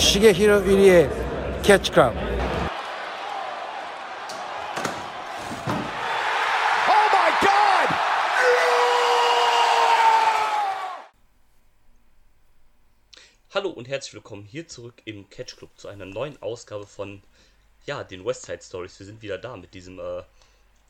Shigehiro 0.00 0.60
Irie 0.64 1.10
Catch 1.62 1.92
Club. 1.92 2.14
Oh 6.88 7.06
my 7.12 7.30
God! 7.42 7.90
Hallo 13.52 13.68
und 13.68 13.88
herzlich 13.88 14.14
willkommen 14.14 14.44
hier 14.44 14.66
zurück 14.66 15.02
im 15.04 15.28
Catch 15.28 15.58
Club 15.58 15.70
zu 15.76 15.88
einer 15.88 16.06
neuen 16.06 16.40
Ausgabe 16.40 16.86
von 16.86 17.22
ja, 17.84 18.02
den 18.02 18.24
West 18.24 18.46
Side 18.46 18.62
Stories. 18.62 18.98
Wir 18.98 19.04
sind 19.04 19.20
wieder 19.20 19.36
da 19.36 19.58
mit 19.58 19.74
diesem 19.74 19.98
äh, 19.98 20.22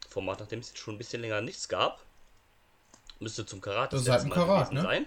Format, 0.09 0.39
nachdem 0.39 0.61
es 0.61 0.69
jetzt 0.69 0.79
schon 0.79 0.95
ein 0.95 0.99
bisschen 0.99 1.21
länger 1.21 1.41
nichts 1.41 1.69
gab. 1.69 2.01
Müsste 3.19 3.45
zum 3.45 3.61
Karate 3.61 3.97
Das 3.97 4.03
ist 4.05 4.09
halt 4.09 4.23
ein 4.23 4.31
Karat, 4.31 4.71
gewesen 4.71 4.75
ne? 4.75 4.83
sein. 4.83 5.07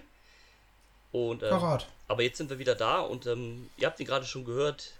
Und, 1.14 1.44
ähm, 1.44 1.50
Karat. 1.50 1.86
Aber 2.08 2.24
jetzt 2.24 2.38
sind 2.38 2.50
wir 2.50 2.58
wieder 2.58 2.74
da 2.74 2.98
und 2.98 3.26
ähm, 3.26 3.70
ihr 3.76 3.86
habt 3.86 4.00
ihn 4.00 4.06
gerade 4.06 4.26
schon 4.26 4.44
gehört. 4.44 4.90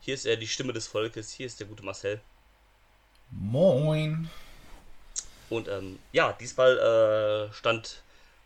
Hier 0.00 0.14
ist 0.14 0.26
er, 0.26 0.36
die 0.36 0.48
Stimme 0.48 0.72
des 0.72 0.88
Volkes. 0.88 1.30
Hier 1.30 1.46
ist 1.46 1.60
der 1.60 1.68
gute 1.68 1.84
Marcel. 1.84 2.20
Moin. 3.30 4.28
Und 5.48 5.68
ähm, 5.68 6.00
ja, 6.10 6.32
diesmal 6.32 6.76
äh, 7.50 7.54
stand 7.54 8.02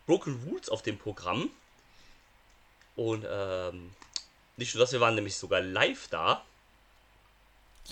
Broken 0.06 0.38
Rules 0.46 0.68
auf 0.68 0.82
dem 0.82 0.98
Programm. 0.98 1.48
Und 2.94 3.24
ähm, 3.26 3.92
nicht 4.58 4.74
nur 4.74 4.84
das, 4.84 4.92
wir 4.92 5.00
waren 5.00 5.14
nämlich 5.14 5.36
sogar 5.36 5.62
live 5.62 6.08
da 6.08 6.44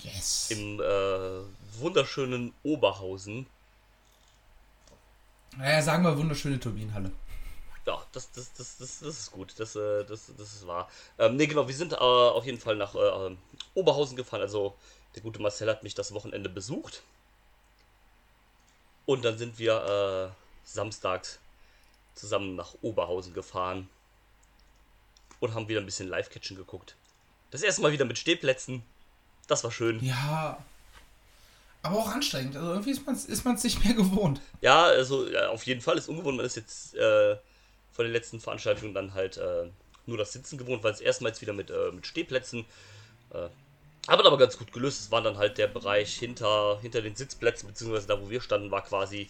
Yes. 0.03 0.51
im 0.51 0.79
äh, 0.79 1.79
wunderschönen 1.79 2.53
Oberhausen. 2.61 3.47
Naja, 5.57 5.81
sagen 5.81 6.03
wir 6.03 6.15
wunderschöne 6.17 6.59
Turbinenhalle. 6.59 7.11
Ja, 7.85 8.01
das, 8.13 8.31
das, 8.31 8.53
das, 8.53 8.77
das, 8.77 8.99
das 8.99 9.19
ist 9.19 9.31
gut. 9.31 9.53
Das, 9.57 9.75
äh, 9.75 10.05
das, 10.05 10.31
das 10.37 10.53
ist 10.53 10.67
wahr. 10.67 10.89
Ähm, 11.19 11.35
ne, 11.35 11.47
genau, 11.47 11.67
wir 11.67 11.75
sind 11.75 11.93
äh, 11.93 11.95
auf 11.95 12.45
jeden 12.45 12.59
Fall 12.59 12.75
nach 12.75 12.95
äh, 12.95 13.35
Oberhausen 13.73 14.15
gefahren. 14.15 14.41
Also 14.41 14.75
der 15.15 15.21
gute 15.21 15.41
Marcel 15.41 15.69
hat 15.69 15.83
mich 15.83 15.93
das 15.93 16.13
Wochenende 16.13 16.49
besucht. 16.49 17.03
Und 19.05 19.25
dann 19.25 19.37
sind 19.37 19.59
wir 19.59 20.31
äh, 20.33 20.67
samstags 20.67 21.39
zusammen 22.15 22.55
nach 22.55 22.73
Oberhausen 22.81 23.33
gefahren. 23.33 23.89
Und 25.41 25.53
haben 25.53 25.67
wieder 25.67 25.81
ein 25.81 25.85
bisschen 25.85 26.07
Live-Catchen 26.07 26.55
geguckt. 26.55 26.95
Das 27.51 27.63
erste 27.63 27.81
Mal 27.81 27.91
wieder 27.91 28.05
mit 28.05 28.17
Stehplätzen. 28.17 28.81
Das 29.47 29.63
war 29.65 29.71
schön. 29.71 30.01
Ja. 30.01 30.57
Aber 31.81 31.97
auch 31.97 32.07
anstrengend. 32.07 32.55
Also 32.55 32.69
irgendwie 32.71 32.91
ist 32.91 33.05
man 33.05 33.13
es 33.13 33.25
ist 33.25 33.43
man's 33.43 33.63
nicht 33.65 33.83
mehr 33.83 33.93
gewohnt. 33.93 34.39
Ja, 34.61 34.85
also 34.85 35.27
ja, 35.27 35.49
auf 35.49 35.63
jeden 35.63 35.81
Fall 35.81 35.97
ist 35.97 36.07
ungewohnt. 36.07 36.37
Man 36.37 36.45
ist 36.45 36.55
jetzt 36.55 36.95
äh, 36.95 37.35
von 37.93 38.05
den 38.05 38.11
letzten 38.11 38.39
Veranstaltungen 38.39 38.93
dann 38.93 39.13
halt 39.13 39.37
äh, 39.37 39.69
nur 40.05 40.17
das 40.17 40.33
Sitzen 40.33 40.57
gewohnt, 40.57 40.83
weil 40.83 40.91
es 40.91 41.01
erstmals 41.01 41.41
wieder 41.41 41.53
mit, 41.53 41.69
äh, 41.69 41.91
mit 41.91 42.05
Stehplätzen. 42.05 42.65
Äh, 43.31 43.47
aber 44.07 44.25
aber 44.25 44.37
ganz 44.37 44.57
gut 44.57 44.73
gelöst. 44.73 44.99
Es 44.99 45.11
war 45.11 45.21
dann 45.21 45.37
halt 45.37 45.57
der 45.57 45.67
Bereich 45.67 46.15
hinter, 46.15 46.79
hinter 46.81 47.01
den 47.01 47.15
Sitzplätzen, 47.15 47.69
beziehungsweise 47.69 48.07
da, 48.07 48.21
wo 48.21 48.29
wir 48.29 48.41
standen, 48.41 48.71
war 48.71 48.83
quasi 48.83 49.29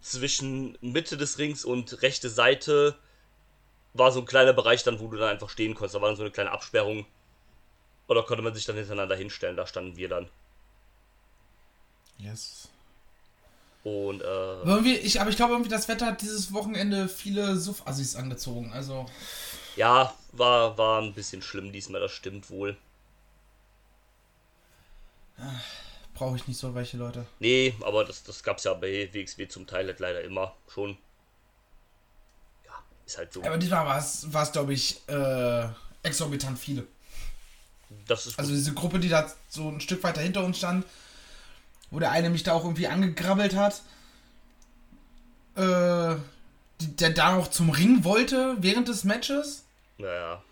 zwischen 0.00 0.78
Mitte 0.80 1.16
des 1.16 1.38
Rings 1.38 1.64
und 1.64 2.02
rechte 2.02 2.30
Seite 2.30 2.96
war 3.94 4.12
so 4.12 4.20
ein 4.20 4.26
kleiner 4.26 4.52
Bereich 4.52 4.82
dann, 4.84 5.00
wo 5.00 5.08
du 5.08 5.18
dann 5.18 5.30
einfach 5.30 5.50
stehen 5.50 5.74
konntest. 5.74 5.96
Da 5.96 6.00
war 6.00 6.08
dann 6.08 6.16
so 6.16 6.22
eine 6.22 6.30
kleine 6.30 6.52
Absperrung. 6.52 7.04
Oder 8.06 8.22
konnte 8.22 8.42
man 8.42 8.54
sich 8.54 8.64
dann 8.64 8.76
hintereinander 8.76 9.16
hinstellen. 9.16 9.56
Da 9.56 9.66
standen 9.66 9.96
wir 9.96 10.08
dann. 10.08 10.30
Yes. 12.18 12.68
Und 13.84 14.20
äh, 14.22 14.24
Aber, 14.24 14.66
irgendwie, 14.66 14.94
ich, 14.96 15.20
aber 15.20 15.30
ich 15.30 15.36
glaube 15.36 15.54
irgendwie, 15.54 15.70
das 15.70 15.88
Wetter 15.88 16.06
hat 16.06 16.20
dieses 16.20 16.52
Wochenende 16.52 17.08
viele 17.08 17.56
Suff-Assis 17.56 18.16
angezogen. 18.16 18.72
Also, 18.72 19.06
Ja, 19.76 20.12
war, 20.32 20.76
war 20.76 21.00
ein 21.00 21.14
bisschen 21.14 21.42
schlimm 21.42 21.72
diesmal, 21.72 22.00
das 22.00 22.12
stimmt 22.12 22.50
wohl. 22.50 22.76
brauche 26.14 26.36
ich 26.36 26.48
nicht 26.48 26.58
so 26.58 26.74
welche 26.74 26.96
Leute. 26.96 27.24
Nee, 27.38 27.74
aber 27.82 28.04
das, 28.04 28.24
das 28.24 28.42
gab's 28.42 28.64
ja 28.64 28.74
bei 28.74 29.08
WXW 29.12 29.48
zum 29.48 29.66
Teil 29.66 29.86
halt 29.86 30.00
leider 30.00 30.22
immer 30.22 30.54
schon. 30.72 30.98
Ja, 32.66 32.72
ist 33.06 33.18
halt 33.18 33.32
so. 33.32 33.42
Aber 33.44 33.56
diesmal 33.56 33.86
war 33.86 34.42
es, 34.42 34.52
glaube 34.52 34.74
ich, 34.74 35.00
äh, 35.08 35.68
exorbitant 36.02 36.58
viele. 36.58 36.86
Das 38.06 38.26
ist 38.26 38.38
Also 38.38 38.50
diese 38.50 38.74
Gruppe, 38.74 38.98
die 38.98 39.08
da 39.08 39.32
so 39.48 39.68
ein 39.68 39.80
Stück 39.80 40.02
weiter 40.02 40.20
hinter 40.20 40.44
uns 40.44 40.58
stand, 40.58 40.84
wo 41.90 41.98
der 42.00 42.10
eine 42.10 42.30
mich 42.30 42.42
da 42.42 42.52
auch 42.52 42.64
irgendwie 42.64 42.88
angegrabbelt 42.88 43.54
hat, 43.56 43.82
äh, 45.56 46.16
der 46.80 47.10
da 47.10 47.32
noch 47.36 47.48
zum 47.48 47.70
Ring 47.70 48.04
wollte 48.04 48.56
während 48.60 48.88
des 48.88 49.04
Matches, 49.04 49.64
Naja. 49.98 50.42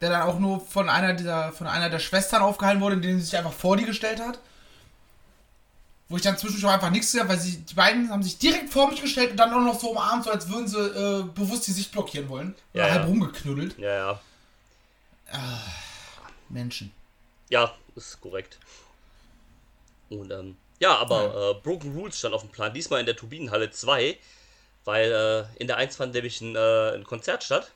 der 0.00 0.10
dann 0.10 0.22
auch 0.22 0.38
nur 0.38 0.60
von 0.60 0.88
einer 0.88 1.14
dieser, 1.14 1.52
von 1.52 1.66
einer 1.66 1.90
der 1.90 1.98
Schwestern 1.98 2.42
aufgehalten 2.42 2.80
wurde, 2.82 2.94
indem 2.96 3.18
sie 3.18 3.24
sich 3.24 3.36
einfach 3.36 3.52
vor 3.52 3.76
die 3.76 3.84
gestellt 3.84 4.20
hat. 4.20 4.38
Wo 6.10 6.16
ich 6.16 6.22
dann 6.22 6.36
zwischendurch 6.36 6.66
auch 6.70 6.74
einfach 6.74 6.90
nichts 6.90 7.06
gesehen 7.06 7.20
habe, 7.20 7.30
weil 7.30 7.40
sie, 7.40 7.56
die 7.56 7.74
beiden 7.74 8.10
haben 8.10 8.22
sich 8.22 8.36
direkt 8.38 8.70
vor 8.70 8.88
mich 8.90 9.00
gestellt 9.00 9.30
und 9.32 9.38
dann 9.38 9.52
auch 9.54 9.60
noch 9.60 9.80
so 9.80 9.90
umarmt, 9.90 10.24
so 10.24 10.30
als 10.30 10.48
würden 10.50 10.68
sie 10.68 10.78
äh, 10.78 11.22
bewusst 11.34 11.66
die 11.66 11.72
Sicht 11.72 11.90
blockieren 11.92 12.28
wollen. 12.28 12.54
Oder 12.74 12.86
Ja, 12.86 12.90
halb 12.92 13.02
ja. 13.04 13.08
rumgeknuddelt. 13.08 13.78
Ja, 13.78 13.94
ja. 13.96 14.20
Menschen. 16.50 16.92
Ja, 17.48 17.72
ist 17.96 18.20
korrekt. 18.20 18.58
Und 20.10 20.30
ähm, 20.30 20.56
ja, 20.80 20.96
aber 20.96 21.50
äh, 21.52 21.62
Broken 21.62 21.94
Rules 21.94 22.18
stand 22.18 22.34
auf 22.34 22.42
dem 22.42 22.50
Plan. 22.50 22.74
Diesmal 22.74 23.00
in 23.00 23.06
der 23.06 23.16
Turbinenhalle 23.16 23.70
2, 23.70 24.18
weil 24.84 25.12
äh, 25.12 25.60
in 25.60 25.66
der 25.66 25.76
1 25.76 25.96
fand 25.96 26.14
nämlich 26.14 26.40
ein, 26.40 26.56
äh, 26.56 26.94
ein 26.94 27.04
Konzert 27.04 27.44
statt. 27.44 27.72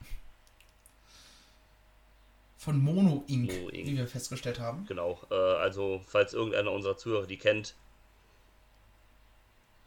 Von 2.58 2.78
Mono 2.80 3.24
Inc., 3.28 3.52
Mono 3.52 3.68
Inc. 3.68 3.86
wie 3.86 3.96
wir 3.96 4.08
festgestellt 4.08 4.58
haben. 4.58 4.84
Genau. 4.86 5.20
Äh, 5.30 5.34
also, 5.34 6.02
falls 6.06 6.34
irgendeiner 6.34 6.72
unserer 6.72 6.96
Zuhörer 6.96 7.26
die 7.26 7.38
kennt, 7.38 7.74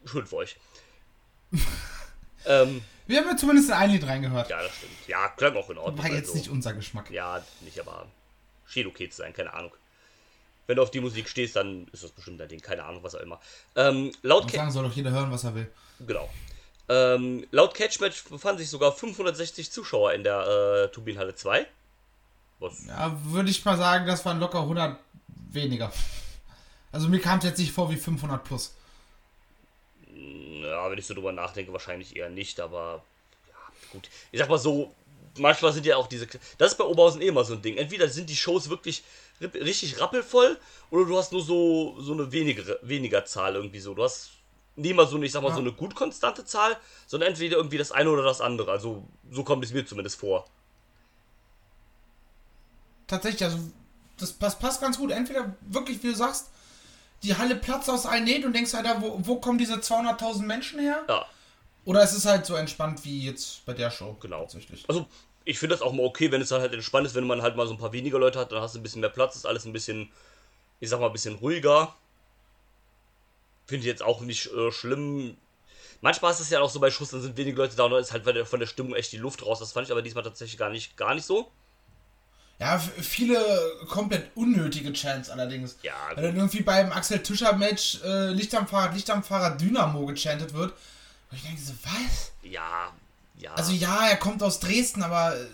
schuld 0.04 0.28
für 0.28 0.36
euch. 0.36 0.56
ähm, 2.46 2.82
Wir 3.06 3.20
haben 3.20 3.28
ja 3.28 3.36
zumindest 3.36 3.68
in 3.68 3.74
ein 3.74 3.90
Lied 3.90 4.06
reingehört. 4.06 4.48
ja, 4.48 4.62
das 4.62 4.74
stimmt. 4.74 4.92
Ja, 5.06 5.28
klang 5.28 5.54
auch 5.54 5.68
in 5.68 5.78
Ordnung. 5.78 6.02
War 6.02 6.10
jetzt 6.10 6.28
also. 6.28 6.38
nicht 6.38 6.48
unser 6.48 6.72
Geschmack. 6.72 7.10
Ja, 7.10 7.44
nicht, 7.60 7.78
aber 7.78 8.06
schien 8.66 8.86
okay 8.86 9.08
zu 9.10 9.18
sein, 9.18 9.34
keine 9.34 9.52
Ahnung. 9.52 9.72
Wenn 10.66 10.76
du 10.76 10.82
auf 10.82 10.90
die 10.90 11.00
Musik 11.00 11.28
stehst, 11.28 11.56
dann 11.56 11.88
ist 11.92 12.04
das 12.04 12.10
bestimmt 12.12 12.38
dein 12.40 12.48
Ding, 12.48 12.60
keine 12.60 12.84
Ahnung, 12.84 13.02
was 13.02 13.14
auch 13.14 13.20
immer. 13.20 13.40
Ähm, 13.74 14.12
laut, 14.22 14.44
Und 14.44 14.52
sagen 14.52 14.70
soll 14.70 14.84
doch 14.84 14.94
jeder 14.94 15.10
hören, 15.10 15.30
was 15.32 15.44
er 15.44 15.54
will. 15.54 15.70
genau. 16.06 16.28
Ähm, 16.88 17.46
laut 17.52 17.74
Catchmatch 17.74 18.24
befanden 18.24 18.58
sich 18.58 18.68
sogar 18.68 18.92
560 18.92 19.70
Zuschauer 19.70 20.12
in 20.12 20.24
der 20.24 20.40
äh, 20.46 20.88
Turbinenhalle 20.92 21.34
2. 21.34 21.66
Was? 22.58 22.86
Ja, 22.86 23.16
würde 23.24 23.50
ich 23.50 23.64
mal 23.64 23.76
sagen, 23.76 24.06
das 24.06 24.24
waren 24.24 24.38
locker 24.40 24.60
100 24.60 24.98
weniger. 25.52 25.92
Also 26.90 27.08
mir 27.08 27.20
kam 27.20 27.38
es 27.38 27.44
jetzt 27.44 27.58
nicht 27.58 27.72
vor 27.72 27.90
wie 27.90 27.96
500 27.96 28.44
plus. 28.44 28.74
Ja, 30.62 30.90
wenn 30.90 30.98
ich 30.98 31.06
so 31.06 31.14
drüber 31.14 31.32
nachdenke, 31.32 31.72
wahrscheinlich 31.72 32.14
eher 32.16 32.28
nicht, 32.30 32.60
aber 32.60 33.02
ja, 33.48 33.54
gut. 33.92 34.08
Ich 34.30 34.38
sag 34.38 34.48
mal 34.48 34.58
so, 34.58 34.94
manchmal 35.38 35.72
sind 35.72 35.86
ja 35.86 35.96
auch 35.96 36.06
diese. 36.06 36.26
Das 36.58 36.72
ist 36.72 36.78
bei 36.78 36.84
Oberhausen 36.84 37.22
eh 37.22 37.28
immer 37.28 37.44
so 37.44 37.54
ein 37.54 37.62
Ding. 37.62 37.76
Entweder 37.76 38.08
sind 38.08 38.28
die 38.28 38.36
Shows 38.36 38.68
wirklich 38.68 39.02
richtig 39.42 40.00
rappelvoll 40.00 40.58
oder 40.90 41.06
du 41.06 41.16
hast 41.18 41.32
nur 41.32 41.42
so, 41.42 41.96
so 42.00 42.12
eine 42.12 42.30
wenigere, 42.32 42.78
weniger 42.82 43.24
Zahl 43.24 43.54
irgendwie 43.56 43.80
so. 43.80 43.94
Du 43.94 44.02
hast 44.04 44.30
nie 44.76 44.92
mal 44.94 45.06
so 45.06 45.16
eine, 45.16 45.26
ich 45.26 45.32
sag 45.32 45.42
mal, 45.42 45.48
Ja. 45.50 45.54
so 45.54 45.60
eine 45.60 45.72
gut 45.72 45.94
konstante 45.94 46.44
Zahl, 46.44 46.76
sondern 47.06 47.30
entweder 47.30 47.56
irgendwie 47.56 47.78
das 47.78 47.92
eine 47.92 48.10
oder 48.10 48.22
das 48.22 48.40
andere. 48.40 48.70
Also 48.70 49.06
so 49.30 49.44
kommt 49.44 49.64
es 49.64 49.72
mir 49.72 49.84
zumindest 49.86 50.16
vor. 50.18 50.46
Tatsächlich, 53.06 53.44
also 53.44 53.58
das 54.18 54.32
passt, 54.32 54.60
passt 54.60 54.80
ganz 54.80 54.96
gut. 54.98 55.10
Entweder 55.10 55.54
wirklich, 55.62 56.02
wie 56.02 56.08
du 56.08 56.14
sagst, 56.14 56.48
die 57.22 57.36
Halle 57.36 57.56
platzt 57.56 57.90
aus 57.90 58.06
allen 58.06 58.24
Nähten 58.24 58.46
und 58.46 58.52
denkst 58.54 58.72
halt, 58.74 58.86
wo, 59.00 59.18
wo 59.22 59.36
kommen 59.36 59.58
diese 59.58 59.74
200.000 59.74 60.42
Menschen 60.42 60.80
her? 60.80 61.04
Ja, 61.08 61.26
Oder 61.84 62.02
es 62.02 62.12
ist 62.14 62.24
halt 62.26 62.46
so 62.46 62.54
entspannt 62.54 63.04
wie 63.04 63.24
jetzt 63.26 63.64
bei 63.66 63.74
der 63.74 63.90
Show. 63.90 64.16
genau. 64.20 64.40
Tatsächlich. 64.42 64.84
Also 64.88 65.06
ich 65.44 65.58
finde 65.58 65.74
das 65.74 65.82
auch 65.82 65.92
mal 65.92 66.04
okay, 66.04 66.30
wenn 66.30 66.40
es 66.40 66.48
dann 66.48 66.60
halt 66.60 66.72
entspannt 66.72 67.06
ist, 67.06 67.14
wenn 67.14 67.26
man 67.26 67.42
halt 67.42 67.56
mal 67.56 67.66
so 67.66 67.74
ein 67.74 67.78
paar 67.78 67.92
weniger 67.92 68.18
Leute 68.18 68.38
hat, 68.38 68.52
dann 68.52 68.60
hast 68.60 68.74
du 68.74 68.80
ein 68.80 68.82
bisschen 68.82 69.00
mehr 69.00 69.10
Platz, 69.10 69.36
ist 69.36 69.46
alles 69.46 69.64
ein 69.64 69.72
bisschen, 69.72 70.10
ich 70.80 70.88
sag 70.88 71.00
mal, 71.00 71.06
ein 71.06 71.12
bisschen 71.12 71.36
ruhiger. 71.36 71.94
Finde 73.66 73.80
ich 73.80 73.86
jetzt 73.86 74.02
auch 74.02 74.20
nicht 74.20 74.52
äh, 74.52 74.70
schlimm. 74.70 75.36
Manchmal 76.00 76.32
ist 76.32 76.40
es 76.40 76.50
ja 76.50 76.60
auch 76.60 76.70
so 76.70 76.80
bei 76.80 76.90
Schuss, 76.90 77.10
dann 77.10 77.22
sind 77.22 77.36
wenige 77.36 77.56
Leute 77.56 77.76
da 77.76 77.84
und 77.84 77.92
dann 77.92 78.00
ist 78.00 78.12
halt 78.12 78.24
von 78.46 78.60
der, 78.60 78.66
Stimmung 78.66 78.94
echt 78.94 79.12
die 79.12 79.18
Luft 79.18 79.44
raus. 79.44 79.60
Das 79.60 79.72
fand 79.72 79.86
ich 79.86 79.92
aber 79.92 80.02
diesmal 80.02 80.24
tatsächlich 80.24 80.58
gar 80.58 80.70
nicht, 80.70 80.96
gar 80.96 81.14
nicht 81.14 81.24
so. 81.24 81.50
Ja, 82.58 82.78
viele 82.78 83.40
komplett 83.88 84.30
unnötige 84.36 84.92
Chants 84.92 85.30
allerdings. 85.30 85.78
Ja, 85.82 85.94
Wenn 86.14 86.24
dann 86.24 86.36
irgendwie 86.36 86.62
beim 86.62 86.92
Axel 86.92 87.20
Tischer 87.20 87.54
Match 87.54 88.00
äh, 88.04 88.30
Licht 88.30 88.54
am 88.54 88.68
Fahrrad, 88.68 88.94
Licht 88.94 89.10
am 89.10 89.22
Fahrrad 89.22 89.60
Dynamo 89.60 90.06
gechantet 90.06 90.54
wird. 90.54 90.72
Und 91.30 91.36
ich 91.36 91.42
denke 91.42 91.60
so, 91.60 91.72
was? 91.82 92.32
Ja, 92.42 92.92
ja. 93.42 93.54
Also 93.54 93.72
ja, 93.72 94.08
er 94.08 94.16
kommt 94.16 94.42
aus 94.42 94.60
Dresden, 94.60 95.02
aber 95.02 95.36
äh, 95.36 95.46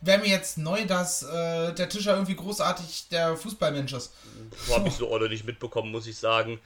wäre 0.00 0.18
mir 0.20 0.28
jetzt 0.28 0.58
neu, 0.58 0.86
dass 0.86 1.22
äh, 1.22 1.72
der 1.74 1.88
Tischer 1.88 2.12
irgendwie 2.14 2.36
großartig 2.36 3.08
der 3.10 3.36
Fußballmensch 3.36 3.92
ist. 3.92 4.12
habe 4.70 4.88
ich 4.88 4.94
so 4.94 5.08
ordentlich 5.08 5.44
mitbekommen, 5.44 5.90
muss 5.92 6.06
ich 6.06 6.16
sagen. 6.18 6.60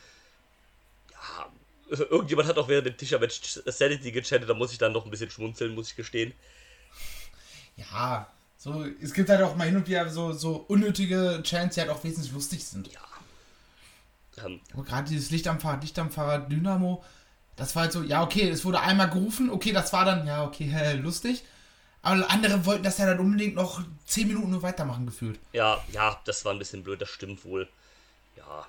Ja, 1.12 1.96
irgendjemand 2.10 2.48
hat 2.48 2.58
auch 2.58 2.68
während 2.68 2.86
dem 2.86 2.96
Tischer-Match 2.96 3.60
Sanity 3.66 4.12
gechattet, 4.12 4.48
da 4.48 4.54
muss 4.54 4.72
ich 4.72 4.78
dann 4.78 4.92
noch 4.92 5.04
ein 5.04 5.10
bisschen 5.10 5.30
schmunzeln, 5.30 5.74
muss 5.74 5.90
ich 5.90 5.96
gestehen. 5.96 6.32
Ja, 7.76 8.28
So, 8.56 8.84
es 9.00 9.12
gibt 9.14 9.28
halt 9.28 9.40
auch 9.42 9.54
mal 9.56 9.66
hin 9.66 9.76
und 9.76 9.86
wieder 9.86 10.08
so, 10.10 10.32
so 10.32 10.56
unnötige 10.68 11.40
Chants, 11.44 11.74
die 11.76 11.80
halt 11.80 11.90
auch 11.90 12.02
wesentlich 12.02 12.32
lustig 12.32 12.64
sind. 12.64 12.92
Ja. 12.92 13.00
Ähm, 14.44 14.60
Aber 14.72 14.82
gerade 14.84 15.08
dieses 15.08 15.30
Licht 15.30 15.46
am 15.48 15.60
Fahrrad, 15.60 15.82
Licht 15.82 15.98
am 15.98 16.10
Fahrrad, 16.10 16.50
Dynamo, 16.50 17.04
das 17.58 17.74
war 17.76 17.82
halt 17.82 17.92
so, 17.92 18.02
ja, 18.02 18.22
okay, 18.22 18.48
es 18.48 18.64
wurde 18.64 18.80
einmal 18.80 19.10
gerufen, 19.10 19.50
okay, 19.50 19.72
das 19.72 19.92
war 19.92 20.04
dann, 20.04 20.26
ja, 20.26 20.44
okay, 20.44 20.64
hä, 20.64 20.94
lustig. 20.94 21.42
Aber 22.00 22.30
andere 22.30 22.64
wollten 22.64 22.84
das 22.84 22.96
ja 22.98 23.06
dann 23.06 23.18
unbedingt 23.18 23.56
noch 23.56 23.82
10 24.06 24.28
Minuten 24.28 24.50
nur 24.50 24.62
weitermachen 24.62 25.04
gefühlt. 25.06 25.38
ja, 25.52 25.82
ja, 25.92 26.18
das 26.24 26.44
war 26.44 26.52
ein 26.52 26.58
bisschen 26.58 26.82
blöd, 26.84 27.00
das 27.02 27.08
stimmt 27.10 27.44
wohl. 27.44 27.68
Ja, 28.36 28.66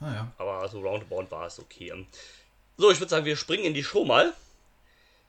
Naja. 0.00 0.30
aber 0.38 0.68
so 0.68 0.80
roundabout 0.80 1.30
war 1.30 1.46
es 1.46 1.58
okay. 1.58 1.92
So, 2.76 2.90
ich 2.90 2.98
würde 3.00 3.10
sagen, 3.10 3.24
wir 3.24 3.36
springen 3.36 3.64
in 3.64 3.74
die 3.74 3.84
Show 3.84 4.04
mal. 4.04 4.32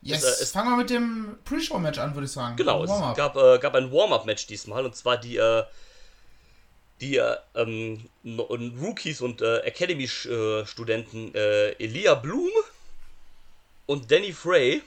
Yes, 0.02 0.24
Es, 0.24 0.40
äh, 0.40 0.44
es- 0.44 0.52
fangen 0.52 0.70
wir 0.72 0.78
mit 0.78 0.90
dem 0.90 1.38
Pre-Show-Match 1.46 2.00
an, 2.00 2.14
würde 2.16 2.26
ich 2.26 2.32
sagen. 2.32 2.56
Genau, 2.58 2.84
es 2.84 2.90
gab, 3.16 3.36
äh, 3.38 3.58
gab 3.60 3.76
ein 3.76 3.92
Warm-Up-Match 3.92 4.48
diesmal 4.48 4.86
und 4.86 4.96
zwar 4.96 5.18
die, 5.18 5.38
äh, 5.38 5.64
die 7.02 7.18
äh, 7.18 7.36
ähm, 7.56 8.10
Rookies 8.82 9.22
und 9.22 9.42
äh, 9.42 9.60
Academy-Studenten 9.60 11.34
äh, 11.36 11.72
Elia 11.72 12.16
Bloom 12.16 12.52
und 13.86 14.12
Danny 14.12 14.32
Frey 14.32 14.82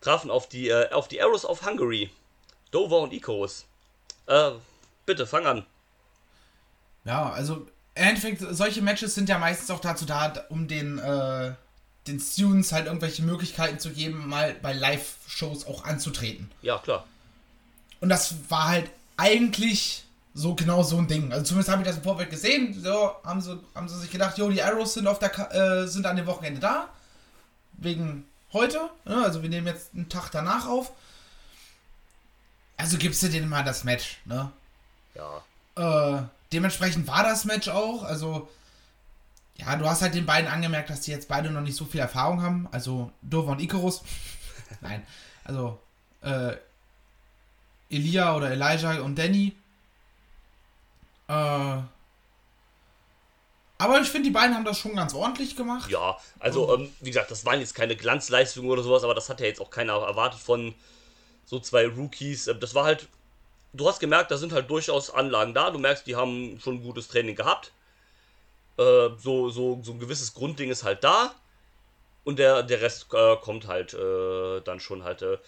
trafen 0.00 0.30
auf 0.30 0.48
die, 0.48 0.68
äh, 0.68 0.90
auf 0.90 1.08
die 1.08 1.20
Arrows 1.22 1.44
of 1.44 1.64
Hungary, 1.64 2.10
Dover 2.70 3.00
und 3.00 3.12
Icos. 3.12 3.64
Äh, 4.26 4.52
bitte, 5.06 5.26
fang 5.26 5.46
an. 5.46 5.66
Ja, 7.04 7.30
also 7.30 7.66
im 7.94 8.02
Endeffekt, 8.02 8.42
solche 8.50 8.82
Matches 8.82 9.14
sind 9.14 9.28
ja 9.28 9.38
meistens 9.38 9.70
auch 9.70 9.80
dazu 9.80 10.04
da, 10.04 10.32
um 10.48 10.68
den, 10.68 10.98
äh, 10.98 11.52
den 12.06 12.18
Students 12.18 12.72
halt 12.72 12.86
irgendwelche 12.86 13.22
Möglichkeiten 13.22 13.78
zu 13.78 13.90
geben, 13.90 14.28
mal 14.28 14.54
bei 14.60 14.72
Live-Shows 14.72 15.66
auch 15.66 15.84
anzutreten. 15.84 16.50
Ja, 16.62 16.78
klar. 16.78 17.06
Und 18.00 18.08
das 18.08 18.34
war 18.48 18.68
halt 18.68 18.90
eigentlich 19.16 20.03
so 20.34 20.54
genau 20.54 20.82
so 20.82 20.98
ein 20.98 21.06
Ding. 21.06 21.32
Also 21.32 21.44
zumindest 21.44 21.70
habe 21.70 21.82
ich 21.82 21.88
das 21.88 21.96
im 21.96 22.02
Vorfeld 22.02 22.30
gesehen. 22.30 22.74
So 22.78 23.12
haben 23.24 23.40
sie, 23.40 23.58
haben 23.74 23.88
sie 23.88 23.98
sich 24.00 24.10
gedacht, 24.10 24.36
jo, 24.36 24.50
die 24.50 24.62
Arrows 24.62 24.94
sind 24.94 25.06
auf 25.06 25.20
der 25.20 25.28
Ka 25.28 25.50
äh, 25.50 25.86
sind 25.86 26.06
an 26.06 26.16
dem 26.16 26.26
Wochenende 26.26 26.60
da. 26.60 26.88
Wegen 27.74 28.26
heute. 28.52 28.90
Ne? 29.04 29.22
Also 29.24 29.42
wir 29.42 29.48
nehmen 29.48 29.68
jetzt 29.68 29.94
einen 29.94 30.08
Tag 30.08 30.30
danach 30.30 30.66
auf. 30.66 30.92
Also 32.76 32.98
gibst 32.98 33.22
du 33.22 33.28
denen 33.28 33.48
mal 33.48 33.62
das 33.62 33.84
Match, 33.84 34.18
ne? 34.24 34.50
Ja. 35.14 36.16
Äh, 36.18 36.22
dementsprechend 36.52 37.06
war 37.06 37.22
das 37.22 37.44
Match 37.44 37.68
auch. 37.68 38.02
Also, 38.02 38.48
ja, 39.56 39.76
du 39.76 39.88
hast 39.88 40.02
halt 40.02 40.14
den 40.14 40.26
beiden 40.26 40.50
angemerkt, 40.50 40.90
dass 40.90 41.02
die 41.02 41.12
jetzt 41.12 41.28
beide 41.28 41.50
noch 41.50 41.60
nicht 41.60 41.76
so 41.76 41.84
viel 41.84 42.00
Erfahrung 42.00 42.42
haben. 42.42 42.68
Also, 42.72 43.12
Dover 43.22 43.52
und 43.52 43.60
Icarus. 43.60 44.02
Nein. 44.80 45.06
Also, 45.44 45.78
äh, 46.22 46.56
Elia 47.90 48.34
oder 48.34 48.50
Elijah 48.50 49.00
und 49.00 49.16
Danny. 49.16 49.54
Äh, 51.28 51.82
aber 53.78 54.00
ich 54.00 54.08
finde, 54.08 54.28
die 54.28 54.32
beiden 54.32 54.54
haben 54.54 54.64
das 54.64 54.78
schon 54.78 54.94
ganz 54.96 55.14
ordentlich 55.14 55.56
gemacht. 55.56 55.90
Ja, 55.90 56.16
also, 56.38 56.74
ähm, 56.74 56.90
wie 57.00 57.10
gesagt, 57.10 57.30
das 57.30 57.44
waren 57.44 57.60
jetzt 57.60 57.74
keine 57.74 57.96
Glanzleistungen 57.96 58.70
oder 58.70 58.82
sowas, 58.82 59.04
aber 59.04 59.14
das 59.14 59.28
hat 59.28 59.40
ja 59.40 59.46
jetzt 59.46 59.60
auch 59.60 59.70
keiner 59.70 59.94
erwartet 59.94 60.40
von 60.40 60.74
so 61.46 61.60
zwei 61.60 61.86
Rookies. 61.88 62.48
Ähm, 62.48 62.60
Das 62.60 62.74
war 62.74 62.84
halt, 62.84 63.08
du 63.74 63.88
hast 63.88 64.00
gemerkt, 64.00 64.30
da 64.30 64.38
sind 64.38 64.52
halt 64.52 64.70
durchaus 64.70 65.10
Anlagen 65.10 65.54
da. 65.54 65.70
Du 65.70 65.78
merkst, 65.78 66.06
die 66.06 66.16
haben 66.16 66.60
schon 66.60 66.82
gutes 66.82 67.08
Training 67.08 67.36
gehabt. 67.36 67.72
Äh, 68.78 69.10
so, 69.18 69.50
so, 69.50 69.80
so 69.82 69.92
ein 69.92 70.00
gewisses 70.00 70.34
Grundding 70.34 70.70
ist 70.70 70.84
halt 70.84 71.04
da. 71.04 71.34
Und 72.24 72.38
der, 72.38 72.62
der 72.62 72.80
Rest 72.82 73.08
äh, 73.14 73.36
kommt 73.36 73.66
halt 73.68 73.94
äh, 73.94 74.60
dann 74.62 74.80
schon 74.80 75.04
halt. 75.04 75.22
Äh, 75.22 75.38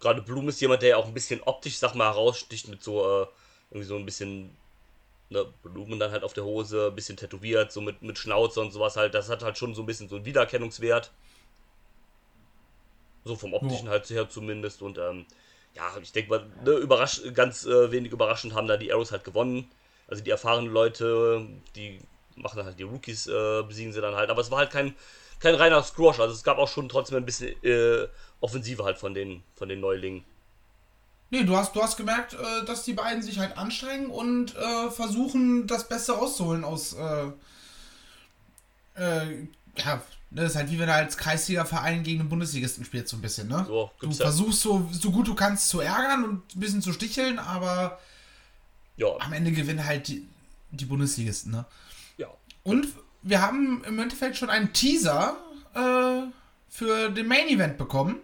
Gerade 0.00 0.22
Blum 0.22 0.48
ist 0.48 0.60
jemand, 0.60 0.82
der 0.82 0.90
ja 0.90 0.96
auch 0.96 1.06
ein 1.06 1.14
bisschen 1.14 1.42
optisch, 1.42 1.78
sag 1.78 1.94
mal, 1.94 2.06
heraussticht 2.06 2.68
mit 2.68 2.82
so, 2.84 3.22
äh, 3.22 3.26
irgendwie 3.70 3.88
so 3.88 3.96
ein 3.96 4.06
bisschen 4.06 4.56
ne, 5.30 5.46
Blumen 5.62 5.98
dann 5.98 6.10
halt 6.10 6.24
auf 6.24 6.32
der 6.32 6.44
Hose, 6.44 6.88
ein 6.88 6.94
bisschen 6.94 7.16
tätowiert, 7.16 7.72
so 7.72 7.80
mit, 7.80 8.02
mit 8.02 8.18
Schnauze 8.18 8.60
und 8.60 8.72
sowas 8.72 8.96
halt. 8.96 9.14
Das 9.14 9.28
hat 9.28 9.42
halt 9.42 9.58
schon 9.58 9.74
so 9.74 9.82
ein 9.82 9.86
bisschen 9.86 10.08
so 10.08 10.16
einen 10.16 10.24
Wiedererkennungswert. 10.24 11.10
So 13.24 13.36
vom 13.36 13.52
optischen 13.52 13.88
halt 13.88 14.08
her 14.10 14.28
zumindest. 14.28 14.82
Und 14.82 14.98
ähm, 14.98 15.26
ja, 15.74 15.84
ich 16.02 16.12
denke 16.12 16.30
mal, 16.30 16.46
ne, 16.64 16.72
überrasch 16.72 17.22
ganz 17.34 17.66
äh, 17.66 17.90
wenig 17.92 18.12
überraschend 18.12 18.54
haben 18.54 18.66
da 18.66 18.76
die 18.76 18.92
Arrows 18.92 19.12
halt 19.12 19.24
gewonnen. 19.24 19.70
Also 20.08 20.22
die 20.22 20.30
erfahrenen 20.30 20.72
Leute, 20.72 21.46
die 21.76 22.00
machen 22.36 22.56
dann 22.56 22.66
halt 22.66 22.78
die 22.78 22.84
Rookies, 22.84 23.26
äh, 23.26 23.62
besiegen 23.62 23.92
sie 23.92 24.00
dann 24.00 24.14
halt. 24.14 24.30
Aber 24.30 24.40
es 24.40 24.50
war 24.50 24.58
halt 24.58 24.70
kein, 24.70 24.94
kein 25.40 25.54
reiner 25.54 25.82
Squash. 25.82 26.20
Also 26.20 26.34
es 26.34 26.42
gab 26.42 26.58
auch 26.58 26.68
schon 26.68 26.88
trotzdem 26.88 27.18
ein 27.18 27.26
bisschen 27.26 27.62
äh, 27.62 28.08
Offensive 28.40 28.84
halt 28.84 28.98
von 28.98 29.12
den, 29.12 29.42
von 29.54 29.68
den 29.68 29.80
Neulingen. 29.80 30.24
Nee, 31.30 31.44
du 31.44 31.56
hast, 31.56 31.74
du 31.76 31.82
hast 31.82 31.96
gemerkt, 31.96 32.34
äh, 32.34 32.64
dass 32.64 32.84
die 32.84 32.94
beiden 32.94 33.22
sich 33.22 33.38
halt 33.38 33.56
anstrengen 33.58 34.06
und 34.06 34.56
äh, 34.56 34.90
versuchen, 34.90 35.66
das 35.66 35.86
Beste 35.88 36.12
rauszuholen 36.12 36.64
aus. 36.64 36.94
Äh, 36.94 37.30
äh, 38.96 39.46
ja, 39.76 40.02
das 40.30 40.50
ist 40.50 40.56
halt 40.56 40.70
wie 40.70 40.78
wenn 40.78 40.86
du 40.88 40.94
als 40.94 41.16
Kreisliga-Verein 41.16 42.02
gegen 42.02 42.20
einen 42.20 42.28
Bundesligisten 42.28 42.84
spielst, 42.84 43.08
so 43.08 43.16
ein 43.16 43.22
bisschen, 43.22 43.48
ne? 43.48 43.64
So, 43.66 43.90
du 44.00 44.08
ja- 44.08 44.14
versuchst 44.14 44.60
so, 44.62 44.88
so 44.92 45.10
gut 45.10 45.26
du 45.28 45.34
kannst 45.34 45.68
zu 45.68 45.80
ärgern 45.80 46.24
und 46.24 46.54
ein 46.56 46.60
bisschen 46.60 46.82
zu 46.82 46.92
sticheln, 46.92 47.38
aber 47.38 47.98
Ja, 48.96 49.08
am 49.20 49.32
Ende 49.32 49.52
gewinnen 49.52 49.84
halt 49.84 50.08
die, 50.08 50.26
die 50.70 50.84
Bundesligisten, 50.84 51.52
ne? 51.52 51.64
ja. 52.16 52.28
Und 52.64 52.88
wir 53.22 53.40
haben 53.40 53.82
im 53.84 53.98
Endeffekt 53.98 54.36
schon 54.36 54.50
einen 54.50 54.72
Teaser 54.72 55.36
äh, 55.74 56.22
für 56.68 57.10
den 57.10 57.26
Main 57.26 57.48
Event 57.48 57.78
bekommen. 57.78 58.16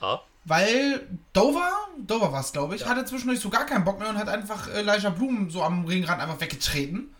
Ah, 0.00 0.20
Weil 0.44 1.06
Dover, 1.32 1.70
Dover 1.98 2.32
war 2.32 2.40
es, 2.40 2.52
glaube 2.52 2.74
ich, 2.74 2.84
hatte 2.84 3.04
zwischendurch 3.04 3.38
so 3.40 3.48
gar 3.48 3.64
keinen 3.64 3.84
Bock 3.84 4.00
mehr 4.00 4.08
und 4.08 4.18
hat 4.18 4.28
einfach 4.28 4.68
äh, 4.68 4.80
Elijah 4.80 5.10
Bloom 5.10 5.50
so 5.50 5.62
am 5.62 5.84
Ringrand 5.84 6.20
einfach 6.20 6.40
weggetreten. 6.40 7.14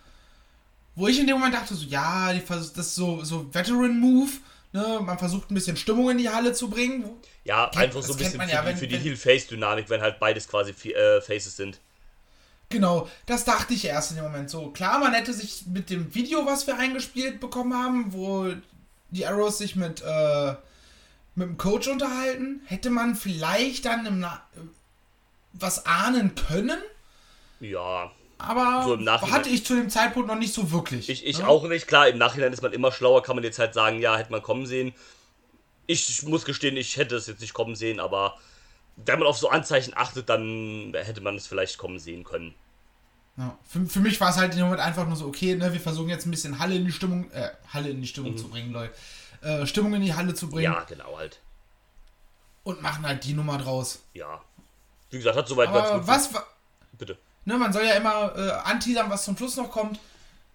Wo 0.95 1.07
ich 1.07 1.19
in 1.19 1.25
dem 1.27 1.37
Moment 1.37 1.55
dachte, 1.55 1.73
so, 1.73 1.85
ja, 1.85 2.33
die, 2.33 2.43
das 2.45 2.67
ist 2.75 2.95
so, 2.95 3.23
so 3.23 3.47
Veteran-Move. 3.53 4.29
Ne? 4.73 4.99
Man 5.01 5.17
versucht 5.17 5.49
ein 5.51 5.53
bisschen 5.55 5.77
Stimmung 5.77 6.09
in 6.11 6.17
die 6.17 6.29
Halle 6.29 6.51
zu 6.53 6.69
bringen. 6.69 7.05
Ja, 7.45 7.67
Kennt- 7.67 7.85
einfach 7.85 8.01
so 8.03 8.13
ein 8.13 8.17
bisschen 8.17 8.41
für 8.41 8.49
ja, 8.49 8.61
die, 8.61 8.67
wenn- 8.67 8.77
für 8.77 8.87
die 8.87 8.95
wenn- 8.95 9.01
Heel-Face-Dynamik, 9.01 9.89
wenn 9.89 10.01
halt 10.01 10.19
beides 10.19 10.47
quasi 10.47 10.71
äh, 10.89 11.21
Faces 11.21 11.55
sind. 11.55 11.79
Genau, 12.69 13.07
das 13.27 13.45
dachte 13.45 13.73
ich 13.73 13.85
erst 13.85 14.11
in 14.11 14.17
dem 14.17 14.25
Moment 14.25 14.49
so. 14.49 14.69
Klar, 14.71 14.99
man 14.99 15.13
hätte 15.13 15.31
sich 15.33 15.65
mit 15.67 15.89
dem 15.89 16.13
Video, 16.13 16.45
was 16.45 16.65
wir 16.67 16.77
eingespielt 16.77 17.39
bekommen 17.39 17.73
haben, 17.73 18.11
wo 18.13 18.51
die 19.11 19.25
Arrows 19.27 19.59
sich 19.59 19.75
mit, 19.75 20.01
äh, 20.01 20.55
mit 21.35 21.47
dem 21.47 21.57
Coach 21.57 21.87
unterhalten, 21.87 22.61
hätte 22.65 22.89
man 22.89 23.15
vielleicht 23.15 23.85
dann 23.85 24.05
im 24.05 24.19
Na 24.19 24.41
was 25.53 25.85
ahnen 25.85 26.33
können. 26.35 26.79
Ja, 27.59 28.11
Aber 28.39 28.83
So 28.85 28.95
im 28.95 29.07
hatte 29.07 29.49
ich 29.49 29.65
zu 29.65 29.75
dem 29.75 29.89
Zeitpunkt 29.89 30.27
noch 30.27 30.35
nicht 30.37 30.53
so 30.53 30.71
wirklich. 30.71 31.09
ich, 31.09 31.25
ich 31.25 31.39
ne? 31.39 31.47
auch 31.47 31.67
nicht. 31.67 31.87
Klar, 31.87 32.07
im 32.09 32.17
Nachhinein 32.17 32.51
ist 32.51 32.61
man 32.61 32.73
immer 32.73 32.91
schlauer, 32.91 33.23
kann 33.23 33.35
man 33.35 33.43
jetzt 33.43 33.59
halt 33.59 33.73
sagen, 33.73 33.99
ja, 33.99 34.17
hätte 34.17 34.31
man 34.31 34.41
kommen 34.41 34.65
sehen. 34.65 34.93
Ich 35.85 36.23
muss 36.23 36.43
gestehen, 36.45 36.75
ich 36.75 36.97
hätte 36.97 37.15
es 37.15 37.27
jetzt 37.27 37.41
nicht 37.41 37.53
kommen 37.53 37.75
sehen, 37.75 37.99
aber 37.99 38.37
wenn 38.95 39.19
man 39.19 39.27
auf 39.27 39.37
so 39.37 39.49
Anzeichen 39.49 39.93
achtet, 39.95 40.29
dann 40.29 40.93
hätte 40.95 41.21
man 41.21 41.35
es 41.35 41.47
vielleicht 41.47 41.77
kommen 41.77 41.99
sehen 41.99 42.23
können. 42.23 42.53
Ja. 43.37 43.57
Für, 43.63 43.85
für 43.85 43.99
mich 43.99 44.19
war 44.21 44.29
es 44.29 44.37
halt 44.37 44.51
in 44.51 44.57
dem 44.59 44.65
Moment 44.65 44.81
einfach 44.81 45.07
nur 45.07 45.15
so, 45.15 45.25
okay, 45.25 45.55
ne, 45.55 45.73
wir 45.73 45.79
versuchen 45.79 46.09
jetzt 46.09 46.25
ein 46.25 46.31
bisschen 46.31 46.59
Halle 46.59 46.75
in 46.75 46.85
die 46.85 46.91
Stimmung, 46.91 47.31
äh, 47.31 47.49
Halle 47.73 47.89
in 47.89 48.01
die 48.01 48.07
Stimmung 48.07 48.37
zu 48.37 48.47
bringen, 48.47 48.71
Leute. 48.71 48.93
Äh, 49.43 49.67
Stimmung 49.67 49.93
in 49.95 50.01
die 50.01 50.13
Halle 50.13 50.33
zu 50.33 50.49
bringen. 50.49 50.73
Ja, 50.73 50.81
genau 50.83 51.17
halt. 51.17 51.39
und 52.63 52.81
machen 52.81 53.05
halt 53.05 53.23
die 53.25 53.33
Nummer 53.33 53.57
draus. 53.57 53.99
Ja. 54.13 54.41
Wie 55.09 55.17
gesagt, 55.17 55.35
hat 55.37 55.47
soweit 55.47 55.71
ganz 55.73 55.91
gut 55.91 56.07
was, 56.07 56.33
wa- 56.33 56.45
Bitte. 56.93 57.17
ne, 57.45 57.57
man 57.57 57.71
soll 57.73 57.83
ja 57.85 57.93
immer 57.95 58.35
äh, 58.37 58.51
anteasern, 58.69 59.09
was 59.09 59.25
zum 59.25 59.35
Schluss 59.37 59.57
noch 59.57 59.69
kommt. 59.69 59.99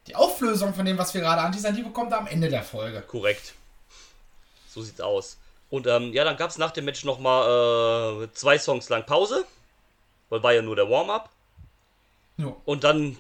Die 0.07 0.17
Auflösung 0.17 0.73
von 0.75 0.87
dem, 0.87 0.97
was 0.97 1.13
wir 1.13 1.21
gerade 1.21 1.43
anteasern, 1.43 1.77
die 1.77 1.83
bekommt 1.83 2.13
am 2.15 2.27
Ende 2.27 2.49
der 2.49 2.63
Folge. 2.63 3.03
Korrekt. 3.03 3.53
So 4.69 4.83
sieht's 4.83 5.01
aus. 5.01 5.37
Und 5.71 5.87
ähm, 5.87 6.15
ja, 6.15 6.25
dann 6.25 6.37
gab 6.39 6.49
es 6.51 6.57
nach 6.57 6.71
dem 6.71 6.87
Match 6.87 7.05
nochmal 7.05 8.25
äh, 8.25 8.33
zwei 8.33 8.59
Songs 8.59 8.89
lang 8.89 9.05
Pause. 9.05 9.45
Weil 10.31 10.43
war 10.43 10.53
ja 10.55 10.63
nur 10.63 10.77
der 10.77 10.89
Warm-up. 10.91 11.29
Ja. 12.39 12.55
Und 12.65 12.85
dann 12.85 13.19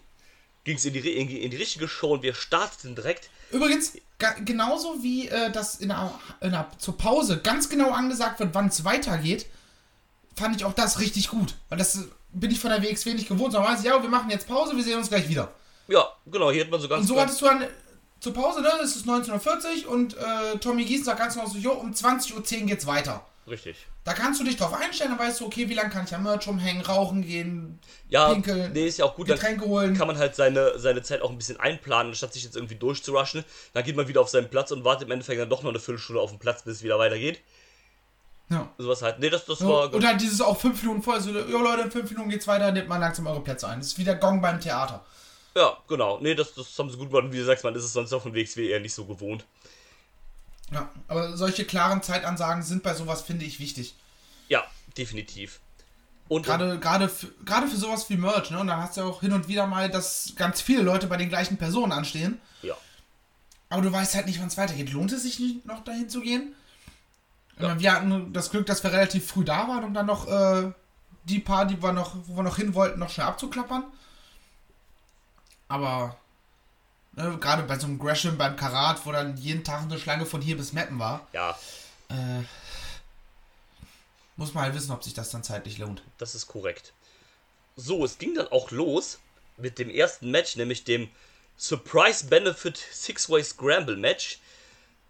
ging 0.64 0.76
es 0.76 0.84
in 0.87 0.92
die, 0.94 1.00
in, 1.16 1.28
die- 1.28 1.42
in 1.42 1.50
die 1.50 1.56
richtige 1.58 1.88
Show 1.88 2.12
und 2.12 2.22
wir 2.22 2.34
starteten 2.34 2.94
direkt. 2.94 3.28
Übrigens, 3.50 3.93
genauso 4.45 5.02
wie 5.02 5.28
äh, 5.28 5.50
das 5.50 5.76
in 5.76 5.88
der, 5.88 6.11
in 6.40 6.50
der, 6.52 6.69
zur 6.78 6.97
Pause 6.99 7.38
ganz 7.38 7.69
genau 7.69 7.90
angesagt 7.93 8.40
wird, 8.40 8.50
wann 8.55 8.67
es 8.69 8.85
weitergeht, 8.85 9.47
fand 10.37 10.57
ich 10.57 10.64
auch 10.64 10.73
das 10.75 11.00
richtig 11.00 11.28
gut. 11.28 11.55
Weil 11.69 11.78
das 11.78 11.97
äh, 11.97 12.05
bin 12.33 12.50
ich 12.50 12.61
von 12.61 12.71
der 12.71 12.83
WXW 12.83 13.14
nicht 13.14 13.28
gewohnt. 13.28 13.52
Sondern 13.52 13.73
weiß 13.73 13.81
ich, 13.81 13.87
ja, 13.87 14.00
wir 14.02 14.09
machen 14.11 14.31
jetzt 14.31 14.47
Pause, 14.49 14.76
wir 14.76 14.85
sehen 14.85 14.99
uns 14.99 15.09
gleich 15.09 15.28
wieder. 15.28 15.50
Ja, 15.88 16.07
genau, 16.26 16.50
hier 16.50 16.64
hat 16.64 16.71
man 16.71 16.81
so 16.81 16.88
ganz 16.88 17.02
Und 17.02 17.07
so 17.07 17.14
ganz- 17.14 17.25
hattest 17.26 17.43
du 17.43 17.47
dann 17.47 17.64
zur 18.21 18.35
Pause, 18.35 18.61
ne? 18.61 18.71
Es 18.83 18.97
ist 18.97 19.09
1940 19.09 19.87
und 19.87 20.17
äh, 20.17 20.59
Tommy 20.61 20.85
Gießen 20.85 21.05
sagt 21.05 21.21
ganz 21.21 21.35
genau 21.35 21.47
so, 21.47 21.57
jo, 21.57 21.73
um 21.73 21.93
20.10 21.93 22.35
Uhr 22.62 22.67
geht's 22.67 22.87
weiter. 22.87 23.25
Richtig. 23.49 23.87
Da 24.05 24.12
kannst 24.12 24.40
du 24.40 24.45
dich 24.45 24.57
drauf 24.57 24.73
einstellen, 24.75 25.11
dann 25.11 25.19
weißt 25.19 25.40
du, 25.40 25.47
okay, 25.47 25.69
wie 25.69 25.75
lange 25.75 25.90
kann 25.90 26.05
ich 26.05 26.14
am 26.14 26.23
Merch 26.23 26.47
rumhängen, 26.47 26.83
rauchen 26.85 27.23
gehen, 27.23 27.78
Ja, 28.09 28.33
pinkeln, 28.33 28.73
nee, 28.73 28.87
ist 28.87 28.99
ja 28.99 29.05
auch 29.05 29.14
gut. 29.14 29.28
Dann 29.28 29.37
Getränke 29.37 29.64
holen. 29.67 29.97
kann 29.97 30.07
man 30.07 30.19
halt 30.19 30.35
seine, 30.35 30.78
seine 30.78 31.02
Zeit 31.02 31.23
auch 31.23 31.31
ein 31.31 31.38
bisschen 31.38 31.59
einplanen, 31.59 32.14
statt 32.14 32.33
sich 32.33 32.45
jetzt 32.45 32.57
irgendwie 32.57 32.75
durchzurushen. 32.76 33.45
Dann 33.73 33.85
geht 33.85 33.97
man 33.97 34.09
wieder 34.09 34.21
auf 34.21 34.28
seinen 34.28 34.50
Platz 34.50 34.71
und 34.71 34.85
wartet 34.85 35.07
im 35.09 35.12
Endeffekt 35.12 35.40
dann 35.40 35.49
doch 35.50 35.62
noch 35.62 35.71
eine 35.71 35.81
Viertelstunde 35.81 36.21
auf 36.21 36.31
den 36.31 36.38
Platz, 36.38 36.62
bis 36.62 36.76
es 36.76 36.83
wieder 36.83 36.99
weitergeht. 36.99 37.40
Ja. 38.50 38.69
Sowas 38.78 39.02
halt. 39.02 39.19
Nee, 39.19 39.28
das, 39.31 39.45
das 39.45 39.59
So, 39.59 39.69
war. 39.69 39.93
und 39.93 40.07
halt 40.07 40.21
dieses 40.21 40.40
auch 40.40 40.59
fünf 40.59 40.83
Minuten 40.83 41.02
vorher, 41.02 41.23
so, 41.23 41.31
jo 41.31 41.59
Leute, 41.59 41.83
in 41.83 41.90
fünf 41.90 42.11
Minuten 42.11 42.31
geht's 42.31 42.47
weiter, 42.47 42.73
nehmt 42.73 42.88
mal 42.88 42.97
langsam 42.99 43.26
eure 43.26 43.40
Plätze 43.43 43.69
ein. 43.69 43.78
Das 43.81 43.88
ist 43.88 43.99
wie 43.99 44.05
der 44.05 44.17
Gong 44.17 44.40
beim 44.40 44.59
Theater. 44.61 45.05
Ja, 45.55 45.76
genau. 45.88 46.19
Nee, 46.21 46.35
das, 46.35 46.55
das 46.55 46.78
haben 46.78 46.90
sie 46.90 46.97
gut 46.97 47.09
gemacht. 47.11 47.25
Und 47.25 47.33
wie 47.33 47.38
du 47.38 47.45
sagst, 47.45 47.64
man 47.64 47.75
ist 47.75 47.85
es 47.85 47.93
sonst 47.93 48.12
auf 48.12 48.23
dem 48.23 48.35
WXW 48.35 48.69
eher 48.71 48.81
nicht 48.81 48.95
so 48.95 49.05
gewohnt. 49.05 49.45
Ja, 50.70 50.90
aber 51.08 51.37
solche 51.37 51.64
klaren 51.64 52.02
Zeitansagen 52.02 52.62
sind 52.62 52.82
bei 52.82 52.94
sowas, 52.94 53.22
finde 53.22 53.44
ich, 53.46 53.58
wichtig. 53.58 53.94
Ja, 54.48 54.64
definitiv. 54.96 55.60
Und 56.28 56.44
Gerade, 56.44 56.78
gerade, 56.78 57.08
für, 57.08 57.28
gerade 57.46 57.66
für 57.68 57.76
sowas 57.78 58.10
wie 58.10 58.18
Merch, 58.18 58.50
ne? 58.50 58.58
Und 58.60 58.66
dann 58.66 58.82
hast 58.82 58.98
du 58.98 59.02
auch 59.02 59.20
hin 59.20 59.32
und 59.32 59.48
wieder 59.48 59.66
mal, 59.66 59.88
dass 59.88 60.34
ganz 60.37 60.60
viele 60.60 60.82
Leute 60.82 61.06
bei 61.06 61.16
den 61.16 61.30
gleichen 61.30 61.56
Personen 61.56 61.92
anstehen. 61.92 62.40
ja. 62.62 62.75
Aber 63.70 63.82
du 63.82 63.92
weißt 63.92 64.14
halt 64.14 64.25
nicht, 64.25 64.40
wann 64.40 64.48
es 64.48 64.56
weitergeht. 64.56 64.92
Lohnt 64.92 65.12
es 65.12 65.25
sich 65.25 65.38
nicht, 65.40 65.66
noch 65.66 65.84
dahin 65.84 66.08
zu 66.08 66.22
gehen? 66.22 66.54
Ja. 67.58 67.78
Wir 67.78 67.92
hatten 67.92 68.32
das 68.32 68.50
Glück, 68.50 68.64
dass 68.64 68.82
wir 68.82 68.92
relativ 68.92 69.26
früh 69.26 69.44
da 69.44 69.68
waren, 69.68 69.84
um 69.84 69.92
dann 69.92 70.06
noch 70.06 70.26
äh, 70.26 70.72
die 71.25 71.38
paar, 71.38 71.66
die 71.66 71.82
wir 71.82 71.92
noch, 71.92 72.16
wo 72.26 72.37
wir 72.37 72.42
noch 72.42 72.56
hin 72.56 72.72
wollten, 72.75 72.98
noch 72.98 73.10
schnell 73.10 73.26
abzuklappern. 73.26 73.84
Aber 75.68 76.16
ne, 77.18 77.37
gerade 77.38 77.64
bei 77.64 77.78
so 77.78 77.87
einem 77.87 77.98
Gresham, 77.98 78.38
beim 78.38 78.56
Karat, 78.56 79.04
wo 79.04 79.12
dann 79.12 79.37
jeden 79.37 79.64
Tag 79.64 79.82
eine 79.82 79.98
Schlange 79.98 80.25
von 80.25 80.40
hier 80.40 80.56
bis 80.56 80.72
Meppen 80.72 80.98
war, 80.98 81.26
Ja, 81.32 81.58
äh, 82.08 82.42
muss 84.37 84.54
man 84.54 84.64
halt 84.64 84.75
wissen, 84.75 84.92
ob 84.92 85.02
sich 85.02 85.14
das 85.14 85.30
dann 85.30 85.42
zeitlich 85.42 85.78
lohnt. 85.78 86.02
das 86.18 86.34
ist 86.34 86.46
korrekt. 86.46 86.92
So, 87.76 88.04
es 88.04 88.18
ging 88.18 88.34
dann 88.34 88.48
auch 88.48 88.70
los 88.70 89.18
mit 89.56 89.78
dem 89.78 89.90
ersten 89.90 90.30
Match, 90.30 90.56
nämlich 90.56 90.84
dem 90.84 91.08
Surprise 91.56 92.26
Benefit 92.26 92.76
Six-Way 92.76 93.42
Scramble 93.42 93.96
Match, 93.96 94.38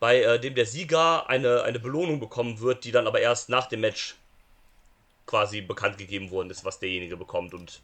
bei 0.00 0.22
äh, 0.22 0.40
dem 0.40 0.54
der 0.54 0.64
Sieger 0.66 1.28
eine, 1.28 1.62
eine 1.62 1.78
Belohnung 1.78 2.20
bekommen 2.20 2.60
wird, 2.60 2.84
die 2.84 2.92
dann 2.92 3.06
aber 3.06 3.20
erst 3.20 3.48
nach 3.48 3.66
dem 3.66 3.80
Match 3.80 4.16
quasi 5.26 5.60
bekannt 5.60 5.98
gegeben 5.98 6.30
worden 6.30 6.50
ist, 6.50 6.64
was 6.64 6.78
derjenige 6.78 7.16
bekommt. 7.16 7.52
Und 7.52 7.80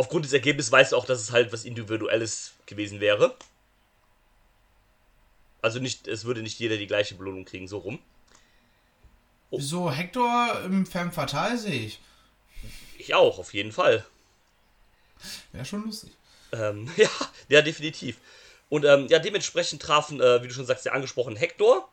aufgrund 0.00 0.24
des 0.24 0.32
Ergebnisses 0.32 0.72
weißt 0.72 0.92
du 0.92 0.96
auch, 0.96 1.04
dass 1.04 1.20
es 1.20 1.30
halt 1.30 1.52
was 1.52 1.66
Individuelles 1.66 2.54
gewesen 2.64 3.00
wäre. 3.00 3.36
Also 5.60 5.78
nicht, 5.78 6.08
es 6.08 6.24
würde 6.24 6.42
nicht 6.42 6.58
jeder 6.58 6.78
die 6.78 6.86
gleiche 6.86 7.16
Belohnung 7.16 7.44
kriegen, 7.44 7.68
so 7.68 7.78
rum. 7.78 7.98
Wieso 9.50 9.90
Hector 9.90 10.62
im 10.64 10.86
Femme 10.86 11.12
Fatale 11.12 11.58
sehe 11.58 11.84
ich? 11.84 12.00
Ich 12.96 13.14
auch, 13.14 13.38
auf 13.38 13.52
jeden 13.52 13.72
Fall. 13.72 14.06
Wäre 15.52 15.66
schon 15.66 15.84
lustig. 15.84 16.12
Ähm, 16.52 16.90
ja, 16.96 17.10
ja, 17.50 17.60
definitiv. 17.60 18.16
Und 18.70 18.86
ähm, 18.86 19.06
ja, 19.08 19.18
dementsprechend 19.18 19.82
trafen, 19.82 20.18
äh, 20.22 20.42
wie 20.42 20.48
du 20.48 20.54
schon 20.54 20.64
sagst, 20.64 20.86
der 20.86 20.94
angesprochene 20.94 21.38
Hector, 21.38 21.92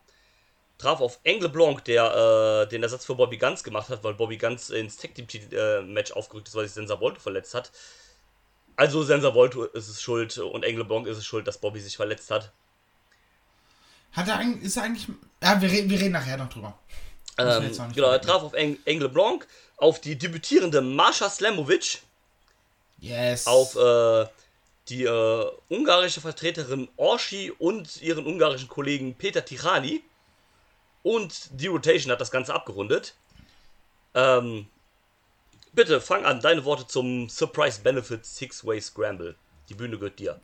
traf 0.78 1.02
auf 1.02 1.20
Angle 1.26 1.50
Blanc, 1.50 1.84
der 1.86 2.64
äh, 2.66 2.70
den 2.70 2.84
Ersatz 2.84 3.06
für 3.06 3.16
Bobby 3.16 3.38
Guns 3.38 3.64
gemacht 3.64 3.90
hat, 3.90 4.04
weil 4.04 4.14
Bobby 4.14 4.38
Guns 4.38 4.70
ins 4.70 4.98
Tag 4.98 5.16
Team 5.16 5.28
äh, 5.52 5.82
Match 5.82 6.12
aufgerückt 6.12 6.48
ist, 6.48 6.56
weil 6.56 6.66
sich 6.66 6.74
Sensa 6.74 7.00
Volto 7.00 7.20
verletzt 7.20 7.54
hat. 7.54 7.72
Also 8.76 9.04
Sensa 9.04 9.34
Volto 9.34 9.64
ist 9.64 9.88
es 9.88 10.02
schuld 10.02 10.38
und 10.38 10.64
Angle 10.66 10.86
Blanc 10.86 11.08
ist 11.08 11.18
es 11.18 11.26
schuld, 11.26 11.48
dass 11.48 11.58
Bobby 11.58 11.80
sich 11.80 11.96
verletzt 11.96 12.30
hat. 12.30 12.52
Hat 14.12 14.28
er 14.28 14.38
eigentlich, 14.38 14.64
ist 14.64 14.78
er 14.78 14.84
eigentlich, 14.84 15.08
ja, 15.44 15.62
wir, 15.62 15.70
reden- 15.72 15.90
wir 15.90 16.00
reden 16.00 16.12
nachher 16.14 16.38
noch 16.38 16.50
drüber. 16.50 16.78
Ähm, 17.40 17.72
genau, 17.94 18.10
er 18.10 18.22
traf 18.22 18.42
auf 18.44 18.54
Ang 18.56 18.78
Angle 18.88 19.10
Blanc, 19.10 19.48
auf 19.78 20.02
die 20.02 20.18
debütierende 20.18 20.82
Marsha 20.82 21.30
Slamovic, 21.30 22.00
Yes. 23.00 23.46
auf 23.46 23.76
äh, 23.76 24.26
die 24.90 25.04
äh, 25.04 25.52
ungarische 25.70 26.22
Vertreterin 26.22 26.88
Orshi 26.98 27.52
und 27.52 28.02
ihren 28.02 28.26
ungarischen 28.26 28.68
Kollegen 28.68 29.14
Peter 29.16 29.46
Tirani. 29.46 30.04
Und 31.04 31.50
die 31.52 31.68
Rotation 31.68 32.12
hat 32.12 32.22
das 32.22 32.32
Ganze 32.32 32.54
abgerundet. 32.54 33.16
Ähm, 34.14 34.68
bitte 35.74 36.02
fang 36.02 36.26
an, 36.26 36.42
deine 36.42 36.66
Worte 36.66 36.88
zum 36.88 37.30
Surprise 37.30 37.82
Benefit 37.82 38.26
Six-Way 38.26 38.82
Scramble. 38.82 39.36
Die 39.70 39.74
Bühne 39.74 39.98
gehört 39.98 40.20
dir. 40.20 40.40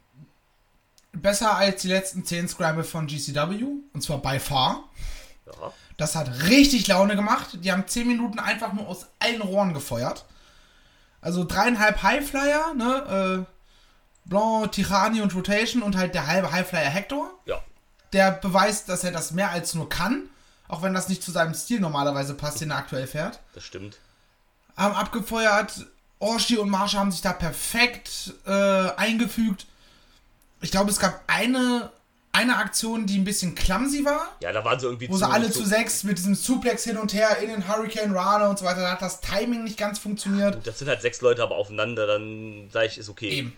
Besser 1.12 1.56
als 1.56 1.82
die 1.82 1.90
letzten 1.90 2.26
10 2.26 2.48
Scramble 2.48 2.84
von 2.84 3.08
GCW. 3.08 3.66
Und 3.94 4.02
zwar 4.02 4.20
by 4.20 4.40
far. 4.40 4.90
Ja. 5.46 5.74
Das 5.98 6.16
hat 6.16 6.44
richtig 6.50 6.88
Laune 6.88 7.16
gemacht. 7.16 7.58
Die 7.62 7.72
haben 7.72 7.88
10 7.88 8.08
Minuten 8.08 8.40
einfach 8.40 8.74
nur 8.74 8.88
aus 8.88 9.08
allen 9.20 9.42
Rohren 9.42 9.74
gefeuert. 9.74 10.26
Also 11.22 11.46
dreieinhalb 11.46 12.02
Highflyer, 12.04 12.74
ne? 12.74 13.46
Äh, 13.48 13.54
Blanc, 14.26 14.72
Tirani 14.72 15.22
und 15.22 15.36
Rotation 15.36 15.84
und 15.84 15.98
halt 15.98 16.16
der 16.16 16.28
halbe 16.28 16.52
Highflyer 16.52 16.90
Hector. 16.90 17.30
Ja. 17.46 17.62
Der 18.14 18.32
beweist, 18.32 18.90
dass 18.90 19.04
er 19.04 19.12
das 19.12 19.32
mehr 19.32 19.52
als 19.52 19.74
nur 19.74 19.90
kann. 19.90 20.30
Auch 20.74 20.82
wenn 20.82 20.96
das 20.96 21.08
nicht 21.08 21.22
zu 21.22 21.30
seinem 21.30 21.54
Stil 21.54 21.80
normalerweise 21.80 22.34
passt, 22.34 22.60
den 22.60 22.72
er 22.72 22.78
aktuell 22.78 23.06
fährt. 23.06 23.40
Das 23.54 23.64
stimmt. 23.64 24.00
haben 24.76 24.96
abgefeuert. 24.96 25.86
Orshi 26.18 26.58
und 26.58 26.68
Marsha 26.68 26.98
haben 26.98 27.12
sich 27.12 27.22
da 27.22 27.32
perfekt 27.32 28.34
äh, 28.48 28.90
eingefügt. 28.98 29.68
Ich 30.62 30.72
glaube, 30.72 30.90
es 30.90 30.98
gab 30.98 31.22
eine, 31.28 31.92
eine 32.32 32.58
Aktion, 32.58 33.06
die 33.06 33.20
ein 33.20 33.24
bisschen 33.24 33.54
clumsy 33.54 34.04
war, 34.04 34.36
Ja, 34.40 34.52
da 34.52 34.66
waren 34.66 34.80
sie 34.80 34.88
irgendwie 34.88 35.08
wo 35.10 35.16
sie 35.16 35.30
alle 35.30 35.52
zu 35.52 35.64
sechs 35.64 36.04
mit 36.04 36.18
diesem 36.18 36.34
Suplex 36.34 36.86
hin 36.86 36.98
und 36.98 37.14
her 37.14 37.38
in 37.38 37.50
den 37.50 37.68
Hurricane 37.68 38.12
Runner 38.12 38.50
und 38.50 38.58
so 38.58 38.66
weiter, 38.66 38.82
da 38.82 38.94
hat 38.94 39.02
das 39.04 39.22
Timing 39.22 39.64
nicht 39.64 39.78
ganz 39.78 40.00
funktioniert. 40.00 40.66
Das 40.66 40.80
sind 40.80 40.88
halt 40.88 41.04
sechs 41.04 41.22
Leute 41.22 41.44
aber 41.44 41.56
aufeinander, 41.56 42.08
dann 42.08 42.72
sage 42.72 42.88
ich, 42.88 42.98
ist 42.98 43.10
okay. 43.10 43.30
Eben. 43.30 43.58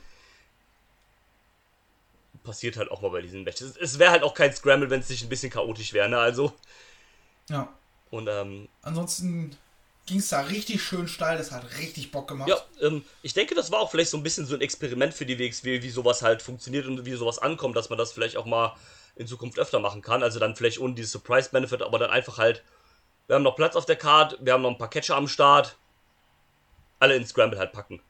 Passiert 2.43 2.75
halt 2.75 2.91
auch 2.91 3.01
mal 3.01 3.11
bei 3.11 3.21
diesen 3.21 3.45
Matches. 3.45 3.69
Es, 3.69 3.77
es 3.77 3.99
wäre 3.99 4.11
halt 4.11 4.23
auch 4.23 4.33
kein 4.33 4.53
Scramble, 4.53 4.89
wenn 4.89 4.99
es 4.99 5.07
nicht 5.07 5.23
ein 5.23 5.29
bisschen 5.29 5.49
chaotisch 5.49 5.93
wäre, 5.93 6.09
ne? 6.09 6.17
Also. 6.17 6.53
Ja. 7.49 7.69
Und 8.11 8.27
ähm, 8.27 8.67
Ansonsten 8.81 9.57
ging 10.05 10.19
es 10.19 10.29
da 10.29 10.41
richtig 10.41 10.83
schön 10.83 11.07
steil, 11.07 11.37
das 11.37 11.51
hat 11.51 11.65
richtig 11.79 12.11
Bock 12.11 12.27
gemacht. 12.27 12.49
Ja, 12.49 12.57
ähm, 12.81 13.03
ich 13.23 13.33
denke, 13.33 13.55
das 13.55 13.71
war 13.71 13.79
auch 13.79 13.91
vielleicht 13.91 14.11
so 14.11 14.17
ein 14.17 14.23
bisschen 14.23 14.45
so 14.45 14.55
ein 14.55 14.61
Experiment 14.61 15.13
für 15.13 15.25
die 15.25 15.39
WXW, 15.39 15.81
wie 15.81 15.89
sowas 15.89 16.21
halt 16.21 16.41
funktioniert 16.41 16.85
und 16.85 17.05
wie 17.05 17.13
sowas 17.13 17.39
ankommt, 17.39 17.75
dass 17.75 17.89
man 17.89 17.97
das 17.97 18.11
vielleicht 18.11 18.37
auch 18.37 18.45
mal 18.45 18.75
in 19.15 19.27
Zukunft 19.27 19.57
öfter 19.57 19.79
machen 19.79 20.01
kann. 20.01 20.21
Also 20.21 20.39
dann 20.39 20.55
vielleicht 20.55 20.79
ohne 20.79 20.93
dieses 20.93 21.11
Surprise-Benefit, 21.11 21.81
aber 21.81 21.97
dann 21.97 22.11
einfach 22.11 22.37
halt, 22.37 22.63
wir 23.27 23.35
haben 23.35 23.43
noch 23.43 23.55
Platz 23.55 23.75
auf 23.75 23.85
der 23.85 23.95
Card, 23.95 24.37
wir 24.41 24.53
haben 24.53 24.61
noch 24.61 24.71
ein 24.71 24.77
paar 24.77 24.89
Catcher 24.89 25.15
am 25.15 25.27
Start, 25.27 25.75
alle 26.99 27.15
in 27.15 27.25
Scramble 27.25 27.57
halt 27.57 27.71
packen. 27.71 28.01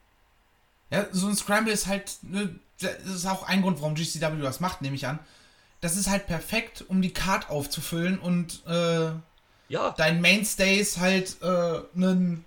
Ja, 0.90 1.06
so 1.12 1.26
ein 1.26 1.36
Scramble 1.36 1.72
ist 1.72 1.86
halt, 1.86 2.18
ne, 2.22 2.58
das 2.78 3.04
ist 3.06 3.26
auch 3.26 3.42
ein 3.44 3.62
Grund, 3.62 3.80
warum 3.80 3.94
GCW 3.94 4.42
das 4.42 4.60
macht, 4.60 4.82
nehme 4.82 4.96
ich 4.96 5.06
an. 5.06 5.18
Das 5.86 5.96
ist 5.96 6.10
halt 6.10 6.26
perfekt, 6.26 6.84
um 6.88 7.00
die 7.00 7.12
Card 7.12 7.48
aufzufüllen 7.48 8.18
und 8.18 8.66
äh, 8.66 9.10
Ja, 9.68 9.96
deinen 9.96 10.20
Mainstays 10.20 10.98
halt 10.98 11.36
äh, 11.42 11.46
einen, 11.94 12.44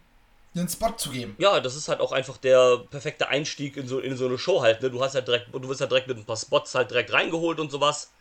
einen 0.53 0.67
Spot 0.67 0.91
zu 0.97 1.11
geben. 1.11 1.37
ja, 1.37 1.61
das 1.61 1.75
ist 1.77 1.87
halt 1.87 2.01
auch 2.01 2.11
einfach 2.11 2.35
der 2.37 2.79
perfekte 2.91 3.29
Einstieg 3.29 3.77
in 3.77 3.87
so, 3.87 3.99
in 3.99 4.17
so 4.17 4.25
eine 4.25 4.37
Show 4.37 4.61
halt, 4.61 4.81
ne? 4.81 4.89
Du 4.91 5.01
hast 5.01 5.15
halt 5.15 5.27
direkt, 5.27 5.53
du 5.53 5.69
wirst 5.69 5.79
halt 5.79 5.91
direkt 5.91 6.07
mit 6.09 6.17
ein 6.17 6.25
paar 6.25 6.35
Spots 6.35 6.75
halt 6.75 6.91
direkt 6.91 7.13
reingeholt 7.13 7.59
und 7.61 7.71
sowas. 7.71 8.11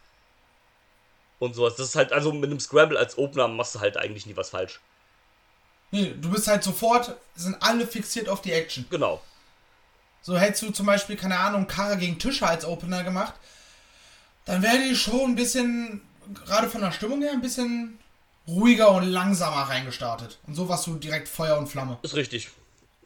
Und 1.40 1.54
sowas. 1.54 1.74
Das 1.76 1.88
ist 1.88 1.96
halt, 1.96 2.12
also 2.12 2.32
mit 2.32 2.50
einem 2.50 2.60
Scramble 2.60 2.98
als 2.98 3.18
Opener 3.18 3.48
machst 3.48 3.74
du 3.74 3.80
halt 3.80 3.96
eigentlich 3.96 4.26
nie 4.26 4.36
was 4.36 4.50
falsch. 4.50 4.80
Nee, 5.90 6.14
du 6.20 6.30
bist 6.30 6.46
halt 6.46 6.62
sofort, 6.62 7.16
sind 7.34 7.56
alle 7.60 7.86
fixiert 7.86 8.28
auf 8.28 8.40
die 8.42 8.52
Action. 8.52 8.86
Genau. 8.90 9.20
So 10.22 10.36
hättest 10.38 10.62
du 10.62 10.70
zum 10.70 10.86
Beispiel, 10.86 11.16
keine 11.16 11.38
Ahnung, 11.38 11.66
Kara 11.66 11.94
gegen 11.94 12.18
Tischer 12.18 12.48
als 12.48 12.64
Opener 12.64 13.02
gemacht, 13.04 13.34
dann 14.48 14.62
wäre 14.62 14.78
die 14.78 14.96
Show 14.96 15.24
ein 15.24 15.34
bisschen, 15.36 16.00
gerade 16.44 16.68
von 16.68 16.80
der 16.80 16.90
Stimmung 16.92 17.22
her, 17.22 17.32
ein 17.32 17.40
bisschen 17.40 17.98
ruhiger 18.46 18.90
und 18.90 19.04
langsamer 19.04 19.62
reingestartet. 19.68 20.38
Und 20.46 20.54
so 20.54 20.68
warst 20.68 20.86
du 20.86 20.94
direkt 20.96 21.28
Feuer 21.28 21.56
und 21.58 21.66
Flamme. 21.68 21.98
Ist 22.02 22.16
richtig. 22.16 22.48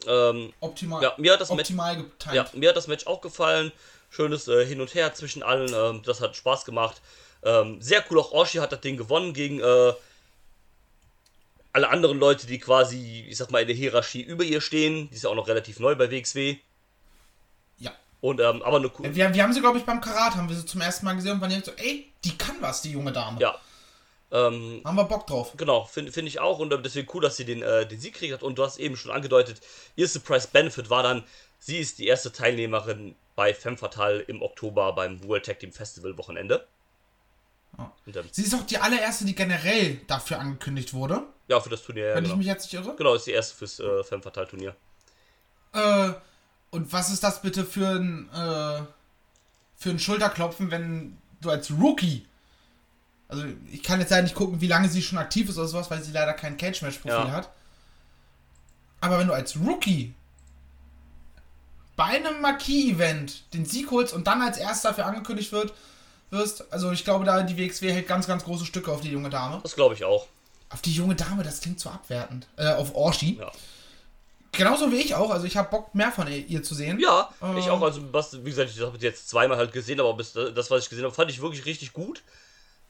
Ähm, 0.07 0.51
Optimal, 0.59 1.01
Ja, 1.03 1.13
mir 1.17 1.33
hat 1.33 1.41
das 1.41 1.49
Match- 1.49 1.59
optimal 1.69 1.95
getimt. 1.97 2.33
Ja, 2.35 2.45
mir 2.53 2.69
hat 2.69 2.75
das 2.77 2.87
Match 2.87 3.05
auch 3.07 3.21
gefallen. 3.21 3.71
Schönes 4.09 4.47
äh, 4.47 4.65
Hin 4.65 4.81
und 4.81 4.93
Her 4.95 5.13
zwischen 5.13 5.43
allen. 5.43 5.73
Ähm, 5.73 6.01
das 6.05 6.19
hat 6.21 6.35
Spaß 6.35 6.65
gemacht. 6.65 7.01
Ähm, 7.43 7.81
sehr 7.81 8.03
cool, 8.09 8.19
auch 8.19 8.31
Orshi 8.31 8.57
hat 8.59 8.71
das 8.71 8.81
Ding 8.81 8.95
gewonnen 8.97 9.33
gegen 9.33 9.59
äh, 9.59 9.93
alle 11.73 11.89
anderen 11.89 12.19
Leute, 12.19 12.45
die 12.47 12.59
quasi, 12.59 13.25
ich 13.27 13.37
sag 13.37 13.49
mal, 13.51 13.61
in 13.61 13.67
der 13.67 13.75
Hierarchie 13.75 14.21
über 14.21 14.43
ihr 14.43 14.61
stehen. 14.61 15.09
Die 15.09 15.15
ist 15.15 15.23
ja 15.23 15.29
auch 15.29 15.35
noch 15.35 15.47
relativ 15.47 15.79
neu 15.79 15.95
bei 15.95 16.09
WXW. 16.11 16.57
ja. 17.79 17.91
Und, 18.23 18.39
ähm, 18.39 18.63
aber 18.63 18.77
eine 18.77 18.87
coole. 18.87 19.13
Wir, 19.13 19.33
wir 19.33 19.43
haben 19.43 19.51
sie, 19.51 19.59
glaube 19.59 19.77
ich, 19.77 19.83
beim 19.83 19.99
Karat, 19.99 20.35
haben 20.35 20.47
wir 20.47 20.55
sie 20.55 20.65
zum 20.65 20.79
ersten 20.79 21.05
Mal 21.05 21.13
gesehen 21.13 21.33
und 21.33 21.41
waren 21.41 21.49
direkt 21.49 21.65
so, 21.65 21.73
ey, 21.75 22.09
die 22.23 22.37
kann 22.37 22.55
was, 22.61 22.81
die 22.81 22.93
junge 22.93 23.11
Dame. 23.11 23.37
Ja. 23.41 23.59
Ähm, 24.31 24.79
Haben 24.85 24.95
wir 24.95 25.03
Bock 25.03 25.27
drauf. 25.27 25.51
Genau, 25.57 25.83
finde 25.83 26.13
find 26.13 26.29
ich 26.29 26.39
auch 26.39 26.59
und 26.59 26.71
äh, 26.71 26.81
deswegen 26.81 27.09
cool, 27.13 27.21
dass 27.21 27.35
sie 27.35 27.43
den, 27.43 27.61
äh, 27.61 27.85
den 27.85 27.99
Sieg 27.99 28.13
gekriegt 28.13 28.33
hat 28.33 28.41
und 28.41 28.57
du 28.57 28.63
hast 28.63 28.77
eben 28.77 28.95
schon 28.95 29.11
angedeutet, 29.11 29.59
ihr 29.97 30.07
Surprise 30.07 30.47
Benefit 30.49 30.89
war 30.89 31.03
dann, 31.03 31.25
sie 31.59 31.79
ist 31.79 31.99
die 31.99 32.07
erste 32.07 32.31
Teilnehmerin 32.31 33.13
bei 33.35 33.53
Femme 33.53 33.75
Fatale 33.75 34.21
im 34.21 34.41
Oktober 34.41 34.93
beim 34.93 35.21
World 35.27 35.45
Tag 35.45 35.59
Team 35.59 35.73
Festival 35.73 36.17
Wochenende. 36.17 36.65
Ja. 37.77 37.91
Ähm, 38.07 38.29
Sie 38.31 38.43
ist 38.43 38.55
auch 38.55 38.65
die 38.65 38.77
allererste, 38.77 39.25
die 39.25 39.35
generell 39.35 39.99
dafür 40.07 40.39
angekündigt 40.39 40.93
wurde, 40.93 41.23
ja, 41.49 41.59
für 41.59 41.69
das 41.69 41.83
Turnier, 41.83 42.07
ja, 42.07 42.15
wenn 42.15 42.23
ich 42.23 42.29
genau. 42.29 42.37
mich 42.37 42.47
jetzt 42.47 42.71
nicht 42.71 42.81
irre. 42.81 42.95
Genau, 42.95 43.15
ist 43.15 43.27
die 43.27 43.31
erste 43.31 43.57
fürs 43.57 43.81
äh, 43.81 44.01
Femme 44.05 44.23
Fatale 44.23 44.47
Turnier. 44.47 44.77
Äh, 45.73 46.13
und 46.73 46.91
was 46.91 47.09
ist 47.11 47.23
das 47.23 47.41
bitte 47.41 47.63
für 47.65 47.87
ein, 47.87 48.29
äh, 48.33 48.81
für 49.77 49.89
ein 49.91 49.99
Schulterklopfen, 49.99 50.71
wenn 50.71 51.17
du 51.41 51.49
als 51.49 51.71
Rookie, 51.71 52.25
Also 53.29 53.45
ich 53.71 53.81
kann 53.81 53.99
jetzt 53.99 54.09
leider 54.11 54.21
nicht 54.23 54.35
gucken, 54.35 54.61
wie 54.61 54.67
lange 54.67 54.89
sie 54.89 55.01
schon 55.01 55.17
aktiv 55.17 55.49
ist 55.49 55.57
oder 55.57 55.67
sowas, 55.67 55.89
weil 55.89 56.03
sie 56.03 56.11
leider 56.11 56.33
kein 56.33 56.55
Cage-Match-Profil 56.57 57.17
Ja. 57.27 57.31
hat. 57.31 57.49
Aber 59.01 59.17
wenn 59.17 59.25
du 59.27 59.33
als 59.33 59.57
Rookie 59.57 60.13
bei 61.95 62.03
einem 62.05 62.41
Marquis-Event 62.41 63.53
den 63.53 63.65
Sieg 63.65 63.89
holst 63.91 64.13
und 64.13 64.27
dann 64.27 64.41
als 64.41 64.57
erster 64.57 64.89
dafür 64.89 65.05
angekündigt 65.07 65.51
wird, 65.51 65.73
wirst, 66.29 66.71
also 66.71 66.91
ich 66.91 67.03
glaube, 67.03 67.25
da 67.25 67.41
die 67.43 67.57
WXW 67.57 67.91
hält 67.91 68.07
ganz, 68.07 68.27
ganz 68.27 68.43
große 68.43 68.65
Stücke 68.65 68.91
auf 68.91 69.01
die 69.01 69.09
junge 69.11 69.29
Dame. 69.29 69.59
Das 69.63 69.75
glaube 69.75 69.95
ich 69.95 70.03
auch. 70.03 70.27
Auf 70.69 70.81
die 70.81 70.93
junge 70.93 71.15
Dame, 71.15 71.43
das 71.43 71.59
klingt 71.61 71.79
so 71.79 71.89
abwertend. 71.89 72.47
Äh, 72.57 72.73
auf 72.73 72.93
Orshi. 72.95 73.37
Ja. 73.39 73.51
Genauso 74.55 74.91
wie 74.91 74.97
ich 74.97 75.15
auch, 75.15 75.31
also 75.31 75.45
ich 75.45 75.57
habe 75.57 75.69
Bock 75.69 75.93
mehr 75.95 76.11
von 76.11 76.27
ihr, 76.27 76.37
ihr 76.45 76.63
zu 76.63 76.75
sehen. 76.75 76.99
Ja, 76.99 77.29
Ähm. 77.41 77.57
ich 77.57 77.69
auch. 77.69 77.81
Also, 77.81 78.01
was, 78.13 78.37
wie 78.45 78.49
gesagt, 78.49 78.71
ich 78.73 78.79
habe 78.81 78.97
jetzt 78.99 79.27
zweimal 79.29 79.57
halt 79.57 79.71
gesehen, 79.73 79.99
aber 79.99 80.13
bis 80.13 80.33
das, 80.33 80.69
was 80.71 80.83
ich 80.83 80.89
gesehen 80.89 81.05
habe, 81.05 81.13
fand 81.15 81.31
ich 81.31 81.41
wirklich 81.41 81.65
richtig 81.65 81.91
gut. 81.93 82.21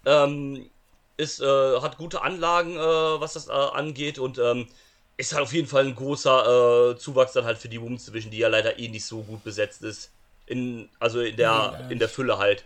Ähm, 0.05 0.69
ist, 1.15 1.39
äh, 1.41 1.79
hat 1.81 1.97
gute 1.97 2.21
Anlagen, 2.21 2.75
äh, 2.75 2.79
was 3.21 3.33
das 3.33 3.47
äh, 3.47 3.51
angeht 3.51 4.19
und 4.19 4.37
ähm, 4.39 4.67
ist 5.15 5.33
halt 5.33 5.43
auf 5.43 5.53
jeden 5.53 5.67
Fall 5.67 5.85
ein 5.85 5.95
großer 5.95 6.91
äh, 6.91 6.97
Zuwachs 6.97 7.33
dann 7.33 7.45
halt 7.45 7.57
für 7.59 7.69
die 7.69 7.79
Women's 7.81 8.05
Division, 8.05 8.31
die 8.31 8.39
ja 8.39 8.47
leider 8.49 8.77
eh 8.79 8.87
nicht 8.89 9.05
so 9.05 9.21
gut 9.21 9.43
besetzt 9.43 9.83
ist. 9.83 10.09
In, 10.47 10.89
also 10.99 11.19
in 11.21 11.31
Nee, 11.31 11.35
der, 11.37 11.71
leider 11.71 11.91
in 11.91 11.99
der 11.99 12.09
Fülle 12.09 12.37
halt. 12.39 12.65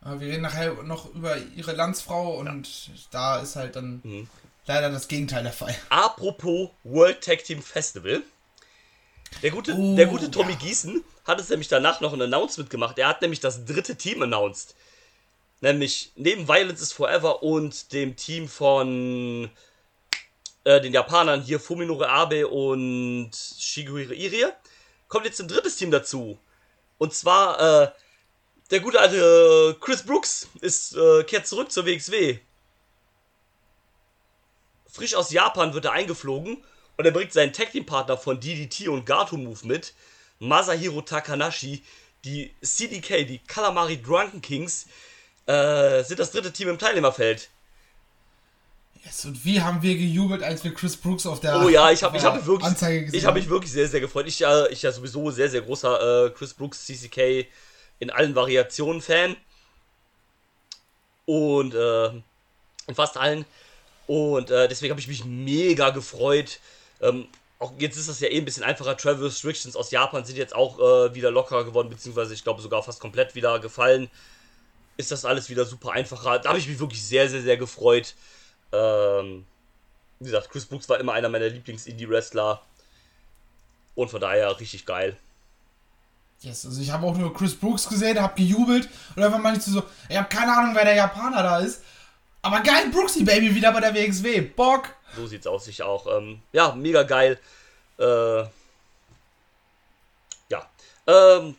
Aber 0.00 0.20
wir 0.20 0.28
reden 0.28 0.42
nachher 0.42 0.72
noch 0.82 1.14
über 1.14 1.36
ihre 1.56 1.72
Landsfrau 1.72 2.38
und 2.38 2.68
da 3.10 3.38
ist 3.40 3.56
halt 3.56 3.76
dann 3.76 4.00
Mhm. 4.02 4.28
Leider 4.68 4.90
das 4.90 5.08
Gegenteil 5.08 5.42
der 5.42 5.52
Fall. 5.52 5.74
Apropos 5.88 6.70
World 6.84 7.24
Tag 7.24 7.42
Team 7.42 7.62
Festival. 7.62 8.22
Der 9.42 9.50
gute, 9.50 9.74
Oh, 9.74 9.96
der 9.96 10.06
gute 10.06 10.30
Tommy 10.30 10.52
ja. 10.52 10.58
Gießen 10.58 11.02
hat 11.26 11.40
es 11.40 11.48
nämlich 11.48 11.68
danach 11.68 12.00
noch 12.00 12.12
ein 12.12 12.22
Announcement 12.22 12.70
gemacht. 12.70 12.98
Er 12.98 13.08
hat 13.08 13.20
nämlich 13.20 13.40
das 13.40 13.64
dritte 13.64 13.96
Team 13.96 14.22
announced. 14.22 14.74
Nämlich 15.60 16.12
neben 16.14 16.46
Violence 16.46 16.80
is 16.80 16.92
Forever 16.92 17.42
und 17.42 17.92
dem 17.92 18.14
Team 18.14 18.48
von 18.48 19.50
äh, 20.64 20.80
den 20.80 20.92
Japanern 20.92 21.42
hier 21.42 21.58
Fuminore 21.58 22.08
Abe 22.08 22.46
und 22.46 23.30
Shiguhiro 23.34 24.12
Irie 24.12 24.52
kommt 25.08 25.24
jetzt 25.24 25.40
ein 25.40 25.48
drittes 25.48 25.76
Team 25.76 25.90
dazu. 25.90 26.38
Und 26.98 27.12
zwar 27.12 27.82
äh, 27.82 27.90
der 28.70 28.80
gute 28.80 29.00
alte 29.00 29.76
Chris 29.80 30.02
Brooks 30.02 30.48
ist 30.60 30.94
äh, 30.94 31.24
kehrt 31.24 31.46
zurück 31.46 31.72
zur 31.72 31.86
WXW 31.86 32.38
frisch 34.90 35.14
aus 35.14 35.30
Japan 35.30 35.74
wird 35.74 35.84
er 35.84 35.92
eingeflogen 35.92 36.62
und 36.96 37.04
er 37.04 37.12
bringt 37.12 37.32
seinen 37.32 37.52
Tag 37.52 37.72
Team 37.72 37.86
Partner 37.86 38.16
von 38.16 38.40
DDT 38.40 38.88
und 38.88 39.06
Gato 39.06 39.36
Move 39.36 39.66
mit, 39.66 39.94
Masahiro 40.38 41.02
Takanashi, 41.02 41.82
die 42.24 42.52
CDK, 42.62 43.24
die 43.26 43.38
Calamari 43.38 44.00
Drunken 44.00 44.40
Kings, 44.40 44.86
äh, 45.46 46.02
sind 46.02 46.18
das 46.18 46.30
dritte 46.30 46.52
Team 46.52 46.68
im 46.68 46.78
Teilnehmerfeld. 46.78 47.48
Yes, 49.04 49.24
und 49.24 49.44
wie 49.44 49.60
haben 49.60 49.80
wir 49.82 49.96
gejubelt, 49.96 50.42
als 50.42 50.64
wir 50.64 50.74
Chris 50.74 50.96
Brooks 50.96 51.24
auf 51.24 51.40
der 51.40 51.60
Oh 51.60 51.68
ja, 51.68 51.90
ich 51.90 52.02
habe 52.02 52.16
auf 52.16 52.22
ich 52.22 52.26
hab 52.26 52.36
mich 52.36 52.46
wirklich, 52.46 52.68
Anzeige 52.68 53.04
gesehen 53.04 53.18
ich 53.18 53.24
habe 53.24 53.38
mich 53.38 53.48
wirklich 53.48 53.72
sehr, 53.72 53.86
sehr 53.86 54.00
gefreut. 54.00 54.26
Ich 54.26 54.40
ja, 54.40 54.66
ich 54.66 54.82
ja 54.82 54.90
sowieso 54.90 55.30
sehr, 55.30 55.48
sehr 55.48 55.62
großer 55.62 56.26
äh, 56.26 56.30
Chris 56.30 56.52
Brooks 56.52 56.84
CCK 56.84 57.46
in 58.00 58.10
allen 58.10 58.34
Variationen 58.34 59.00
Fan. 59.00 59.36
Und 61.26 61.74
äh, 61.74 62.08
in 62.08 62.94
fast 62.94 63.16
allen. 63.16 63.44
Und 64.08 64.50
äh, 64.50 64.66
deswegen 64.68 64.90
habe 64.90 65.00
ich 65.00 65.06
mich 65.06 65.24
mega 65.24 65.90
gefreut. 65.90 66.58
Ähm, 67.00 67.28
auch 67.58 67.72
jetzt 67.78 67.98
ist 67.98 68.08
das 68.08 68.20
ja 68.20 68.28
eh 68.28 68.38
ein 68.38 68.44
bisschen 68.44 68.64
einfacher. 68.64 68.96
Travel 68.96 69.26
Restrictions 69.26 69.76
aus 69.76 69.90
Japan 69.90 70.24
sind 70.24 70.36
jetzt 70.36 70.56
auch 70.56 70.78
äh, 70.78 71.14
wieder 71.14 71.30
locker 71.30 71.62
geworden, 71.64 71.90
beziehungsweise 71.90 72.32
ich 72.32 72.42
glaube 72.42 72.62
sogar 72.62 72.82
fast 72.82 73.00
komplett 73.00 73.34
wieder 73.34 73.58
gefallen. 73.60 74.08
Ist 74.96 75.12
das 75.12 75.26
alles 75.26 75.50
wieder 75.50 75.66
super 75.66 75.92
einfacher. 75.92 76.38
Da 76.38 76.48
habe 76.48 76.58
ich 76.58 76.66
mich 76.66 76.80
wirklich 76.80 77.04
sehr, 77.06 77.28
sehr, 77.28 77.42
sehr 77.42 77.58
gefreut. 77.58 78.14
Ähm, 78.72 79.44
wie 80.20 80.24
gesagt, 80.24 80.50
Chris 80.50 80.64
Brooks 80.64 80.88
war 80.88 80.98
immer 80.98 81.12
einer 81.12 81.28
meiner 81.28 81.48
Lieblings-Indie-Wrestler. 81.48 82.62
Und 83.94 84.10
von 84.10 84.20
daher 84.20 84.58
richtig 84.58 84.86
geil. 84.86 85.16
Yes, 86.40 86.64
also 86.64 86.80
ich 86.80 86.90
habe 86.90 87.06
auch 87.06 87.16
nur 87.16 87.34
Chris 87.34 87.54
Brooks 87.54 87.88
gesehen, 87.88 88.20
habe 88.20 88.36
gejubelt 88.36 88.88
und 89.16 89.22
einfach 89.22 89.38
mal 89.38 89.52
nicht 89.52 89.64
so, 89.64 89.82
ich 90.08 90.16
habe 90.16 90.28
keine 90.28 90.56
Ahnung, 90.56 90.74
wer 90.74 90.84
der 90.84 90.94
Japaner 90.94 91.42
da 91.42 91.58
ist. 91.58 91.82
Aber 92.42 92.60
geil, 92.60 92.88
Brooksy 92.90 93.24
Baby 93.24 93.54
wieder 93.54 93.72
bei 93.72 93.80
der 93.80 93.94
WXW. 93.94 94.40
Bock. 94.40 94.94
So 95.16 95.26
sieht's 95.26 95.46
aus, 95.46 95.66
ich 95.66 95.82
auch. 95.82 96.06
Ähm, 96.18 96.40
ja, 96.52 96.74
mega 96.74 97.02
geil. 97.02 97.38
Äh, 97.98 98.42
ja. 100.48 100.70
Ähm, 101.06 101.56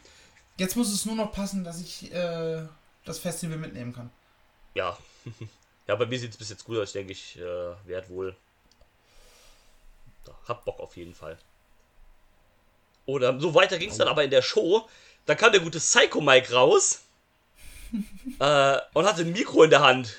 Jetzt 0.58 0.76
muss 0.76 0.92
es 0.92 1.06
nur 1.06 1.16
noch 1.16 1.32
passen, 1.32 1.64
dass 1.64 1.82
ich 1.82 2.12
äh, 2.14 2.64
das 3.06 3.20
Festival 3.20 3.58
mitnehmen 3.58 3.94
kann. 3.94 4.10
ja. 4.74 4.98
ja, 5.88 5.96
bei 5.96 6.06
mir 6.06 6.18
sieht's 6.18 6.38
bis 6.38 6.50
jetzt 6.50 6.64
gut 6.64 6.78
aus. 6.78 6.94
Denke, 6.94 7.12
ich 7.12 7.38
äh, 7.38 7.88
werde 7.88 8.10
wohl. 8.10 8.36
Hab 10.48 10.64
Bock 10.64 10.80
auf 10.80 10.96
jeden 10.96 11.14
Fall. 11.14 11.38
Oder 13.06 13.40
so 13.40 13.54
weiter 13.56 13.78
ging's 13.78 13.98
dann 13.98 14.08
aber 14.08 14.24
in 14.24 14.30
der 14.30 14.42
Show. 14.42 14.88
Da 15.26 15.36
kam 15.36 15.52
der 15.52 15.62
gute 15.62 15.80
Psycho 15.80 16.22
Mike 16.22 16.54
raus. 16.54 17.02
äh, 18.40 18.78
und 18.94 19.06
hatte 19.06 19.22
ein 19.22 19.32
Mikro 19.32 19.64
in 19.64 19.72
der 19.72 19.82
Hand. 19.82 20.16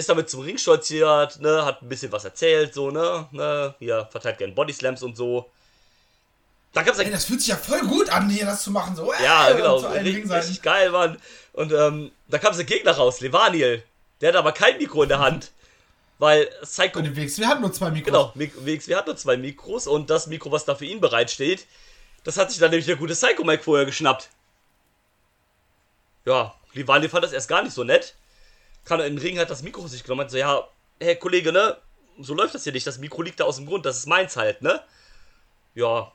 Ist 0.00 0.08
damit 0.08 0.30
zum 0.30 0.40
Ring 0.40 0.56
stolziert, 0.56 1.40
ne, 1.40 1.62
hat 1.66 1.82
ein 1.82 1.88
bisschen 1.90 2.10
was 2.10 2.24
erzählt, 2.24 2.72
so, 2.72 2.90
ne, 2.90 3.28
ne, 3.32 3.74
hier 3.78 4.08
verteilt 4.10 4.38
gern 4.38 4.54
Bodyslams 4.54 5.02
und 5.02 5.14
so. 5.14 5.50
Da 6.72 6.82
gab's 6.82 6.98
Ey, 6.98 7.10
das 7.10 7.26
fühlt 7.26 7.40
sich 7.40 7.48
ja 7.50 7.56
voll 7.56 7.80
gut 7.80 8.08
an, 8.08 8.30
hier 8.30 8.46
das 8.46 8.62
zu 8.62 8.70
machen. 8.70 8.96
So, 8.96 9.12
äh, 9.12 9.22
ja, 9.22 9.52
genau, 9.52 9.78
allen 9.82 10.02
richtig, 10.06 10.30
richtig 10.30 10.62
geil, 10.62 10.90
Mann. 10.90 11.20
Und 11.52 11.70
ähm, 11.72 12.12
da 12.28 12.38
kam 12.38 12.56
der 12.56 12.64
Gegner 12.64 12.92
raus, 12.92 13.20
Levaniel. 13.20 13.82
Der 14.22 14.30
hat 14.30 14.36
aber 14.36 14.52
kein 14.52 14.78
Mikro 14.78 15.02
in 15.02 15.10
der 15.10 15.18
Hand. 15.18 15.50
Weil 16.18 16.46
Psycho. 16.62 16.98
Und 17.00 17.06
im 17.06 17.16
WXW 17.16 17.44
hat 17.46 17.60
nur 17.60 17.72
zwei 17.72 17.90
Mikros. 17.90 18.06
Genau, 18.06 18.32
Mik- 18.34 18.64
WXW 18.64 18.94
hat 18.94 19.06
nur 19.06 19.16
zwei 19.16 19.36
Mikros 19.36 19.86
und 19.86 20.08
das 20.10 20.26
Mikro, 20.28 20.50
was 20.52 20.64
da 20.64 20.74
für 20.74 20.84
ihn 20.86 21.00
bereitsteht, 21.00 21.66
das 22.24 22.36
hat 22.38 22.50
sich 22.50 22.58
dann 22.60 22.70
nämlich 22.70 22.86
der 22.86 22.96
gute 22.96 23.14
Psycho 23.14 23.42
Mike 23.44 23.62
vorher 23.64 23.84
geschnappt. 23.86 24.28
Ja, 26.24 26.54
Livani 26.74 27.08
fand 27.08 27.24
das 27.24 27.32
erst 27.32 27.48
gar 27.48 27.62
nicht 27.62 27.72
so 27.74 27.84
nett. 27.84 28.14
Kann 28.84 29.00
in 29.00 29.16
den 29.16 29.18
Ring 29.22 29.38
hat 29.38 29.50
das 29.50 29.62
Mikro 29.62 29.86
sich 29.88 30.02
genommen 30.02 30.20
und 30.20 30.24
hat 30.26 30.30
so, 30.32 30.38
ja, 30.38 30.66
hey 31.00 31.16
Kollege, 31.16 31.52
ne? 31.52 31.76
So 32.20 32.34
läuft 32.34 32.54
das 32.54 32.64
hier 32.64 32.72
nicht. 32.72 32.86
Das 32.86 32.98
Mikro 32.98 33.22
liegt 33.22 33.40
da 33.40 33.44
aus 33.44 33.56
dem 33.56 33.66
Grund, 33.66 33.86
das 33.86 33.98
ist 33.98 34.06
meins 34.06 34.36
halt, 34.36 34.62
ne? 34.62 34.80
Ja. 35.74 36.12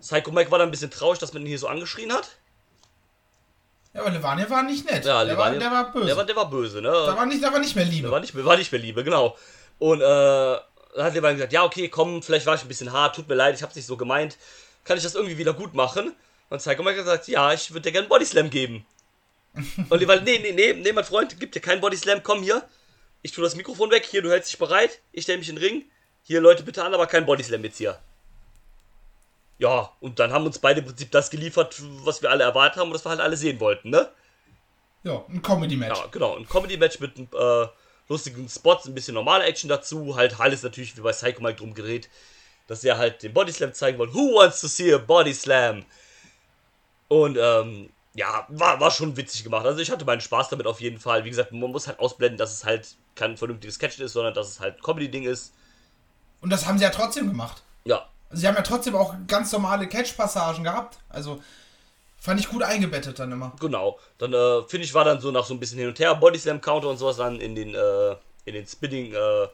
Psycho 0.00 0.30
Mike 0.32 0.50
war 0.50 0.58
dann 0.58 0.68
ein 0.68 0.70
bisschen 0.70 0.90
traurig, 0.90 1.18
dass 1.18 1.32
man 1.32 1.42
ihn 1.42 1.48
hier 1.48 1.58
so 1.58 1.68
angeschrien 1.68 2.12
hat. 2.12 2.28
Ja, 3.94 4.00
aber 4.00 4.10
Levania 4.10 4.48
war 4.48 4.62
nicht 4.62 4.90
nett. 4.90 5.04
Ja, 5.04 5.24
der, 5.24 5.36
war, 5.36 5.50
der 5.50 5.70
war 5.70 5.92
böse. 5.92 6.06
Der 6.06 6.16
war, 6.16 6.24
der 6.24 6.36
war 6.36 6.50
böse, 6.50 6.80
ne? 6.80 6.88
da, 6.88 7.14
war 7.16 7.26
nicht, 7.26 7.42
da 7.42 7.52
war 7.52 7.58
nicht 7.60 7.76
mehr 7.76 7.84
Liebe. 7.84 8.10
War 8.10 8.20
nicht, 8.20 8.34
mehr- 8.34 8.44
war 8.44 8.56
nicht 8.56 8.72
mehr 8.72 8.80
Liebe, 8.80 9.04
genau. 9.04 9.36
Und 9.78 10.00
äh, 10.00 10.04
dann 10.04 11.04
hat 11.04 11.14
Levan 11.14 11.34
gesagt, 11.34 11.52
ja, 11.52 11.62
okay, 11.64 11.88
komm, 11.88 12.22
vielleicht 12.22 12.46
war 12.46 12.54
ich 12.54 12.62
ein 12.62 12.68
bisschen 12.68 12.92
hart, 12.92 13.16
tut 13.16 13.28
mir 13.28 13.34
leid, 13.34 13.54
ich 13.54 13.62
hab's 13.62 13.76
nicht 13.76 13.86
so 13.86 13.96
gemeint. 13.96 14.38
Kann 14.84 14.96
ich 14.96 15.02
das 15.02 15.14
irgendwie 15.14 15.36
wieder 15.38 15.52
gut 15.52 15.74
machen? 15.74 16.14
Und 16.48 16.58
Psycho 16.58 16.82
Mike 16.82 16.98
hat 16.98 17.04
gesagt, 17.04 17.28
ja, 17.28 17.52
ich 17.52 17.70
würde 17.72 17.82
dir 17.82 17.92
gerne 17.92 18.08
Bodyslam 18.08 18.48
geben. 18.50 18.86
Und 19.54 20.00
Levan, 20.00 20.24
nee, 20.24 20.38
nee, 20.38 20.52
nee, 20.52 20.72
nee, 20.72 20.92
mein 20.92 21.04
Freund, 21.04 21.38
gib 21.38 21.52
dir 21.52 21.60
keinen 21.60 21.80
Bodyslam, 21.80 22.22
komm 22.22 22.42
hier. 22.42 22.66
Ich 23.20 23.32
tue 23.32 23.44
das 23.44 23.54
Mikrofon 23.54 23.90
weg, 23.90 24.06
hier, 24.10 24.22
du 24.22 24.30
hältst 24.30 24.50
dich 24.50 24.58
bereit, 24.58 25.00
ich 25.12 25.24
stelle 25.24 25.38
mich 25.38 25.48
in 25.48 25.56
den 25.56 25.64
Ring. 25.64 25.84
Hier, 26.22 26.40
Leute, 26.40 26.62
bitte 26.62 26.84
an, 26.84 26.94
aber 26.94 27.06
kein 27.06 27.26
Bodyslam 27.26 27.62
jetzt 27.64 27.78
hier. 27.78 27.98
Ja, 29.58 29.92
und 30.00 30.18
dann 30.18 30.32
haben 30.32 30.46
uns 30.46 30.58
beide 30.58 30.80
im 30.80 30.86
Prinzip 30.86 31.10
das 31.10 31.30
geliefert, 31.30 31.80
was 32.04 32.22
wir 32.22 32.30
alle 32.30 32.44
erwartet 32.44 32.80
haben 32.80 32.88
und 32.88 32.94
das 32.94 33.04
wir 33.04 33.10
halt 33.10 33.20
alle 33.20 33.36
sehen 33.36 33.60
wollten, 33.60 33.90
ne? 33.90 34.10
Ja, 35.04 35.24
ein 35.28 35.42
Comedy-Match. 35.42 35.98
Ja, 35.98 36.06
genau. 36.06 36.36
Ein 36.36 36.48
Comedy-Match 36.48 37.00
mit 37.00 37.18
äh, 37.18 37.66
lustigen 38.08 38.48
Spots, 38.48 38.86
ein 38.86 38.94
bisschen 38.94 39.14
normale 39.14 39.44
Action 39.44 39.68
dazu. 39.68 40.16
Halt 40.16 40.38
alles 40.38 40.62
natürlich 40.62 40.96
wie 40.96 41.00
bei 41.00 41.12
Psycho 41.12 41.42
Mike 41.42 41.58
drum 41.58 41.74
gerät, 41.74 42.08
dass 42.68 42.84
er 42.84 42.98
halt 42.98 43.22
den 43.22 43.32
Bodyslam 43.32 43.72
zeigen 43.72 43.98
wollte. 43.98 44.14
Who 44.14 44.34
wants 44.34 44.60
to 44.60 44.68
see 44.68 44.92
a 44.92 44.98
Bodyslam? 44.98 45.84
Und 47.08 47.36
ähm, 47.40 47.90
ja, 48.14 48.46
war, 48.48 48.78
war 48.80 48.90
schon 48.90 49.16
witzig 49.16 49.44
gemacht. 49.44 49.64
Also 49.64 49.80
ich 49.80 49.90
hatte 49.90 50.04
meinen 50.04 50.20
Spaß 50.20 50.48
damit 50.50 50.66
auf 50.66 50.80
jeden 50.80 50.98
Fall. 50.98 51.24
Wie 51.24 51.30
gesagt, 51.30 51.52
man 51.52 51.70
muss 51.70 51.86
halt 51.86 51.98
ausblenden, 51.98 52.38
dass 52.38 52.52
es 52.52 52.64
halt 52.64 52.96
kein 53.14 53.36
vernünftiges 53.36 53.78
Catch 53.78 54.00
ist, 54.00 54.12
sondern 54.12 54.34
dass 54.34 54.48
es 54.48 54.60
halt 54.60 54.76
ein 54.76 54.82
Comedy-Ding 54.82 55.24
ist. 55.24 55.54
Und 56.40 56.50
das 56.50 56.66
haben 56.66 56.78
sie 56.78 56.84
ja 56.84 56.90
trotzdem 56.90 57.28
gemacht. 57.28 57.62
Ja, 57.84 58.08
Also 58.28 58.40
sie 58.40 58.48
haben 58.48 58.56
ja 58.56 58.62
trotzdem 58.62 58.96
auch 58.96 59.14
ganz 59.26 59.52
normale 59.52 59.88
Catch-Passagen 59.88 60.64
gehabt. 60.64 60.98
Also 61.08 61.42
fand 62.18 62.38
ich 62.38 62.48
gut 62.48 62.62
eingebettet 62.62 63.18
dann 63.18 63.32
immer. 63.32 63.52
genau. 63.58 63.98
Dann 64.18 64.32
äh, 64.32 64.62
finde 64.68 64.84
ich, 64.84 64.94
war 64.94 65.04
dann 65.04 65.20
so 65.20 65.30
nach 65.30 65.44
so 65.44 65.54
ein 65.54 65.60
bisschen 65.60 65.78
hin 65.78 65.88
und 65.88 65.98
her 65.98 66.14
Bodyslam-Counter 66.14 66.88
und 66.88 66.98
sowas 66.98 67.16
dann 67.16 67.40
in 67.40 67.54
den, 67.54 67.74
äh, 67.74 68.16
in 68.44 68.54
den 68.54 68.66
Spinning 68.66 69.14
äh, 69.14 69.48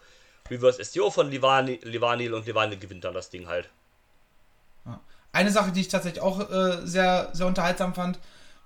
Reverse 0.50 0.84
STO 0.84 1.10
von 1.10 1.30
Livani, 1.30 1.78
Livanil 1.82 2.34
und 2.34 2.46
Livanil 2.46 2.78
gewinnt 2.78 3.04
dann 3.04 3.14
das 3.14 3.30
Ding 3.30 3.46
halt. 3.46 3.68
Eine 5.30 5.50
Sache, 5.50 5.72
die 5.72 5.82
ich 5.82 5.88
tatsächlich 5.88 6.22
auch 6.22 6.40
äh, 6.50 6.78
sehr, 6.84 7.28
sehr 7.32 7.46
unterhaltsam 7.46 7.94
fand, 7.94 8.18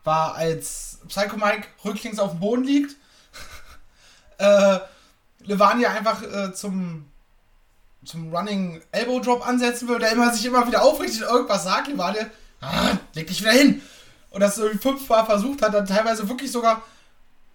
war, 0.05 0.35
als 0.35 0.99
Psycho 1.09 1.37
Mike 1.37 1.67
rücklings 1.85 2.19
auf 2.19 2.33
dem 2.33 2.41
Boden 2.41 2.65
liegt, 2.65 2.97
äh, 4.39 4.79
Levania 5.41 5.91
einfach 5.91 6.23
äh, 6.23 6.53
zum, 6.53 7.09
zum 8.05 8.35
Running 8.35 8.83
Elbow 8.93 9.21
Drop 9.21 9.47
ansetzen 9.47 9.89
will, 9.89 9.99
der 9.99 10.13
immer 10.13 10.33
sich 10.33 10.45
immer 10.45 10.67
wieder 10.67 10.83
aufrichtet 10.83 11.23
und 11.23 11.29
irgendwas 11.35 11.65
sagt. 11.65 11.89
Levania, 11.89 12.31
ah, 12.61 12.97
leg 13.15 13.27
dich 13.27 13.41
wieder 13.41 13.53
hin. 13.53 13.83
Und 14.31 14.41
das 14.41 14.57
so 14.57 14.69
fünfmal 14.81 15.27
versucht 15.27 15.63
hat, 15.63 15.75
dann 15.75 15.87
teilweise 15.87 16.29
wirklich 16.29 16.51
sogar 16.51 16.83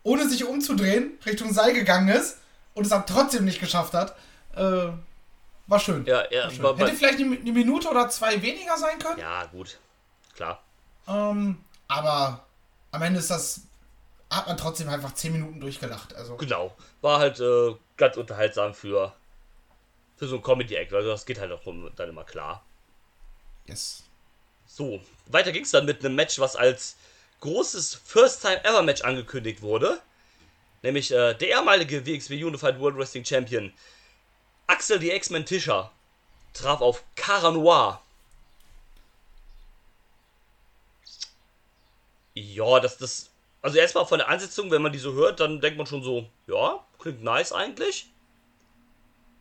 ohne 0.03 0.29
sich 0.29 0.45
umzudrehen, 0.45 1.11
Richtung 1.25 1.51
Seil 1.53 1.73
gegangen 1.73 2.09
ist 2.09 2.37
und 2.75 2.83
es 2.83 2.89
dann 2.89 3.05
trotzdem 3.05 3.45
nicht 3.45 3.59
geschafft 3.59 3.93
hat. 3.93 4.15
Äh, 4.55 4.89
war 5.69 5.79
schön. 5.79 6.05
Ja, 6.05 6.23
ja, 6.31 6.43
War 6.45 6.51
schön. 6.51 6.63
war- 6.63 6.77
Hätte 6.77 6.93
vielleicht 6.93 7.19
eine, 7.19 7.35
eine 7.37 7.51
Minute 7.51 7.89
oder 7.89 8.07
zwei 8.09 8.41
weniger 8.41 8.77
sein 8.77 8.99
können. 8.99 9.19
ja, 9.19 9.45
gut. 9.45 9.79
Klar. 10.35 10.61
Ähm, 11.07 11.57
aber 11.87 12.45
am 12.91 13.01
Ende 13.01 13.19
ist 13.19 13.31
das. 13.31 13.61
Hat 14.29 14.45
man 14.45 14.57
trotzdem 14.57 14.89
einfach 14.89 15.13
10 15.13 15.31
Minuten 15.31 15.61
durchgelacht. 15.61 16.13
Also, 16.13 16.35
Genau. 16.35 16.75
War 16.99 17.19
halt 17.19 17.39
äh, 17.39 17.73
ganz 17.95 18.17
unterhaltsam 18.17 18.73
für, 18.73 19.13
für 20.17 20.27
so 20.27 20.35
ein 20.35 20.41
Comedy-Act. 20.41 20.93
Also 20.93 21.07
das 21.09 21.25
geht 21.25 21.39
halt 21.39 21.51
auch 21.53 21.61
dann 21.95 22.09
immer 22.09 22.25
klar. 22.25 22.65
yes. 23.67 24.03
So, 24.65 24.99
weiter 25.27 25.53
ging 25.53 25.63
es 25.63 25.71
dann 25.71 25.85
mit 25.85 26.03
einem 26.03 26.15
Match, 26.15 26.39
was 26.39 26.57
als 26.57 26.97
großes 27.39 27.95
First-Time-Ever-Match 28.03 29.03
angekündigt 29.03 29.61
wurde. 29.61 30.01
Nämlich 30.81 31.11
äh, 31.11 31.33
der 31.33 31.47
ehemalige 31.47 32.05
WXW 32.05 32.43
Unified 32.43 32.79
World 32.79 32.97
Wrestling 32.97 33.23
Champion 33.23 33.73
Axel 34.67 34.99
die 34.99 35.11
X-Men 35.11 35.45
Tischer 35.45 35.91
traf 36.53 36.81
auf 36.81 37.03
Cara 37.15 37.51
Noir. 37.51 38.01
Ja, 42.41 42.79
das, 42.79 42.97
das. 42.97 43.29
Also 43.61 43.77
erstmal 43.77 44.05
von 44.05 44.19
der 44.19 44.29
Ansetzung, 44.29 44.69
wenn 44.71 44.81
man 44.81 44.91
die 44.91 44.99
so 44.99 45.13
hört, 45.13 45.39
dann 45.39 45.59
denkt 45.61 45.77
man 45.77 45.87
schon 45.87 46.03
so, 46.03 46.27
ja, 46.47 46.79
klingt 46.99 47.23
nice 47.23 47.51
eigentlich. 47.51 48.09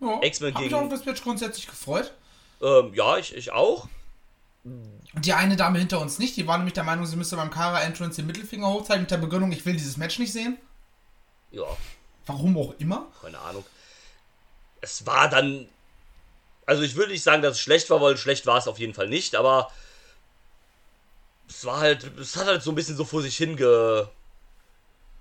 Ja, 0.01 0.21
X-Men 0.23 0.55
hab 0.55 0.61
mich 0.63 0.71
gegen- 0.71 0.83
auf 0.83 0.89
das 0.91 1.05
Match 1.05 1.23
grundsätzlich 1.23 1.67
gefreut. 1.67 2.13
Ähm, 2.63 2.93
ja, 2.95 3.17
ich, 3.19 3.35
ich 3.35 3.53
auch. 3.53 3.89
Die 5.15 5.33
eine 5.33 5.57
Dame 5.57 5.79
hinter 5.79 6.01
uns 6.01 6.19
nicht, 6.19 6.37
die 6.37 6.47
war 6.47 6.57
nämlich 6.59 6.75
der 6.75 6.83
Meinung, 6.85 7.07
sie 7.07 7.17
müsste 7.17 7.37
beim 7.37 7.51
Kara-Entrance 7.51 8.17
den 8.17 8.27
Mittelfinger 8.27 8.67
hochzeigen 8.67 9.03
mit 9.03 9.11
der 9.11 9.19
Begründung, 9.19 9.53
ich 9.53 9.65
will 9.65 9.75
dieses 9.75 9.97
Match 9.97 10.19
nicht 10.19 10.33
sehen. 10.33 10.59
Ja, 11.53 11.65
Warum 12.27 12.59
auch 12.59 12.75
immer. 12.79 13.07
keine 13.21 13.39
Ahnung. 13.39 13.65
Es 14.81 15.07
war 15.07 15.29
dann. 15.29 15.69
Also 16.67 16.83
ich 16.83 16.97
würde 16.97 17.13
nicht 17.13 17.23
sagen, 17.23 17.43
dass 17.43 17.53
es 17.55 17.61
schlecht 17.61 17.89
war, 17.91 18.01
weil 18.01 18.17
schlecht 18.17 18.45
war 18.47 18.59
es 18.59 18.67
auf 18.67 18.81
jeden 18.81 18.95
Fall 18.95 19.09
nicht, 19.09 19.37
aber 19.37 19.71
es 21.49 21.65
war 21.65 21.81
halt, 21.81 22.05
es 22.19 22.37
hat 22.37 22.47
halt 22.47 22.63
so 22.63 22.71
ein 22.71 22.75
bisschen 22.75 22.97
so 22.97 23.05
vor 23.05 23.23
sich 23.23 23.37
hinge, 23.37 24.09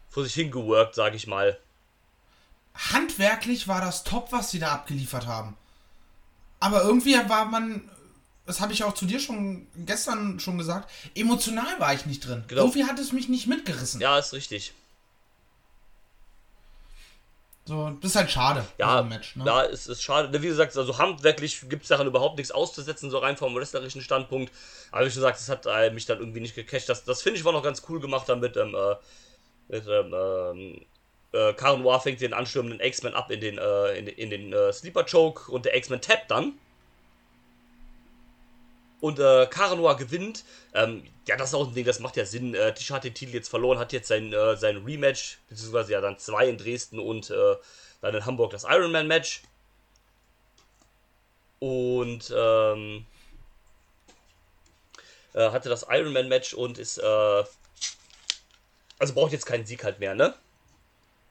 vor 0.10 0.24
sich 0.24 0.34
hingeworkt, 0.34 0.96
sag 0.96 1.14
ich 1.14 1.28
mal. 1.28 1.58
Handwerklich 2.74 3.68
war 3.68 3.82
das 3.82 4.04
top, 4.04 4.32
was 4.32 4.52
sie 4.52 4.60
da 4.60 4.74
abgeliefert 4.74 5.28
haben. 5.28 5.56
Aber 6.60 6.84
irgendwie 6.84 7.14
war 7.28 7.46
man, 7.46 7.90
das 8.46 8.60
habe 8.60 8.74
ich 8.74 8.84
auch 8.84 8.94
zu 8.94 9.06
dir 9.06 9.20
schon 9.20 9.68
gestern 9.86 10.40
schon 10.40 10.58
gesagt, 10.58 10.92
emotional 11.16 11.80
war 11.80 11.94
ich 11.94 12.06
nicht 12.06 12.26
drin. 12.26 12.44
Genau. 12.48 12.64
Irgendwie 12.64 12.86
hat 12.86 13.00
es 13.00 13.12
mich 13.12 13.30
nicht 13.30 13.48
mitgerissen. 13.48 14.02
Ja, 14.02 14.18
ist 14.18 14.34
richtig. 14.34 14.74
So, 17.68 17.90
das 18.00 18.12
ist 18.12 18.16
halt 18.16 18.30
schade. 18.30 18.64
Ja, 18.78 19.02
Match, 19.02 19.36
ne? 19.36 19.44
ja, 19.46 19.64
es 19.66 19.88
ist 19.88 20.04
schade. 20.04 20.42
Wie 20.42 20.48
gesagt, 20.48 20.78
also 20.78 20.98
handwerklich 21.00 21.68
gibt 21.68 21.82
es 21.84 21.90
daran 21.90 22.06
überhaupt 22.06 22.38
nichts 22.38 22.52
auszusetzen, 22.52 23.10
so 23.10 23.18
rein 23.18 23.38
vom 23.38 23.56
wrestlerischen 23.56 24.02
Standpunkt. 24.02 24.54
Aber 24.92 25.04
wie 25.06 25.10
schon 25.10 25.22
gesagt, 25.22 25.40
es 25.40 25.50
hat 25.50 25.66
äh, 25.66 25.90
mich 25.90 26.06
dann 26.06 26.20
irgendwie 26.20 26.42
nicht 26.42 26.54
gecatcht. 26.54 26.88
Das, 26.90 27.04
das 27.06 27.24
finde 27.24 27.40
ich 27.40 27.46
war 27.46 27.54
noch 27.54 27.64
ganz 27.64 27.82
cool 27.90 28.00
gemacht 28.00 28.30
dann 28.30 28.40
mit, 28.40 28.56
ähm, 28.56 28.76
äh, 28.76 28.96
mit 29.76 29.88
ähm, 29.88 30.14
ähm, 30.14 30.82
äh, 31.32 31.54
Karen 31.54 31.82
Noir 31.82 32.00
fängt 32.00 32.22
den 32.22 32.34
anstürmenden 32.36 32.80
X-Men 32.80 33.16
ab 33.16 33.32
in 33.32 33.42
den, 33.42 33.58
äh, 33.58 33.98
in, 33.98 34.06
den- 34.06 34.16
in 34.16 34.30
den 34.30 34.54
äh, 34.54 34.72
Sleeper 34.72 35.04
Choke 35.04 35.52
und 35.52 35.66
der 35.66 35.76
X-Men 35.76 36.02
tappt 36.02 36.30
dann. 36.30 36.54
Und 39.06 39.20
äh, 39.20 39.48
Noir 39.76 39.98
gewinnt. 39.98 40.44
Ähm, 40.74 41.04
ja, 41.28 41.38
das 41.38 41.50
ist 41.50 41.54
auch 41.54 41.68
ein 41.68 41.76
Ding, 41.76 41.86
das 41.86 42.00
macht 42.00 42.18
ja 42.18 42.26
Sinn. 42.26 42.56
Äh, 42.56 42.74
Tisch 42.74 42.90
hat 42.90 43.04
den 43.04 43.14
Titel 43.14 43.36
jetzt 43.36 43.50
verloren, 43.50 43.78
hat 43.78 43.94
jetzt 43.94 44.08
sein, 44.08 44.34
äh, 44.34 44.58
sein 44.58 44.78
Rematch, 44.78 45.38
beziehungsweise 45.48 45.92
ja 45.92 46.02
dann 46.02 46.18
zwei 46.18 46.50
in 46.50 46.58
Dresden 46.58 46.98
und 46.98 47.30
äh, 47.30 47.56
dann 48.02 48.16
in 48.16 48.26
Hamburg 48.26 48.50
das 48.50 48.64
Ironman-Match. 48.64 49.44
Und 51.60 52.34
ähm, 52.36 53.06
äh, 55.36 55.52
hatte 55.52 55.70
das 55.70 55.86
Ironman-Match 55.88 56.56
und 56.56 56.80
ist, 56.80 56.98
äh, 56.98 57.44
also 58.98 59.14
braucht 59.14 59.34
jetzt 59.34 59.46
keinen 59.46 59.68
Sieg 59.68 59.84
halt 59.84 60.00
mehr, 60.00 60.16
ne? 60.16 60.34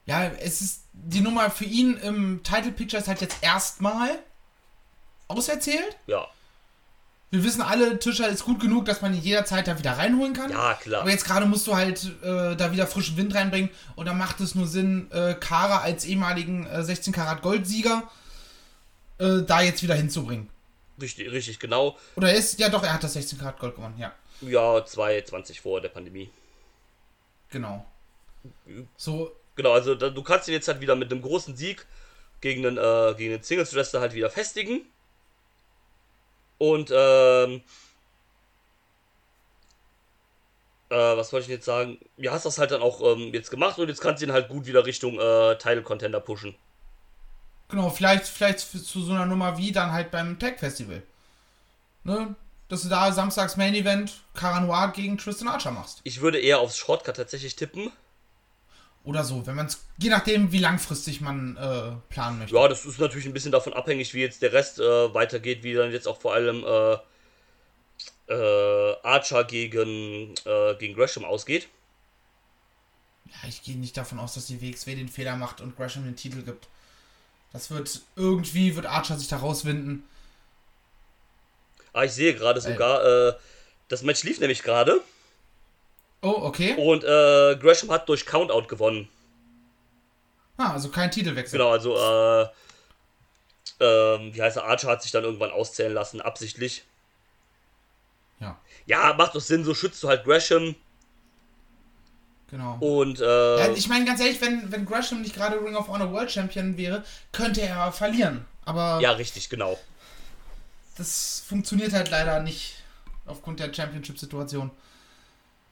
Ja, 0.06 0.28
es 0.38 0.60
ist 0.60 0.82
die 0.92 1.22
Nummer 1.22 1.50
für 1.50 1.64
ihn 1.64 1.96
im 1.96 2.44
Title 2.44 2.70
Picture 2.70 3.02
ist 3.02 3.08
halt 3.08 3.20
jetzt 3.20 3.42
erstmal 3.42 4.20
auserzählt. 5.26 5.96
Ja. 6.06 6.28
Wir 7.30 7.42
wissen 7.42 7.62
alle, 7.62 7.98
Tischer 7.98 8.28
ist 8.28 8.44
gut 8.44 8.60
genug, 8.60 8.84
dass 8.84 9.02
man 9.02 9.12
ihn 9.12 9.20
jederzeit 9.20 9.66
da 9.66 9.78
wieder 9.78 9.92
reinholen 9.92 10.34
kann. 10.34 10.50
Ja, 10.50 10.74
klar. 10.74 11.00
Aber 11.02 11.10
jetzt 11.10 11.24
gerade 11.24 11.46
musst 11.46 11.66
du 11.66 11.74
halt 11.74 12.04
äh, 12.22 12.54
da 12.54 12.70
wieder 12.70 12.86
frischen 12.86 13.16
Wind 13.16 13.34
reinbringen 13.34 13.70
und 13.96 14.06
dann 14.06 14.16
macht 14.16 14.40
es 14.40 14.54
nur 14.54 14.68
Sinn, 14.68 15.10
äh, 15.10 15.34
Kara 15.34 15.78
als 15.78 16.04
ehemaligen 16.04 16.66
äh, 16.66 16.84
16 16.84 17.12
Karat 17.12 17.42
Goldsieger 17.42 18.04
äh, 19.18 19.42
da 19.42 19.62
jetzt 19.62 19.82
wieder 19.82 19.94
hinzubringen. 19.94 20.48
Richtig, 21.00 21.32
richtig, 21.32 21.58
genau. 21.58 21.98
Oder 22.14 22.30
er 22.30 22.36
ist, 22.36 22.60
ja 22.60 22.68
doch, 22.68 22.84
er 22.84 22.94
hat 22.94 23.02
das 23.02 23.14
16 23.14 23.38
Karat 23.38 23.58
Gold 23.58 23.74
gewonnen, 23.74 23.98
ja. 23.98 24.12
Ja, 24.40 24.84
2020 24.84 25.60
vor 25.60 25.80
der 25.80 25.88
Pandemie. 25.88 26.30
Genau. 27.50 27.84
So, 28.96 29.32
Genau, 29.56 29.72
also 29.72 29.94
da, 29.94 30.10
du 30.10 30.22
kannst 30.22 30.48
ihn 30.48 30.54
jetzt 30.54 30.68
halt 30.68 30.80
wieder 30.80 30.96
mit 30.96 31.12
einem 31.12 31.22
großen 31.22 31.56
Sieg 31.56 31.86
gegen 32.40 32.62
den, 32.62 32.76
äh, 32.76 33.14
gegen 33.16 33.32
den 33.32 33.42
Singles 33.42 33.74
Wrestler 33.74 34.00
halt 34.00 34.14
wieder 34.14 34.30
festigen. 34.30 34.82
Und, 36.64 36.90
ähm, 36.90 37.62
äh, 40.88 41.16
was 41.16 41.32
wollte 41.32 41.44
ich 41.44 41.50
jetzt 41.50 41.66
sagen? 41.66 41.98
Ja, 42.16 42.32
hast 42.32 42.46
das 42.46 42.58
halt 42.58 42.70
dann 42.70 42.80
auch 42.80 43.00
ähm, 43.02 43.34
jetzt 43.34 43.50
gemacht 43.50 43.78
und 43.78 43.88
jetzt 43.88 44.00
kannst 44.00 44.22
du 44.22 44.26
ihn 44.26 44.32
halt 44.32 44.48
gut 44.48 44.66
wieder 44.66 44.86
Richtung 44.86 45.18
äh, 45.18 45.56
Title 45.58 45.82
Contender 45.82 46.20
pushen. 46.20 46.54
genau, 47.68 47.90
vielleicht, 47.90 48.26
vielleicht 48.26 48.60
zu 48.60 49.02
so 49.02 49.12
einer 49.12 49.26
Nummer 49.26 49.58
wie 49.58 49.72
dann 49.72 49.92
halt 49.92 50.10
beim 50.10 50.38
Tag 50.38 50.58
Festival. 50.58 51.02
Ne? 52.04 52.34
Dass 52.68 52.82
du 52.82 52.88
da 52.88 53.12
samstags 53.12 53.56
Main 53.56 53.74
Event 53.74 54.22
Cara 54.34 54.60
Noir 54.60 54.92
gegen 54.94 55.18
Tristan 55.18 55.48
Archer 55.48 55.70
machst. 55.70 56.00
Ich 56.04 56.22
würde 56.22 56.38
eher 56.40 56.60
aufs 56.60 56.78
Shortcut 56.78 57.16
tatsächlich 57.16 57.56
tippen. 57.56 57.92
Oder 59.04 59.22
so, 59.22 59.46
wenn 59.46 59.54
man 59.54 59.66
es, 59.66 59.84
je 59.98 60.08
nachdem, 60.08 60.50
wie 60.50 60.58
langfristig 60.58 61.20
man 61.20 61.56
äh, 61.58 61.92
planen 62.08 62.38
möchte. 62.38 62.56
Ja, 62.56 62.68
das 62.68 62.86
ist 62.86 62.98
natürlich 62.98 63.26
ein 63.26 63.34
bisschen 63.34 63.52
davon 63.52 63.74
abhängig, 63.74 64.14
wie 64.14 64.22
jetzt 64.22 64.40
der 64.40 64.54
Rest 64.54 64.80
äh, 64.80 65.14
weitergeht, 65.14 65.62
wie 65.62 65.74
dann 65.74 65.92
jetzt 65.92 66.08
auch 66.08 66.18
vor 66.18 66.32
allem 66.32 66.64
äh, 66.64 66.96
äh, 68.32 68.96
Archer 69.02 69.44
gegen, 69.44 70.34
äh, 70.46 70.74
gegen 70.78 70.94
Gresham 70.94 71.26
ausgeht. 71.26 71.68
Ja, 73.26 73.48
ich 73.48 73.62
gehe 73.62 73.76
nicht 73.76 73.96
davon 73.96 74.18
aus, 74.18 74.34
dass 74.34 74.46
die 74.46 74.62
WXW 74.62 74.94
den 74.94 75.10
Fehler 75.10 75.36
macht 75.36 75.60
und 75.60 75.76
Gresham 75.76 76.04
den 76.04 76.16
Titel 76.16 76.42
gibt. 76.42 76.68
Das 77.52 77.70
wird 77.70 78.00
irgendwie, 78.16 78.74
wird 78.74 78.86
Archer 78.86 79.18
sich 79.18 79.28
da 79.28 79.36
rauswinden. 79.36 80.04
Ah, 81.92 82.04
ich 82.04 82.12
sehe 82.12 82.34
gerade 82.34 82.60
sogar, 82.60 83.04
äh, 83.04 83.34
das 83.88 84.02
Match 84.02 84.24
lief 84.24 84.40
nämlich 84.40 84.62
gerade 84.62 85.02
Oh, 86.24 86.46
okay. 86.46 86.74
und 86.76 87.04
äh, 87.04 87.56
Gresham 87.56 87.90
hat 87.90 88.08
durch 88.08 88.24
Countout 88.24 88.66
gewonnen. 88.66 89.08
Ah, 90.56 90.72
also 90.72 90.88
kein 90.88 91.10
Titelwechsel. 91.10 91.58
Genau, 91.58 91.70
also, 91.70 91.96
äh, 91.96 92.48
ähm, 93.80 94.34
wie 94.34 94.40
heißt 94.40 94.56
er, 94.56 94.64
Archer 94.64 94.88
hat 94.88 95.02
sich 95.02 95.12
dann 95.12 95.24
irgendwann 95.24 95.50
auszählen 95.50 95.92
lassen, 95.92 96.22
absichtlich. 96.22 96.84
Ja, 98.40 98.58
Ja, 98.86 99.12
macht 99.18 99.34
doch 99.34 99.40
Sinn, 99.42 99.64
so 99.64 99.74
schützt 99.74 100.02
du 100.02 100.08
halt 100.08 100.24
Gresham 100.24 100.74
genau. 102.50 102.78
und, 102.80 103.20
äh, 103.20 103.58
Ja, 103.58 103.72
ich 103.72 103.88
meine, 103.88 104.06
ganz 104.06 104.20
ehrlich, 104.20 104.40
wenn, 104.40 104.72
wenn 104.72 104.86
Gresham 104.86 105.20
nicht 105.20 105.34
gerade 105.34 105.60
Ring 105.62 105.76
of 105.76 105.88
Honor 105.88 106.10
World 106.10 106.32
Champion 106.32 106.78
wäre, 106.78 107.04
könnte 107.32 107.60
er 107.60 107.92
verlieren. 107.92 108.46
Aber 108.64 108.98
ja, 109.02 109.10
richtig, 109.12 109.50
genau. 109.50 109.78
das 110.96 111.44
funktioniert 111.46 111.92
halt 111.92 112.10
leider 112.10 112.40
nicht 112.40 112.76
aufgrund 113.26 113.60
der 113.60 113.74
Championship-Situation. 113.74 114.70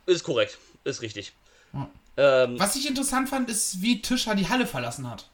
Ist 0.06 0.24
korrekt, 0.24 0.58
ist 0.84 1.02
richtig. 1.02 1.32
Ja. 1.72 1.88
Ähm, 2.16 2.58
Was 2.58 2.76
ich 2.76 2.86
interessant 2.88 3.28
fand, 3.28 3.48
ist, 3.48 3.80
wie 3.82 4.02
Tischer 4.02 4.34
die 4.34 4.48
Halle 4.48 4.66
verlassen 4.66 5.08
hat. 5.10 5.28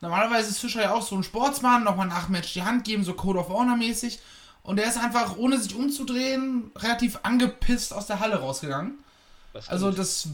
Normalerweise 0.00 0.50
ist 0.50 0.60
Tischer 0.60 0.82
ja 0.82 0.94
auch 0.94 1.02
so 1.02 1.16
ein 1.16 1.24
Sportsmann, 1.24 1.84
nochmal 1.84 2.06
nach 2.06 2.28
Match 2.28 2.52
die 2.54 2.62
Hand 2.62 2.84
geben, 2.84 3.04
so 3.04 3.14
Code 3.14 3.40
of 3.40 3.48
Honor 3.48 3.76
mäßig. 3.76 4.20
Und 4.62 4.78
er 4.78 4.88
ist 4.88 4.98
einfach, 4.98 5.36
ohne 5.36 5.58
sich 5.58 5.74
umzudrehen, 5.74 6.70
relativ 6.76 7.18
angepisst 7.22 7.92
aus 7.92 8.06
der 8.06 8.20
Halle 8.20 8.36
rausgegangen. 8.36 8.98
das. 9.52 9.68
Also 9.68 9.90
das 9.90 10.28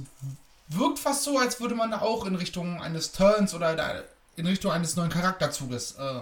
wirkt 0.69 0.99
fast 0.99 1.25
so, 1.25 1.38
als 1.38 1.61
würde 1.61 1.75
man 1.75 1.90
da 1.90 2.01
auch 2.01 2.27
in 2.27 2.35
Richtung 2.35 2.83
eines 2.83 3.12
Turns 3.12 3.55
oder 3.55 4.05
in 4.37 4.47
Richtung 4.47 4.73
eines 4.73 4.97
neuen 4.97 5.11
Charakterzuges 5.11 5.92
äh, 5.92 6.21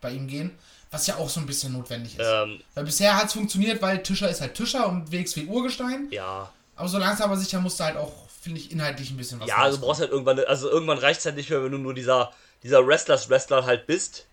bei 0.00 0.10
ihm 0.12 0.26
gehen. 0.28 0.56
Was 0.90 1.06
ja 1.06 1.16
auch 1.16 1.28
so 1.28 1.40
ein 1.40 1.46
bisschen 1.46 1.72
notwendig 1.74 2.18
ist. 2.18 2.26
ähm, 2.26 2.60
Weil 2.74 2.84
bisher 2.84 3.14
hat 3.16 3.26
es 3.26 3.34
funktioniert, 3.34 3.82
weil 3.82 4.02
Tischer 4.02 4.30
ist 4.30 4.40
halt 4.40 4.54
Tischer 4.54 4.88
und 4.88 5.12
WXW 5.12 5.44
Urgestein. 5.46 6.08
ja, 6.10 6.50
Aber 6.76 6.88
so 6.88 6.96
langsam 6.98 7.30
aber 7.30 7.38
sicher 7.38 7.60
musst 7.60 7.78
du 7.78 7.84
halt 7.84 7.96
auch, 7.98 8.12
finde 8.40 8.58
ich, 8.60 8.70
inhaltlich 8.72 9.10
ein 9.10 9.16
bisschen 9.18 9.38
was 9.38 9.48
Ja, 9.48 9.56
also 9.58 9.76
du 9.76 9.82
rauskommen. 9.84 9.86
brauchst 9.86 10.00
halt 10.00 10.10
irgendwann, 10.12 10.40
also 10.48 10.70
irgendwann 10.70 10.98
reicht 10.98 11.20
es 11.20 11.26
halt 11.26 11.36
nicht 11.36 11.50
mehr, 11.50 11.62
wenn 11.62 11.72
du 11.72 11.78
nur 11.78 11.92
dieser, 11.92 12.32
dieser 12.62 12.86
Wrestlers 12.86 13.28
Wrestler 13.28 13.66
halt 13.66 13.86
bist. 13.86 14.24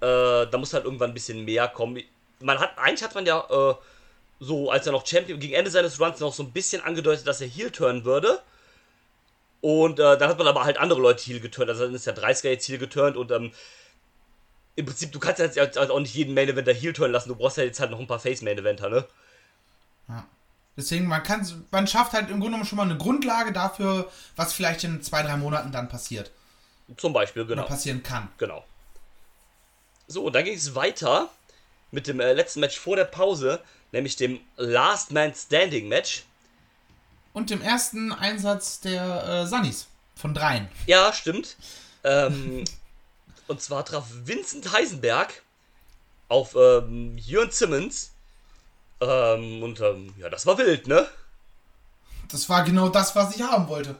Äh, 0.00 0.46
da 0.46 0.56
muss 0.56 0.72
halt 0.72 0.84
irgendwann 0.84 1.10
ein 1.10 1.14
bisschen 1.14 1.44
mehr 1.44 1.68
kommen. 1.68 2.00
Man 2.40 2.58
hat, 2.58 2.78
eigentlich 2.78 3.02
hat 3.02 3.14
man 3.14 3.26
ja 3.26 3.40
äh, 3.50 3.74
so, 4.40 4.70
als 4.70 4.86
er 4.86 4.92
noch 4.92 5.04
Champion, 5.06 5.40
gegen 5.40 5.54
Ende 5.54 5.70
seines 5.70 6.00
Runs 6.00 6.20
noch 6.20 6.32
so 6.32 6.42
ein 6.44 6.52
bisschen 6.52 6.80
angedeutet, 6.82 7.26
dass 7.26 7.40
er 7.40 7.48
Heel 7.48 7.70
turnen 7.70 8.04
würde. 8.04 8.40
Und 9.60 9.98
äh, 9.98 10.16
dann 10.16 10.30
hat 10.30 10.38
man 10.38 10.46
aber 10.46 10.64
halt 10.64 10.78
andere 10.78 11.00
Leute 11.00 11.24
Heal 11.24 11.40
geturnt. 11.40 11.68
Also 11.68 11.84
dann 11.84 11.94
ist 11.94 12.06
der 12.06 12.16
30er 12.16 12.48
jetzt 12.50 12.68
Heal 12.68 12.78
geturnt 12.78 13.16
und 13.16 13.32
ähm, 13.32 13.50
im 14.78 14.86
Prinzip, 14.86 15.10
du 15.10 15.18
kannst 15.18 15.40
jetzt 15.40 15.58
halt 15.58 15.76
auch 15.76 15.98
nicht 15.98 16.14
jeden 16.14 16.34
Main 16.34 16.48
Eventer 16.48 16.72
Heal 16.72 16.92
turnen 16.92 17.12
lassen. 17.12 17.28
Du 17.28 17.34
brauchst 17.34 17.56
ja 17.56 17.64
jetzt 17.64 17.80
halt 17.80 17.90
noch 17.90 17.98
ein 17.98 18.06
paar 18.06 18.20
Face 18.20 18.42
Main 18.42 18.58
Eventer, 18.58 18.88
ne? 18.88 19.04
Deswegen, 20.76 21.08
man 21.08 21.24
kann, 21.24 21.44
man 21.72 21.88
schafft 21.88 22.12
halt 22.12 22.26
im 22.26 22.38
Grunde 22.38 22.46
genommen 22.46 22.64
schon 22.64 22.76
mal 22.76 22.84
eine 22.84 22.96
Grundlage 22.96 23.52
dafür, 23.52 24.08
was 24.36 24.52
vielleicht 24.52 24.84
in 24.84 25.02
zwei, 25.02 25.22
drei 25.22 25.36
Monaten 25.36 25.72
dann 25.72 25.88
passiert. 25.88 26.30
Zum 26.96 27.12
Beispiel, 27.12 27.44
genau. 27.44 27.62
Oder 27.62 27.68
passieren 27.68 28.04
kann. 28.04 28.28
Genau. 28.38 28.64
So, 30.06 30.22
und 30.22 30.32
dann 30.34 30.44
ging 30.44 30.54
es 30.54 30.76
weiter 30.76 31.28
mit 31.90 32.06
dem 32.06 32.20
äh, 32.20 32.32
letzten 32.32 32.60
Match 32.60 32.78
vor 32.78 32.94
der 32.94 33.06
Pause, 33.06 33.60
nämlich 33.90 34.14
dem 34.14 34.38
Last 34.56 35.10
Man 35.10 35.34
Standing 35.34 35.88
Match. 35.88 36.22
Und 37.32 37.50
dem 37.50 37.60
ersten 37.60 38.12
Einsatz 38.12 38.78
der 38.78 39.24
äh, 39.24 39.46
Sunnies. 39.48 39.88
Von 40.14 40.32
dreien. 40.32 40.68
Ja, 40.86 41.12
stimmt. 41.12 41.56
Ähm, 42.04 42.62
und 43.48 43.60
zwar 43.60 43.84
traf 43.84 44.04
Vincent 44.24 44.72
Heisenberg 44.72 45.42
auf 46.28 46.54
ähm, 46.56 47.16
Jörn 47.18 47.50
Simmons. 47.50 48.12
Ähm, 49.00 49.62
und 49.62 49.80
ähm, 49.80 50.12
ja, 50.18 50.28
das 50.28 50.44
war 50.46 50.58
wild, 50.58 50.86
ne? 50.86 51.06
Das 52.30 52.48
war 52.48 52.62
genau 52.64 52.88
das, 52.88 53.14
was 53.16 53.34
ich 53.36 53.42
haben 53.42 53.68
wollte. 53.68 53.94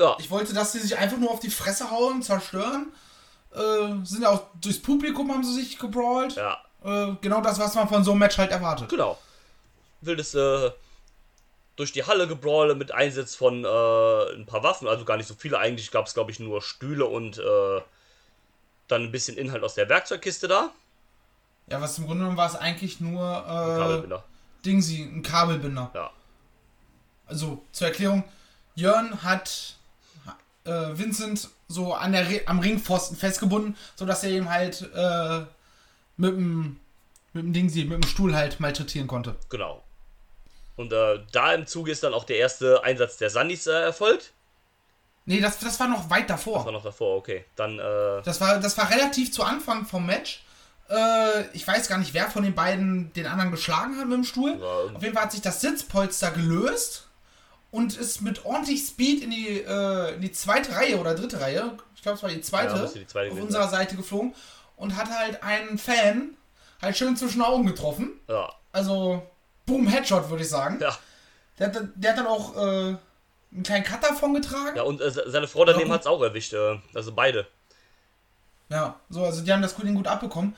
Ja, 0.00 0.16
Ich 0.20 0.30
wollte, 0.30 0.54
dass 0.54 0.72
sie 0.72 0.78
sich 0.80 0.96
einfach 0.96 1.18
nur 1.18 1.30
auf 1.30 1.40
die 1.40 1.50
Fresse 1.50 1.90
hauen, 1.90 2.22
zerstören. 2.22 2.92
Äh, 3.52 4.04
sind 4.04 4.24
auch 4.24 4.42
durchs 4.60 4.80
Publikum 4.80 5.32
haben 5.32 5.42
sie 5.44 5.54
sich 5.54 5.78
gebrawlt. 5.78 6.36
ja, 6.36 6.58
Äh, 6.84 7.14
genau 7.20 7.40
das, 7.40 7.58
was 7.58 7.74
man 7.74 7.88
von 7.88 8.04
so 8.04 8.12
einem 8.12 8.20
Match 8.20 8.38
halt 8.38 8.50
erwartet. 8.52 8.88
genau. 8.88 9.18
Wildes 10.00 10.34
äh, 10.34 10.70
durch 11.74 11.92
die 11.92 12.04
Halle 12.04 12.28
gebrawle 12.28 12.74
mit 12.76 12.92
Einsatz 12.92 13.34
von 13.34 13.64
äh, 13.64 14.34
ein 14.34 14.46
paar 14.46 14.62
Waffen, 14.62 14.86
also 14.86 15.04
gar 15.04 15.16
nicht 15.16 15.26
so 15.26 15.34
viele. 15.36 15.58
Eigentlich 15.58 15.90
gab 15.90 16.06
es, 16.06 16.14
glaube 16.14 16.30
ich, 16.30 16.38
nur 16.38 16.62
Stühle 16.62 17.06
und 17.06 17.38
äh, 17.38 17.80
dann 18.88 19.04
ein 19.04 19.12
bisschen 19.12 19.36
Inhalt 19.36 19.62
aus 19.62 19.74
der 19.74 19.88
Werkzeugkiste 19.88 20.48
da. 20.48 20.72
Ja, 21.70 21.80
was 21.80 21.98
im 21.98 22.06
Grunde 22.06 22.20
genommen 22.20 22.38
war 22.38 22.48
es 22.48 22.56
eigentlich 22.56 23.00
nur 23.00 23.22
äh, 23.22 23.78
Kabelbinder. 23.78 24.24
Dingsy, 24.64 25.02
ein 25.02 25.22
Kabelbinder. 25.22 25.90
Ja. 25.94 26.10
Also 27.26 27.62
zur 27.72 27.88
Erklärung, 27.88 28.24
Jörn 28.74 29.22
hat 29.22 29.76
äh, 30.64 30.70
Vincent 30.70 31.48
so 31.68 31.94
an 31.94 32.12
der 32.12 32.28
Re 32.28 32.40
am 32.46 32.60
Ringpfosten 32.60 33.16
festgebunden, 33.16 33.76
sodass 33.96 34.24
er 34.24 34.30
ihm 34.30 34.48
halt 34.48 34.88
äh, 34.94 35.40
mit 36.16 36.32
dem 36.32 36.80
mit 37.34 37.44
dem 37.44 37.52
Dingsy, 37.52 37.84
mit 37.84 38.02
dem 38.02 38.08
Stuhl 38.08 38.34
halt 38.34 38.58
malträtieren 38.60 39.06
konnte. 39.06 39.36
Genau. 39.50 39.82
Und 40.76 40.92
äh, 40.92 41.20
da 41.32 41.52
im 41.54 41.66
Zuge 41.66 41.92
ist 41.92 42.02
dann 42.02 42.14
auch 42.14 42.24
der 42.24 42.38
erste 42.38 42.82
Einsatz 42.84 43.16
der 43.18 43.30
Sandys 43.30 43.66
äh, 43.66 43.72
erfolgt. 43.72 44.32
Nee, 45.28 45.40
das, 45.40 45.58
das 45.58 45.78
war 45.78 45.88
noch 45.88 46.08
weit 46.10 46.28
davor. 46.30 46.56
Das 46.56 46.64
war 46.66 46.72
noch 46.72 46.82
davor, 46.82 47.16
okay. 47.18 47.44
Dann, 47.56 47.78
äh, 47.78 48.22
Das 48.24 48.40
war, 48.40 48.58
das 48.58 48.76
war 48.78 48.90
relativ 48.90 49.32
zu 49.32 49.42
Anfang 49.44 49.84
vom 49.86 50.06
Match. 50.06 50.42
Äh, 50.90 51.46
ich 51.52 51.66
weiß 51.68 51.88
gar 51.88 51.98
nicht, 51.98 52.14
wer 52.14 52.30
von 52.30 52.42
den 52.42 52.54
beiden 52.54 53.12
den 53.12 53.26
anderen 53.26 53.50
geschlagen 53.50 53.98
hat 53.98 54.06
mit 54.06 54.16
dem 54.16 54.24
Stuhl. 54.24 54.58
Ja. 54.58 54.94
Auf 54.96 55.02
jeden 55.02 55.14
Fall 55.14 55.24
hat 55.24 55.32
sich 55.32 55.42
das 55.42 55.60
Sitzpolster 55.60 56.30
gelöst 56.30 57.08
und 57.70 57.96
ist 57.96 58.22
mit 58.22 58.44
ordentlich 58.46 58.80
Speed 58.86 59.22
in 59.22 59.30
die, 59.30 59.60
äh, 59.60 60.14
in 60.14 60.22
die 60.22 60.32
zweite 60.32 60.74
Reihe 60.74 60.98
oder 60.98 61.14
dritte 61.14 61.40
Reihe, 61.40 61.72
ich 61.94 62.00
glaube 62.02 62.16
es 62.16 62.22
war 62.22 62.30
die 62.30 62.40
zweite, 62.40 62.74
Ja, 62.76 62.86
die 62.86 63.06
zweite 63.06 63.32
auf 63.32 63.40
unserer 63.40 63.68
Seite 63.68 63.96
geflogen 63.96 64.34
und 64.76 64.96
hat 64.96 65.10
halt 65.10 65.42
einen 65.42 65.76
Fan 65.76 66.30
halt 66.80 66.96
schön 66.96 67.16
zwischen 67.16 67.40
den 67.40 67.42
Augen 67.42 67.66
getroffen. 67.66 68.12
ja. 68.28 68.50
Also, 68.72 69.22
boom, 69.66 69.86
Headshot 69.88 70.28
würde 70.30 70.42
ich 70.44 70.48
sagen. 70.48 70.78
Ja. 70.80 70.96
Der, 71.58 71.66
hat 71.66 71.76
dann- 71.76 71.92
der 71.96 72.10
hat 72.12 72.18
dann 72.18 72.26
auch 72.26 72.56
äh, 72.56 72.96
einen 73.52 73.62
kleinen 73.62 73.84
Cut 73.84 74.02
davon 74.02 74.34
getragen. 74.34 74.76
Ja, 74.76 74.82
und 74.82 75.00
äh, 75.00 75.10
se- 75.10 75.24
seine 75.28 75.48
Frau 75.48 75.64
daneben 75.64 75.88
Ja, 75.88 75.94
hat 75.94 76.02
es 76.02 76.06
auch 76.06 76.22
erwischt. 76.22 76.52
Äh, 76.52 76.78
also 76.94 77.12
beide. 77.12 77.46
Ja, 78.70 78.96
so, 79.08 79.24
also 79.24 79.40
die 79.42 79.52
haben 79.52 79.62
das 79.62 79.74
Ding 79.76 79.94
gut 79.94 80.06
abbekommen. 80.06 80.54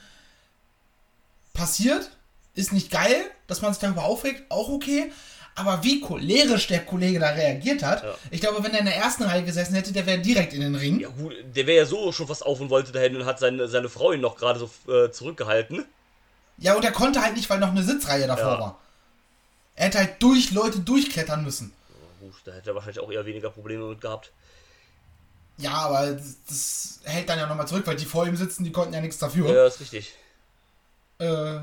Passiert, 1.53 2.09
ist 2.55 2.71
nicht 2.73 2.91
geil, 2.91 3.15
dass 3.47 3.61
man 3.61 3.73
sich 3.73 3.81
darüber 3.81 4.03
aufregt, 4.05 4.43
auch 4.49 4.69
okay. 4.69 5.11
Aber 5.53 5.83
wie 5.83 5.99
cholerisch 5.99 6.67
der 6.67 6.85
Kollege 6.85 7.19
da 7.19 7.29
reagiert 7.29 7.83
hat, 7.83 8.03
Ja. 8.03 8.15
ich 8.31 8.39
glaube, 8.39 8.63
wenn 8.63 8.71
er 8.71 8.79
in 8.79 8.85
der 8.85 8.95
ersten 8.95 9.23
Reihe 9.23 9.43
gesessen 9.43 9.75
hätte, 9.75 9.91
der 9.91 10.05
wäre 10.05 10.19
direkt 10.19 10.53
in 10.53 10.61
den 10.61 10.75
Ring. 10.75 11.01
Ja, 11.01 11.09
gut, 11.09 11.33
der 11.55 11.67
wäre 11.67 11.79
ja 11.79 11.85
so 11.85 12.11
schon 12.13 12.27
fast 12.27 12.45
auf 12.45 12.61
und 12.61 12.69
wollte 12.69 12.93
dahin 12.93 13.17
und 13.17 13.25
hat 13.25 13.39
seine, 13.39 13.67
seine 13.67 13.89
Frau 13.89 14.13
ihn 14.13 14.21
noch 14.21 14.37
gerade 14.37 14.59
so 14.59 14.69
äh, 14.91 15.11
zurückgehalten. 15.11 15.85
Ja, 16.57 16.75
und 16.75 16.85
er 16.85 16.91
konnte 16.91 17.21
halt 17.21 17.35
nicht, 17.35 17.49
weil 17.49 17.59
noch 17.59 17.69
eine 17.71 17.83
Sitzreihe 17.83 18.27
davor 18.27 18.53
Ja. 18.53 18.59
war. 18.59 18.79
Er 19.75 19.85
hätte 19.87 19.97
halt 19.99 20.21
durch 20.23 20.51
Leute 20.51 20.79
durchklettern 20.79 21.43
müssen. 21.43 21.73
Gut, 22.21 22.35
da 22.45 22.51
hätte 22.53 22.69
er 22.71 22.75
wahrscheinlich 22.75 22.99
auch 22.99 23.11
eher 23.11 23.25
weniger 23.25 23.49
Probleme 23.49 23.85
mit 23.87 23.99
gehabt. 23.99 24.31
Ja, 25.57 25.73
aber 25.73 26.17
das, 26.47 26.99
hält 27.03 27.27
dann 27.29 27.39
ja 27.39 27.47
nochmal 27.47 27.67
zurück, 27.67 27.85
weil 27.87 27.95
die 27.95 28.05
vor 28.05 28.25
ihm 28.27 28.35
sitzen, 28.37 28.63
die 28.63 28.71
konnten 28.71 28.93
ja 28.93 29.01
nichts 29.01 29.17
dafür. 29.17 29.51
Ja, 29.51 29.65
ist 29.65 29.79
richtig. 29.79 30.13
Äh, 31.17 31.59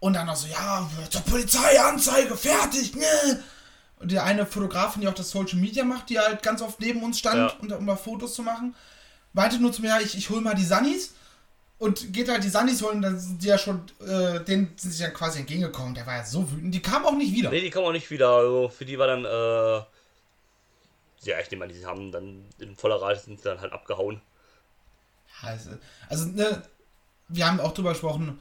und 0.00 0.12
dann 0.14 0.26
noch 0.26 0.36
so, 0.36 0.46
ja, 0.46 0.88
zur 1.10 1.22
Polizei, 1.22 1.80
Anzeige, 1.80 2.36
fertig, 2.36 2.94
ne? 2.94 3.42
Und 3.98 4.12
der 4.12 4.24
eine 4.24 4.46
Fotografin, 4.46 5.02
die 5.02 5.08
auch 5.08 5.14
das 5.14 5.30
Social 5.30 5.58
Media 5.58 5.84
macht, 5.84 6.08
die 6.08 6.18
halt 6.18 6.42
ganz 6.42 6.62
oft 6.62 6.80
neben 6.80 7.02
uns 7.02 7.18
stand, 7.18 7.36
Ja. 7.52 7.56
und, 7.60 7.72
um 7.72 7.84
mal 7.84 7.96
Fotos 7.96 8.34
zu 8.34 8.42
machen, 8.42 8.74
meinte 9.32 9.58
nur 9.58 9.72
zu 9.72 9.82
mir, 9.82 9.88
ja, 9.88 10.00
ich, 10.00 10.16
ich 10.16 10.30
hol 10.30 10.40
mal 10.40 10.54
die 10.54 10.64
Sunnies. 10.64 11.14
Und 11.80 12.12
geht 12.12 12.28
halt 12.28 12.44
die 12.44 12.50
Sunnies 12.50 12.82
holen, 12.82 13.00
dann 13.00 13.18
sind 13.18 13.42
die 13.42 13.46
ja 13.46 13.56
schon, 13.56 13.80
äh, 14.06 14.44
denen 14.44 14.74
sind 14.76 14.92
sie 14.92 15.02
dann 15.02 15.14
quasi 15.14 15.38
entgegengekommen. 15.38 15.94
Der 15.94 16.06
war 16.06 16.18
ja 16.18 16.24
so 16.26 16.48
wütend. 16.52 16.74
Die 16.74 16.82
kam 16.82 17.06
auch 17.06 17.16
nicht 17.16 17.32
wieder. 17.32 17.48
Nee, 17.48 17.62
die 17.62 17.70
kommen 17.70 17.86
auch 17.86 17.92
nicht 17.92 18.10
wieder. 18.10 18.28
Also 18.28 18.68
für 18.68 18.84
die 18.84 18.98
war 18.98 19.06
dann, 19.06 19.24
äh. 19.24 19.82
Ja, 21.22 21.40
ich 21.40 21.50
nehme 21.50 21.64
an, 21.64 21.72
die 21.72 21.86
haben 21.86 22.12
dann 22.12 22.44
in 22.58 22.76
voller 22.76 23.00
Rate 23.00 23.20
sind 23.20 23.38
sie 23.40 23.48
dann 23.48 23.62
halt 23.62 23.72
abgehauen. 23.72 24.20
Also, 25.40 25.70
also, 26.10 26.26
ne, 26.26 26.62
wir 27.28 27.46
haben 27.46 27.60
auch 27.60 27.72
drüber 27.72 27.90
gesprochen, 27.90 28.38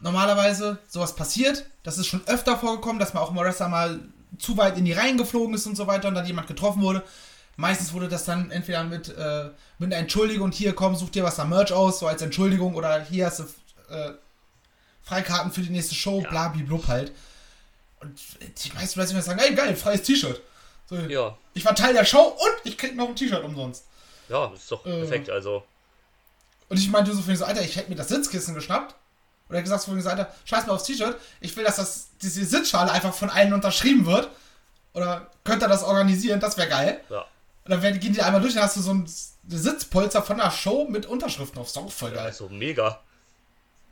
normalerweise 0.00 0.78
sowas 0.88 1.16
passiert, 1.16 1.66
das 1.82 1.98
ist 1.98 2.06
schon 2.06 2.26
öfter 2.26 2.56
vorgekommen, 2.56 3.00
dass 3.00 3.14
man 3.14 3.22
auch 3.24 3.34
Wrestler 3.34 3.68
mal 3.68 4.00
zu 4.38 4.56
weit 4.56 4.78
in 4.78 4.84
die 4.84 4.92
Reihen 4.92 5.18
geflogen 5.18 5.54
ist 5.54 5.66
und 5.66 5.76
so 5.76 5.88
weiter 5.88 6.06
und 6.06 6.14
dann 6.14 6.26
jemand 6.26 6.46
getroffen 6.46 6.82
wurde. 6.82 7.02
Meistens 7.60 7.92
wurde 7.92 8.08
das 8.08 8.24
dann 8.24 8.50
entweder 8.50 8.82
mit, 8.84 9.08
äh, 9.10 9.50
mit 9.78 9.92
einer 9.92 9.96
Entschuldigung 9.96 10.46
und 10.46 10.54
hier 10.54 10.72
komm, 10.74 10.96
such 10.96 11.10
dir 11.10 11.24
was 11.24 11.38
am 11.38 11.50
Merch 11.50 11.72
aus, 11.72 11.98
so 11.98 12.06
als 12.06 12.22
Entschuldigung 12.22 12.74
oder 12.74 13.02
hier 13.04 13.26
hast 13.26 13.40
du 13.40 13.42
äh, 13.94 14.12
Freikarten 15.02 15.52
für 15.52 15.60
die 15.60 15.68
nächste 15.70 15.94
Show, 15.94 16.22
Ja. 16.22 16.30
bla, 16.30 16.48
blub 16.48 16.86
halt. 16.88 17.12
Und 18.00 18.18
die 18.64 18.72
meisten 18.72 18.98
Wrestler 18.98 19.20
sagen, 19.20 19.38
ey 19.40 19.54
geil, 19.54 19.76
freies 19.76 20.02
T-Shirt. 20.02 20.40
So, 20.88 20.96
Ja, 20.96 21.36
Ich 21.52 21.64
war 21.66 21.74
Teil 21.74 21.92
der 21.92 22.04
Show 22.06 22.18
und 22.28 22.52
ich 22.64 22.78
krieg 22.78 22.96
noch 22.96 23.08
ein 23.08 23.14
T-Shirt 23.16 23.44
umsonst. 23.44 23.84
ja, 24.30 24.46
das 24.48 24.60
ist 24.60 24.70
doch 24.72 24.86
Äh. 24.86 25.00
perfekt. 25.00 25.28
Also, 25.28 25.62
Und 26.70 26.78
ich 26.78 26.88
meinte 26.88 27.12
so 27.14 27.20
für 27.20 27.36
so, 27.36 27.44
Alter, 27.44 27.62
ich 27.62 27.76
hätte 27.76 27.90
mir 27.90 27.96
das 27.96 28.08
Sitzkissen 28.08 28.54
geschnappt. 28.54 28.94
Er 29.50 29.56
hat 29.56 29.64
gesagt 29.64 29.82
so, 29.82 29.92
Alter, 29.92 30.32
scheiß 30.46 30.66
mal 30.66 30.72
aufs 30.74 30.84
T-Shirt. 30.84 31.18
Ich 31.40 31.54
will, 31.56 31.64
dass 31.64 31.76
das, 31.76 32.08
diese 32.22 32.44
Sitzschale 32.46 32.90
einfach 32.92 33.12
von 33.12 33.28
allen 33.28 33.52
unterschrieben 33.52 34.06
wird. 34.06 34.30
Oder 34.94 35.26
könnt 35.44 35.62
ihr 35.62 35.68
das 35.68 35.82
organisieren? 35.82 36.40
Das 36.40 36.56
wäre 36.56 36.68
geil. 36.68 37.00
ja. 37.10 37.26
Und 37.70 37.84
dann 37.84 38.00
gehen 38.00 38.12
die 38.12 38.20
einmal 38.20 38.40
durch, 38.40 38.54
dann 38.54 38.64
hast 38.64 38.76
du 38.76 38.80
so 38.80 38.92
ein 38.92 39.08
Sitzpolster 39.46 40.22
von 40.22 40.38
der 40.38 40.50
Show 40.50 40.86
mit 40.88 41.06
Unterschriften 41.06 41.60
auf. 41.60 41.76
Auch 41.76 41.92
voll 41.92 42.10
geil. 42.10 42.26
Also 42.26 42.48
mega. 42.48 43.00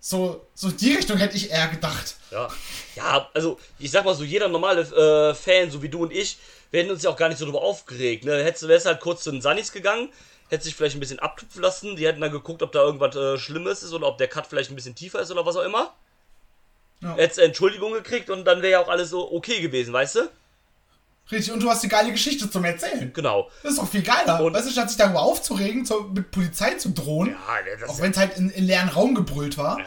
So, 0.00 0.46
so 0.52 0.70
die 0.70 0.94
Richtung 0.94 1.16
hätte 1.18 1.36
ich 1.36 1.50
eher 1.50 1.68
gedacht. 1.68 2.16
Ja. 2.32 2.48
Ja, 2.96 3.28
also 3.34 3.60
ich 3.78 3.92
sag 3.92 4.04
mal 4.04 4.16
so, 4.16 4.24
jeder 4.24 4.48
normale 4.48 4.80
äh, 4.80 5.32
Fan, 5.32 5.70
so 5.70 5.80
wie 5.80 5.88
du 5.88 6.02
und 6.02 6.12
ich, 6.12 6.38
wir 6.72 6.80
hätten 6.80 6.90
uns 6.90 7.04
ja 7.04 7.10
auch 7.10 7.16
gar 7.16 7.28
nicht 7.28 7.38
so 7.38 7.44
drüber 7.44 7.62
aufgeregt. 7.62 8.24
Ne? 8.24 8.42
Hättest 8.42 8.64
du 8.64 8.68
wärst 8.68 8.86
halt 8.86 8.98
kurz 8.98 9.22
zu 9.22 9.30
den 9.30 9.42
Sunnies 9.42 9.70
gegangen, 9.70 10.08
hättest 10.48 10.66
dich 10.66 10.74
vielleicht 10.74 10.96
ein 10.96 11.00
bisschen 11.00 11.20
abtupfen 11.20 11.62
lassen, 11.62 11.94
die 11.94 12.04
hätten 12.04 12.20
dann 12.20 12.32
geguckt, 12.32 12.64
ob 12.64 12.72
da 12.72 12.82
irgendwas 12.82 13.14
äh, 13.14 13.38
Schlimmes 13.38 13.84
ist 13.84 13.92
oder 13.92 14.08
ob 14.08 14.18
der 14.18 14.26
Cut 14.26 14.48
vielleicht 14.48 14.70
ein 14.70 14.76
bisschen 14.76 14.96
tiefer 14.96 15.20
ist 15.20 15.30
oder 15.30 15.46
was 15.46 15.54
auch 15.54 15.64
immer. 15.64 15.94
Ja. 17.00 17.14
Hättest 17.14 17.38
Entschuldigung 17.38 17.92
gekriegt 17.92 18.28
und 18.28 18.44
dann 18.44 18.60
wäre 18.60 18.72
ja 18.72 18.80
auch 18.80 18.88
alles 18.88 19.10
so 19.10 19.32
okay 19.32 19.60
gewesen, 19.60 19.92
weißt 19.92 20.16
du? 20.16 20.30
Richtig, 21.30 21.52
und 21.52 21.62
du 21.62 21.68
hast 21.70 21.82
eine 21.82 21.90
geile 21.90 22.10
Geschichte 22.12 22.50
zum 22.50 22.64
Erzählen. 22.64 23.12
Genau. 23.12 23.50
Das 23.62 23.72
ist 23.72 23.78
doch 23.78 23.88
viel 23.88 24.02
geiler. 24.02 24.42
Und- 24.42 24.54
weißt 24.54 24.66
du, 24.66 24.70
statt 24.72 24.88
sich 24.88 24.96
darüber 24.98 25.20
aufzuregen, 25.20 25.84
zu, 25.84 26.00
mit 26.14 26.30
Polizei 26.30 26.74
zu 26.74 26.90
drohen, 26.90 27.28
Ja, 27.30 27.76
das 27.80 27.88
auch 27.90 28.00
wenn 28.00 28.12
es 28.12 28.16
halt 28.16 28.36
in, 28.38 28.48
in 28.50 28.64
leeren 28.64 28.88
Raum 28.88 29.14
gebrüllt 29.14 29.58
war. 29.58 29.78
Ja. 29.78 29.86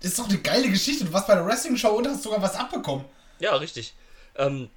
Das 0.00 0.10
ist 0.10 0.18
doch 0.18 0.28
eine 0.28 0.38
geile 0.38 0.68
Geschichte. 0.70 1.04
Du 1.04 1.12
warst 1.12 1.26
bei 1.26 1.34
der 1.34 1.46
Wrestling-Show 1.46 1.90
und 1.90 2.08
hast 2.08 2.22
sogar 2.22 2.42
was 2.42 2.54
abbekommen. 2.54 3.04
Ja, 3.38 3.54
richtig. 3.56 3.94
Ähm, 4.36 4.68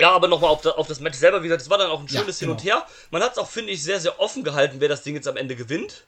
ja, 0.00 0.12
aber 0.12 0.28
nochmal 0.28 0.50
auf, 0.50 0.64
auf 0.64 0.86
das 0.86 1.00
Match 1.00 1.18
selber, 1.18 1.40
wie 1.42 1.48
gesagt, 1.48 1.62
es 1.62 1.70
war 1.70 1.78
dann 1.78 1.90
auch 1.90 2.00
ein 2.00 2.06
Ja, 2.06 2.20
schönes 2.20 2.38
Hin 2.38 2.48
genau. 2.48 2.58
und 2.58 2.64
Her. 2.64 2.86
Man 3.10 3.22
hat 3.22 3.32
es 3.32 3.38
auch, 3.38 3.48
finde 3.48 3.72
ich, 3.72 3.82
sehr, 3.82 4.00
sehr 4.00 4.18
offen 4.20 4.44
gehalten, 4.44 4.76
wer 4.80 4.88
das 4.88 5.02
Ding 5.02 5.14
jetzt 5.14 5.28
am 5.28 5.36
Ende 5.36 5.56
gewinnt. 5.56 6.04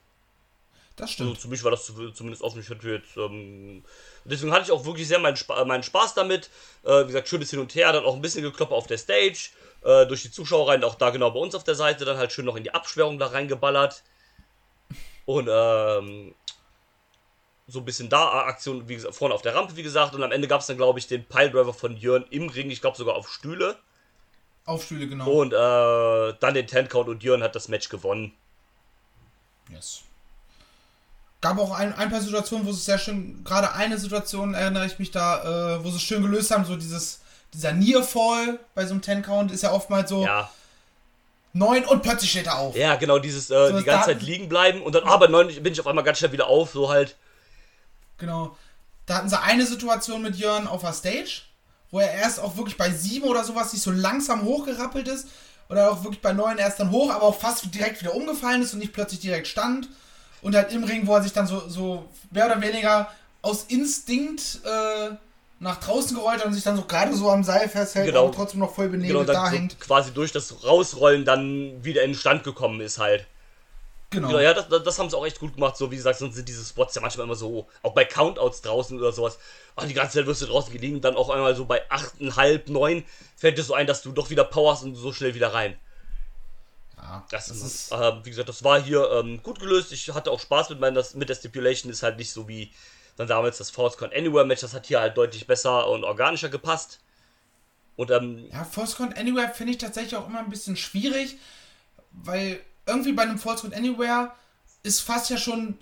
Das 0.96 1.04
Also 1.10 1.12
stimmt. 1.24 1.40
zu 1.40 1.48
mich 1.48 1.64
war 1.64 1.70
das 1.70 1.86
zu- 1.86 2.10
zumindest 2.10 2.42
offen. 2.42 2.60
Ich 2.60 2.68
hatte 2.70 2.88
jetzt, 2.88 3.16
ähm, 3.16 3.82
deswegen 4.24 4.52
hatte 4.52 4.64
ich 4.64 4.70
auch 4.70 4.84
wirklich 4.84 5.08
sehr 5.08 5.18
meinen, 5.18 5.36
Spa 5.36 5.64
meinen 5.64 5.82
Spaß 5.82 6.14
damit. 6.14 6.50
Äh, 6.84 7.02
wie 7.02 7.08
gesagt, 7.08 7.28
schönes 7.28 7.50
Hin 7.50 7.60
und 7.60 7.74
Her, 7.74 7.92
dann 7.92 8.04
auch 8.04 8.14
ein 8.14 8.22
bisschen 8.22 8.42
Gekloppe 8.42 8.74
auf 8.74 8.86
der 8.86 8.98
Stage. 8.98 9.50
Äh, 9.84 10.06
durch 10.06 10.22
die 10.22 10.30
Zuschauer 10.30 10.68
rein, 10.68 10.84
auch 10.84 10.94
da 10.94 11.10
genau 11.10 11.30
bei 11.30 11.40
uns 11.40 11.54
auf 11.54 11.64
der 11.64 11.74
Seite, 11.74 12.04
dann 12.04 12.16
halt 12.16 12.32
schön 12.32 12.44
noch 12.44 12.56
in 12.56 12.64
die 12.64 12.74
Absperrung 12.74 13.18
da 13.18 13.26
reingeballert. 13.26 14.02
Und 15.24 15.48
ähm, 15.50 16.34
so 17.66 17.78
ein 17.80 17.84
bisschen 17.84 18.08
da 18.08 18.44
Aktion, 18.44 18.88
wie 18.88 18.94
gesagt, 18.94 19.14
vorne 19.14 19.34
auf 19.34 19.42
der 19.42 19.54
Rampe, 19.54 19.76
wie 19.76 19.82
gesagt. 19.82 20.14
Und 20.14 20.22
am 20.22 20.32
Ende 20.32 20.48
gab 20.48 20.60
es 20.60 20.66
dann, 20.66 20.76
glaube 20.76 20.98
ich, 20.98 21.06
den 21.06 21.24
Piledriver 21.24 21.72
von 21.72 21.96
Jörn 21.96 22.24
im 22.30 22.48
Ring. 22.48 22.70
Ich 22.70 22.80
glaube 22.80 22.96
sogar 22.96 23.14
auf 23.14 23.28
Stühle. 23.28 23.76
Aufstühle, 24.64 25.08
genau. 25.08 25.28
Und 25.28 25.52
äh, 25.52 26.36
dann 26.38 26.54
den 26.54 26.66
Ten 26.66 26.88
Count 26.88 27.08
und 27.08 27.22
Jörn 27.22 27.42
hat 27.42 27.56
das 27.56 27.68
Match 27.68 27.88
gewonnen. 27.88 28.32
Yes. 29.70 30.04
Gab 31.42 31.58
auch 31.58 31.72
ein, 31.72 31.92
ein 31.94 32.08
paar 32.08 32.20
Situationen, 32.22 32.66
wo 32.66 32.70
es 32.70 32.84
sehr 32.84 32.98
schön, 32.98 33.42
gerade 33.44 33.74
eine 33.74 33.98
Situation 33.98 34.54
erinnere 34.54 34.86
ich 34.86 34.98
mich 34.98 35.10
da, 35.10 35.76
äh, 35.76 35.84
wo 35.84 35.90
sie 35.90 35.96
es 35.96 36.02
schön 36.02 36.22
gelöst 36.22 36.50
haben, 36.50 36.64
so 36.64 36.76
dieses, 36.76 37.20
dieser 37.52 37.72
Nearfall 37.72 38.58
bei 38.74 38.86
so 38.86 38.92
einem 38.92 39.02
Ten 39.02 39.22
Count 39.22 39.52
ist 39.52 39.62
ja 39.62 39.72
oftmals 39.72 40.08
so 40.08 40.24
Ja. 40.24 40.48
neun 41.52 41.84
und 41.84 42.02
plötzlich 42.02 42.30
steht 42.30 42.46
er 42.46 42.58
auf. 42.58 42.76
Ja, 42.76 42.94
genau, 42.94 43.18
dieses 43.18 43.50
äh, 43.50 43.68
So, 43.68 43.78
die 43.78 43.84
ganze 43.84 44.06
Zeit 44.10 44.22
liegen 44.22 44.48
bleiben 44.48 44.82
und 44.82 44.94
dann, 44.94 45.04
aber 45.04 45.28
neun 45.28 45.48
bin 45.62 45.72
ich 45.72 45.80
auf 45.80 45.86
einmal 45.86 46.04
ganz 46.04 46.18
schnell 46.18 46.32
wieder 46.32 46.46
auf, 46.46 46.70
so 46.70 46.88
halt. 46.88 47.16
Genau. 48.18 48.56
Da 49.06 49.16
hatten 49.16 49.28
sie 49.28 49.40
eine 49.40 49.66
Situation 49.66 50.22
mit 50.22 50.36
Jörn 50.36 50.68
auf 50.68 50.82
der 50.82 50.92
Stage, 50.92 51.42
wo 51.90 51.98
er 51.98 52.12
erst 52.14 52.38
auch 52.38 52.56
wirklich 52.56 52.76
bei 52.76 52.90
sieben 52.90 53.26
oder 53.26 53.42
sowas 53.42 53.72
sich 53.72 53.82
so 53.82 53.90
langsam 53.90 54.42
hochgerappelt 54.44 55.08
ist. 55.08 55.26
Oder 55.68 55.90
auch 55.90 56.04
wirklich 56.04 56.20
bei 56.20 56.32
neun 56.32 56.58
erst 56.58 56.78
dann 56.80 56.90
hoch, 56.90 57.10
aber 57.10 57.24
auch 57.24 57.38
fast 57.38 57.74
direkt 57.74 58.00
wieder 58.00 58.14
umgefallen 58.14 58.62
ist 58.62 58.74
und 58.74 58.78
nicht 58.78 58.92
plötzlich 58.92 59.20
direkt 59.20 59.48
stand. 59.48 59.88
Und 60.42 60.54
halt 60.54 60.72
im 60.72 60.84
Ring, 60.84 61.06
wo 61.06 61.14
er 61.14 61.22
sich 61.22 61.32
dann 61.32 61.46
so, 61.46 61.68
so 61.68 62.04
mehr 62.30 62.46
oder 62.46 62.60
weniger 62.60 63.08
aus 63.42 63.64
Instinkt 63.68 64.60
äh, 64.64 65.14
nach 65.60 65.78
draußen 65.78 66.16
gerollt 66.16 66.40
hat 66.40 66.46
und 66.46 66.54
sich 66.54 66.64
dann 66.64 66.76
so 66.76 66.82
gerade 66.82 67.14
so 67.14 67.30
am 67.30 67.44
Seil 67.44 67.68
festhält, 67.68 68.06
Genau. 68.06 68.24
aber 68.24 68.32
trotzdem 68.34 68.60
noch 68.60 68.74
voll 68.74 68.88
Genau, 68.88 69.02
benebelt 69.02 69.28
dann 69.28 69.36
da 69.36 69.46
so 69.46 69.56
hängt. 69.56 69.78
quasi 69.80 70.12
durch 70.12 70.32
das 70.32 70.64
Rausrollen 70.64 71.24
dann 71.24 71.84
wieder 71.84 72.02
in 72.02 72.10
den 72.12 72.18
Stand 72.18 72.42
gekommen 72.44 72.80
ist 72.80 72.98
halt. 72.98 73.26
Genau. 74.10 74.28
Genau, 74.28 74.40
ja, 74.40 74.52
das, 74.52 74.66
das, 74.68 74.98
haben 74.98 75.08
sie 75.08 75.16
auch 75.16 75.24
echt 75.24 75.38
gut 75.40 75.54
gemacht. 75.54 75.76
So 75.76 75.90
wie 75.90 75.96
gesagt, 75.96 76.18
sonst 76.18 76.34
sind 76.34 76.46
diese 76.46 76.64
Spots 76.64 76.94
ja 76.94 77.00
manchmal 77.00 77.24
immer 77.24 77.34
so, 77.36 77.66
auch 77.82 77.94
bei 77.94 78.04
Countouts 78.04 78.60
draußen 78.60 78.98
oder 78.98 79.12
sowas. 79.12 79.38
Ah, 79.74 79.86
die 79.86 79.94
ganze 79.94 80.18
Zeit 80.18 80.26
wirst 80.26 80.42
du 80.42 80.46
draußen 80.46 80.70
gelegen, 80.72 81.00
dann 81.00 81.16
auch 81.16 81.30
einmal 81.30 81.54
so 81.54 81.64
bei 81.64 81.88
8,5, 81.90 82.70
9 82.70 83.04
fällt 83.36 83.56
dir 83.56 83.62
so 83.62 83.72
ein, 83.72 83.86
dass 83.86 84.02
du 84.02 84.12
doch 84.12 84.28
wieder 84.28 84.44
Power 84.44 84.72
hast 84.72 84.82
und 84.82 84.96
so 84.96 85.12
schnell 85.14 85.34
wieder 85.34 85.54
rein. 85.54 85.76
Ja, 87.12 87.26
Das, 87.30 87.48
das 87.48 87.62
ist, 87.62 87.92
äh, 87.92 88.24
wie 88.24 88.30
gesagt, 88.30 88.48
das 88.48 88.64
war 88.64 88.82
hier 88.82 89.10
ähm, 89.12 89.42
gut 89.42 89.60
gelöst. 89.60 89.92
Ich 89.92 90.08
hatte 90.12 90.30
auch 90.30 90.40
Spaß 90.40 90.70
mit, 90.70 90.80
meiner, 90.80 91.04
mit 91.14 91.28
der 91.28 91.34
Stipulation. 91.34 91.90
Ist 91.90 92.02
halt 92.02 92.16
nicht 92.18 92.32
so 92.32 92.48
wie 92.48 92.72
dann 93.16 93.28
damals 93.28 93.58
das 93.58 93.70
Force 93.70 93.96
Con 93.96 94.10
Anywhere 94.12 94.46
Match. 94.46 94.62
Das 94.62 94.72
hat 94.72 94.86
hier 94.86 95.00
halt 95.00 95.16
deutlich 95.16 95.46
besser 95.46 95.88
und 95.88 96.04
organischer 96.04 96.48
gepasst. 96.48 97.00
Und 97.96 98.10
ähm, 98.10 98.48
Ja, 98.50 98.64
Force 98.64 98.96
Count 98.96 99.18
Anywhere 99.18 99.52
finde 99.54 99.72
ich 99.72 99.78
tatsächlich 99.78 100.16
auch 100.16 100.26
immer 100.26 100.38
ein 100.38 100.50
bisschen 100.50 100.76
schwierig, 100.76 101.36
weil 102.10 102.60
irgendwie 102.86 103.12
bei 103.12 103.22
einem 103.22 103.38
Force 103.38 103.60
Count 103.60 103.74
Anywhere 103.74 104.32
ist 104.82 105.00
fast 105.00 105.30
ja 105.30 105.36
schon 105.36 105.78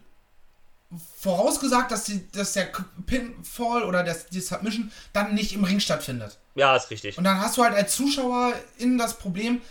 vorausgesagt, 1.21 1.93
dass, 1.93 2.05
die, 2.05 2.31
dass 2.33 2.55
der 2.55 2.69
Pinfall 3.07 3.85
oder 3.85 4.03
das, 4.03 4.27
die 4.27 4.41
Submission 4.41 4.91
dann 5.13 5.35
nicht 5.35 5.53
im 5.53 5.63
Ring 5.63 5.79
stattfindet. 5.79 6.37
ja, 6.57 6.75
ist 6.75 6.91
richtig. 6.91 7.17
Und 7.17 7.25
dann 7.25 7.41
hast 7.41 7.57
du 7.57 7.63
halt 7.63 7.75
als 7.75 7.95
Zuschauer 7.95 8.53
in 8.79 8.99
das 8.99 9.17
Problem, 9.17 9.63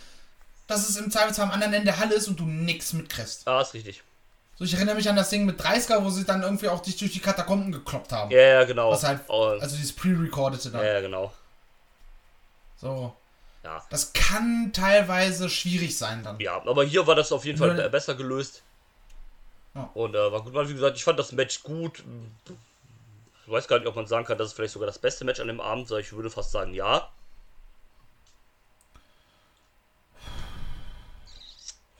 dass 0.70 0.88
es 0.88 0.96
im 0.96 1.12
Zweifelsfall 1.12 1.46
am 1.48 1.52
anderen 1.52 1.74
Ende 1.74 1.86
der 1.88 2.00
Halle 2.00 2.16
ist 2.16 2.28
und 2.30 2.40
du 2.40 2.46
nichts 2.46 2.94
mitkriegst. 2.94 3.46
Ja, 3.46 3.60
ist 3.62 3.74
richtig. 3.74 4.04
So, 4.58 4.64
ich 4.66 4.74
erinnere 4.74 4.96
mich 4.96 5.10
an 5.10 5.16
das 5.16 5.30
Ding 5.30 5.46
mit 5.46 5.60
30er, 5.62 6.04
wo 6.04 6.10
sie 6.10 6.26
dann 6.26 6.42
irgendwie 6.44 6.68
auch 6.70 6.82
dich 6.82 6.98
durch 6.98 7.12
die 7.14 7.20
Katakomben 7.20 7.72
gekloppt 7.72 8.12
haben. 8.12 8.30
Ja, 8.32 8.40
ja, 8.40 8.64
genau. 8.66 8.92
Was 8.92 9.04
halt, 9.04 9.22
Und- 9.30 9.62
also 9.62 9.76
dieses 9.76 9.94
Pre-Recordete 9.94 10.70
dann. 10.72 10.82
ja, 10.82 10.94
ja, 10.94 11.02
genau. 11.02 11.34
So. 12.78 13.14
Ja. 13.64 13.84
Das 13.90 14.14
kann 14.14 14.72
teilweise 14.74 15.50
schwierig 15.50 15.98
sein 15.98 16.24
dann. 16.24 16.40
Ja, 16.40 16.58
aber 16.66 16.84
hier 16.86 17.06
war 17.08 17.16
das 17.16 17.32
auf 17.32 17.44
jeden 17.46 17.58
Fall 17.58 17.74
Nur- 17.74 17.84
be- 17.84 17.90
besser 17.90 18.16
gelöst. 18.16 18.62
Ja. 19.76 19.90
Und 19.94 20.16
äh, 20.16 20.32
war 20.32 20.42
gut. 20.44 20.54
Wie 20.70 20.74
gesagt, 20.74 20.98
ich 20.98 21.04
fand 21.04 21.20
das 21.20 21.32
Match 21.32 21.62
gut. 21.64 22.04
Ich 23.46 23.52
weiß 23.52 23.68
gar 23.68 23.80
nicht, 23.80 23.88
ob 23.88 23.96
man 23.96 24.08
sagen 24.08 24.26
kann, 24.26 24.38
das 24.38 24.50
ist 24.50 24.54
vielleicht 24.54 24.74
sogar 24.74 24.88
das 24.88 25.00
beste 25.00 25.26
Match 25.26 25.40
an 25.40 25.48
dem 25.48 25.60
Abend. 25.62 25.90
Ich 25.92 26.12
würde 26.14 26.30
fast 26.30 26.52
sagen, 26.52 26.74
ja. 26.74 27.10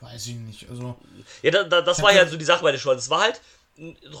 Weiß 0.00 0.26
ich 0.28 0.34
nicht. 0.36 0.68
Also, 0.70 0.96
Ja, 1.42 1.50
da, 1.50 1.64
da, 1.64 1.80
das 1.82 2.02
war 2.02 2.12
ja 2.14 2.26
so 2.26 2.36
die 2.36 2.44
Sache 2.44 2.62
bei 2.62 2.72
der 2.72 2.78
Show. 2.78 2.94
Das 2.94 3.10
war 3.10 3.20
halt, 3.22 3.40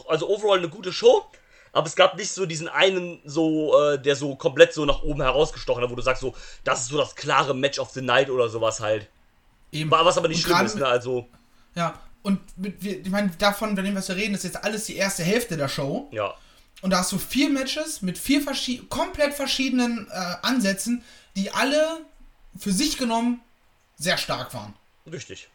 also 0.08 0.28
overall 0.28 0.58
eine 0.58 0.68
gute 0.68 0.92
Show, 0.92 1.24
aber 1.72 1.86
es 1.86 1.96
gab 1.96 2.16
nicht 2.16 2.30
so 2.30 2.44
diesen 2.46 2.68
einen, 2.68 3.20
so, 3.24 3.78
äh, 3.80 3.98
der 4.00 4.16
so 4.16 4.34
komplett 4.36 4.74
so 4.74 4.84
nach 4.84 5.02
oben 5.02 5.22
herausgestochen 5.22 5.82
hat, 5.82 5.90
wo 5.90 5.94
du 5.94 6.02
sagst, 6.02 6.20
so, 6.22 6.34
das 6.64 6.82
ist 6.82 6.88
so 6.88 6.98
das 6.98 7.14
klare 7.14 7.54
Match 7.54 7.78
of 7.78 7.90
the 7.90 8.02
Night 8.02 8.28
oder 8.30 8.48
sowas 8.48 8.80
halt. 8.80 9.08
eben. 9.72 9.90
War- 9.90 10.04
Was 10.04 10.18
aber 10.18 10.28
nicht 10.28 10.44
Und 10.46 10.52
schlimm 10.52 10.66
ist, 10.66 10.76
ne? 10.76 10.86
Also, 10.86 11.28
Ja, 11.74 11.98
und 12.22 12.40
mit, 12.58 12.82
wir- 12.82 13.00
ich 13.00 13.08
meine, 13.10 13.30
davon, 13.38 13.74
von 13.76 13.84
dem, 13.84 13.94
was 13.94 14.08
wir 14.08 14.16
reden, 14.16 14.34
ist 14.34 14.44
jetzt 14.44 14.62
alles 14.64 14.84
die 14.84 14.96
erste 14.96 15.22
Hälfte 15.22 15.56
der 15.56 15.68
Show. 15.68 16.08
ja. 16.12 16.34
Und 16.82 16.90
da 16.90 17.00
hast 17.00 17.12
du 17.12 17.18
vier 17.18 17.50
Matches 17.50 18.00
mit 18.00 18.16
vier 18.16 18.40
verschi 18.40 18.78
komplett 18.88 19.34
verschiedenen 19.34 20.08
äh, 20.10 20.36
Ansätzen, 20.40 21.04
die 21.36 21.50
alle 21.52 22.00
für 22.58 22.72
sich 22.72 22.96
genommen 22.96 23.42
sehr 23.98 24.16
stark 24.16 24.54
waren. 24.54 24.72
Richtig. 25.12 25.50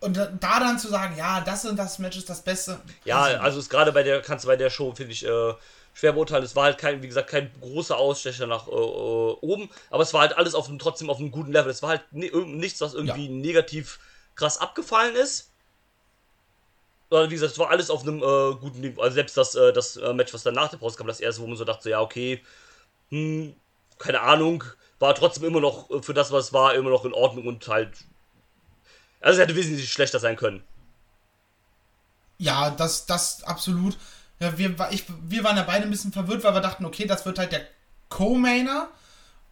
Und 0.00 0.16
da, 0.16 0.26
da 0.26 0.60
dann 0.60 0.78
zu 0.78 0.88
sagen, 0.88 1.16
ja, 1.16 1.40
das 1.42 1.64
und 1.66 1.76
das 1.76 1.98
Match 1.98 2.16
ist 2.16 2.30
das 2.30 2.42
Beste. 2.42 2.80
Ja, 3.04 3.22
also 3.22 3.58
ist 3.58 3.68
gerade 3.68 3.92
bei 3.92 4.02
der, 4.02 4.22
kannst 4.22 4.44
du 4.44 4.48
bei 4.48 4.56
der 4.56 4.70
Show, 4.70 4.94
finde 4.94 5.12
ich, 5.12 5.26
äh, 5.26 5.54
schwer 5.92 6.12
beurteilen. 6.12 6.42
Es 6.42 6.56
war 6.56 6.64
halt 6.64 6.78
kein, 6.78 7.02
wie 7.02 7.06
gesagt, 7.08 7.28
kein 7.28 7.50
großer 7.60 7.96
Ausstecher 7.98 8.46
nach 8.46 8.66
äh, 8.66 8.70
äh, 8.70 8.74
oben, 8.74 9.68
aber 9.90 10.02
es 10.02 10.14
war 10.14 10.22
halt 10.22 10.38
alles 10.38 10.54
auf 10.54 10.68
einem, 10.68 10.78
trotzdem 10.78 11.10
auf 11.10 11.18
einem 11.18 11.30
guten 11.30 11.52
Level. 11.52 11.70
Es 11.70 11.82
war 11.82 11.90
halt 11.90 12.02
irgend- 12.12 12.56
nichts, 12.56 12.80
was 12.80 12.94
irgendwie 12.94 13.28
negativ 13.28 13.98
krass 14.36 14.56
abgefallen 14.58 15.14
ist. 15.16 15.50
Sondern 17.10 17.28
wie 17.28 17.34
gesagt, 17.34 17.52
es 17.52 17.58
war 17.58 17.68
alles 17.70 17.90
auf 17.90 18.02
einem 18.02 18.22
äh, 18.22 18.54
guten 18.54 18.80
Niveau. 18.80 19.02
Also 19.02 19.14
selbst 19.16 19.36
das, 19.36 19.54
äh, 19.54 19.72
das 19.72 19.96
äh, 19.96 20.14
Match, 20.14 20.32
was 20.32 20.44
dann 20.44 20.54
nach 20.54 20.68
der 20.70 20.78
Pause 20.78 20.96
kam, 20.96 21.08
das 21.08 21.20
erste, 21.20 21.42
wo 21.42 21.46
man 21.46 21.56
so 21.56 21.64
dachte, 21.64 21.82
so, 21.82 21.90
ja, 21.90 22.00
okay, 22.00 22.42
hm, 23.10 23.54
keine 23.98 24.20
Ahnung, 24.20 24.64
war 24.98 25.14
trotzdem 25.14 25.44
immer 25.44 25.60
noch, 25.60 25.88
für 26.02 26.14
das, 26.14 26.30
was 26.32 26.46
es 26.46 26.52
war, 26.54 26.74
immer 26.74 26.88
noch 26.90 27.04
in 27.04 27.12
Ordnung 27.12 27.46
und 27.46 27.68
halt. 27.68 27.90
Also 29.20 29.38
es 29.40 29.44
hätte 29.46 29.56
wesentlich 29.56 29.92
schlechter 29.92 30.18
sein 30.18 30.36
können. 30.36 30.62
Ja, 32.38 32.70
das, 32.70 33.06
das 33.06 33.42
absolut. 33.44 33.98
Ja, 34.38 34.56
wir, 34.56 34.74
ich, 34.90 35.04
wir 35.28 35.44
waren 35.44 35.56
ja 35.56 35.62
beide 35.62 35.84
ein 35.84 35.90
bisschen 35.90 36.12
verwirrt, 36.12 36.42
weil 36.44 36.54
wir 36.54 36.60
dachten, 36.62 36.86
okay, 36.86 37.06
das 37.06 37.26
wird 37.26 37.38
halt 37.38 37.52
der 37.52 37.66
Co-Mainer, 38.08 38.88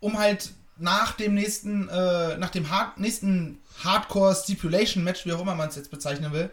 um 0.00 0.18
halt 0.18 0.50
nach 0.78 1.12
dem 1.12 1.34
nächsten, 1.34 1.88
äh, 1.88 2.36
nach 2.38 2.50
dem 2.50 2.70
Hard 2.70 2.98
nächsten 2.98 3.60
Hardcore 3.84 4.34
Stipulation 4.34 5.04
Match, 5.04 5.26
wie 5.26 5.32
auch 5.32 5.40
immer 5.40 5.54
man 5.54 5.68
es 5.68 5.76
jetzt 5.76 5.90
bezeichnen 5.90 6.32
will, 6.32 6.50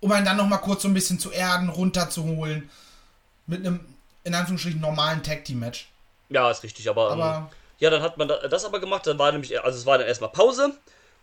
um 0.00 0.10
einen 0.12 0.24
dann 0.24 0.36
nochmal 0.36 0.60
kurz 0.60 0.82
so 0.82 0.88
ein 0.88 0.94
bisschen 0.94 1.18
zu 1.18 1.30
erden, 1.30 1.68
runterzuholen. 1.68 2.70
Mit 3.46 3.60
einem, 3.66 3.80
in 4.22 4.34
Anführungsstrichen, 4.34 4.80
normalen 4.80 5.22
Tag 5.22 5.44
Team 5.44 5.58
Match. 5.60 5.88
Ja, 6.30 6.50
ist 6.50 6.62
richtig, 6.62 6.88
aber, 6.88 7.10
Aber- 7.10 7.36
ähm, 7.50 7.56
ja, 7.80 7.90
dann 7.90 8.00
hat 8.02 8.16
man 8.16 8.28
da- 8.28 8.48
das 8.48 8.64
aber 8.64 8.80
gemacht, 8.80 9.06
dann 9.06 9.18
war 9.18 9.30
nämlich, 9.32 9.62
also 9.62 9.78
es 9.78 9.84
war 9.84 9.98
dann 9.98 10.06
erstmal 10.06 10.30
Pause 10.30 10.72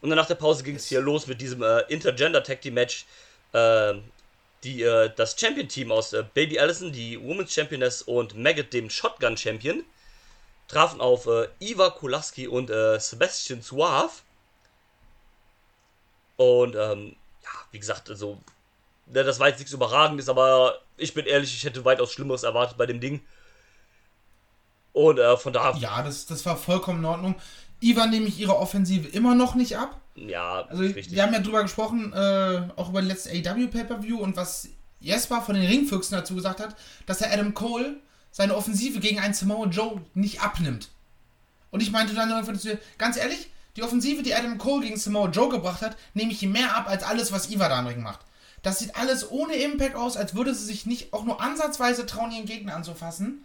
und 0.02 0.10
dann 0.10 0.18
nach 0.18 0.28
der 0.28 0.36
Pause 0.36 0.64
ging 0.64 0.76
es 0.76 0.88
hier 0.88 1.02
los 1.02 1.28
mit 1.28 1.42
diesem 1.42 1.62
äh, 1.64 1.82
Intergender 1.90 2.44
Tag 2.44 2.62
Team 2.62 2.74
Match. 2.74 3.06
Äh, 3.54 3.94
die, 4.64 4.84
äh, 4.84 5.12
das 5.16 5.40
Champion-Team 5.40 5.92
aus 5.92 6.14
äh, 6.14 6.24
Baby 6.34 6.60
Allison, 6.60 6.92
die 6.92 7.22
Women's 7.22 7.54
Championess 7.54 8.02
und 8.02 8.38
Maggot, 8.38 8.74
dem 8.74 8.90
Shotgun 8.90 9.38
Champion, 9.38 9.84
trafen 10.68 11.02
auf 11.02 11.28
äh, 11.28 11.48
Iva 11.60 11.90
Kulaski 11.90 12.48
und 12.48 12.70
äh, 12.70 13.00
Sebastian 13.00 13.62
Suave. 13.62 14.12
Und, 16.38 16.76
ähm, 16.76 17.16
ja, 17.44 17.50
wie 17.72 17.80
gesagt, 17.80 18.10
also, 18.10 18.40
ne, 19.08 19.24
das 19.24 19.40
war 19.40 19.48
jetzt 19.50 19.60
nichts 19.60 19.74
Überragendes, 19.74 20.30
aber 20.30 20.80
ich 20.98 21.14
bin 21.14 21.26
ehrlich, 21.26 21.54
ich 21.54 21.64
hätte 21.64 21.86
weitaus 21.86 22.12
Schlimmeres 22.12 22.44
erwartet 22.44 22.78
bei 22.78 22.86
dem 22.86 23.00
Ding. 23.00 23.22
Und 24.94 25.20
äh, 25.20 25.38
von 25.38 25.54
da, 25.54 25.76
Ja, 25.78 26.04
das, 26.04 26.26
das 26.26 26.46
war 26.46 26.58
vollkommen 26.58 27.00
in 27.00 27.06
Ordnung. 27.06 27.42
Ivan 27.82 28.10
nehme 28.12 28.28
ich 28.28 28.40
ihre 28.40 28.58
Offensive 28.58 29.08
immer 29.10 29.36
noch 29.36 29.56
nicht 29.56 29.78
ab. 29.78 30.00
ja, 30.16 30.62
Also 30.70 30.84
richtig. 30.84 31.12
wir 31.12 31.24
haben 31.24 31.34
ja 31.34 31.40
drüber 31.40 31.64
gesprochen, 31.64 32.14
äh, 32.14 32.70
auch 32.76 32.90
über 32.90 33.02
den 33.02 33.08
letzten 33.08 33.30
AW 33.30 33.68
Pay-Per-View 33.68 34.18
und 34.20 34.38
was 34.38 34.70
Jesper 35.00 35.42
von 35.42 35.56
den 35.56 35.66
Ringfüchsen 35.66 36.16
dazu 36.18 36.36
gesagt 36.36 36.60
hat, 36.60 36.76
dass 37.08 37.22
er 37.22 37.34
Adam 37.34 37.54
Cole 37.54 37.98
seine 38.32 38.56
Offensive 38.56 39.00
gegen 39.00 39.20
einen 39.20 39.34
Samoa 39.34 39.68
Joe 39.68 40.02
nicht 40.14 40.42
abnimmt. 40.42 40.90
Und 41.72 41.82
ich 41.82 41.92
meinte 41.92 42.14
dann 42.14 42.30
irgendwann 42.30 42.60
zu 42.60 42.70
dir, 42.70 42.80
ganz 42.98 43.18
ehrlich, 43.18 43.50
die 43.76 43.84
Offensive, 43.84 44.22
die 44.22 44.36
Adam 44.36 44.58
Cole 44.58 44.84
gegen 44.86 44.98
Samoa 44.98 45.30
Joe 45.30 45.50
gebracht 45.50 45.82
hat, 45.82 45.98
nehme 46.14 46.32
ich 46.32 46.44
ihm 46.44 46.52
mehr 46.52 46.76
ab 46.76 46.88
als 46.88 47.04
alles, 47.04 47.32
was 47.32 47.50
Iva 47.50 47.68
da 47.68 47.80
am 47.80 47.88
Ring 47.88 48.04
macht. 48.04 48.20
Das 48.62 48.78
sieht 48.80 48.96
alles 48.96 49.32
ohne 49.32 49.56
Impact 49.56 49.96
aus, 49.96 50.18
als 50.18 50.36
würde 50.36 50.54
sie 50.54 50.66
sich 50.66 50.86
nicht 50.86 51.14
auch 51.14 51.24
nur 51.24 51.42
ansatzweise 51.42 52.06
trauen, 52.06 52.32
ihren 52.32 52.46
Gegner 52.46 52.76
anzufassen. 52.76 53.44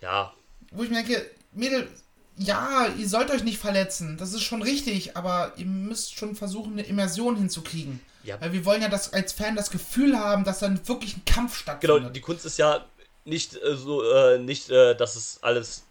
ja, 0.00 0.32
Wo 0.70 0.82
ich 0.82 0.88
mir 0.90 1.02
denke, 1.02 1.28
Mädel, 1.52 1.90
ja, 2.36 2.86
ihr 2.86 3.08
sollt 3.08 3.30
euch 3.30 3.44
nicht 3.44 3.58
verletzen, 3.58 4.16
das 4.16 4.32
ist 4.32 4.42
schon 4.42 4.62
richtig, 4.62 5.16
aber 5.16 5.52
ihr 5.56 5.66
müsst 5.66 6.16
schon 6.16 6.34
versuchen, 6.34 6.72
eine 6.72 6.82
Immersion 6.82 7.36
hinzukriegen. 7.36 8.00
Ja. 8.24 8.40
Weil 8.40 8.52
wir 8.52 8.64
wollen 8.64 8.82
ja 8.82 8.88
das, 8.88 9.12
als 9.12 9.32
Fan 9.32 9.56
das 9.56 9.70
Gefühl 9.70 10.18
haben, 10.18 10.44
dass 10.44 10.58
dann 10.58 10.86
wirklich 10.88 11.16
ein 11.16 11.24
Kampf 11.24 11.64
genau, 11.64 11.78
stattfindet. 11.78 12.16
die 12.16 12.20
Kunst 12.20 12.44
ist 12.44 12.58
ja 12.58 12.84
nicht 13.24 13.54
äh, 13.56 13.76
so, 13.76 14.02
äh, 14.02 14.38
nicht, 14.38 14.70
äh, 14.70 14.94
dass 14.94 15.16
es 15.16 15.38
alles 15.42 15.84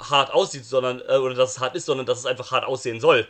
hart 0.00 0.32
aussieht, 0.32 0.64
sondern, 0.64 1.00
äh, 1.00 1.16
oder 1.16 1.34
dass 1.34 1.52
es 1.52 1.60
hart 1.60 1.74
ist, 1.74 1.86
sondern 1.86 2.06
dass 2.06 2.18
es 2.18 2.26
einfach 2.26 2.50
hart 2.50 2.64
aussehen 2.64 3.00
soll. 3.00 3.26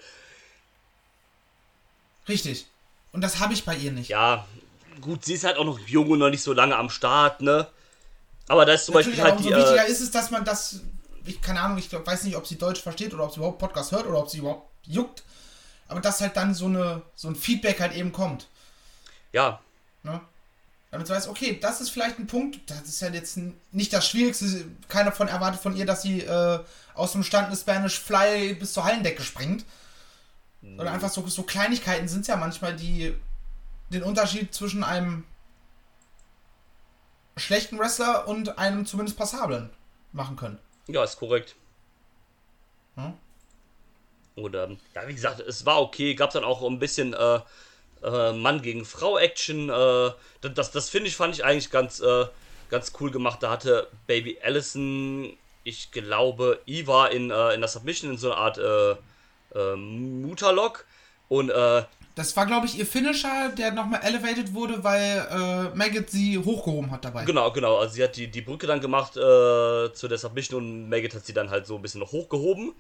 Richtig. 2.29 2.67
Und 3.13 3.23
das 3.23 3.41
habe 3.41 3.53
ich 3.53 3.65
bei 3.65 3.75
ihr 3.75 3.93
nicht. 3.93 4.09
Ja, 4.09 4.47
gut, 5.01 5.25
sie 5.25 5.35
ist 5.35 5.45
halt 5.45 5.57
auch 5.57 5.65
noch 5.65 5.79
jung 5.81 6.11
und 6.11 6.21
noch 6.21 6.31
nicht 6.31 6.43
so 6.43 6.53
lange 6.53 6.77
am 6.77 6.91
Start, 6.91 7.41
ne? 7.41 7.67
Aber 8.49 8.65
da 8.65 8.73
ist 8.73 8.87
zum 8.87 8.95
Natürlich, 8.95 9.19
Beispiel 9.19 9.31
halt 9.31 9.39
umso 9.39 9.49
die, 9.51 9.57
wichtiger 9.57 9.87
äh, 9.87 9.91
ist 9.91 10.01
es, 10.01 10.11
dass 10.11 10.31
man 10.31 10.45
das 10.45 10.81
ich 11.25 11.41
keine 11.41 11.61
Ahnung, 11.61 11.79
ich 11.79 11.93
weiß 11.93 12.25
nicht, 12.25 12.37
ob 12.37 12.47
sie 12.47 12.57
Deutsch 12.59 12.81
versteht 12.81 13.13
oder 13.15 13.25
ob 13.25 13.31
sie 13.33 13.39
überhaupt 13.39 13.59
Podcast 13.59 13.93
hört 13.93 14.07
oder 14.07 14.19
ob 14.19 14.31
sie 14.31 14.39
überhaupt 14.39 14.71
juckt. 14.87 15.23
Aber 15.89 16.01
dass 16.01 16.21
halt 16.21 16.37
dann 16.37 16.55
so, 16.55 16.67
eine, 16.67 17.03
so 17.17 17.29
ein 17.29 17.35
Feedback 17.37 17.81
halt 17.81 17.95
eben 17.95 18.13
kommt. 18.13 18.47
Ja, 19.33 19.61
Ne? 20.03 20.21
Damit 20.91 21.09
du 21.09 21.13
weißt, 21.13 21.29
okay, 21.29 21.59
das 21.61 21.81
ist 21.81 21.91
vielleicht 21.91 22.19
ein 22.19 22.27
Punkt, 22.27 22.59
das 22.69 22.83
ist 22.83 23.01
ja 23.01 23.09
jetzt 23.11 23.37
n- 23.37 23.55
nicht 23.71 23.93
das 23.93 24.09
Schwierigste. 24.09 24.65
Keiner 24.89 25.13
von 25.13 25.29
erwartet 25.29 25.61
von 25.61 25.77
ihr, 25.77 25.87
dass 25.87 26.03
sie 26.03 26.23
äh, 26.23 26.59
aus 26.95 27.13
dem 27.13 27.23
Stand 27.23 27.53
des 27.53 27.61
Spanish 27.61 27.99
Fly 28.01 28.55
bis 28.55 28.73
zur 28.73 28.85
Hallendecke 28.85 29.23
springt. 29.23 29.65
Oder 30.79 30.91
einfach 30.91 31.11
so, 31.11 31.27
so 31.29 31.43
Kleinigkeiten 31.43 32.09
sind 32.09 32.23
es 32.23 32.27
ja 32.27 32.37
manchmal, 32.37 32.75
die 32.77 33.15
den 33.91 34.03
Unterschied 34.03 34.53
zwischen 34.55 34.83
einem 34.85 35.25
schlechten 37.37 37.79
Wrestler 37.79 38.29
und 38.29 38.59
einem 38.59 38.85
zumindest 38.87 39.17
passablen 39.17 39.71
machen 40.13 40.37
können. 40.37 40.59
Ja, 40.89 41.05
ist 41.05 41.19
korrekt. 41.19 41.55
Hm? 42.97 43.15
Ähm, 44.37 44.79
ja, 44.95 45.09
wie 45.09 45.15
gesagt, 45.15 45.41
es 45.41 45.67
war 45.67 45.81
okay. 45.81 46.15
Gab 46.15 46.33
dann 46.33 46.45
auch 46.45 46.63
ein 46.63 46.79
bisschen 46.79 47.15
äh, 47.15 47.41
äh, 48.03 48.33
Mann 48.33 48.63
gegen 48.63 48.85
Frau 48.85 49.19
Action. 49.19 49.69
Äh, 49.69 50.11
das, 50.41 50.55
das, 50.55 50.71
das 50.71 50.91
finde 50.91 51.09
ich, 51.09 51.17
fand 51.17 51.35
ich 51.35 51.45
eigentlich 51.45 51.71
ganz, 51.71 52.01
äh, 52.01 52.27
ganz 52.71 52.93
cool 53.01 53.11
gemacht. 53.11 53.43
Da 53.43 53.51
hatte 53.51 53.89
Baby 54.07 54.39
Allison, 54.43 55.37
ich 55.65 55.91
glaube, 55.91 56.61
Eva 56.67 57.07
in, 57.07 57.31
äh, 57.31 57.55
in 57.55 57.61
der 57.61 57.69
Submission 57.69 58.13
in 58.13 58.19
so 58.19 58.33
einer 58.33 58.41
Art 58.41 58.59
äh, 58.59 58.93
äh, 59.59 59.77
Mutterlock. 59.77 60.87
Und 61.29 61.51
äh, 61.51 61.85
Das 62.21 62.37
war, 62.37 62.45
glaube 62.45 62.67
ich, 62.67 62.79
ihr 62.79 62.85
Finisher, 62.85 63.49
der 63.49 63.73
nochmal 63.73 64.01
elevated 64.03 64.53
wurde, 64.53 64.85
weil 64.85 65.27
äh, 65.31 65.75
Maggot 65.75 66.11
sie 66.11 66.37
hochgehoben 66.37 66.91
hat 66.91 67.03
dabei. 67.03 67.25
Genau, 67.25 67.51
genau. 67.51 67.79
Also 67.79 67.95
sie 67.95 68.05
hat 68.05 68.15
die, 68.15 68.31
die 68.31 68.43
Brücke 68.43 68.67
dann 68.67 68.83
gemacht 68.83 69.17
äh, 69.17 69.91
zu 69.95 70.07
der 70.07 70.19
Submission 70.19 70.63
und 70.63 70.91
Maggot 70.91 71.15
hat 71.15 71.25
sie 71.25 71.33
dann 71.33 71.49
halt 71.49 71.67
so 71.67 71.77
ein 71.77 71.81
bisschen 71.81 72.01
noch 72.01 72.13
hochgehoben. 72.13 72.75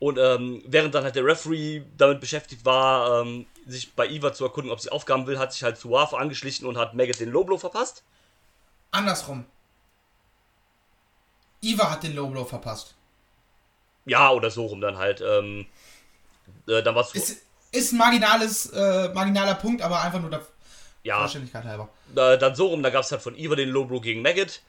Und 0.00 0.18
ähm, 0.18 0.64
während 0.66 0.96
dann 0.96 1.04
halt 1.04 1.14
der 1.14 1.24
Referee 1.24 1.84
damit 1.96 2.18
beschäftigt 2.18 2.64
war, 2.64 3.22
ähm, 3.22 3.46
sich 3.68 3.94
bei 3.94 4.08
Eva 4.08 4.32
zu 4.32 4.42
erkunden, 4.42 4.72
ob 4.72 4.80
sie 4.80 4.90
Aufgaben 4.90 5.28
will, 5.28 5.38
hat 5.38 5.52
sich 5.52 5.62
halt 5.62 5.78
Suave 5.78 6.18
angeschlichen 6.18 6.66
und 6.66 6.76
hat 6.76 6.92
Maggot 6.92 7.20
den 7.20 7.30
Low 7.30 7.44
Blow 7.44 7.58
verpasst. 7.58 8.02
Andersrum. 8.90 9.44
Eva 11.62 11.88
hat 11.88 12.02
den 12.02 12.16
Low 12.16 12.26
Blow 12.26 12.44
verpasst. 12.44 12.96
Ja, 14.06 14.32
oder 14.32 14.50
so 14.50 14.66
rum 14.66 14.80
dann 14.80 14.98
halt. 14.98 15.20
Ähm, 15.20 15.66
äh, 16.66 16.82
dann 16.82 16.96
war 16.96 17.02
es 17.02 17.42
Ist, 17.72 17.92
ein 17.92 17.98
marginales, 17.98 18.66
äh, 18.70 19.08
marginaler 19.12 19.54
Punkt, 19.54 19.82
aber 19.82 20.00
einfach 20.02 20.20
nur 20.20 20.30
der 20.30 20.42
ja, 21.02 21.18
Vollständigkeit 21.18 21.64
halber. 21.64 21.88
äh, 22.14 22.38
dann 22.38 22.54
so 22.54 22.66
rum, 22.68 22.82
da 22.82 22.90
gab 22.90 23.02
es 23.02 23.10
halt 23.10 23.22
von 23.22 23.36
Eva 23.36 23.56
den 23.56 23.70
Low 23.70 23.84
Blow 23.86 24.00
gegen 24.00 24.22
Maggot. 24.22 24.60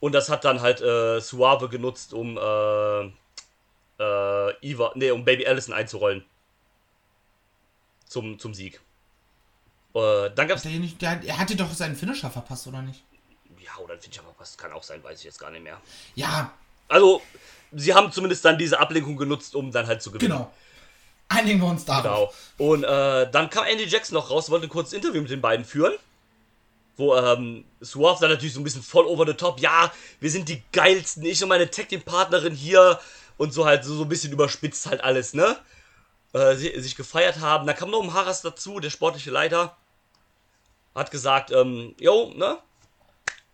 Und 0.00 0.12
das 0.12 0.28
hat 0.28 0.44
dann 0.44 0.60
halt 0.60 0.80
äh, 0.80 1.20
Suave 1.20 1.68
genutzt, 1.68 2.12
um 2.14 2.36
äh, 2.36 3.04
äh, 4.02 4.52
Eva, 4.62 4.92
nee, 4.94 5.10
um 5.10 5.24
Baby 5.24 5.46
Allison 5.46 5.74
einzurollen. 5.74 6.24
Zum, 8.06 8.38
zum 8.38 8.54
Sieg. 8.54 8.80
Äh, 9.94 10.30
dann 10.34 10.48
gab's. 10.48 10.62
Der, 10.62 10.72
nicht- 10.72 11.00
der, 11.00 11.22
er 11.24 11.38
hatte 11.38 11.56
doch 11.56 11.72
seinen 11.72 11.96
Finisher 11.96 12.30
verpasst, 12.30 12.66
oder 12.66 12.82
nicht? 12.82 13.02
Ja, 13.58 13.82
oder 13.82 13.94
ich 13.94 14.18
aber 14.20 14.34
was 14.38 14.56
kann 14.56 14.72
auch 14.72 14.82
sein, 14.82 15.02
weiß 15.02 15.18
ich 15.20 15.24
jetzt 15.24 15.38
gar 15.38 15.50
nicht 15.50 15.62
mehr. 15.62 15.80
Ja, 16.14 16.52
Also, 16.88 17.22
sie 17.72 17.94
haben 17.94 18.12
zumindest 18.12 18.44
dann 18.44 18.58
diese 18.58 18.78
Ablenkung 18.78 19.16
genutzt, 19.16 19.54
um 19.54 19.72
dann 19.72 19.86
halt 19.86 20.02
zu 20.02 20.10
gewinnen. 20.12 20.32
genau. 20.32 20.52
Einigen 21.28 21.60
wir 21.60 21.68
uns 21.68 21.84
darauf. 21.84 22.34
Genau. 22.58 22.72
Und 22.72 22.84
äh, 22.84 23.30
dann 23.30 23.50
kam 23.50 23.64
Andy 23.64 23.84
Jackson 23.84 24.14
noch 24.14 24.30
raus, 24.30 24.50
wollte 24.50 24.66
ein 24.66 24.70
kurzes 24.70 24.92
Interview 24.92 25.20
mit 25.20 25.30
den 25.30 25.40
beiden 25.40 25.64
führen. 25.64 25.94
Wo 26.96 27.16
ähm, 27.16 27.64
Suave 27.80 28.20
dann 28.20 28.30
natürlich 28.30 28.54
so 28.54 28.60
ein 28.60 28.64
bisschen 28.64 28.82
voll 28.82 29.06
over 29.06 29.26
the 29.26 29.34
top, 29.34 29.58
ja, 29.58 29.92
wir 30.20 30.30
sind 30.30 30.48
die 30.48 30.62
geilsten, 30.72 31.24
ich 31.24 31.42
und 31.42 31.48
meine 31.48 31.68
Tag 31.68 31.88
Team 31.88 32.02
Partnerin 32.02 32.54
hier 32.54 33.00
und 33.36 33.52
so 33.52 33.66
halt 33.66 33.84
so, 33.84 33.96
so 33.96 34.02
ein 34.02 34.08
bisschen 34.08 34.32
überspitzt 34.32 34.86
halt 34.86 35.02
alles, 35.02 35.34
ne? 35.34 35.56
Äh, 36.32 36.54
sich 36.54 36.94
gefeiert 36.94 37.40
haben. 37.40 37.66
Da 37.66 37.72
kam 37.72 37.90
noch 37.90 38.02
ein 38.02 38.12
Harras 38.12 38.42
dazu, 38.42 38.78
der 38.78 38.90
sportliche 38.90 39.30
Leiter. 39.30 39.76
Hat 40.94 41.10
gesagt, 41.10 41.50
ähm, 41.50 41.96
yo, 41.98 42.32
ne? 42.36 42.58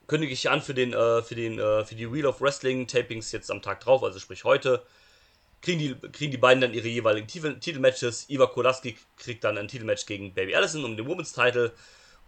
Kündige 0.07 0.33
ich 0.35 0.51
an 0.51 0.61
für 0.61 0.75
den, 0.75 0.93
äh, 0.93 1.23
für 1.23 1.35
den, 1.35 1.59
äh, 1.59 1.85
für 1.85 1.95
die 1.95 2.12
Wheel 2.12 2.27
of 2.27 2.43
Wrestling 2.43 2.87
Tapings 2.87 3.33
jetzt 3.33 3.51
am 3.51 3.62
Tag 3.62 3.81
drauf, 3.81 4.03
also 4.03 4.18
sprich 4.18 4.45
heute 4.45 4.83
kriegen 5.63 5.79
die, 5.79 5.95
kriegen 6.11 6.31
die 6.31 6.39
beiden 6.39 6.61
dann 6.61 6.75
ihre 6.75 6.89
jeweiligen 6.89 7.27
Titel- 7.27 7.59
Titelmatches. 7.59 8.29
Iva 8.29 8.47
Kolaski 8.47 8.97
kriegt 9.17 9.45
dann 9.45 9.59
ein 9.59 9.69
Titelmatch 9.69 10.07
gegen 10.07 10.33
Baby 10.35 10.55
Allison 10.55 10.85
um 10.85 10.97
den 10.97 11.07
Women's 11.07 11.33
Title. 11.33 11.73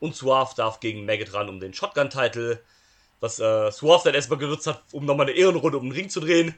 Und 0.01 0.17
Suave 0.17 0.55
darf 0.57 0.81
gegen 0.81 1.07
Maggot 1.07 1.33
ran 1.33 1.49
um 1.49 1.61
den 1.61 1.73
Shotgun-Title. 1.73 2.61
Was 3.21 3.39
äh, 3.39 3.71
Suave 3.71 4.03
dann 4.05 4.15
erstmal 4.15 4.39
genutzt 4.39 4.67
hat, 4.67 4.83
um 4.91 5.07
nochmal 5.07 5.27
eine 5.27 5.37
Ehrenrunde 5.37 5.79
um 5.79 5.85
den 5.85 5.93
Ring 5.93 6.09
zu 6.09 6.19
drehen. 6.19 6.55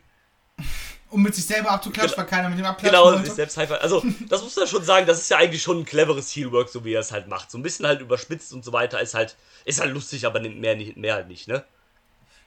Um 1.10 1.22
mit 1.22 1.34
sich 1.34 1.44
selber 1.44 1.70
abzuklatschen, 1.70 2.16
weil 2.16 2.26
keiner 2.26 2.48
mit 2.48 2.58
ihm 2.58 2.64
abklatschen 2.64 3.04
Genau, 3.04 3.22
sich 3.22 3.34
selbst 3.34 3.56
High. 3.58 3.70
Also, 3.70 4.02
das 4.28 4.42
muss 4.42 4.56
man 4.56 4.66
schon 4.66 4.82
sagen, 4.82 5.06
das 5.06 5.20
ist 5.20 5.30
ja 5.30 5.36
eigentlich 5.36 5.62
schon 5.62 5.80
ein 5.80 5.84
cleveres 5.84 6.34
Heelwork, 6.34 6.70
so 6.70 6.84
wie 6.84 6.94
er 6.94 7.00
es 7.00 7.12
halt 7.12 7.28
macht. 7.28 7.50
So 7.50 7.58
ein 7.58 7.62
bisschen 7.62 7.86
halt 7.86 8.00
überspitzt 8.00 8.52
und 8.52 8.64
so 8.64 8.72
weiter. 8.72 9.00
Ist 9.00 9.14
halt, 9.14 9.36
ist 9.66 9.80
halt 9.80 9.92
lustig, 9.92 10.26
aber 10.26 10.40
mehr, 10.40 10.74
nicht, 10.74 10.96
mehr 10.96 11.14
halt 11.14 11.28
nicht, 11.28 11.46
ne? 11.46 11.64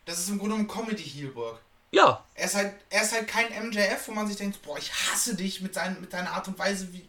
Das 0.06 0.20
ist 0.20 0.30
im 0.30 0.40
Grunde 0.40 0.56
genommen 0.56 0.68
Comedy-Heelwork. 0.68 1.62
Ja, 1.92 2.24
Er 2.36 2.46
ist 2.46 2.56
halt, 2.56 2.74
er 2.90 3.02
ist 3.04 3.14
halt 3.14 3.28
kein 3.28 3.48
MJF, 3.68 4.08
wo 4.08 4.12
man 4.12 4.28
sich 4.28 4.36
denkt, 4.38 4.62
boah, 4.62 4.78
ich 4.78 4.92
hasse 4.94 5.36
dich 5.36 5.62
mit, 5.62 5.74
seinen, 5.74 6.02
mit 6.02 6.12
deiner 6.12 6.32
Art 6.32 6.48
und 6.48 6.60
Weise, 6.60 6.92
wie. 6.92 7.08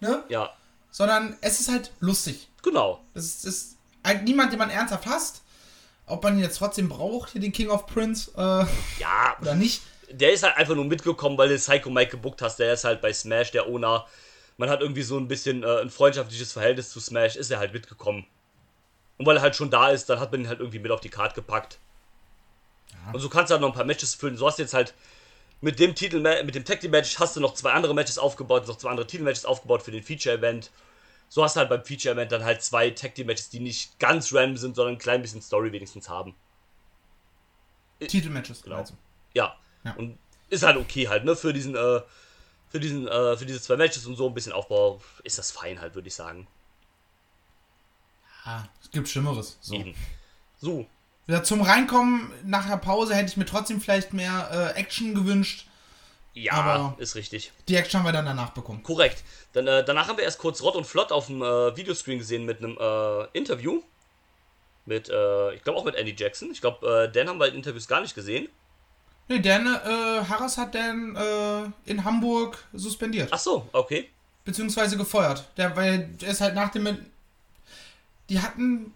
Ne? 0.00 0.24
ja, 0.28 0.52
Sondern 0.90 1.36
es 1.40 1.60
ist 1.60 1.70
halt 1.70 1.90
lustig. 2.00 2.48
genau. 2.62 3.02
Das 3.14 3.24
ist, 3.24 3.44
das 3.46 3.54
ist 3.54 3.76
halt 4.04 4.24
niemand, 4.24 4.52
den 4.52 4.58
man 4.58 4.70
ernsthaft 4.70 5.06
hasst. 5.06 5.42
Ob 6.06 6.22
man 6.24 6.34
ihn 6.36 6.42
jetzt 6.42 6.58
trotzdem 6.58 6.88
braucht, 6.88 7.30
hier 7.32 7.40
den 7.40 7.52
King 7.52 7.70
of 7.70 7.86
Prince, 7.86 8.30
äh, 8.36 8.66
Ja, 9.00 9.36
oder 9.40 9.54
nicht. 9.54 9.82
der 10.10 10.32
ist 10.32 10.42
halt 10.42 10.56
einfach 10.56 10.74
nur 10.74 10.84
mitgekommen, 10.84 11.38
weil 11.38 11.48
du 11.48 11.56
Psycho 11.56 11.88
Mike 11.90 12.10
gebuckt 12.12 12.42
hast. 12.42 12.56
Der 12.58 12.72
ist 12.74 12.84
halt 12.84 13.00
bei 13.00 13.12
Smash 13.12 13.52
der 13.52 13.66
Owner. 13.68 14.06
Man 14.56 14.68
hat 14.68 14.80
irgendwie 14.82 15.02
so 15.02 15.16
ein 15.18 15.28
bisschen 15.28 15.62
äh, 15.62 15.80
ein 15.80 15.88
freundschaftliches 15.90 16.52
Verhältnis 16.52 16.90
zu 16.90 17.00
Smash, 17.00 17.36
ist 17.36 17.50
er 17.50 17.58
halt 17.58 17.72
mitgekommen. 17.72 18.26
Und 19.18 19.26
weil 19.26 19.36
er 19.36 19.42
halt 19.42 19.56
schon 19.56 19.70
da 19.70 19.90
ist, 19.90 20.08
dann 20.10 20.18
hat 20.20 20.32
man 20.32 20.42
ihn 20.42 20.48
halt 20.48 20.60
irgendwie 20.60 20.78
mit 20.78 20.90
auf 20.90 21.00
die 21.00 21.08
Karte 21.10 21.34
gepackt. 21.36 21.78
Und 23.12 23.20
so 23.20 23.28
kannst 23.28 23.50
du 23.50 23.54
halt 23.54 23.62
noch 23.62 23.68
ein 23.68 23.74
paar 23.74 23.84
Matches 23.84 24.14
füllen. 24.14 24.36
So 24.36 24.46
hast 24.46 24.58
du 24.58 24.62
jetzt 24.62 24.74
halt 24.74 24.94
mit 25.60 25.78
dem 25.78 25.94
Titel, 25.94 26.20
mit 26.44 26.54
dem 26.54 26.64
Tag 26.64 26.80
Team 26.80 26.90
Match 26.90 27.18
hast 27.18 27.36
du 27.36 27.40
noch 27.40 27.54
zwei 27.54 27.72
andere 27.72 27.94
Matches 27.94 28.18
aufgebaut, 28.18 28.66
noch 28.66 28.78
zwei 28.78 28.90
andere 28.90 29.06
Titelmatches 29.06 29.44
aufgebaut 29.44 29.82
für 29.82 29.90
den 29.90 30.02
Feature 30.02 30.36
Event. 30.36 30.70
So 31.28 31.44
hast 31.44 31.56
du 31.56 31.60
halt 31.60 31.68
beim 31.68 31.84
Feature 31.84 32.14
Event 32.14 32.32
dann 32.32 32.44
halt 32.44 32.62
zwei 32.62 32.90
Tag 32.90 33.14
Team 33.14 33.26
Matches, 33.26 33.50
die 33.50 33.60
nicht 33.60 33.98
ganz 33.98 34.32
random 34.32 34.56
sind, 34.56 34.76
sondern 34.76 34.94
ein 34.94 34.98
klein 34.98 35.22
bisschen 35.22 35.42
Story 35.42 35.70
wenigstens 35.72 36.08
haben. 36.08 36.34
Titelmatches, 38.00 38.62
Genau. 38.62 38.76
also. 38.76 38.94
Ja. 39.34 39.56
Ja. 39.84 39.94
Und 39.94 40.18
ist 40.48 40.62
halt 40.62 40.76
okay 40.76 41.08
halt, 41.08 41.24
ne? 41.24 41.36
Für 41.36 41.52
diesen, 41.52 41.74
äh, 41.76 42.00
für 42.68 42.80
diesen, 42.80 43.06
äh, 43.06 43.36
für 43.36 43.46
diese 43.46 43.60
zwei 43.60 43.76
Matches 43.76 44.06
und 44.06 44.16
so 44.16 44.26
ein 44.26 44.34
bisschen 44.34 44.52
Aufbau 44.52 45.00
ist 45.24 45.38
das 45.38 45.50
fein 45.50 45.80
halt, 45.80 45.94
würde 45.94 46.08
ich 46.08 46.14
sagen. 46.14 46.46
Ah, 48.44 48.64
es 48.82 48.90
gibt 48.90 49.08
Schlimmeres. 49.08 49.58
So. 49.60 49.74
Eben. 49.74 49.94
So. 50.58 50.86
Zum 51.38 51.62
Reinkommen 51.62 52.30
nach 52.44 52.66
der 52.68 52.76
Pause 52.76 53.14
hätte 53.14 53.28
ich 53.30 53.36
mir 53.36 53.46
trotzdem 53.46 53.80
vielleicht 53.80 54.12
mehr 54.12 54.72
äh, 54.74 54.78
Action 54.78 55.14
gewünscht. 55.14 55.66
Ja, 56.34 56.52
Aber- 56.52 56.94
ist 56.98 57.14
richtig. 57.14 57.52
Die 57.68 57.76
Action 57.76 58.00
haben 58.00 58.06
wir 58.06 58.12
dann 58.12 58.24
danach 58.24 58.50
bekommen. 58.50 58.82
Korrekt. 58.82 59.22
Dann, 59.52 59.66
äh, 59.66 59.84
danach 59.84 60.08
haben 60.08 60.16
wir 60.16 60.24
erst 60.24 60.38
kurz 60.38 60.62
Rott 60.62 60.76
und 60.76 60.86
Flott 60.86 61.12
auf 61.12 61.26
dem 61.26 61.42
äh, 61.42 61.76
Videoscreen 61.76 62.18
gesehen 62.18 62.44
mit 62.44 62.58
einem 62.62 62.76
äh, 62.80 63.24
Interview. 63.36 63.82
Mit, 64.86 65.08
äh, 65.08 65.54
ich 65.54 65.62
glaube 65.62 65.78
auch 65.78 65.84
mit 65.84 65.94
Andy 65.96 66.14
Jackson. 66.16 66.50
Ich 66.52 66.60
glaube, 66.60 66.86
äh, 67.08 67.12
Dan 67.12 67.28
haben 67.28 67.38
wir 67.38 67.48
in 67.48 67.54
Interviews 67.56 67.86
gar 67.88 68.00
nicht 68.00 68.14
gesehen. 68.14 68.48
Nee, 69.28 69.40
Dan 69.40 69.66
äh, 69.66 70.24
Harris 70.28 70.56
hat 70.58 70.74
Dan 70.74 71.72
in 71.84 72.04
Hamburg 72.04 72.64
suspendiert. 72.72 73.28
Ach 73.32 73.38
so, 73.38 73.68
okay. 73.72 74.08
Beziehungsweise 74.44 74.96
gefeuert. 74.96 75.44
Der, 75.56 75.76
weil 75.76 76.08
der 76.20 76.30
ist 76.30 76.40
halt 76.40 76.54
nach 76.54 76.70
dem. 76.70 77.06
Die 78.28 78.40
hatten. 78.40 78.94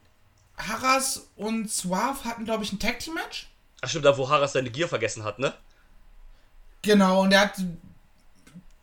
Harras 0.56 1.28
und 1.36 1.70
Suave 1.70 2.24
hatten, 2.24 2.44
glaube 2.44 2.64
ich, 2.64 2.72
ein 2.72 2.78
Tag 2.78 3.00
Team 3.00 3.14
Match. 3.14 3.48
Ach 3.80 3.88
stimmt, 3.88 4.04
da 4.04 4.16
wo 4.16 4.28
Harras 4.28 4.52
seine 4.52 4.70
Gier 4.70 4.88
vergessen 4.88 5.24
hat, 5.24 5.38
ne? 5.38 5.52
Genau, 6.82 7.22
und 7.22 7.30
der 7.30 7.40
hat. 7.40 7.54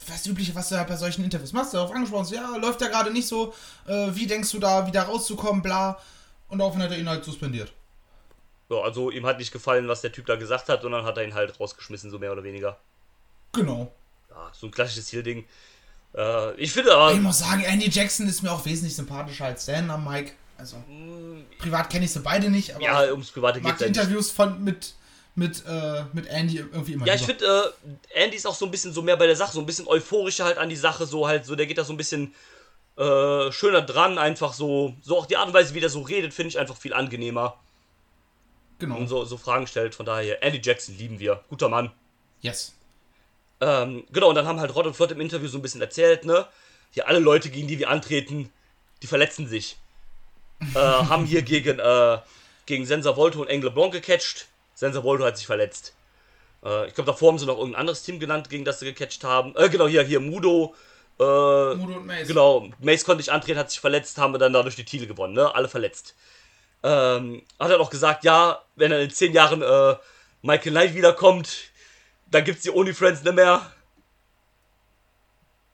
Das 0.08 0.26
Übliche, 0.26 0.56
was 0.56 0.70
du 0.70 0.78
halt 0.78 0.88
bei 0.88 0.96
solchen 0.96 1.24
Interviews 1.24 1.54
machst, 1.54 1.76
darauf 1.76 1.92
angesprochen, 1.92 2.26
so, 2.26 2.34
ja, 2.34 2.56
läuft 2.58 2.82
ja 2.82 2.88
gerade 2.88 3.12
nicht 3.12 3.28
so. 3.28 3.54
Äh, 3.86 4.08
wie 4.16 4.26
denkst 4.26 4.50
du 4.52 4.60
da, 4.60 4.88
wieder 4.88 5.04
rauszukommen, 5.04 5.62
bla. 5.62 6.00
Und 6.50 6.58
daraufhin 6.58 6.82
hat 6.82 6.92
er 6.92 6.98
ihn 6.98 7.08
halt 7.08 7.24
suspendiert. 7.24 7.72
Ja, 8.70 8.78
also 8.78 9.12
ihm 9.12 9.26
hat 9.28 9.38
nicht 9.38 9.52
gefallen, 9.52 9.88
was 9.88 10.02
der 10.02 10.12
Typ 10.12 10.26
da 10.26 10.38
gesagt 10.38 10.70
hat, 10.70 10.84
und 10.84 10.92
dann 10.92 11.06
hat 11.06 11.18
er 11.18 11.24
ihn 11.24 11.36
halt 11.36 11.60
rausgeschmissen, 11.60 12.10
so 12.10 12.18
mehr 12.18 12.32
oder 12.32 12.44
weniger. 12.44 12.78
Genau. 13.52 13.92
Ja, 14.30 14.50
so 14.54 14.68
ein 14.68 14.72
klassisches 14.72 15.06
Ziel-Ding. 15.06 15.46
Äh, 16.16 16.56
ich 16.56 16.72
finde 16.72 16.96
aber. 16.96 17.14
Ich 17.14 17.20
muss 17.20 17.40
sagen, 17.40 17.64
Andy 17.64 17.90
Jackson 17.90 18.28
ist 18.28 18.42
mir 18.42 18.52
auch 18.52 18.66
wesentlich 18.66 18.96
sympathischer 18.96 19.46
als 19.46 19.66
Dan 19.66 19.92
am 19.92 20.04
Mike. 20.04 20.34
Also, 20.62 20.78
privat 21.58 21.90
kenne 21.90 22.06
ich 22.06 22.12
sie 22.12 22.20
beide 22.20 22.52
nicht, 22.52 22.76
aber 22.76 22.84
Ja, 22.84 23.12
ums 23.12 23.32
Private 23.32 23.60
mag 23.62 23.72
geht's 23.72 23.80
die 23.80 23.84
ja 23.86 23.90
nicht. 23.90 23.98
Interviews 23.98 24.30
von, 24.30 24.64
mit, 24.64 24.94
mit, 25.34 25.64
äh, 25.68 26.04
mit 26.14 26.28
Andy 26.28 26.58
irgendwie 26.58 26.94
immer 26.94 27.08
Ja, 27.08 27.16
ich 27.16 27.24
finde, 27.24 27.74
äh, 28.14 28.24
Andy 28.24 28.38
ist 28.38 28.46
auch 28.46 28.54
so 28.54 28.66
ein 28.66 28.72
bisschen 28.72 28.94
so 28.94 29.02
mehr 29.02 29.18
bei 29.18 29.26
der 29.26 29.36
Sache, 29.36 29.54
so 29.54 29.60
ein 29.60 29.66
bisschen 29.66 29.88
euphorischer 29.88 30.46
halt 30.46 30.60
an 30.60 30.70
die 30.70 30.76
Sache, 30.76 31.08
so 31.08 31.28
halt, 31.28 31.48
so 31.48 31.56
der 31.56 31.66
geht 31.66 31.80
da 31.80 31.84
so 31.84 31.94
ein 31.94 31.98
bisschen 31.98 32.36
äh, 32.96 33.52
schöner 33.52 33.82
dran, 33.82 34.20
einfach 34.20 34.54
so, 34.54 34.94
so 35.02 35.18
auch 35.18 35.26
die 35.26 35.36
Art 35.36 35.48
und 35.48 35.56
Weise, 35.56 35.74
wie 35.74 35.80
der 35.80 35.90
so 35.90 36.02
redet, 36.02 36.32
finde 36.32 36.50
ich 36.50 36.60
einfach 36.60 36.78
viel 36.78 36.94
angenehmer 36.94 37.58
Genau. 38.78 38.98
und 38.98 39.08
so, 39.08 39.26
so 39.26 39.38
Fragen 39.38 39.66
stellt. 39.66 39.96
Von 39.96 40.06
daher, 40.06 40.44
Andy 40.44 40.60
Jackson 40.64 40.96
lieben 40.96 41.20
wir. 41.20 41.44
Guter 41.50 41.70
Mann. 41.70 41.92
Yes. 42.42 42.74
Ähm, 43.62 44.04
genau, 44.12 44.30
und 44.30 44.36
dann 44.36 44.46
haben 44.48 44.60
halt 44.60 44.76
Rod 44.76 44.86
und 44.88 44.96
Flott 44.96 45.12
im 45.12 45.22
Interview 45.22 45.48
so 45.48 45.58
ein 45.58 45.62
bisschen 45.64 45.82
erzählt, 45.82 46.26
ne? 46.26 46.48
Hier 46.92 47.08
alle 47.08 47.20
Leute, 47.20 47.50
gegen 47.50 47.68
die 47.68 47.80
wir 47.80 47.90
antreten, 47.90 48.52
die 49.02 49.08
verletzen 49.08 49.48
sich. 49.48 49.78
Äh, 50.76 50.80
haben 50.80 51.26
hier 51.26 51.42
gegen, 51.42 51.80
äh, 51.80 52.18
gegen 52.66 52.86
Sensa 52.86 53.16
Volto 53.16 53.42
und 53.42 53.48
Engel 53.48 53.72
Blanc 53.72 53.94
gecatcht. 53.94 54.48
Sensa 54.74 55.04
Volto 55.04 55.26
hat 55.26 55.38
sich 55.38 55.46
verletzt. 55.46 55.94
Äh, 56.64 56.88
ich 56.88 56.94
glaube, 56.94 57.12
davor 57.12 57.30
haben 57.32 57.40
sie 57.40 57.46
noch 57.46 57.58
irgendein 57.58 57.82
anderes 57.82 58.04
Team 58.04 58.20
genannt, 58.20 58.50
gegen 58.50 58.66
das 58.66 58.80
sie 58.80 58.86
gecatcht 58.86 59.24
haben. 59.24 59.56
Äh, 59.56 59.70
genau, 59.70 59.88
hier, 59.88 60.04
hier, 60.04 60.20
Mudo. 60.20 60.76
Äh, 61.20 61.24
Mudo 61.24 61.98
und 61.98 62.06
Mace. 62.06 62.28
Genau, 62.28 62.70
Mace 62.80 63.04
konnte 63.04 63.22
nicht 63.22 63.32
antreten, 63.32 63.60
hat 63.60 63.70
sich 63.70 63.80
verletzt, 63.80 64.18
haben 64.18 64.34
wir 64.34 64.40
dann 64.40 64.54
dadurch 64.54 64.76
die 64.76 64.86
Titel 64.86 65.08
gewonnen, 65.08 65.34
ne? 65.34 65.54
Alle 65.54 65.68
verletzt. 65.68 66.16
Ähm, 66.84 67.44
hat 67.60 67.70
er 67.70 67.78
noch 67.78 67.92
gesagt, 67.92 68.24
ja, 68.24 68.64
wenn 68.76 68.92
er 68.92 69.02
in 69.02 69.12
zehn 69.12 69.34
Jahren 69.34 69.62
äh, 69.62 69.96
Michael 70.42 70.72
Knight 70.72 70.96
wiederkommt, 70.96 71.72
dann 72.32 72.44
gibt's 72.44 72.64
die 72.64 72.72
OnlyFriends 72.72 73.24
nicht 73.24 73.36
mehr. 73.36 73.72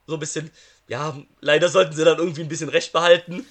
So 0.05 0.15
ein 0.15 0.19
bisschen, 0.19 0.51
ja, 0.87 1.15
leider 1.39 1.69
sollten 1.69 1.93
sie 1.93 2.03
dann 2.03 2.17
irgendwie 2.17 2.41
ein 2.41 2.49
bisschen 2.49 2.69
recht 2.69 2.91
behalten. 2.91 3.45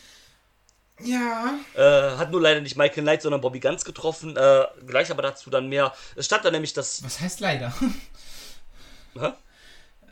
Ja. 1.03 1.59
Äh, 1.75 2.17
hat 2.17 2.31
nur 2.31 2.41
leider 2.41 2.61
nicht 2.61 2.77
Michael 2.77 3.03
Knight, 3.03 3.23
sondern 3.23 3.41
Bobby 3.41 3.61
Ganz 3.61 3.85
getroffen. 3.85 4.37
Äh, 4.37 4.65
gleich 4.87 5.11
aber 5.11 5.23
dazu 5.23 5.51
dann 5.51 5.69
mehr. 5.69 5.93
Es 6.15 6.27
stand 6.27 6.45
da 6.45 6.51
nämlich, 6.51 6.73
dass. 6.73 7.03
Was 7.05 7.21
heißt 7.21 7.41
leider? 7.41 7.73
Hä? 9.15 9.33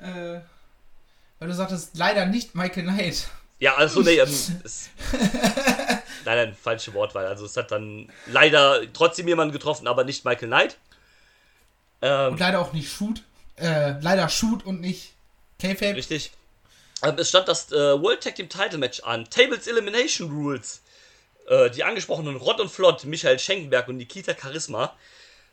äh, 0.02 0.40
weil 1.38 1.48
du 1.48 1.54
sagtest, 1.54 1.96
leider 1.96 2.26
nicht 2.26 2.54
Michael 2.54 2.84
Knight. 2.84 3.28
Ja, 3.58 3.74
also 3.76 4.02
nee, 4.02 4.18
ähm, 4.18 4.28
es, 4.64 4.90
leider 6.24 6.42
ein 6.42 6.54
falsche 6.54 6.92
Wortwahl. 6.94 7.26
Also 7.26 7.46
es 7.46 7.56
hat 7.56 7.70
dann 7.70 8.10
leider 8.26 8.80
trotzdem 8.92 9.28
jemanden 9.28 9.52
getroffen, 9.52 9.86
aber 9.86 10.04
nicht 10.04 10.24
Michael 10.24 10.48
Knight. 10.48 10.76
Ähm, 12.02 12.32
Und 12.32 12.40
leider 12.40 12.60
auch 12.60 12.72
nicht 12.72 12.92
Shoot. 12.92 13.22
Äh, 13.56 13.94
leider 14.00 14.28
Shoot 14.28 14.64
und 14.64 14.80
nicht 14.80 15.14
K-Fape. 15.58 15.96
Richtig. 15.96 16.32
Ähm, 17.02 17.16
es 17.18 17.28
stand 17.28 17.48
das 17.48 17.70
äh, 17.72 18.00
World 18.00 18.22
Tag 18.22 18.36
Team 18.36 18.48
Title 18.48 18.78
Match 18.78 19.00
an. 19.00 19.28
Tables 19.28 19.66
Elimination 19.66 20.30
Rules. 20.30 20.82
Äh, 21.48 21.70
die 21.70 21.84
angesprochenen 21.84 22.36
Rott 22.36 22.60
und 22.60 22.70
Flott, 22.70 23.04
Michael 23.04 23.38
Schenkenberg 23.38 23.88
und 23.88 23.96
Nikita 23.98 24.34
Charisma 24.40 24.96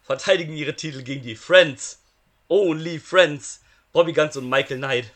verteidigen 0.04 0.54
ihre 0.56 0.76
Titel 0.76 1.04
gegen 1.04 1.24
die 1.24 1.36
Friends. 1.36 2.00
Only 2.48 3.00
Friends. 3.00 3.62
Bobby 3.92 4.14
Guns 4.14 4.38
und 4.38 4.50
Michael 4.50 4.78
Knight. 4.78 5.12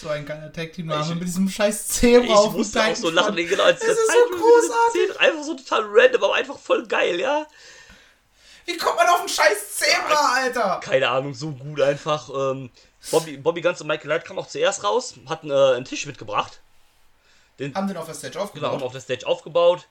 So 0.00 0.08
ein 0.08 0.24
geiler 0.24 0.50
Tag-Team-Name 0.52 1.02
Ich- 1.12 1.14
mit 1.18 1.28
diesem 1.28 1.48
scheiß 1.48 1.88
Zebra 1.88 2.24
Ich 2.24 2.30
auf 2.30 2.52
dem 2.52 2.58
musste 2.58 2.82
auch 2.82 2.96
so 2.96 3.10
lachen, 3.10 3.36
genau, 3.36 3.64
als 3.64 3.80
Das 3.80 3.90
ist 3.90 4.06
so 4.06 4.36
großartig. 4.38 5.20
Einfach 5.20 5.42
so 5.44 5.54
total 5.54 5.82
random, 5.86 6.24
aber 6.24 6.34
einfach 6.36 6.58
voll 6.58 6.86
geil, 6.86 7.20
ja? 7.20 7.46
Wie 8.64 8.78
kommt 8.78 8.96
man 8.96 9.06
auf 9.08 9.20
einen 9.20 9.28
scheiß 9.28 9.74
Zebra, 9.76 10.34
Alter? 10.36 10.80
Keine 10.82 11.08
Ahnung, 11.10 11.34
so 11.34 11.50
gut 11.50 11.82
einfach. 11.82 12.30
Ähm, 12.30 12.70
Bobby, 13.10 13.36
Bobby 13.36 13.60
Guns 13.60 13.80
und 13.80 13.86
Michael 13.86 14.08
Knight 14.08 14.24
kamen 14.24 14.38
auch 14.38 14.48
zuerst 14.48 14.82
raus, 14.84 15.14
hatten 15.28 15.50
äh, 15.50 15.54
einen 15.54 15.84
Tisch 15.84 16.06
mitgebracht. 16.06 16.60
Haben 17.74 17.86
den 17.88 17.96
auf 17.96 18.06
der 18.06 18.14
Stage 18.14 18.32
Genau, 18.32 18.44
aufgebaut. 18.44 18.72
haben 18.72 18.82
auf 18.82 18.92
der 18.92 19.00
Stage 19.00 19.26
aufgebaut. 19.26 19.88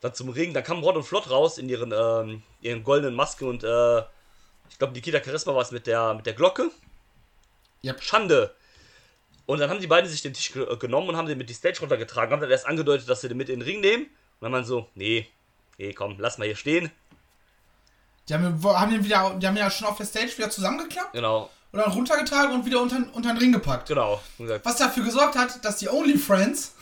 Dann 0.00 0.14
zum 0.14 0.28
Ring, 0.30 0.54
dann 0.54 0.64
kam 0.64 0.82
Rod 0.82 0.96
und 0.96 1.02
Flott 1.02 1.28
raus 1.30 1.58
in 1.58 1.68
ihren, 1.68 1.92
ähm, 1.92 2.42
ihren 2.60 2.84
goldenen 2.84 3.14
Masken 3.14 3.48
und 3.48 3.64
äh, 3.64 3.98
ich 4.70 4.78
glaube, 4.78 4.92
Nikita 4.94 5.22
Charisma 5.22 5.54
war 5.54 5.62
es 5.62 5.72
mit 5.72 5.86
der, 5.86 6.14
mit 6.14 6.26
der 6.26 6.32
Glocke. 6.34 6.70
Yep. 7.84 8.02
Schande. 8.02 8.54
Und 9.46 9.58
dann 9.58 9.68
haben 9.68 9.80
die 9.80 9.88
beiden 9.88 10.08
sich 10.08 10.22
den 10.22 10.32
Tisch 10.32 10.52
ge 10.52 10.76
genommen 10.78 11.08
und 11.08 11.16
haben 11.16 11.26
den 11.26 11.36
mit 11.36 11.50
die 11.50 11.54
Stage 11.54 11.80
runtergetragen. 11.80 12.32
Haben 12.32 12.40
dann 12.40 12.50
erst 12.50 12.66
angedeutet, 12.66 13.08
dass 13.08 13.20
sie 13.20 13.28
den 13.28 13.36
mit 13.36 13.48
in 13.48 13.58
den 13.60 13.66
Ring 13.68 13.80
nehmen. 13.80 14.04
Und 14.04 14.42
dann 14.42 14.52
man 14.52 14.64
so, 14.64 14.88
nee, 14.94 15.28
nee, 15.76 15.92
komm, 15.92 16.16
lass 16.18 16.38
mal 16.38 16.44
hier 16.44 16.56
stehen. 16.56 16.90
Die 18.28 18.34
haben, 18.34 18.62
haben 18.62 18.92
den 18.92 19.04
wieder, 19.04 19.34
die 19.36 19.46
haben 19.46 19.56
ja 19.56 19.68
schon 19.70 19.88
auf 19.88 19.96
der 19.96 20.06
Stage 20.06 20.38
wieder 20.38 20.50
zusammengeklappt 20.50 21.12
Genau, 21.14 21.50
und 21.72 21.78
dann 21.78 21.90
runtergetragen 21.92 22.54
und 22.54 22.66
wieder 22.66 22.80
unter, 22.80 22.96
unter 23.12 23.32
den 23.32 23.38
Ring 23.38 23.52
gepackt. 23.52 23.88
genau. 23.88 24.20
Gesagt, 24.38 24.64
Was 24.64 24.76
dafür 24.76 25.04
gesorgt 25.04 25.36
hat, 25.36 25.64
dass 25.64 25.76
die 25.76 25.88
Only 25.88 26.18
Friends 26.18 26.74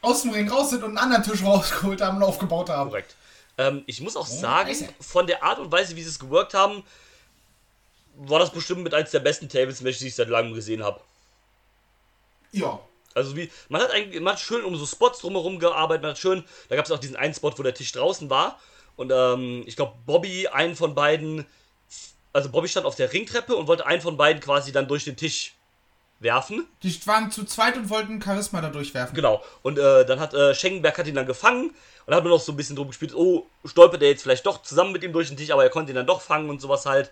aus 0.00 0.22
dem 0.22 0.32
Ring 0.32 0.48
raus 0.48 0.70
sind 0.70 0.82
und 0.82 0.90
einen 0.90 0.98
anderen 0.98 1.22
Tisch 1.22 1.42
rausgeholt 1.42 2.00
haben 2.00 2.18
und 2.18 2.22
aufgebaut 2.24 2.68
haben. 2.68 2.90
Korrekt. 2.90 3.16
Ähm, 3.58 3.82
ich 3.86 4.00
muss 4.00 4.16
auch 4.16 4.26
sagen, 4.26 4.68
Scheiße. 4.68 4.88
von 5.00 5.26
der 5.26 5.42
Art 5.42 5.58
und 5.58 5.70
Weise, 5.70 5.94
wie 5.96 6.02
sie 6.02 6.08
es 6.08 6.18
geworkt 6.18 6.54
haben, 6.54 6.82
war 8.16 8.38
das 8.38 8.50
bestimmt 8.50 8.82
mit 8.82 8.94
eins 8.94 9.10
der 9.10 9.20
besten 9.20 9.48
Tables-Matches, 9.48 10.00
die 10.00 10.08
ich 10.08 10.14
seit 10.14 10.28
langem 10.28 10.54
gesehen 10.54 10.82
habe. 10.82 11.00
Ja. 12.52 12.80
Also 13.14 13.36
wie, 13.36 13.50
man 13.68 13.82
hat 13.82 13.90
eigentlich, 13.90 14.20
man 14.22 14.34
hat 14.34 14.40
schön 14.40 14.64
um 14.64 14.76
so 14.76 14.86
Spots 14.86 15.20
drumherum 15.20 15.58
gearbeitet, 15.58 16.02
man 16.02 16.12
hat 16.12 16.18
schön, 16.18 16.44
da 16.68 16.76
gab 16.76 16.84
es 16.84 16.90
auch 16.90 16.98
diesen 16.98 17.16
einen 17.16 17.34
Spot, 17.34 17.52
wo 17.56 17.62
der 17.62 17.74
Tisch 17.74 17.92
draußen 17.92 18.30
war. 18.30 18.58
Und 18.96 19.12
ähm, 19.14 19.64
ich 19.66 19.76
glaube, 19.76 19.94
Bobby, 20.06 20.48
einen 20.48 20.76
von 20.76 20.94
beiden, 20.94 21.46
also 22.32 22.48
Bobby 22.50 22.68
stand 22.68 22.86
auf 22.86 22.94
der 22.94 23.12
Ringtreppe 23.12 23.54
und 23.56 23.66
wollte 23.66 23.86
einen 23.86 24.00
von 24.02 24.16
beiden 24.16 24.40
quasi 24.42 24.72
dann 24.72 24.88
durch 24.88 25.04
den 25.04 25.16
Tisch 25.16 25.54
werfen. 26.20 26.66
Die 26.82 27.06
waren 27.06 27.30
zu 27.30 27.44
zweit 27.44 27.76
und 27.76 27.90
wollten 27.90 28.22
Charisma 28.22 28.60
da 28.60 28.68
durchwerfen. 28.70 29.14
Genau. 29.14 29.42
Und 29.62 29.78
äh, 29.78 30.06
dann 30.06 30.20
hat 30.20 30.34
äh, 30.34 30.54
Schenkenberg 30.54 30.96
hat 30.96 31.06
ihn 31.06 31.14
dann 31.16 31.26
gefangen 31.26 31.74
und 32.06 32.14
hat 32.14 32.22
nur 32.24 32.32
noch 32.32 32.40
so 32.42 32.52
ein 32.52 32.56
bisschen 32.56 32.76
drum 32.76 32.88
gespielt, 32.88 33.14
oh, 33.14 33.46
stolpert 33.64 34.02
er 34.02 34.08
jetzt 34.10 34.22
vielleicht 34.22 34.46
doch 34.46 34.62
zusammen 34.62 34.92
mit 34.92 35.02
ihm 35.02 35.12
durch 35.12 35.28
den 35.28 35.36
Tisch, 35.36 35.50
aber 35.50 35.64
er 35.64 35.70
konnte 35.70 35.92
ihn 35.92 35.96
dann 35.96 36.06
doch 36.06 36.20
fangen 36.20 36.48
und 36.48 36.60
sowas 36.60 36.86
halt. 36.86 37.10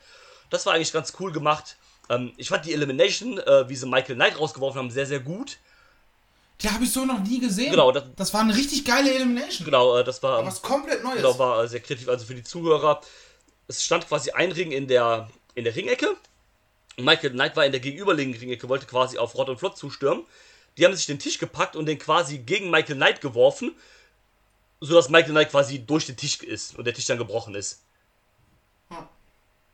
Das 0.48 0.64
war 0.66 0.74
eigentlich 0.74 0.92
ganz 0.92 1.12
cool 1.20 1.32
gemacht. 1.32 1.76
Ähm, 2.08 2.32
ich 2.36 2.48
fand 2.48 2.64
die 2.64 2.72
Elimination, 2.72 3.38
äh, 3.38 3.68
wie 3.68 3.76
sie 3.76 3.86
Michael 3.86 4.14
Knight 4.16 4.38
rausgeworfen 4.38 4.78
haben, 4.78 4.90
sehr, 4.90 5.06
sehr 5.06 5.20
gut. 5.20 5.58
Die 6.60 6.68
habe 6.68 6.84
ich 6.84 6.92
so 6.92 7.04
noch 7.04 7.20
nie 7.20 7.40
gesehen. 7.40 7.70
Genau, 7.70 7.90
das- 7.90 8.04
Das, 8.16 8.34
war 8.34 8.42
eine 8.42 8.54
richtig 8.54 8.84
geile 8.84 9.12
Elimination. 9.14 9.64
Genau, 9.64 9.96
äh, 9.96 10.04
das 10.04 10.22
war. 10.22 10.44
Was 10.44 10.60
komplett 10.60 11.02
Neues. 11.02 11.16
Genau, 11.16 11.38
war 11.38 11.64
äh, 11.64 11.68
sehr 11.68 11.80
kreativ, 11.80 12.08
also 12.08 12.26
für 12.26 12.34
die 12.34 12.44
Zuhörer. 12.44 13.00
Es 13.70 13.84
stand 13.84 14.08
quasi 14.08 14.32
ein 14.32 14.50
Ring 14.50 14.72
in 14.72 14.88
der, 14.88 15.30
in 15.54 15.62
der 15.62 15.76
Ringecke. 15.76 16.16
Michael 16.96 17.30
Knight 17.30 17.54
war 17.54 17.64
in 17.64 17.70
der 17.70 17.80
gegenüberliegenden 17.80 18.40
Ringecke, 18.40 18.68
wollte 18.68 18.84
quasi 18.84 19.16
auf 19.16 19.36
Rott 19.36 19.48
und 19.48 19.58
Flott 19.58 19.78
zustürmen. 19.78 20.26
Die 20.76 20.84
haben 20.84 20.94
sich 20.96 21.06
den 21.06 21.20
Tisch 21.20 21.38
gepackt 21.38 21.76
und 21.76 21.86
den 21.86 21.96
quasi 21.96 22.38
gegen 22.38 22.68
Michael 22.68 22.96
Knight 22.96 23.20
geworfen, 23.20 23.76
sodass 24.80 25.08
Michael 25.08 25.30
Knight 25.30 25.50
quasi 25.52 25.78
durch 25.86 26.06
den 26.06 26.16
Tisch 26.16 26.42
ist 26.42 26.76
und 26.76 26.84
der 26.84 26.94
Tisch 26.94 27.06
dann 27.06 27.18
gebrochen 27.18 27.54
ist. 27.54 27.80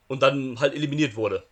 Und 0.08 0.20
dann 0.22 0.60
halt 0.60 0.74
eliminiert 0.74 1.16
wurde. 1.16 1.42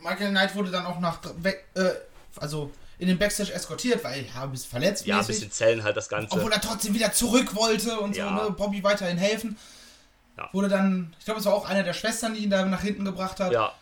Michael 0.00 0.30
Knight 0.30 0.56
wurde 0.56 0.72
dann 0.72 0.86
auch 0.86 0.98
nach 0.98 1.20
weg, 1.36 1.66
äh, 1.74 1.90
also 2.36 2.72
in 2.98 3.06
den 3.06 3.16
Backstage 3.16 3.52
eskortiert, 3.52 4.02
weil 4.02 4.26
ja, 4.26 4.42
ein 4.42 4.50
bisschen 4.50 4.70
verletzt 4.70 5.06
Ja, 5.06 5.20
ein 5.20 5.26
bisschen 5.26 5.52
zählen 5.52 5.84
halt 5.84 5.96
das 5.96 6.08
Ganze. 6.08 6.36
Obwohl 6.36 6.52
er 6.52 6.60
trotzdem 6.60 6.94
wieder 6.94 7.12
zurück 7.12 7.54
wollte 7.54 8.00
und 8.00 8.16
Ja. 8.16 8.36
so, 8.36 8.44
ne, 8.44 8.50
Bobby 8.50 8.82
weiterhin 8.82 9.18
helfen. 9.18 9.56
Ja. 10.36 10.48
Wurde 10.52 10.68
dann, 10.68 11.14
ich 11.18 11.24
glaube, 11.24 11.40
es 11.40 11.46
war 11.46 11.54
auch 11.54 11.68
einer 11.68 11.82
der 11.82 11.92
Schwestern, 11.92 12.34
die 12.34 12.40
ihn 12.40 12.50
da 12.50 12.64
nach 12.64 12.82
hinten 12.82 13.04
gebracht 13.04 13.40
hat. 13.40 13.52
Ja, 13.52 13.74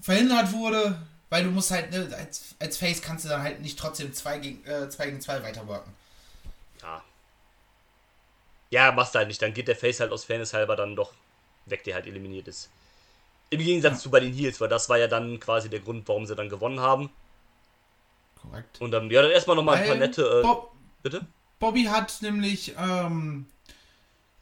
Verhindert 0.00 0.52
wurde, 0.52 0.98
weil 1.30 1.44
du 1.44 1.50
musst 1.50 1.70
halt, 1.70 1.90
ne, 1.90 2.08
als, 2.16 2.54
als 2.58 2.76
Face 2.76 3.02
kannst 3.02 3.24
du 3.24 3.28
dann 3.28 3.42
halt 3.42 3.60
nicht 3.60 3.78
trotzdem 3.78 4.12
2 4.12 4.38
gegen 4.38 4.64
2 4.64 4.70
äh, 4.72 4.88
zwei 4.88 5.06
gegen 5.06 5.20
zwei 5.20 5.42
weiterworken. 5.42 5.92
ja. 6.82 7.02
Ja, 8.70 8.90
machst 8.90 9.14
du 9.14 9.18
halt 9.18 9.28
nicht. 9.28 9.42
Dann 9.42 9.52
geht 9.52 9.68
der 9.68 9.76
Face 9.76 10.00
halt 10.00 10.12
aus 10.12 10.24
Fairness 10.24 10.54
halber 10.54 10.76
dann 10.76 10.96
doch 10.96 11.12
weg, 11.66 11.84
der 11.84 11.94
halt 11.94 12.06
eliminiert 12.06 12.48
ist. 12.48 12.70
Im 13.50 13.60
Gegensatz 13.60 14.00
zu 14.00 14.10
bei 14.10 14.18
den 14.18 14.32
Heels, 14.32 14.62
weil 14.62 14.70
das 14.70 14.88
war 14.88 14.96
ja 14.96 15.08
dann 15.08 15.38
quasi 15.40 15.68
der 15.68 15.80
Grund, 15.80 16.08
warum 16.08 16.24
sie 16.24 16.34
dann 16.34 16.48
gewonnen 16.48 16.80
haben. 16.80 17.10
Korrekt. 18.40 18.80
Und 18.80 18.90
dann, 18.92 19.10
ja, 19.10 19.20
dann 19.20 19.30
erstmal 19.30 19.56
nochmal 19.56 19.76
ein 19.76 19.86
paar 19.86 19.96
nette. 19.96 20.22
Äh, 20.22 20.42
Bob, 20.42 20.72
bitte? 21.02 21.26
Bobby 21.58 21.84
hat 21.84 22.22
nämlich 22.22 22.74
ähm, 22.78 23.44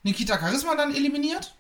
Nikita 0.03 0.39
Charisma 0.39 0.75
dann 0.75 0.95
eliminiert. 0.95 1.55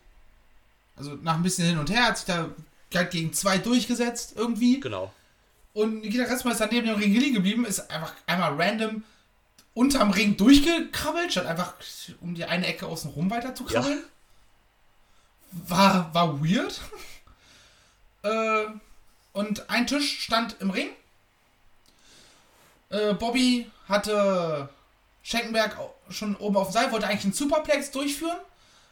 Also 0.96 1.14
nach 1.22 1.34
ein 1.34 1.42
bisschen 1.42 1.66
hin 1.66 1.78
und 1.78 1.90
her 1.90 2.06
hat 2.06 2.18
sich 2.18 2.26
da 2.26 2.50
gleich 2.90 3.10
gegen 3.10 3.32
zwei 3.32 3.58
durchgesetzt 3.58 4.34
irgendwie. 4.36 4.80
Genau. 4.80 5.12
Und 5.72 6.00
Nikita 6.00 6.26
Charisma 6.26 6.52
ist 6.52 6.60
dann 6.60 6.70
neben 6.70 6.86
dem 6.86 6.96
Ring 6.96 7.12
liegen 7.12 7.34
geblieben, 7.34 7.64
ist 7.64 7.90
einfach 7.90 8.14
einmal 8.26 8.60
random 8.60 9.04
unterm 9.74 10.10
Ring 10.10 10.36
durchgekrabbelt, 10.36 11.32
statt 11.32 11.46
einfach 11.46 11.74
um 12.20 12.34
die 12.34 12.44
eine 12.44 12.66
Ecke 12.66 12.86
außen 12.86 13.10
rum 13.10 13.30
weiter 13.30 13.54
zu 13.54 13.64
krabbeln. 13.64 14.02
War, 15.52 16.12
war 16.14 16.40
weird. 16.40 16.80
äh, 18.22 18.66
und 19.32 19.70
ein 19.70 19.86
Tisch 19.86 20.20
stand 20.20 20.56
im 20.60 20.70
Ring. 20.70 20.90
Äh, 22.90 23.14
Bobby 23.14 23.70
hatte 23.88 24.68
Schenkenberg 25.22 25.76
schon 26.08 26.36
oben 26.36 26.56
auf 26.56 26.68
dem 26.68 26.72
Seil, 26.72 26.92
wollte 26.92 27.06
eigentlich 27.06 27.24
einen 27.24 27.32
Superplex 27.32 27.90
durchführen, 27.90 28.38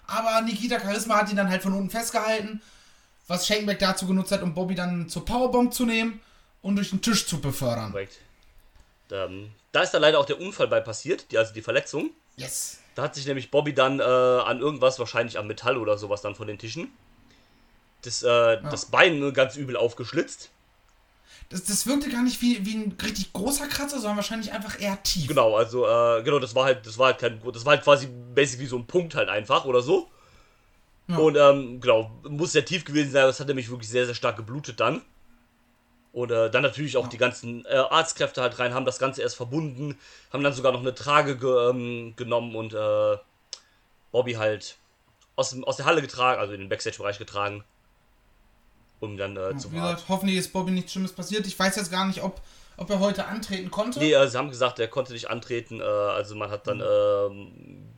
aber 0.06 0.40
Nikita 0.42 0.80
Charisma 0.80 1.16
hat 1.16 1.30
ihn 1.30 1.36
dann 1.36 1.48
halt 1.48 1.62
von 1.62 1.72
unten 1.72 1.90
festgehalten, 1.90 2.62
was 3.26 3.46
Schenkenberg 3.46 3.78
dazu 3.78 4.06
genutzt 4.06 4.32
hat, 4.32 4.42
um 4.42 4.54
Bobby 4.54 4.74
dann 4.74 5.08
zur 5.08 5.24
Powerbomb 5.24 5.72
zu 5.72 5.86
nehmen 5.86 6.20
und 6.62 6.76
durch 6.76 6.90
den 6.90 7.02
Tisch 7.02 7.26
zu 7.26 7.40
befördern. 7.40 7.92
Korrekt. 7.92 8.18
Ähm, 9.10 9.50
da 9.72 9.82
ist 9.82 9.92
dann 9.92 10.02
leider 10.02 10.18
auch 10.18 10.26
der 10.26 10.40
Unfall 10.40 10.68
bei 10.68 10.80
passiert, 10.80 11.30
die, 11.30 11.38
also 11.38 11.52
die 11.52 11.62
Verletzung. 11.62 12.10
Yes. 12.36 12.78
Da 12.94 13.02
hat 13.02 13.14
sich 13.14 13.26
nämlich 13.26 13.50
Bobby 13.50 13.74
dann 13.74 14.00
äh, 14.00 14.02
an 14.02 14.60
irgendwas, 14.60 14.98
wahrscheinlich 14.98 15.38
am 15.38 15.46
Metall 15.46 15.76
oder 15.76 15.98
sowas 15.98 16.20
dann 16.20 16.34
von 16.34 16.46
den 16.46 16.58
Tischen, 16.58 16.90
das, 18.02 18.22
äh, 18.22 18.60
das 18.62 18.86
Bein 18.86 19.32
ganz 19.32 19.56
übel 19.56 19.76
aufgeschlitzt. 19.76 20.50
Das, 21.51 21.64
das 21.64 21.86
wirkte 21.86 22.11
gar 22.11 22.22
nicht 22.22 22.42
wie, 22.42 22.64
wie 22.66 22.74
ein 22.74 22.96
richtig 23.03 23.32
großer 23.32 23.66
Kratzer, 23.68 23.99
sondern 23.99 24.16
wahrscheinlich 24.16 24.53
einfach 24.53 24.80
eher 24.80 25.03
tief. 25.03 25.28
Genau, 25.28 25.57
also, 25.57 25.86
äh, 25.86 26.22
genau, 26.22 26.38
das 26.38 26.55
war 26.55 26.64
halt, 26.64 26.86
das 26.86 26.99
war 26.99 27.07
halt 27.07 27.18
kein, 27.18 27.40
das 27.53 27.64
war 27.64 27.74
halt 27.74 27.84
quasi 27.84 28.07
basic 28.34 28.61
wie 28.61 28.66
so 28.66 28.76
ein 28.76 28.86
Punkt 28.86 29.14
halt 29.14 29.28
einfach 29.28 29.64
oder 29.64 29.80
so. 29.80 30.11
Und 31.09 31.36
ähm, 31.36 31.80
genau, 31.80 32.11
muss 32.28 32.53
sehr 32.53 32.66
tief 32.66 32.84
gewesen 32.84 33.12
sein, 33.12 33.22
aber 33.22 33.30
es 33.30 33.40
hat 33.40 33.49
nämlich 33.49 33.70
wirklich 33.70 33.88
sehr, 33.88 34.05
sehr 34.05 34.14
stark 34.14 34.36
geblutet 34.36 34.78
dann. 34.78 35.01
Und 36.12 36.30
äh, 36.30 36.51
dann 36.51 36.62
natürlich 36.62 36.99
auch 36.99 37.09
die 37.09 37.16
ganzen 37.16 37.64
äh, 37.64 37.76
Arztkräfte 37.76 38.42
halt 38.42 38.59
rein, 38.59 38.74
haben 38.74 38.84
das 38.84 38.99
Ganze 38.99 39.22
erst 39.22 39.36
verbunden, 39.36 39.99
haben 40.32 40.42
dann 40.42 40.53
sogar 40.53 40.72
noch 40.72 40.80
eine 40.80 40.94
Trage 40.94 41.38
ge 41.38 41.70
ähm, 41.70 42.14
genommen 42.16 42.55
und 42.57 42.74
äh, 42.74 43.16
Bobby 44.12 44.34
halt 44.34 44.76
aus, 45.36 45.51
dem, 45.51 45.64
aus 45.64 45.76
der 45.76 45.86
Halle 45.86 46.03
getragen, 46.03 46.40
also 46.40 46.53
in 46.53 46.61
den 46.61 46.68
Backstage-Bereich 46.68 47.18
getragen, 47.18 47.64
um 49.01 49.16
dann 49.16 49.36
äh, 49.36 49.57
zu 49.57 49.72
warten. 49.72 49.74
gesagt, 49.74 50.05
hoffentlich 50.09 50.38
ist 50.38 50.53
Bobby 50.53 50.72
nichts 50.72 50.92
Schlimmes 50.92 51.12
passiert. 51.12 51.46
Ich 51.46 51.59
weiß 51.59 51.76
jetzt 51.76 51.90
gar 51.90 52.07
nicht, 52.07 52.22
ob, 52.22 52.40
ob 52.76 52.90
er 52.90 53.01
heute 53.01 53.26
antreten 53.26 53.70
konnte. 53.70 53.99
Nee, 53.99 54.12
äh, 54.12 54.28
sie 54.28 54.38
haben 54.38 54.51
gesagt, 54.51 54.78
er 54.78 54.88
konnte 54.88 55.12
nicht 55.12 55.30
antreten. 55.30 55.80
Äh, 55.80 55.84
also 55.84 56.34
man 56.34 56.51
hat 56.51 56.66
dann 56.66 56.80
ähm, 56.80 57.88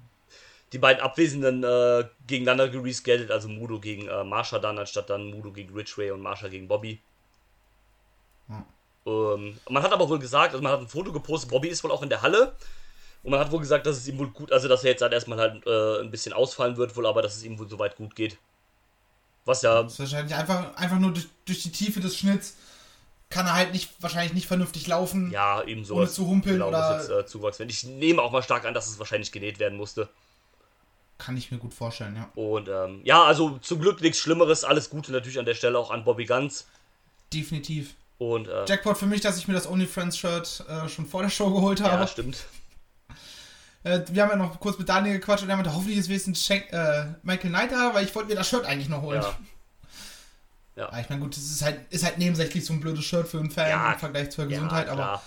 die 0.73 0.79
beiden 0.79 1.03
Abwesenden 1.03 1.65
äh, 1.65 2.05
gegeneinander 2.27 2.69
gereschedet, 2.69 3.31
also 3.31 3.49
Mudo 3.49 3.81
gegen 3.81 4.07
äh, 4.07 4.25
Marsha 4.25 4.59
dann, 4.59 4.79
anstatt 4.79 5.11
dann 5.11 5.31
Mudo 5.31 5.53
gegen 5.53 5.75
Ridgway 5.75 6.11
und 6.11 6.21
Marsha 6.21 6.49
gegen 6.49 6.69
Bobby. 6.69 7.01
Ähm, 9.07 9.59
man 9.69 9.83
hat 9.83 9.93
aber 9.93 10.09
wohl 10.09 10.19
gesagt, 10.19 10.53
also 10.53 10.63
man 10.63 10.73
hat 10.73 10.81
ein 10.81 10.89
Foto 10.89 11.13
gepostet, 11.13 11.51
Bobby 11.51 11.69
ist 11.69 11.83
wohl 11.83 11.91
auch 11.91 12.03
in 12.03 12.09
der 12.09 12.23
Halle. 12.23 12.55
Und 13.23 13.33
man 13.33 13.41
hat 13.41 13.51
wohl 13.53 13.61
gesagt, 13.61 13.85
dass 13.87 13.99
es 13.99 14.09
ihm 14.09 14.19
wohl 14.19 14.31
gut, 14.31 14.51
also 14.51 14.67
dass 14.69 14.83
er 14.83 14.93
jetzt 14.93 15.03
halt 15.03 15.13
erstmal 15.13 15.39
halt 15.39 15.67
äh, 15.67 16.01
ein 16.01 16.11
bisschen 16.11 16.33
ausfallen 16.33 16.77
wird, 16.77 16.97
wohl, 16.97 17.07
aber 17.07 17.21
dass 17.21 17.37
es 17.37 17.45
ihm 17.45 17.59
wohl 17.59 17.69
soweit 17.69 17.97
gut 17.97 18.15
geht. 18.17 18.39
Was 19.51 19.63
ja, 19.63 19.83
Das 19.83 19.95
ist 19.95 19.99
wahrscheinlich 19.99 20.35
einfach, 20.35 20.75
einfach 20.77 20.99
nur 20.99 21.13
durch, 21.13 21.27
durch 21.45 21.63
die 21.63 21.73
Tiefe 21.73 22.01
des 22.01 22.17
Schnitts 22.17 22.55
kann 23.31 23.47
er 23.47 23.55
halt 23.55 23.73
nicht, 23.73 23.91
wahrscheinlich 24.01 24.33
nicht 24.33 24.47
vernünftig 24.47 24.87
laufen. 24.87 25.31
ja, 25.31 25.63
eben 25.65 25.85
so. 25.85 25.97
Ohne 25.97 26.09
zu 26.09 26.27
humpeln 26.27 26.63
oder- 26.63 26.99
Jetzt, 26.99 27.11
äh, 27.11 27.27
Zuwachs. 27.27 27.61
Ich 27.61 27.85
nehme 27.85 28.23
auch 28.23 28.33
mal 28.33 28.43
stark 28.43 28.65
an, 28.65 28.75
dass 28.75 28.89
es 28.89 28.99
wahrscheinlich 28.99 29.31
genäht 29.33 29.59
werden 29.59 29.77
musste. 29.77 30.09
Kann 31.19 31.37
ich 31.37 31.51
mir 31.51 31.59
gut 31.59 31.75
vorstellen, 31.75 32.17
ja. 32.17 32.29
Und 32.35 32.69
ähm, 32.69 33.01
ja, 33.05 33.23
also 33.25 33.59
zum 33.59 33.81
Glück 33.81 34.01
nichts 34.01 34.19
Schlimmeres. 34.19 34.65
Alles 34.65 34.89
Gute 34.89 35.13
natürlich 35.13 35.39
an 35.39 35.45
der 35.45 35.55
Stelle 35.55 35.79
auch 35.79 35.91
an 35.91 36.05
Bobby 36.05 36.25
Ganz. 36.25 36.67
Definitiv. 37.33 37.95
Und 38.19 38.49
äh, 38.49 38.65
Jackpot 38.67 38.97
für 38.99 39.07
mich, 39.07 39.21
dass 39.21 39.37
ich 39.39 39.47
mir 39.49 39.55
das 39.55 39.67
OnlyFriends-Shirt 39.69 40.65
äh, 40.69 40.89
schon 40.89 41.07
vor 41.07 41.23
der 41.23 41.31
Show 41.31 41.51
geholt 41.53 41.81
habe. 41.81 41.97
ja, 42.03 42.07
stimmt. 42.07 42.45
Äh, 43.83 44.01
wir 44.11 44.23
haben 44.23 44.31
ja 44.31 44.37
noch 44.37 44.61
kurz 44.61 44.79
mit 44.79 44.89
Daniel 44.89 45.19
gequatscht 45.19 45.43
und 45.43 45.51
er 45.51 45.57
meinte, 45.57 45.75
hoffentlich 45.75 45.99
ist 45.99 46.09
wenigstens 46.09 46.45
Schenk, 46.45 46.73
äh, 46.73 47.07
Michael 47.23 47.51
Knight 47.51 47.73
da, 47.73 47.95
weil 47.95 48.05
ich 48.05 48.15
wollte 48.15 48.29
mir 48.29 48.35
das 48.35 48.49
Shirt 48.49 48.65
eigentlich 48.67 48.89
noch 48.89 49.03
holen. 49.03 49.23
Ja. 49.23 49.39
Ja, 50.77 50.99
ich 51.01 51.09
meine, 51.11 51.21
gut, 51.21 51.37
das 51.37 51.43
ist 51.45 51.63
halt, 51.63 51.81
ist 51.91 52.05
halt 52.05 52.19
nebensächlich 52.19 52.65
so 52.65 52.73
ein 52.73 52.81
blödes 52.81 53.05
Shirt 53.05 53.29
für 53.29 53.39
einen 53.39 53.51
Fan 53.51 53.69
Ja, 53.69 53.93
im 53.93 53.99
Vergleich 53.99 54.31
zur 54.31 54.45
Ja, 54.45 54.51
Gesundheit, 54.51 54.89
aber 54.89 55.03
klar. 55.03 55.23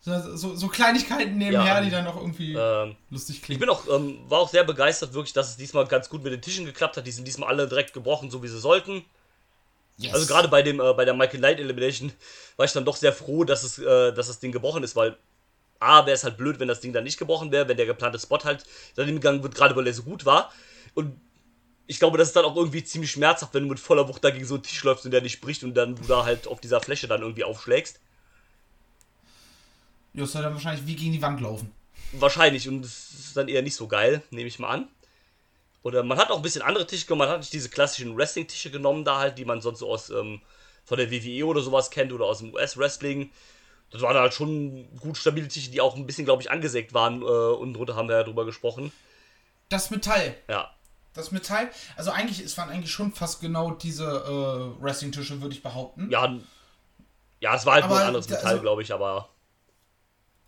so, 0.00 0.36
so, 0.36 0.54
so 0.56 0.68
Kleinigkeiten 0.68 1.36
nebenher, 1.36 1.64
Ja, 1.66 1.80
die 1.80 1.90
dann 1.90 2.04
noch 2.04 2.16
irgendwie 2.16 2.54
Ähm, 2.54 2.96
lustig 3.10 3.36
ich 3.36 3.42
klingen. 3.42 3.60
bin 3.60 3.68
auch, 3.68 3.86
ähm, 3.88 4.18
war 4.28 4.38
auch 4.38 4.48
sehr 4.48 4.64
begeistert, 4.64 5.12
wirklich, 5.12 5.32
dass 5.32 5.50
es 5.50 5.56
diesmal 5.56 5.86
ganz 5.86 6.08
gut 6.08 6.22
mit 6.22 6.32
den 6.32 6.40
Tischen 6.40 6.64
geklappt 6.64 6.96
hat. 6.96 7.06
Die 7.06 7.10
sind 7.10 7.26
diesmal 7.26 7.48
alle 7.48 7.66
direkt 7.68 7.92
gebrochen, 7.92 8.30
so 8.30 8.42
wie 8.42 8.48
sie 8.48 8.60
sollten. 8.60 9.04
Yes. 9.98 10.14
Also 10.14 10.26
gerade 10.26 10.48
bei 10.48 10.62
dem, 10.62 10.78
äh, 10.80 10.92
bei 10.94 11.04
der 11.04 11.14
Michael 11.14 11.38
Knight 11.40 11.58
Elimination 11.58 12.12
war 12.56 12.66
ich 12.66 12.72
dann 12.72 12.84
doch 12.84 12.96
sehr 12.96 13.12
froh, 13.12 13.44
dass 13.44 13.64
es, 13.64 13.78
äh, 13.78 14.12
dass 14.12 14.28
das 14.28 14.38
Ding 14.38 14.52
gebrochen 14.52 14.82
ist, 14.84 14.94
weil 14.94 15.16
A, 15.80 16.06
wäre 16.06 16.14
es 16.14 16.24
halt 16.24 16.36
blöd, 16.36 16.58
wenn 16.60 16.68
das 16.68 16.80
Ding 16.80 16.92
dann 16.92 17.04
nicht 17.04 17.18
gebrochen 17.18 17.52
wäre, 17.52 17.68
wenn 17.68 17.76
der 17.76 17.86
geplante 17.86 18.18
Spot 18.18 18.38
halt 18.44 18.64
daneben 18.94 19.18
gegangen 19.18 19.42
wird, 19.42 19.54
gerade 19.54 19.74
weil 19.76 19.86
er 19.86 19.94
so 19.94 20.02
gut 20.02 20.24
war. 20.24 20.52
Und 20.94 21.20
ich 21.86 21.98
glaube, 21.98 22.18
das 22.18 22.28
ist 22.28 22.36
dann 22.36 22.44
auch 22.44 22.56
irgendwie 22.56 22.82
ziemlich 22.82 23.10
schmerzhaft, 23.10 23.54
wenn 23.54 23.62
du 23.62 23.68
mit 23.68 23.80
voller 23.80 24.08
Wucht 24.08 24.24
da 24.24 24.30
gegen 24.30 24.44
so 24.44 24.54
einen 24.54 24.62
Tisch 24.62 24.82
läufst 24.82 25.04
und 25.04 25.10
der 25.12 25.20
nicht 25.22 25.40
bricht 25.40 25.62
und 25.62 25.74
dann 25.74 25.94
du 25.94 26.02
da 26.04 26.24
halt 26.24 26.46
auf 26.48 26.60
dieser 26.60 26.80
Fläche 26.80 27.06
dann 27.06 27.22
irgendwie 27.22 27.44
aufschlägst. 27.44 28.00
Ja, 30.14 30.22
das 30.22 30.32
soll 30.32 30.42
dann 30.42 30.54
wahrscheinlich 30.54 30.86
wie 30.86 30.96
gegen 30.96 31.12
die 31.12 31.22
Wand 31.22 31.40
laufen. 31.40 31.70
Wahrscheinlich 32.12 32.68
und 32.68 32.84
es 32.84 33.10
ist 33.10 33.36
dann 33.36 33.48
eher 33.48 33.62
nicht 33.62 33.76
so 33.76 33.86
geil, 33.86 34.22
nehme 34.30 34.48
ich 34.48 34.58
mal 34.58 34.70
an. 34.70 34.88
Oder 35.82 36.02
man 36.02 36.18
hat 36.18 36.30
auch 36.30 36.38
ein 36.38 36.42
bisschen 36.42 36.62
andere 36.62 36.86
Tische 36.86 37.06
genommen, 37.06 37.20
man 37.20 37.28
hat 37.28 37.40
nicht 37.40 37.52
diese 37.52 37.68
klassischen 37.68 38.16
Wrestling-Tische 38.16 38.70
genommen 38.70 39.04
da 39.04 39.18
halt, 39.18 39.38
die 39.38 39.44
man 39.44 39.60
sonst 39.60 39.80
so 39.80 39.88
aus 39.88 40.10
ähm, 40.10 40.40
von 40.84 40.98
der 40.98 41.10
WWE 41.10 41.46
oder 41.46 41.60
sowas 41.60 41.90
kennt 41.90 42.12
oder 42.12 42.24
aus 42.24 42.38
dem 42.38 42.52
US-Wrestling. 42.54 43.30
Das 43.90 44.02
waren 44.02 44.16
halt 44.16 44.34
schon 44.34 44.88
gut 45.00 45.16
stabile 45.16 45.48
Tische, 45.48 45.70
die 45.70 45.80
auch 45.80 45.94
ein 45.96 46.06
bisschen, 46.06 46.24
glaube 46.24 46.42
ich, 46.42 46.50
angesägt 46.50 46.92
waren. 46.92 47.22
Äh, 47.22 47.24
unten 47.24 47.74
drunter 47.74 47.94
haben 47.96 48.08
wir 48.08 48.16
ja 48.16 48.22
drüber 48.24 48.44
gesprochen. 48.44 48.92
Das 49.68 49.90
Metall. 49.90 50.34
Ja, 50.48 50.70
Das 51.14 51.30
Metall, 51.32 51.70
also 51.96 52.10
eigentlich, 52.10 52.40
es 52.40 52.56
waren 52.58 52.68
eigentlich 52.70 52.90
schon 52.92 53.12
fast 53.12 53.40
genau 53.40 53.70
diese 53.72 54.04
äh, 54.04 54.82
Wrestling-Tische, 54.82 55.40
würde 55.40 55.54
ich 55.54 55.62
behaupten. 55.62 56.10
ja, 56.10 56.36
ja, 57.40 57.54
es 57.54 57.66
war 57.66 57.74
halt 57.74 57.84
nur 57.84 57.92
Aber 57.92 58.00
ein 58.00 58.06
anderes 58.08 58.28
Metall, 58.28 58.46
also- 58.52 58.62
glaube 58.62 58.82
ich, 58.82 58.92
aber 58.92 59.28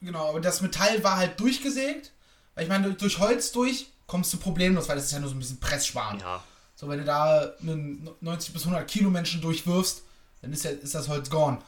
Genau, 0.01 0.29
aber 0.29 0.41
das 0.41 0.61
Metall 0.61 1.03
war 1.03 1.17
halt 1.17 1.39
durchgesägt. 1.41 2.13
Weil 2.55 2.65
ich 2.65 2.69
meine, 2.71 2.93
durch 2.95 3.19
Holz 3.19 3.53
durch 3.53 3.87
kommst 4.07 4.33
du 4.33 4.37
problemlos, 4.39 4.89
weil 4.89 4.97
das 4.97 5.07
ist 5.07 5.13
ja 5.13 5.19
nur 5.21 5.29
so 5.29 5.35
ein 5.37 5.39
bisschen 5.39 5.61
Presssparen. 5.61 6.19
ja, 6.21 6.43
So, 6.75 6.89
wenn 6.89 6.99
du 6.99 7.05
da 7.05 7.53
einen 7.61 8.09
90 8.21 8.53
bis 8.53 8.63
100 8.63 8.89
Kilo 8.89 9.11
Menschen 9.11 9.41
durchwirfst, 9.41 10.03
dann 10.43 10.53
ist, 10.53 10.65
ja, 10.65 10.71
ist 10.71 10.95
das 10.95 11.09
Holz 11.09 11.31
gone. 11.31 11.59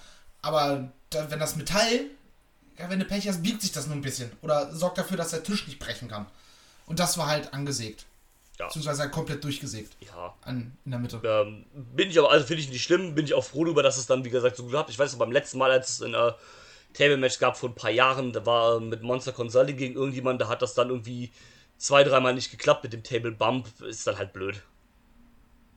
Aber 0.43 0.91
da, 1.11 1.31
wenn 1.31 1.39
das 1.39 1.57
Metall, 1.57 2.07
ja, 2.79 2.89
wenn 2.89 2.99
du 2.99 3.05
Pech 3.05 3.29
hast, 3.29 3.43
biegt 3.43 3.61
sich 3.63 3.73
das 3.73 3.87
nur 3.87 3.97
ein 3.97 4.03
bisschen. 4.03 4.31
Oder 4.43 4.75
sorgt 4.75 4.99
dafür, 4.99 5.17
dass 5.17 5.31
der 5.31 5.43
Tisch 5.43 5.67
nicht 5.67 5.79
brechen 5.79 6.09
kann. 6.09 6.27
Und 6.87 6.99
das 6.99 7.19
war 7.19 7.27
halt 7.27 7.53
angesägt. 7.53 8.07
ja, 8.59 8.67
Beziehungsweise 8.67 9.03
halt 9.03 9.13
komplett 9.13 9.45
durchgesägt. 9.45 9.97
ja. 10.01 10.35
An, 10.43 10.77
in 10.85 10.91
der 10.91 11.01
Mitte. 11.01 11.21
Ähm, 11.23 11.67
bin 11.75 12.09
ich 12.11 12.19
aber, 12.19 12.31
also 12.31 12.47
finde 12.47 12.63
ich 12.63 12.71
nicht 12.71 12.83
schlimm, 12.83 13.15
bin 13.15 13.27
ich 13.27 13.35
auch 13.35 13.45
froh 13.45 13.65
darüber, 13.65 13.83
dass 13.83 13.99
es 13.99 14.07
dann, 14.07 14.25
wie 14.25 14.31
gesagt, 14.31 14.57
so 14.57 14.67
gehabt. 14.67 14.91
Ich 14.91 14.99
weiß 14.99 15.13
noch, 15.13 15.19
beim 15.19 15.33
letzten 15.33 15.59
Mal, 15.59 15.71
als 15.71 15.91
es 15.91 16.03
ein 16.03 16.15
äh, 16.15 16.33
Table-Match 16.95 17.39
gab 17.39 17.57
vor 17.57 17.69
ein 17.69 17.75
paar 17.75 17.91
Jahren, 17.91 18.33
da 18.33 18.45
war 18.47 18.79
äh, 18.79 18.81
mit 18.81 19.03
Monster 19.03 19.33
Consulting 19.33 19.77
gegen 19.77 19.95
irgendjemand, 19.95 20.41
da 20.41 20.49
hat 20.49 20.63
das 20.63 20.75
dann 20.75 20.89
irgendwie 20.89 21.33
zwei, 21.77 22.03
dreimal 22.03 22.35
nicht 22.35 22.51
geklappt 22.51 22.83
mit 22.83 22.93
dem 22.93 23.03
Table 23.03 23.33
Bump, 23.33 23.69
ist 23.83 24.07
dann 24.07 24.17
halt 24.19 24.33
blöd. 24.33 24.61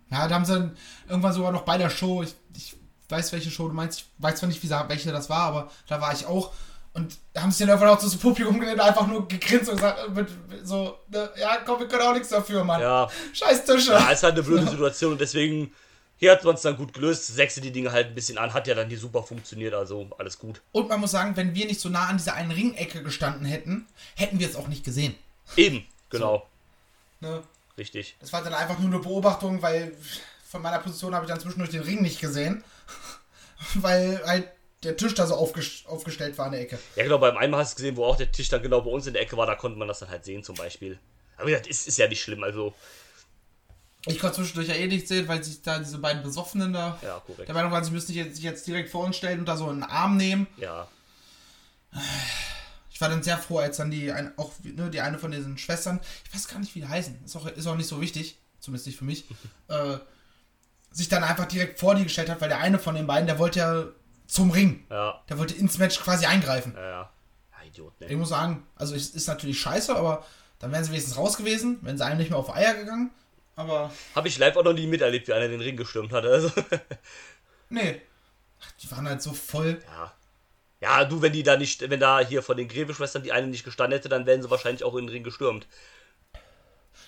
Ja, 0.09 0.28
da 0.28 0.36
haben 0.36 0.45
sie 0.45 0.53
dann 0.53 0.78
irgendwann 1.07 1.34
sogar 1.34 1.51
noch 1.51 1.64
bei 1.64 1.78
der 1.78 1.89
Show, 1.89 2.24
ich, 2.24 2.36
ich 2.55 2.76
weiß, 3.10 3.32
welche 3.34 3.51
Show 3.51 3.68
du 3.68 3.74
meinst, 3.74 3.99
ich 3.99 4.06
weiß 4.18 4.36
zwar 4.39 4.49
nicht, 4.49 4.64
wie, 4.64 4.70
welche 4.70 5.12
das 5.12 5.30
war, 5.30 5.41
aber 5.41 5.72
da 5.88 5.99
war 6.01 6.14
ich 6.14 6.26
auch. 6.26 6.51
Und 6.93 7.18
da 7.34 7.41
haben 7.41 7.51
sie 7.51 7.66
dann 7.66 7.70
irgendwann 7.70 7.89
auch 7.97 7.99
so 7.99 8.18
Publikum 8.18 8.60
geredet, 8.60 8.80
einfach 8.80 9.08
nur 9.08 9.28
gegrinst 9.28 9.68
und 9.70 9.78
gesagt, 9.78 10.10
mit, 10.14 10.28
so, 10.64 10.99
ne, 11.10 11.30
ja, 11.39 11.58
komm, 11.66 11.80
wir 11.80 11.88
können 11.88 12.04
auch 12.04 12.14
nichts 12.14 12.30
dafür, 12.30 12.64
Mann. 12.64 12.82
Ja, 12.82 13.10
Scheiß 13.34 13.66
Tische. 13.66 13.93
ja 13.93 14.12
ist 14.12 14.22
halt 14.22 14.34
eine 14.34 14.43
blöde 14.43 14.70
Situation 14.70 15.14
und 15.14 15.22
deswegen, 15.22 15.74
hier 16.18 16.32
hat 16.32 16.43
man 16.43 16.54
es 16.54 16.62
dann 16.62 16.78
gut 16.78 16.93
gelöst, 16.93 17.26
sechste 17.28 17.62
die 17.62 17.72
Dinge 17.72 17.91
halt 17.91 18.08
ein 18.10 18.16
bisschen 18.16 18.38
an, 18.38 18.54
hat 18.54 18.68
ja 18.68 18.76
dann 18.76 18.89
hier 18.89 18.99
super 18.99 19.24
funktioniert, 19.24 19.74
also 19.74 20.08
alles 20.20 20.38
gut. 20.38 20.62
Und 20.72 20.88
man 20.88 20.99
muss 20.99 21.10
sagen, 21.12 21.36
wenn 21.36 21.56
wir 21.56 21.66
nicht 21.66 21.82
so 21.82 21.89
nah 21.89 22.06
an 22.06 22.18
dieser 22.18 22.36
einen 22.36 22.51
Ringecke 22.51 23.01
gestanden 23.01 23.45
hätten, 23.45 23.88
hätten 24.16 24.39
wir 24.39 24.47
es 24.47 24.56
auch 24.56 24.68
nicht 24.68 24.84
gesehen. 24.84 25.16
Eben, 25.56 25.86
genau, 26.10 26.47
Ne? 27.22 27.41
richtig. 27.78 28.18
Das 28.20 28.32
war 28.34 28.43
dann 28.43 28.54
einfach 28.54 28.78
nur 28.78 28.89
eine 28.89 28.99
Beobachtung, 28.99 29.62
weil 29.64 29.95
von 30.54 30.62
meiner 30.62 30.78
Position 30.78 31.16
habe 31.16 31.26
ich 31.26 31.32
dann 31.32 31.39
zwischendurch 31.39 31.72
den 31.72 31.82
Ring 31.82 32.04
nicht 32.04 32.22
gesehen. 32.22 32.64
weil 33.76 34.22
halt 34.24 34.49
der 34.84 34.95
Tisch 34.95 35.16
da 35.16 35.26
so 35.26 35.34
aufges 35.34 35.84
aufgestellt 35.88 36.38
war 36.38 36.45
in 36.45 36.51
der 36.51 36.62
Ecke. 36.62 36.78
Ja, 36.95 37.04
genau, 37.04 37.18
beim 37.18 37.38
einmal 37.38 37.62
hast 37.62 37.74
du 37.74 37.76
gesehen, 37.78 37.97
wo 37.97 38.06
auch 38.06 38.18
der 38.18 38.32
Tisch 38.32 38.49
dann 38.49 38.62
genau 38.62 38.82
bei 38.82 38.91
uns 38.91 39.08
in 39.08 39.14
der 39.14 39.24
Ecke 39.24 39.36
war, 39.36 39.47
da 39.47 39.56
konnte 39.56 39.80
man 39.80 39.88
das 39.88 39.99
dann 39.99 40.10
halt 40.10 40.26
sehen 40.26 40.43
zum 40.43 40.56
Beispiel. 40.56 40.99
Aber 41.38 41.47
wie 41.47 41.51
gesagt, 41.51 41.68
ist, 41.68 41.88
ist 41.88 41.97
ja 41.97 42.08
nicht 42.08 42.22
schlimm, 42.22 42.43
also, 42.43 42.76
Ich 44.06 44.20
konnte 44.20 44.36
zwischendurch 44.36 44.68
ja 44.68 44.76
eh 44.76 44.86
nicht 44.86 45.08
sehen, 45.08 45.28
weil 45.28 45.43
sich 45.43 45.64
da 45.64 45.80
diese 45.80 45.97
beiden 45.97 46.22
Besoffenen 46.22 46.72
da 46.72 46.99
ja, 47.01 47.20
korrekt. 47.26 47.47
der 47.47 47.56
Meinung 47.56 47.72
waren, 47.72 47.84
sie 47.84 47.91
müssten 47.91 48.14
sich 48.14 48.18
jetzt, 48.18 48.36
sich 48.36 48.43
jetzt 48.45 48.68
direkt 48.68 48.91
vor 48.91 49.06
uns 49.06 49.16
stellen 49.16 49.39
und 49.39 49.45
da 49.45 49.58
so 49.58 49.68
einen 49.68 49.84
Arm 49.84 50.18
nehmen. 50.18 50.45
Ja, 50.58 50.88
Ich 52.91 53.01
war 53.01 53.10
dann 53.10 53.24
sehr 53.24 53.39
froh, 53.39 53.58
als 53.58 53.78
dann 53.78 53.89
die, 53.89 54.12
ein, 54.12 54.38
auch 54.38 54.51
ne, 54.62 54.91
die 54.91 55.01
eine 55.01 55.18
von 55.18 55.32
diesen 55.32 55.58
Schwestern, 55.58 55.99
ich 56.28 56.36
weiß 56.36 56.47
gar 56.47 56.60
nicht, 56.60 56.76
wie 56.76 56.82
die 56.82 56.88
heißen, 56.88 57.24
ist 57.26 57.36
auch, 57.36 57.47
ist 57.47 57.66
auch 57.66 57.76
nicht 57.76 57.89
so 57.89 58.01
wichtig, 58.01 58.38
zumindest 58.60 58.86
nicht 58.86 58.99
für 58.99 59.06
mich, 59.06 59.26
äh, 59.70 59.97
sich 60.94 61.10
dann 61.10 61.24
einfach 61.24 61.46
direkt 61.46 61.80
vor 61.80 61.96
die 61.96 62.04
gestellt 62.04 62.30
hat, 62.30 62.39
weil 62.39 62.50
der 62.50 62.60
eine 62.60 62.80
von 62.80 62.96
den 62.96 63.08
beiden, 63.08 63.28
der 63.28 63.39
wollte 63.39 63.60
ja 63.60 63.86
zum 64.28 64.52
Ring. 64.52 64.86
ja, 64.89 65.22
Der 65.28 65.38
wollte 65.38 65.56
ins 65.56 65.78
Match 65.78 66.00
quasi 66.00 66.26
eingreifen. 66.26 66.74
ja, 66.78 66.82
ja. 66.89 67.10
Ja, 67.52 67.68
Idiot, 67.68 68.00
ne? 68.00 68.08
Ich 68.08 68.16
muss 68.16 68.30
sagen, 68.30 68.66
also 68.76 68.96
es 68.96 69.10
ist 69.10 69.28
natürlich 69.28 69.60
scheiße, 69.60 69.96
aber 69.96 70.26
dann 70.60 70.72
wären 70.72 70.84
sie 70.84 70.91
wenigstens 70.91 71.18
raus 71.18 71.36
gewesen, 71.36 71.80
wenn 71.82 71.98
sie 71.98 72.06
einem 72.06 72.18
nicht 72.20 72.30
mehr 72.30 72.39
auf 72.39 72.56
Eier 72.56 72.76
gegangen. 72.76 73.12
Aber 73.56 73.91
Habe 74.16 74.28
ich 74.28 74.38
live 74.38 74.56
auch 74.56 74.64
noch 74.64 74.74
nie 74.74 74.88
miterlebt, 74.88 75.28
wie 75.28 75.34
einer 75.34 75.48
den 75.50 75.62
Ring 75.62 75.76
gestürmt 75.78 76.14
hat. 76.14 76.26
Also, 76.26 76.50
nee. 77.70 78.02
Ach, 78.62 78.72
die 78.82 78.89
waren 78.91 79.08
halt 79.08 79.22
so 79.22 79.34
voll. 79.34 79.82
ja. 79.86 80.14
Ja, 80.82 81.06
du, 81.06 81.22
wenn 81.22 81.32
die 81.32 81.44
da 81.44 81.56
nicht, 81.56 81.89
wenn 81.89 82.02
da 82.02 82.20
hier 82.20 82.44
von 82.44 82.58
den 82.58 82.68
Greve-Schwestern 82.68 83.24
die 83.24 83.32
eine 83.32 83.48
nicht 83.48 83.64
gestanden 83.64 83.98
hätte, 83.98 84.10
dann 84.10 84.26
wären 84.26 84.41
sie 84.41 84.50
wahrscheinlich 84.52 84.84
auch 84.84 84.96
in 84.96 85.06
den 85.06 85.14
Ring 85.14 85.24
gestürmt. 85.24 85.66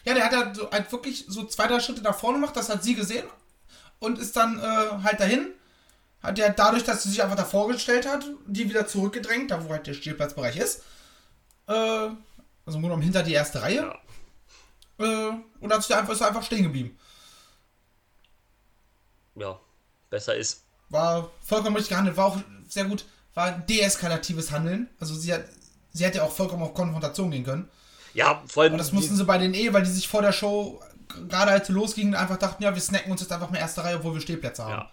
Ja, 0.05 0.13
der 0.13 0.23
hat 0.23 0.31
halt, 0.33 0.55
so, 0.55 0.71
halt 0.71 0.89
wirklich 0.93 1.25
so 1.27 1.43
zwei, 1.45 1.67
drei 1.67 1.81
Schritte 1.81 2.01
nach 2.01 2.17
vorne 2.17 2.39
gemacht, 2.39 2.55
das 2.55 2.69
hat 2.69 2.83
sie 2.85 2.95
gesehen 2.95 3.25
und 3.99 4.19
ist 4.19 4.35
dann 4.35 4.59
äh, 4.59 5.03
halt 5.03 5.19
dahin. 5.19 5.47
Hat 6.21 6.37
der 6.37 6.53
dadurch, 6.53 6.83
dass 6.83 7.03
sie 7.03 7.09
sich 7.09 7.21
einfach 7.21 7.35
davor 7.35 7.67
gestellt 7.67 8.07
hat, 8.07 8.25
die 8.47 8.67
wieder 8.67 8.87
zurückgedrängt, 8.87 9.51
da 9.51 9.63
wo 9.63 9.69
halt 9.69 9.87
der 9.87 9.93
Spielplatzbereich 9.93 10.57
ist. 10.57 10.81
Äh, 11.67 11.73
also 11.73 12.15
im 12.65 12.71
Grunde 12.71 12.87
genommen 12.87 13.03
hinter 13.03 13.23
die 13.23 13.33
erste 13.33 13.61
Reihe. 13.61 13.93
Äh, 14.97 15.31
und 15.59 15.73
hat 15.73 15.81
sich 15.81 15.87
da 15.87 15.99
einfach, 15.99 16.13
ist 16.13 16.21
einfach 16.21 16.43
stehen 16.43 16.63
geblieben. 16.63 16.97
Ja, 19.35 19.59
besser 20.09 20.35
ist. 20.35 20.63
War 20.89 21.29
vollkommen 21.43 21.75
richtig 21.75 21.89
gehandelt, 21.89 22.17
war 22.17 22.25
auch 22.25 22.37
sehr 22.67 22.85
gut, 22.85 23.05
war 23.33 23.47
ein 23.47 23.65
deeskalatives 23.67 24.51
Handeln. 24.51 24.89
Also 24.99 25.13
sie 25.13 25.33
hat, 25.33 25.45
sie 25.91 26.05
hätte 26.05 26.23
auch 26.23 26.31
vollkommen 26.31 26.63
auf 26.63 26.73
Konfrontation 26.73 27.31
gehen 27.31 27.43
können. 27.43 27.69
Ja, 28.13 28.41
vor 28.47 28.63
allem. 28.63 28.73
Und 28.73 28.79
das 28.79 28.93
mussten 28.93 29.15
sie 29.15 29.25
bei 29.25 29.37
den 29.37 29.53
eh, 29.53 29.73
weil 29.73 29.83
die 29.83 29.91
sich 29.91 30.07
vor 30.07 30.21
der 30.21 30.31
Show 30.31 30.81
gerade 31.29 31.51
als 31.51 31.67
sie 31.67 31.73
losgingen, 31.73 32.15
einfach 32.15 32.37
dachten, 32.37 32.63
ja, 32.63 32.73
wir 32.73 32.81
snacken 32.81 33.11
uns 33.11 33.21
jetzt 33.21 33.31
einfach 33.31 33.49
mal 33.49 33.57
erste 33.57 33.83
Reihe, 33.83 33.97
obwohl 33.97 34.13
wir 34.13 34.21
Stehplätze 34.21 34.63
haben. 34.63 34.71
Ja. 34.71 34.91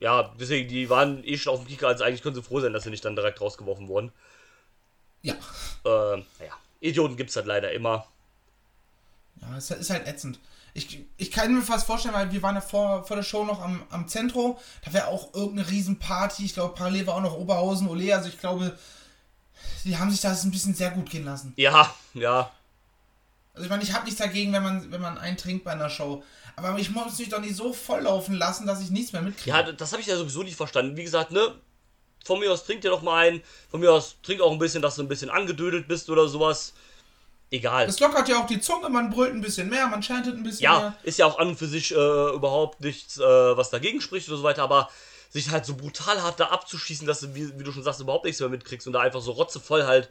Ja, 0.00 0.34
deswegen, 0.40 0.66
die 0.68 0.88
waren 0.88 1.22
eh 1.24 1.36
schon 1.36 1.52
auf 1.52 1.60
dem 1.60 1.68
Kicker, 1.68 1.88
also 1.88 2.04
eigentlich 2.04 2.22
können 2.22 2.34
sie 2.34 2.42
froh 2.42 2.60
sein, 2.60 2.72
dass 2.72 2.84
sie 2.84 2.90
nicht 2.90 3.04
dann 3.04 3.16
direkt 3.16 3.40
rausgeworfen 3.40 3.86
wurden. 3.88 4.12
Ja. 5.20 5.34
Äh, 5.84 6.22
naja, 6.38 6.54
Idioten 6.80 7.16
gibt's 7.16 7.36
halt 7.36 7.44
leider 7.44 7.70
immer. 7.72 8.06
Ja, 9.42 9.56
es 9.58 9.70
ist 9.70 9.90
halt 9.90 10.06
ätzend. 10.06 10.38
Ich, 10.72 11.04
ich 11.16 11.30
kann 11.30 11.54
mir 11.54 11.62
fast 11.62 11.86
vorstellen, 11.86 12.14
weil 12.14 12.32
wir 12.32 12.42
waren 12.42 12.54
ja 12.54 12.60
vor, 12.60 13.04
vor 13.04 13.16
der 13.16 13.24
Show 13.24 13.44
noch 13.44 13.60
am, 13.60 13.82
am 13.90 14.08
Zentro, 14.08 14.58
da 14.84 14.92
wäre 14.92 15.08
auch 15.08 15.34
irgendeine 15.34 15.68
Riesenparty. 15.68 16.44
Ich 16.44 16.54
glaube, 16.54 16.74
parallel 16.74 17.06
war 17.06 17.16
auch 17.16 17.22
noch 17.22 17.36
Oberhausen, 17.36 17.88
Ole. 17.88 18.14
Also 18.14 18.28
ich 18.28 18.38
glaube, 18.38 18.78
die 19.84 19.98
haben 19.98 20.10
sich 20.10 20.20
das 20.20 20.44
ein 20.44 20.50
bisschen 20.50 20.74
sehr 20.74 20.92
gut 20.92 21.10
gehen 21.10 21.24
lassen. 21.24 21.52
Ja, 21.56 21.92
ja. 22.14 22.50
Also 23.52 23.64
ich 23.64 23.70
meine, 23.70 23.82
ich 23.82 23.92
habe 23.92 24.04
nichts 24.04 24.20
dagegen, 24.20 24.52
wenn 24.52 24.62
man, 24.62 24.90
wenn 24.92 25.00
man 25.00 25.18
einen 25.18 25.36
trinkt 25.36 25.64
bei 25.64 25.72
einer 25.72 25.90
Show. 25.90 26.22
Aber 26.56 26.78
ich 26.78 26.90
muss 26.90 27.18
mich 27.18 27.28
doch 27.28 27.40
nicht 27.40 27.56
so 27.56 27.72
volllaufen 27.72 28.34
lassen, 28.34 28.66
dass 28.66 28.80
ich 28.82 28.90
nichts 28.90 29.12
mehr 29.12 29.22
mitkriege. 29.22 29.50
Ja, 29.50 29.62
das 29.72 29.92
habe 29.92 30.02
ich 30.02 30.08
ja 30.08 30.16
sowieso 30.16 30.42
nicht 30.42 30.56
verstanden. 30.56 30.96
Wie 30.96 31.04
gesagt, 31.04 31.30
ne? 31.30 31.54
Von 32.24 32.38
mir 32.38 32.52
aus 32.52 32.64
trink 32.64 32.82
dir 32.82 32.90
doch 32.90 33.02
mal 33.02 33.26
einen. 33.28 33.42
Von 33.70 33.80
mir 33.80 33.92
aus 33.92 34.16
trink 34.22 34.40
auch 34.40 34.52
ein 34.52 34.58
bisschen, 34.58 34.82
dass 34.82 34.96
du 34.96 35.02
ein 35.02 35.08
bisschen 35.08 35.30
angedödelt 35.30 35.88
bist 35.88 36.10
oder 36.10 36.28
sowas. 36.28 36.74
Egal. 37.52 37.88
Es 37.88 37.98
lockert 37.98 38.28
ja 38.28 38.40
auch 38.40 38.46
die 38.46 38.60
Zunge, 38.60 38.88
man 38.88 39.10
brüllt 39.10 39.34
ein 39.34 39.40
bisschen 39.40 39.68
mehr, 39.68 39.88
man 39.88 40.02
chantet 40.02 40.36
ein 40.36 40.44
bisschen 40.44 40.62
Ja, 40.62 40.78
mehr. 40.78 40.94
ist 41.02 41.18
ja 41.18 41.26
auch 41.26 41.38
an 41.38 41.48
und 41.48 41.56
für 41.56 41.66
sich 41.66 41.90
äh, 41.90 41.94
überhaupt 42.34 42.80
nichts, 42.80 43.18
äh, 43.18 43.22
was 43.22 43.70
dagegen 43.70 44.00
spricht 44.00 44.28
oder 44.28 44.36
so 44.36 44.44
weiter, 44.44 44.62
aber 44.62 44.88
sich 45.30 45.50
halt 45.50 45.66
so 45.66 45.74
brutal 45.74 46.22
hart 46.22 46.38
da 46.38 46.46
abzuschießen, 46.50 47.08
dass 47.08 47.20
du, 47.20 47.34
wie, 47.34 47.58
wie 47.58 47.64
du 47.64 47.72
schon 47.72 47.82
sagst, 47.82 48.00
überhaupt 48.00 48.24
nichts 48.24 48.38
mehr 48.40 48.48
mitkriegst 48.48 48.86
und 48.86 48.92
da 48.92 49.00
einfach 49.00 49.20
so 49.20 49.32
rotzevoll 49.32 49.84
halt 49.84 50.10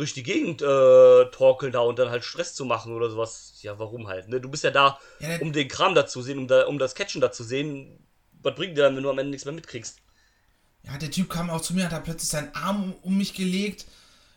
durch 0.00 0.14
die 0.14 0.22
Gegend 0.22 0.62
äh, 0.62 1.24
torkeln 1.26 1.72
da 1.72 1.80
und 1.80 1.98
dann 1.98 2.08
halt 2.08 2.24
Stress 2.24 2.54
zu 2.54 2.64
machen 2.64 2.94
oder 2.94 3.10
sowas. 3.10 3.52
Ja, 3.60 3.78
warum 3.78 4.08
halt? 4.08 4.30
Ne? 4.30 4.40
Du 4.40 4.48
bist 4.48 4.64
ja 4.64 4.70
da, 4.70 4.98
Ja, 5.18 5.36
um 5.40 5.52
den 5.52 5.68
Kram 5.68 5.94
da 5.94 6.06
zu 6.06 6.22
sehen, 6.22 6.38
um, 6.38 6.48
da, 6.48 6.64
um 6.64 6.78
das 6.78 6.94
Catchen 6.94 7.20
da 7.20 7.30
zu 7.30 7.44
sehen. 7.44 8.02
Was 8.42 8.54
bringt 8.54 8.78
dir 8.78 8.84
dann, 8.84 8.96
wenn 8.96 9.02
du 9.02 9.10
am 9.10 9.18
Ende 9.18 9.30
nichts 9.30 9.44
mehr 9.44 9.52
mitkriegst? 9.52 9.98
Ja, 10.84 10.96
der 10.96 11.10
Typ 11.10 11.28
kam 11.28 11.50
auch 11.50 11.60
zu 11.60 11.74
mir, 11.74 11.84
hat 11.84 11.92
da 11.92 12.00
plötzlich 12.00 12.30
seinen 12.30 12.54
Arm 12.54 12.94
um, 13.02 13.18
mich 13.18 13.34
gelegt, 13.34 13.84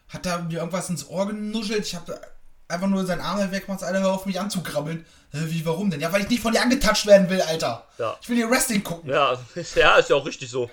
hat 0.09 0.25
da 0.25 0.39
mir 0.39 0.57
irgendwas 0.57 0.89
ins 0.89 1.07
Ohr 1.07 1.27
genuschelt. 1.27 1.85
Ich 1.85 1.95
habe 1.95 2.19
einfach 2.67 2.87
nur 2.87 3.05
seinen 3.05 3.21
Arm 3.21 3.49
weggemacht, 3.49 3.83
einer 3.83 4.01
hör 4.01 4.11
auf 4.11 4.25
mich 4.25 4.41
anzukrabbeln. 4.41 5.05
Wie, 5.31 5.65
warum 5.65 5.89
denn? 5.89 6.01
Ja, 6.01 6.11
weil 6.11 6.23
ich 6.23 6.29
nicht 6.29 6.41
von 6.41 6.51
dir 6.51 6.61
angetatscht 6.61 7.05
werden 7.05 7.29
will, 7.29 7.39
Alter. 7.39 7.87
Ja. 7.97 8.17
Ich 8.21 8.27
will 8.27 8.35
hier 8.35 8.49
Wrestling 8.49 8.83
gucken. 8.83 9.09
Ja, 9.09 9.39
ja, 9.75 9.95
ist 9.95 10.09
ja 10.09 10.15
auch 10.17 10.25
richtig 10.25 10.49
so. 10.49 10.69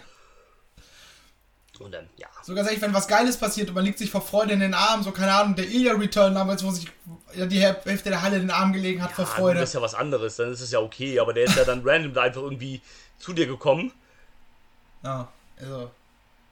Und 1.80 1.92
dann, 1.92 2.08
ja. 2.16 2.28
Sogar 2.42 2.64
sag 2.64 2.74
ich, 2.74 2.82
wenn 2.82 2.92
was 2.92 3.08
Geiles 3.08 3.38
passiert 3.38 3.70
und 3.70 3.74
man 3.74 3.84
liegt 3.84 3.98
sich 3.98 4.10
vor 4.10 4.20
Freude 4.20 4.52
in 4.52 4.60
den 4.60 4.74
Arm, 4.74 5.02
so 5.02 5.12
keine 5.12 5.32
Ahnung, 5.32 5.56
der 5.56 5.66
Ilya 5.66 5.94
Return 5.94 6.34
damals, 6.34 6.62
wo 6.62 6.70
sich 6.70 6.86
ja, 7.34 7.46
die 7.46 7.58
Hälfte 7.58 8.10
der 8.10 8.20
Halle 8.20 8.36
in 8.36 8.42
den 8.42 8.50
Arm 8.50 8.72
gelegen 8.74 9.02
hat 9.02 9.12
vor 9.12 9.24
Ah, 9.24 9.28
Freude. 9.28 9.60
Das 9.60 9.70
ist 9.70 9.74
ja 9.74 9.82
was 9.82 9.94
anderes, 9.94 10.36
dann 10.36 10.52
ist 10.52 10.60
es 10.60 10.70
ja 10.70 10.78
okay, 10.78 11.18
aber 11.18 11.32
der 11.32 11.44
ist 11.44 11.56
ja 11.56 11.64
dann 11.64 11.80
random 11.84 12.12
da 12.12 12.22
einfach 12.22 12.42
irgendwie 12.42 12.82
zu 13.18 13.32
dir 13.32 13.46
gekommen. 13.46 13.92
Ja, 15.02 15.28
also, 15.58 15.90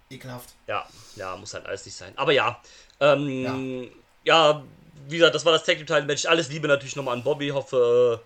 ekelhaft. 0.09 0.55
Ja, 0.66 0.87
ja, 1.16 1.37
muss 1.37 1.53
halt 1.53 1.66
alles 1.66 1.85
nicht 1.85 1.97
sein. 1.97 2.12
Aber 2.16 2.33
ja, 2.33 2.61
ähm, 3.01 3.91
ja. 4.24 4.62
wie 5.09 5.18
gesagt, 5.18 5.35
das 5.35 5.45
war 5.45 5.53
das 5.53 5.64
Tag 5.64 5.87
Team 5.87 6.07
Match. 6.07 6.24
Alles 6.24 6.49
Liebe 6.49 6.68
natürlich 6.68 6.97
nochmal 6.97 7.16
an 7.16 7.22
Bobby. 7.22 7.49
Hoffe, 7.49 8.22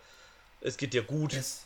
äh, 0.61 0.67
es 0.67 0.77
geht 0.77 0.95
dir 0.95 1.03
gut. 1.03 1.33
Yes. 1.33 1.63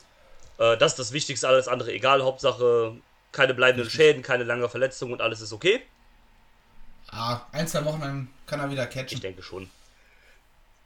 Äh, 0.59 0.77
das 0.79 0.93
ist 0.93 0.99
das 0.99 1.13
Wichtigste, 1.13 1.47
alles 1.47 1.69
andere 1.69 1.93
egal. 1.93 2.23
Hauptsache, 2.23 2.97
keine 3.37 3.53
bleibenden 3.55 3.89
Schäden, 3.91 4.23
keine 4.23 4.45
lange 4.45 4.69
Verletzung 4.69 5.13
und 5.13 5.21
alles 5.21 5.43
ist 5.43 5.53
okay. 5.53 5.83
Ah, 7.11 7.43
ein, 7.53 7.69
zwei 7.69 7.85
Wochen, 7.85 8.01
dann 8.01 8.29
kann 8.47 8.61
er 8.61 8.71
wieder 8.71 8.89
Ich 8.89 8.95
catchen. 8.95 9.21
denke 9.21 9.43
schon. 9.43 9.71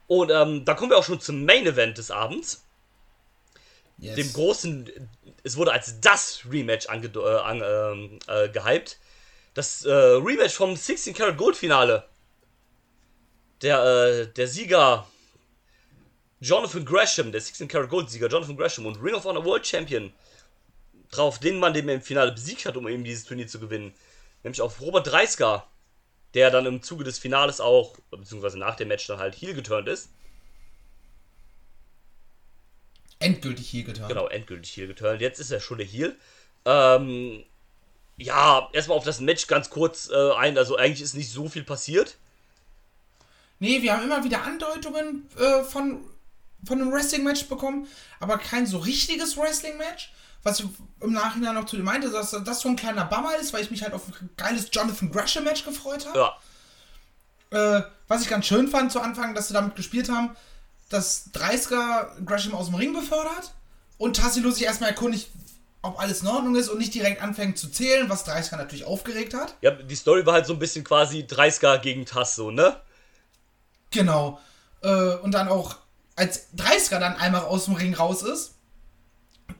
Und 0.08 0.30
ähm, 0.30 0.64
da 0.64 0.74
kommen 0.74 0.90
wir 0.90 0.98
auch 0.98 1.04
schon 1.04 1.20
zum 1.20 1.44
Main 1.44 1.64
Event 1.64 1.96
des 1.96 2.10
Abends. 2.10 2.64
Yes. 3.98 4.16
Dem 4.16 4.32
großen, 4.32 4.90
es 5.44 5.56
wurde 5.56 5.72
als 5.72 6.00
das 6.00 6.42
Rematch 6.50 6.88
ange, 6.88 7.06
äh, 7.06 7.38
an, 7.38 7.62
ähm, 7.64 8.18
äh, 8.26 8.48
gehypt. 8.48 8.98
Das 9.54 9.84
äh, 9.84 9.92
Rematch 9.92 10.54
vom 10.54 10.74
16 10.74 11.14
Karat 11.14 11.36
Gold 11.36 11.56
Finale. 11.56 12.04
Der, 13.62 13.84
äh, 13.84 14.26
der 14.26 14.48
Sieger 14.48 15.06
Jonathan 16.40 16.84
Gresham, 16.84 17.30
der 17.30 17.40
16 17.40 17.68
Karat 17.68 17.90
Gold 17.90 18.10
Sieger 18.10 18.28
Jonathan 18.28 18.56
Gresham 18.56 18.86
und 18.86 18.96
Ring 19.00 19.14
of 19.14 19.24
Honor 19.24 19.44
World 19.44 19.66
Champion 19.66 20.12
drauf 21.10 21.38
den 21.38 21.58
Mann, 21.58 21.74
den 21.74 21.88
er 21.88 21.96
im 21.96 22.02
Finale 22.02 22.32
besiegt 22.32 22.66
hat, 22.66 22.76
um 22.76 22.88
eben 22.88 23.04
dieses 23.04 23.24
Turnier 23.24 23.46
zu 23.46 23.58
gewinnen. 23.60 23.94
Nämlich 24.42 24.60
auf 24.60 24.80
Robert 24.80 25.06
Dreisker, 25.06 25.66
der 26.34 26.50
dann 26.50 26.66
im 26.66 26.82
Zuge 26.82 27.04
des 27.04 27.18
Finales 27.18 27.60
auch, 27.60 27.96
beziehungsweise 28.10 28.58
nach 28.58 28.76
dem 28.76 28.88
Match 28.88 29.06
dann 29.06 29.18
halt 29.18 29.34
heel 29.34 29.54
geturnt 29.54 29.88
ist. 29.88 30.10
Endgültig 33.18 33.68
hier 33.68 33.84
getan. 33.84 34.08
Genau, 34.08 34.28
endgültig 34.28 34.74
heel 34.76 34.86
geturnt. 34.86 35.20
Jetzt 35.20 35.40
ist 35.40 35.50
er 35.50 35.60
schon 35.60 35.78
der 35.78 35.86
Heel. 35.86 36.16
Ähm, 36.64 37.44
ja, 38.16 38.68
erstmal 38.72 38.96
auf 38.96 39.04
das 39.04 39.20
Match 39.20 39.46
ganz 39.46 39.68
kurz 39.70 40.08
äh, 40.10 40.32
ein. 40.32 40.56
Also 40.56 40.76
eigentlich 40.76 41.02
ist 41.02 41.14
nicht 41.14 41.30
so 41.30 41.48
viel 41.48 41.64
passiert. 41.64 42.16
Nee, 43.58 43.82
wir 43.82 43.92
haben 43.92 44.04
immer 44.04 44.24
wieder 44.24 44.42
Andeutungen 44.42 45.28
äh, 45.38 45.62
von, 45.64 46.02
von 46.64 46.80
einem 46.80 46.92
Wrestling-Match 46.92 47.46
bekommen, 47.46 47.86
aber 48.18 48.38
kein 48.38 48.66
so 48.66 48.78
richtiges 48.78 49.36
Wrestling-Match. 49.36 50.12
Was 50.42 50.60
ich 50.60 50.66
im 51.00 51.12
Nachhinein 51.12 51.54
noch 51.54 51.66
zu 51.66 51.76
dir 51.76 51.82
meinte, 51.82 52.10
dass 52.10 52.30
das 52.30 52.60
so 52.60 52.68
ein 52.68 52.76
kleiner 52.76 53.04
Bummer 53.04 53.36
ist, 53.36 53.52
weil 53.52 53.62
ich 53.62 53.70
mich 53.70 53.82
halt 53.82 53.92
auf 53.92 54.08
ein 54.08 54.30
geiles 54.36 54.68
Jonathan 54.72 55.10
Gresham-Match 55.12 55.64
gefreut 55.64 56.06
habe. 56.06 56.18
Ja, 56.18 57.78
Äh, 57.78 57.82
was 58.08 58.22
ich 58.22 58.28
ganz 58.28 58.46
schön 58.46 58.68
fand 58.68 58.90
zu 58.92 59.00
Anfang, 59.00 59.34
dass 59.34 59.48
sie 59.48 59.54
damit 59.54 59.74
gespielt 59.76 60.08
haben, 60.08 60.36
dass 60.88 61.30
30er 61.34 62.24
Gresham 62.24 62.54
aus 62.54 62.66
dem 62.66 62.76
Ring 62.76 62.92
befördert 62.92 63.52
und 63.98 64.16
Tassilo 64.16 64.50
sich 64.50 64.64
erstmal 64.64 64.90
erkundigt, 64.90 65.30
ob 65.82 65.98
alles 65.98 66.22
in 66.22 66.28
Ordnung 66.28 66.54
ist 66.56 66.68
und 66.68 66.78
nicht 66.78 66.94
direkt 66.94 67.22
anfängt 67.22 67.58
zu 67.58 67.68
zählen, 67.68 68.08
was 68.08 68.26
30er 68.26 68.56
natürlich 68.56 68.84
aufgeregt 68.84 69.34
hat. 69.34 69.54
ja, 69.62 69.70
die 69.70 69.96
Story 69.96 70.24
war 70.26 70.34
halt 70.34 70.46
so 70.46 70.52
ein 70.52 70.58
bisschen 70.58 70.84
quasi 70.84 71.20
30er 71.20 71.78
gegen 71.78 72.06
Tass, 72.06 72.34
so, 72.36 72.50
ne? 72.50 72.80
Genau. 73.90 74.40
Äh, 74.82 75.14
und 75.16 75.32
dann 75.32 75.48
auch, 75.48 75.76
als 76.16 76.52
30er 76.56 76.98
dann 76.98 77.16
einmal 77.16 77.42
aus 77.42 77.64
dem 77.64 77.74
Ring 77.74 77.94
raus 77.94 78.22
ist, 78.22 78.54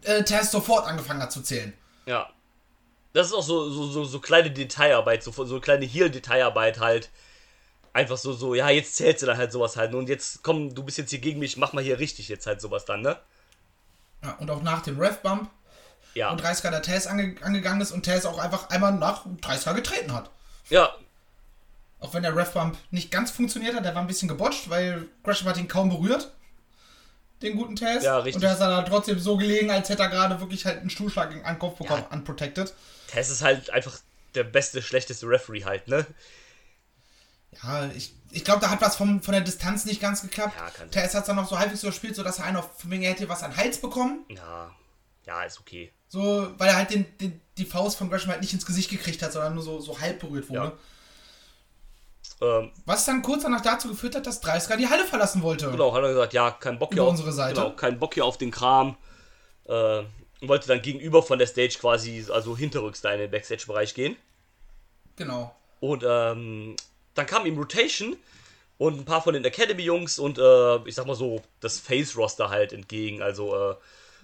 äh, 0.05 0.23
Tess 0.25 0.51
sofort 0.51 0.87
angefangen 0.87 1.23
hat 1.23 1.33
zu 1.33 1.43
zählen. 1.43 1.73
Ja. 2.07 2.29
Das 3.13 3.27
ist 3.29 3.33
auch 3.33 3.43
so, 3.43 3.69
so, 3.71 3.87
so, 3.89 4.05
so 4.05 4.21
kleine 4.21 4.51
Detailarbeit, 4.51 5.23
so, 5.25 5.33
so 5.33 5.61
kleine 5.61 5.85
Heel-Detailarbeit 5.85 6.79
halt. 6.79 7.11
Einfach 7.93 8.17
so, 8.17 8.33
so, 8.33 8.55
ja, 8.55 8.69
jetzt 8.71 8.95
zählst 8.97 9.23
du 9.23 9.27
dann 9.27 9.37
halt 9.37 9.51
sowas 9.51 9.77
halt. 9.77 9.95
Und 9.95 10.09
jetzt 10.09 10.43
komm, 10.45 10.73
du 10.75 10.85
bist 10.85 10.97
jetzt 10.99 11.11
hier 11.11 11.19
gegen 11.19 11.41
mich, 11.41 11.57
mach 11.57 11.73
mal 11.73 11.83
hier 11.83 11.99
richtig 11.99 12.29
jetzt 12.29 12.47
halt 12.47 12.61
sowas 12.61 12.85
dann, 12.85 13.01
ne? 13.03 13.17
Ja, 14.23 14.37
und 14.39 14.49
auch 14.51 14.63
nach 14.63 14.83
dem 14.83 15.01
Ref-Bump, 15.01 15.51
Ja. 16.15 16.31
und 16.31 16.41
30er 16.41 16.71
der 16.71 16.83
Tess 16.83 17.07
ange 17.09 17.35
angegangen 17.43 17.81
ist 17.81 17.91
und 17.91 18.03
Tess 18.05 18.27
auch 18.27 18.39
einfach 18.39 18.71
einmal 18.71 18.93
nach 18.93 19.27
30er 19.27 19.75
getreten 19.75 20.13
hat. 20.15 20.31
Ja, 20.69 20.95
Auch 21.99 22.15
wenn 22.15 22.23
der 22.23 22.37
Ref-Bump 22.37 22.77
nicht 22.93 23.11
ganz 23.11 23.31
funktioniert 23.33 23.75
hat, 23.75 23.85
der 23.85 23.95
war 23.95 24.03
ein 24.03 24.07
bisschen 24.07 24.29
gebotcht, 24.29 24.71
weil 24.71 25.09
Gresham 25.25 25.49
hat 25.49 25.57
ihn 25.59 25.67
kaum 25.69 25.89
berührt. 25.91 26.31
Den 27.43 27.57
guten 27.57 27.75
Tess. 27.77 28.05
Ja, 28.05 28.19
richtig. 28.19 28.35
Und 28.37 28.43
der 28.43 28.53
ist 28.53 28.59
dann 28.59 28.75
halt 28.75 28.89
trotzdem 28.89 29.19
so 29.19 29.37
gelegen, 29.37 29.71
als 29.71 29.89
hätte 29.89 30.03
er 30.03 30.09
gerade 30.11 30.39
wirklich 30.41 30.67
halt 30.67 30.81
einen 30.81 30.91
Stuhlschlag 30.91 31.33
in 31.33 31.43
den 31.43 31.59
Kopf 31.59 31.79
bekommen, 31.79 32.05
Ja. 32.11 32.15
unprotected. 32.17 32.73
Tess 33.09 33.31
ist 33.31 33.43
halt 33.43 33.71
einfach 33.71 33.99
der 34.35 34.45
beste, 34.45 34.83
schlechteste 34.83 35.27
Referee 35.27 35.65
halt, 35.65 35.89
ne? 35.89 36.07
Ja, 37.63 37.87
ich, 37.97 38.15
ich 38.31 38.45
glaube, 38.45 38.61
da 38.61 38.71
hat 38.71 38.81
was 38.81 38.97
vom, 38.97 39.23
von 39.23 39.33
der 39.33 39.41
Distanz 39.41 39.85
nicht 39.85 40.01
ganz 40.01 40.23
geklappt. 40.23 40.55
Ja, 40.57 40.71
kann. 40.71 40.91
Tess 40.91 41.15
hat 41.15 41.23
es 41.23 41.27
dann 41.27 41.37
noch 41.37 41.49
so 41.49 41.59
halbwegs 41.59 41.83
überspielt, 41.83 42.15
sodass 42.15 42.39
er 42.39 42.45
einen 42.45 42.57
auf, 42.59 42.79
von 42.79 42.91
wegen, 42.91 43.03
er 43.03 43.11
hätte 43.11 43.29
was 43.29 43.43
an 43.43 43.51
den 43.53 43.57
Hals 43.57 43.81
bekommen. 43.81 44.25
Ja, 44.29 44.71
ja, 45.27 45.43
ist 45.43 45.59
okay. 45.61 45.93
So, 46.09 46.53
weil 46.59 46.69
er 46.69 46.77
halt 46.77 46.91
den, 46.91 47.07
den, 47.19 47.41
die 47.59 47.65
Faust 47.65 47.97
von 47.97 48.09
Gresham 48.11 48.31
halt 48.31 48.41
nicht 48.41 48.53
ins 48.53 48.67
Gesicht 48.67 48.91
gekriegt 48.91 49.23
hat, 49.23 49.33
sondern 49.33 49.55
nur 49.55 49.63
so, 49.65 49.81
so 49.81 49.99
halb 49.99 50.21
berührt 50.21 50.49
wurde. 50.49 50.79
Ähm, 52.43 52.71
Was 52.87 53.05
dann 53.05 53.21
kurz 53.23 53.43
danach 53.43 53.61
dazu 53.61 53.89
geführt 53.89 54.15
hat, 54.15 54.27
dass 54.27 54.43
30er 54.43 54.77
die 54.77 54.89
Halle 54.89 55.05
verlassen 55.05 55.43
wollte. 55.43 55.71
genau, 55.71 55.93
hat 55.95 56.03
er 56.03 56.09
gesagt, 56.09 56.33
ja, 56.33 56.51
kein 56.51 56.79
Bock 56.79 56.91
hier 56.93 57.03
Über 57.03 57.07
auf, 57.07 57.11
unsere 57.11 57.33
Seite. 57.33 57.55
Genau, 57.61 57.71
kein 57.77 57.99
Bock 57.99 58.15
hier 58.15 58.25
auf 58.25 58.39
den 58.39 58.51
Kram. 58.51 58.97
Äh, 59.67 59.99
und 60.41 60.49
wollte 60.49 60.69
dann 60.69 60.81
gegenüber 60.81 61.23
von 61.23 61.39
der 61.39 61.47
Stage 61.47 61.77
quasi, 61.79 62.25
also 62.33 62.57
hinterrücks 62.57 63.03
da 63.03 63.13
in 63.13 63.19
den 63.21 63.31
Backstage-Bereich 63.31 63.93
gehen. 63.95 64.17
Genau. 65.17 65.55
Und 65.81 66.03
ähm, 66.07 66.77
dann 67.15 67.27
kam 67.27 67.45
ihm 67.45 67.59
Rotation 67.59 68.17
und 68.79 68.99
ein 69.01 69.05
paar 69.05 69.21
von 69.23 69.35
den 69.35 69.45
Academy-Jungs 69.45 70.19
und 70.19 70.39
äh, 70.39 70.77
ich 70.89 70.95
sag 70.95 71.07
mal 71.07 71.15
so, 71.15 71.43
das 71.61 71.79
Face-Roster 71.79 72.49
halt 72.49 72.73
entgegen. 72.73 73.21
Also 73.23 73.55
äh, 73.55 73.75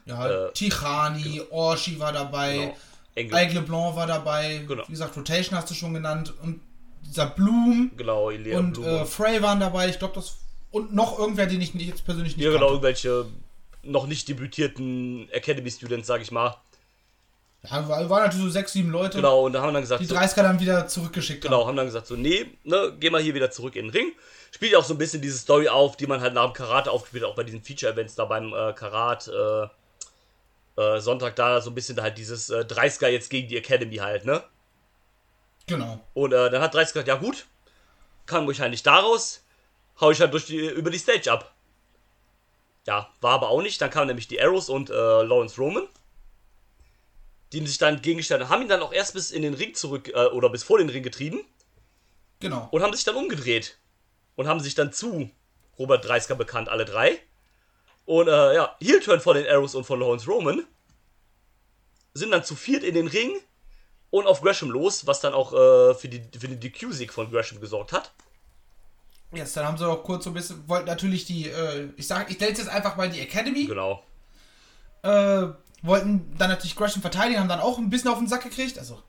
Ja, 0.07 0.47
Äh, 0.47 0.53
Tichani, 0.53 1.43
Orshi 1.51 1.99
war 2.01 2.13
dabei, 2.13 2.75
genau, 3.15 3.37
Aigle 3.37 3.61
Blanc 3.61 3.97
war 3.97 4.07
dabei, 4.07 4.65
Genau. 4.67 4.85
wie 4.87 4.93
gesagt, 4.93 5.15
Rotation 5.17 5.59
hast 5.59 5.69
du 5.71 5.75
schon 5.75 5.93
genannt 5.93 6.33
und 6.43 6.61
dieser 7.07 7.27
Bloom 7.27 7.93
genau, 7.97 8.29
und 8.31 8.73
Blum 8.73 8.85
äh, 8.85 9.05
Frey 9.05 9.43
waren 9.43 9.61
dabei, 9.61 9.89
ich 9.89 9.99
glaube 9.99 10.15
das 10.15 10.37
und 10.71 10.95
noch 10.95 11.19
irgendwer, 11.19 11.47
den 11.47 11.61
ich 11.61 11.75
nicht- 11.75 11.89
jetzt 11.89 12.05
persönlich 12.05 12.37
nicht 12.37 12.45
ja, 12.45 12.51
genau, 12.51 12.67
kannte. 12.69 12.75
irgendwelche 12.75 13.27
noch 13.83 14.07
nicht 14.07 14.29
debütierten 14.29 15.29
Academy-Students, 15.31 16.07
sag 16.07 16.21
ich 16.21 16.31
mal. 16.33 16.57
Ja, 17.63 17.89
war, 17.89 18.09
waren 18.11 18.25
natürlich 18.25 18.45
so 18.47 18.51
sechs, 18.51 18.73
sieben 18.73 18.91
Leute. 18.91 19.17
Genau, 19.17 19.47
und 19.47 19.53
da 19.53 19.63
haben 19.63 19.73
dann 19.73 19.83
gesagt, 19.83 20.01
Die 20.01 20.07
so, 20.07 20.15
30er 20.17 20.43
dann 20.43 20.61
wieder 20.61 20.87
zurückgeschickt 20.87 21.43
genau, 21.43 21.67
haben 21.67 21.77
dann 21.77 21.87
gesagt, 21.87 22.07
so, 22.07 22.15
nee, 22.17 22.47
ne, 22.65 22.93
geh 22.99 23.11
mal 23.11 23.23
hier 23.23 23.35
wieder 23.35 23.51
zurück 23.51 23.77
in 23.77 23.87
den 23.87 23.91
Ring. 23.91 24.13
Spielt 24.53 24.73
ja 24.73 24.79
auch 24.79 24.85
so 24.85 24.95
ein 24.95 24.99
bisschen 24.99 25.23
diese 25.23 25.39
Story 25.39 25.69
auf, 25.69 25.97
die 25.97 26.07
man 26.07 26.21
halt 26.21 26.35
nach 26.35 26.45
dem 26.45 26.53
Karate 26.53 26.91
aufgespielt 26.91 27.25
hat, 27.25 27.31
auch 27.31 27.37
bei 27.37 27.45
diesen 27.45 27.63
Feature-Events 27.63 28.15
da 28.15 28.25
beim 28.25 28.53
äh, 28.53 28.73
Karat 28.73 29.29
äh, 29.29 30.81
äh, 30.81 31.01
Sonntag 31.01 31.37
da 31.37 31.61
so 31.61 31.71
ein 31.71 31.75
bisschen 31.75 32.01
halt 32.01 32.19
dieses 32.19 32.51
äh, 32.51 32.61
30er 32.61 33.09
jetzt 33.09 33.31
gegen 33.31 33.49
die 33.49 33.57
Academy 33.57 33.97
halt, 33.97 34.25
ne? 34.25 34.43
Genau. 35.67 36.01
Und 36.15 36.33
äh, 36.33 36.51
dann 36.51 36.63
hat 36.63 36.75
30 36.75 36.93
gesagt, 36.95 37.09
ja 37.09 37.17
gut, 37.17 37.47
kann 38.27 38.49
ich 38.49 38.61
halt 38.61 38.71
nicht 38.71 38.87
daraus, 38.87 39.45
hau 40.01 40.11
ich 40.11 40.21
halt 40.21 40.33
durch 40.33 40.47
die, 40.47 40.59
über 40.59 40.91
die 40.91 40.99
Stage 40.99 41.31
ab. 41.31 41.53
Ja, 42.87 43.11
war 43.21 43.33
aber 43.33 43.49
auch 43.49 43.63
nicht. 43.63 43.81
Dann 43.81 43.91
kamen 43.91 44.07
nämlich 44.07 44.29
die 44.29 44.41
Arrows 44.41 44.69
und 44.69 44.91
äh, 44.91 44.93
Lawrence 44.95 45.61
Roman. 45.61 45.89
Die 47.53 47.65
sich 47.67 47.79
dann 47.79 48.03
gegenstanden 48.03 48.49
haben 48.49 48.63
ihn 48.63 48.69
dann 48.69 48.83
auch 48.83 48.93
erst 48.93 49.15
bis 49.15 49.31
in 49.31 49.43
den 49.43 49.55
Ring 49.55 49.75
zurück 49.75 50.09
äh, 50.09 50.27
oder 50.27 50.51
bis 50.51 50.63
vor 50.65 50.79
den 50.79 50.89
Ring 50.89 51.03
getrieben 51.03 51.41
Genau. 52.41 52.69
und 52.71 52.83
haben 52.83 52.93
sich 52.93 53.05
dann 53.05 53.15
umgedreht 53.17 53.79
und 54.35 54.47
haben 54.47 54.61
sich 54.61 54.75
dann 54.75 54.93
zu 54.93 55.31
Robert 55.79 56.05
Dreisker 56.05 56.35
bekannt, 56.35 56.69
alle 56.69 56.85
drei. 56.85 57.19
Und 58.05 58.29
äh, 58.29 58.55
ja, 58.55 58.77
Heel-Turn 58.81 59.21
von 59.21 59.37
den 59.37 59.47
Arrows 59.49 59.75
und 59.75 59.85
von 59.85 59.99
Lawrence 59.99 60.27
Roman 60.27 60.65
sind 62.15 62.31
dann 62.31 62.45
zu 62.45 62.55
viert 62.55 62.85
in 62.85 62.95
den 62.95 63.09
Ring 63.09 63.41
und 64.17 64.27
auf 64.27 64.41
Gresham 64.41 64.71
los, 64.71 65.07
was 65.07 65.21
dann 65.21 65.35
auch 65.35 65.53
äh, 65.53 65.95
für, 65.95 66.09
die, 66.09 66.23
für 66.39 66.49
den 66.49 66.59
DQ-Sieg 66.59 67.13
von 67.13 67.31
Gresham 67.31 67.61
gesorgt 67.61 67.93
hat. 67.93 68.13
Jetzt, 69.33 69.57
dann 69.57 69.67
haben 69.67 69.77
sie 69.77 69.87
auch 69.87 70.03
kurz 70.05 70.25
so 70.25 70.31
ein 70.31 70.35
bisschen, 70.35 70.67
wollten 70.69 70.87
natürlich 70.87 71.27
die, 71.27 71.49
äh, 71.51 71.91
ich 71.97 72.07
sag, 72.07 72.31
ich 72.31 72.41
nenne 72.41 72.53
es 72.53 72.59
jetzt 72.59 72.71
einfach 72.71 72.97
mal 72.97 73.11
die 73.11 73.21
Academy, 73.21 73.67
Genau. 73.67 74.03
äh, 75.03 75.49
wollten 75.83 76.35
dann 76.39 76.49
natürlich 76.49 76.77
Gresham 76.77 77.03
verteidigen, 77.03 77.41
haben 77.41 77.49
dann 77.49 77.61
auch 77.61 77.77
ein 77.79 77.91
bisschen 77.91 78.11
auf 78.11 78.19
den 78.19 78.27
Sack 78.29 78.45
gekriegt, 78.45 78.79
also 78.79 79.03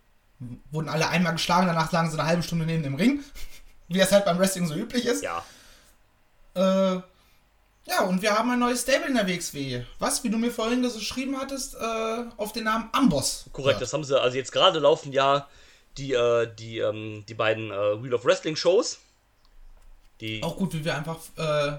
wurden 0.72 0.90
alle 0.90 1.08
einmal 1.08 1.34
geschlagen, 1.34 1.68
danach 1.68 1.92
lagen 1.92 2.12
sie 2.12 2.20
eine 2.20 2.28
halbe 2.28 2.44
Stunde 2.44 2.66
neben 2.66 2.84
dem 2.84 2.96
Ring, 2.96 3.24
wie 3.88 4.00
das 4.00 4.12
halt 4.12 4.26
beim 4.26 4.38
Wrestling 4.40 4.68
so 4.68 4.76
üblich 4.76 5.06
ist. 5.06 5.24
Ja. 5.24 5.44
Äh, 6.56 7.02
ja, 7.88 8.04
und 8.04 8.22
wir 8.22 8.38
haben 8.38 8.52
ein 8.52 8.60
neues 8.60 8.82
Stable 8.82 9.08
in 9.08 9.16
der 9.16 9.28
WXW. 9.28 9.84
Was, 10.00 10.24
wie 10.24 10.30
du 10.30 10.38
mir 10.38 10.52
vorhin 10.52 10.82
geschrieben 10.82 11.38
hattest, 11.40 11.76
äh, 11.76 12.24
auf 12.38 12.52
den 12.54 12.66
Namen 12.66 12.90
Amboss. 12.92 13.46
Korrekt, 13.54 13.78
Ja. 13.78 13.80
das 13.82 13.94
haben 13.94 14.04
sie, 14.04 14.20
also 14.22 14.36
jetzt 14.38 14.52
gerade 14.52 14.80
laufen 14.80 15.14
ja 15.14 15.48
die, 15.98 16.14
äh, 16.14 16.48
die, 16.60 16.80
ähm, 16.80 17.24
die 17.28 17.34
beiden 17.34 17.72
äh, 17.72 18.04
Wheel 18.04 18.14
of 18.14 18.26
Wrestling 18.26 18.56
Shows. 18.56 19.00
Die, 20.20 20.42
Auch 20.44 20.56
gut, 20.58 20.74
wie 20.74 20.84
wir 20.84 20.96
einfach 20.96 21.18
äh, 21.38 21.78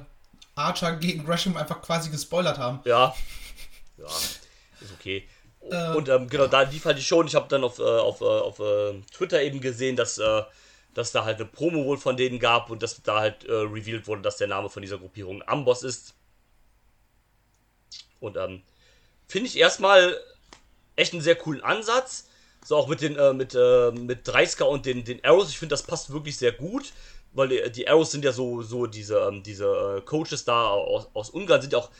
Archer 0.55 0.97
gegen 0.97 1.25
Gresham 1.25 1.57
einfach 1.57 1.83
quasi 1.83 2.09
gespoilert 2.11 2.59
haben. 2.59 2.81
ja, 2.85 3.15
ja, 3.99 4.07
ist 4.07 4.93
okay. 4.99 5.29
Äh, 5.71 5.91
und 5.95 6.09
ähm, 6.09 6.29
genau, 6.29 6.47
da 6.47 6.63
lief 6.63 6.85
halt 6.85 6.99
die 6.99 7.03
Show 7.03 7.19
und 7.21 7.27
ich 7.27 7.35
habe 7.35 7.49
dann 7.49 7.65
auf, 7.65 7.79
äh, 7.79 7.83
auf, 7.83 8.21
äh, 8.21 8.25
auf 8.25 8.59
äh, 8.61 9.01
Twitter 9.13 9.43
eben 9.43 9.61
gesehen, 9.61 9.97
dass, 9.97 10.19
äh, 10.19 10.43
dass 10.99 11.13
da 11.13 11.25
halt 11.25 11.37
eine 11.37 11.47
Promo 11.47 11.85
wohl 11.85 11.97
von 11.97 12.17
denen 12.17 12.41
gab 12.41 12.71
und 12.71 12.83
dass 12.83 13.01
da 13.03 13.21
halt 13.21 13.45
äh, 13.45 13.53
revealed 13.53 14.09
wurde, 14.09 14.23
dass 14.23 14.37
der 14.37 14.49
Name 14.49 14.69
von 14.69 14.83
dieser 14.83 14.99
Gruppierung 14.99 15.45
Amboss 15.47 15.85
ist. 15.85 16.15
Und 18.19 18.37
ähm, 18.37 18.63
finde 19.29 19.49
ich 19.49 19.57
erstmal 19.57 20.19
echt 20.97 21.13
einen 21.13 21.23
sehr 21.23 21.37
coolen 21.37 21.63
Ansatz. 21.63 22.29
So 22.65 22.77
auch 22.77 22.89
mit 22.89 23.01
den 23.01 23.15
äh, 23.15 23.33
mit, 23.33 23.55
äh, 23.55 23.93
mit 23.93 24.27
Dreisker 24.27 24.69
und 24.69 24.87
den, 24.87 25.05
den 25.05 25.25
Arrows. 25.25 25.51
Ich 25.51 25.59
finde, 25.61 25.75
das 25.75 25.85
passt 25.85 26.13
wirklich 26.13 26.37
sehr 26.37 26.51
gut. 26.51 26.93
Weil 27.33 27.71
die, 27.71 27.87
Arrows 27.87 28.11
sind 28.11 28.25
ja 28.25 28.33
so, 28.33 28.63
so 28.63 28.87
diese, 28.87 29.21
ähm, 29.21 29.45
diese 29.45 29.99
äh, 29.99 30.01
Coaches 30.01 30.45
da 30.45 30.71
aus, 30.71 31.09
aus 31.15 31.31
Ungarn, 31.31 31.61
sind 31.61 31.75
ja 31.75 31.79
auch, 31.79 31.91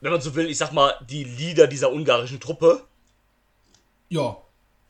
wenn 0.00 0.12
man 0.12 0.22
so 0.22 0.34
will, 0.34 0.48
ich 0.48 0.56
sag 0.56 0.72
mal, 0.72 0.94
die 1.10 1.24
Leader 1.24 1.66
dieser 1.66 1.92
ungarischen 1.92 2.40
Truppe. 2.40 2.84
Ja. 4.08 4.38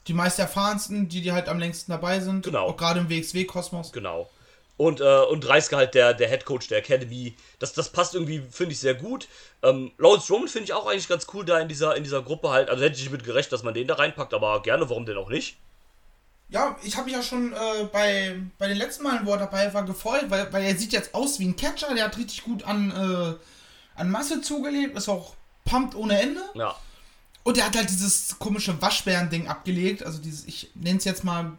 Die 0.07 0.15
meist 0.15 0.39
erfahrensten, 0.39 1.09
die, 1.09 1.21
die 1.21 1.33
halt 1.33 1.49
am 1.49 1.59
längsten 1.59 1.91
dabei 1.91 2.21
sind. 2.21 2.45
Genau. 2.45 2.67
Auch 2.67 2.77
gerade 2.77 3.01
im 3.01 3.09
WXW-Kosmos. 3.09 3.93
Genau. 3.93 4.31
Und, 4.77 5.01
äh, 5.01 5.21
und 5.23 5.41
Dreisker 5.41 5.79
halt 5.79 5.95
der, 5.95 6.13
der 6.13 6.29
Head 6.29 6.45
Coach 6.45 6.69
der 6.69 6.79
Academy. 6.79 7.35
Das, 7.59 7.73
das 7.73 7.91
passt 7.91 8.15
irgendwie, 8.15 8.43
finde 8.51 8.73
ich, 8.73 8.79
sehr 8.79 8.95
gut. 8.95 9.27
Ähm, 9.63 9.93
Lawrence 9.97 10.31
Roman 10.33 10.49
finde 10.49 10.65
ich 10.65 10.73
auch 10.75 10.87
eigentlich 10.87 11.09
ganz 11.09 11.27
cool 11.33 11.45
da 11.45 11.59
in 11.59 11.69
dieser, 11.69 11.97
in 11.97 12.05
dieser 12.05 12.23
Gruppe 12.23 12.51
halt. 12.51 12.69
Also 12.69 12.85
hätte 12.85 13.01
ich 13.01 13.11
mit 13.11 13.25
gerechnet, 13.25 13.53
dass 13.53 13.63
man 13.63 13.73
den 13.73 13.87
da 13.87 13.95
reinpackt, 13.95 14.35
aber 14.35 14.61
gerne, 14.63 14.89
warum 14.91 15.07
denn 15.07 15.17
auch 15.17 15.31
nicht? 15.31 15.57
Ja, 16.49 16.77
ich 16.85 16.97
habe 16.97 17.07
mich 17.07 17.15
ja 17.15 17.23
schon 17.23 17.53
äh, 17.53 17.85
bei, 17.91 18.37
bei 18.59 18.69
den 18.69 18.77
letzten 18.77 19.03
Malen, 19.03 19.27
wo 19.27 19.33
er 19.33 19.39
dabei 19.39 19.73
war, 19.75 19.85
gefreut, 19.85 20.27
weil, 20.29 20.53
weil 20.53 20.65
er 20.65 20.77
sieht 20.77 20.93
jetzt 20.93 21.15
aus 21.15 21.41
wie 21.41 21.47
ein 21.47 21.57
Catcher. 21.57 21.93
Der 21.95 22.05
hat 22.05 22.19
richtig 22.19 22.45
gut 22.45 22.65
an, 22.65 22.91
äh, 22.91 23.99
an 23.99 24.11
Masse 24.11 24.43
zugelegt. 24.43 24.97
Ist 24.97 25.09
auch 25.09 25.35
pumped 25.65 25.97
ohne 25.97 26.21
Ende. 26.21 26.43
Ja. 26.55 26.77
Und 27.47 27.57
er 27.59 27.67
hat 27.67 27.77
halt 27.77 27.89
dieses 27.89 28.41
komische 28.41 28.83
Waschbären-Ding 28.83 29.47
abgelegt. 29.47 30.03
Also 30.03 30.19
dieses, 30.19 30.45
ich 30.47 30.73
nenne 30.75 30.99
es 30.99 31.05
jetzt 31.05 31.23
mal 31.23 31.57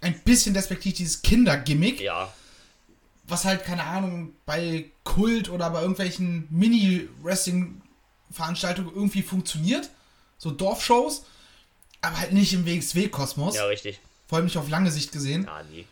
ein 0.00 0.16
bisschen 0.20 0.54
despektiv, 0.54 0.94
dieses 0.94 1.22
Kindergimmick. 1.22 2.00
Ja. 2.00 2.32
Was 3.24 3.44
halt, 3.44 3.64
keine 3.64 3.82
Ahnung, 3.82 4.36
bei 4.46 4.92
Kult 5.02 5.50
oder 5.50 5.68
bei 5.70 5.80
irgendwelchen 5.80 6.46
Mini-Wrestling-Veranstaltungen 6.50 8.94
irgendwie 8.94 9.22
funktioniert. 9.22 9.90
So 10.38 10.52
Dorfshows. 10.52 11.24
Aber 12.00 12.16
halt 12.16 12.32
nicht 12.32 12.52
im 12.52 12.66
WXW-Kosmos. 12.66 13.56
Ja, 13.56 13.64
richtig. 13.64 13.98
Vor 14.28 14.36
allem 14.36 14.44
nicht 14.44 14.58
auf 14.58 14.68
lange 14.68 14.92
Sicht 14.92 15.10
gesehen. 15.10 15.42
Ja, 15.42 15.60
nee. 15.72 15.86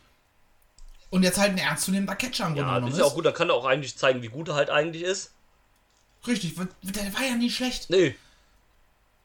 Und 1.09 1.23
jetzt 1.23 1.37
halt 1.37 1.51
ein 1.51 1.57
ernstzunehmender 1.57 2.15
Catcher 2.15 2.47
im 2.47 2.53
Grunde 2.53 2.61
Ja, 2.61 2.67
das 2.67 2.75
genommen 2.75 2.93
ist 2.93 2.99
ja 2.99 3.03
auch 3.03 3.15
gut, 3.15 3.25
dann 3.25 3.33
kann 3.33 3.49
er 3.49 3.55
auch 3.55 3.65
eigentlich 3.65 3.97
zeigen, 3.97 4.21
wie 4.21 4.29
gut 4.29 4.47
er 4.47 4.55
halt 4.55 4.69
eigentlich 4.69 5.03
ist. 5.03 5.31
Richtig, 6.27 6.55
der 6.55 7.13
war 7.13 7.23
ja 7.23 7.35
nie 7.35 7.49
schlecht. 7.49 7.89
Nee, 7.89 8.15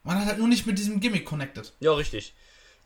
Man 0.03 0.19
hat 0.19 0.27
halt 0.27 0.39
nur 0.39 0.49
nicht 0.49 0.67
mit 0.67 0.79
diesem 0.79 1.01
Gimmick 1.01 1.25
connected. 1.27 1.73
ja, 1.81 1.93
richtig. 1.93 2.35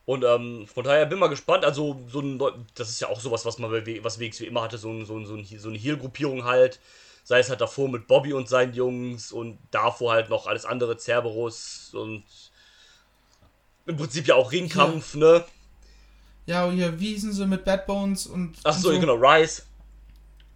Und 0.04 0.24
ähm, 0.24 0.66
von 0.66 0.82
daher 0.84 1.06
bin 1.06 1.18
mal 1.20 1.28
gespannt. 1.28 1.64
Also, 1.64 2.00
so 2.08 2.18
ein, 2.20 2.36
Neu- 2.36 2.52
das 2.74 2.90
ist 2.90 3.00
ja 3.00 3.08
auch 3.08 3.20
sowas, 3.20 3.44
was 3.44 3.58
man 3.58 3.70
bei 3.70 4.02
was 4.02 4.18
WXW 4.18 4.46
immer 4.46 4.62
hatte, 4.62 4.76
so, 4.76 4.90
ein, 4.90 5.06
so, 5.06 5.16
ein, 5.16 5.26
so, 5.26 5.36
ein, 5.36 5.44
so 5.46 5.68
eine 5.68 5.78
Heel-Gruppierung 5.78 6.42
halt. 6.44 6.80
Sei 7.24 7.38
es 7.38 7.48
halt 7.48 7.60
davor 7.60 7.88
mit 7.88 8.08
Bobby 8.08 8.32
und 8.32 8.48
seinen 8.48 8.74
Jungs 8.74 9.30
und 9.30 9.58
davor 9.70 10.12
halt 10.12 10.28
noch 10.28 10.48
alles 10.48 10.64
andere, 10.64 10.96
Cerberus 10.98 11.90
und 11.94 12.24
im 13.86 13.96
Prinzip 13.96 14.26
ja 14.26 14.34
auch 14.34 14.50
Ringkampf, 14.50 15.14
ne? 15.14 15.44
Ja, 16.46 16.68
hier, 16.70 16.98
wie 16.98 17.12
hießen 17.12 17.32
sie 17.32 17.46
mit 17.46 17.64
Bad 17.64 17.86
Bones 17.86 18.26
und. 18.26 18.56
Ach 18.64 18.74
und 18.74 18.82
so, 18.82 18.90
genau, 18.98 19.14
Rise. 19.14 19.62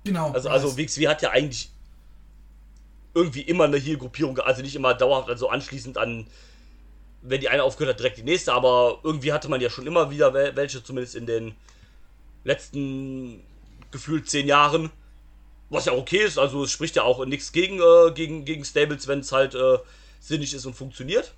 Genau. 0.02 0.32
Also, 0.32 0.48
Rice. 0.48 0.54
also 0.64 0.76
WXW 0.76 1.06
hat 1.06 1.22
ja 1.22 1.30
eigentlich 1.30 1.70
irgendwie 3.16 3.40
immer 3.40 3.64
eine 3.64 3.78
Heel-Gruppierung, 3.78 4.34
ge- 4.34 4.44
also 4.44 4.60
nicht 4.62 4.76
immer 4.76 4.92
dauerhaft, 4.92 5.30
also 5.30 5.48
anschließend 5.48 5.96
an, 5.96 6.26
wenn 7.22 7.40
die 7.40 7.48
eine 7.48 7.64
aufgehört 7.64 7.94
hat, 7.94 8.00
direkt 8.00 8.18
die 8.18 8.22
nächste, 8.22 8.52
aber 8.52 9.00
irgendwie 9.02 9.32
hatte 9.32 9.48
man 9.48 9.60
ja 9.60 9.70
schon 9.70 9.86
immer 9.86 10.10
wieder 10.10 10.34
wel- 10.34 10.54
welche, 10.54 10.84
zumindest 10.84 11.16
in 11.16 11.26
den 11.26 11.54
letzten 12.44 13.42
gefühlt 13.90 14.28
zehn 14.28 14.46
Jahren. 14.46 14.90
Was 15.70 15.86
ja 15.86 15.94
okay 15.94 16.18
ist, 16.18 16.38
also 16.38 16.62
es 16.62 16.70
spricht 16.70 16.94
ja 16.94 17.02
auch 17.02 17.24
nichts 17.24 17.50
gegen, 17.50 17.80
äh, 17.80 18.12
gegen, 18.12 18.44
gegen 18.44 18.64
Stables, 18.64 19.08
wenn 19.08 19.20
es 19.20 19.32
halt 19.32 19.54
äh, 19.54 19.78
sinnig 20.20 20.54
ist 20.54 20.66
und 20.66 20.74
funktioniert. 20.74 21.32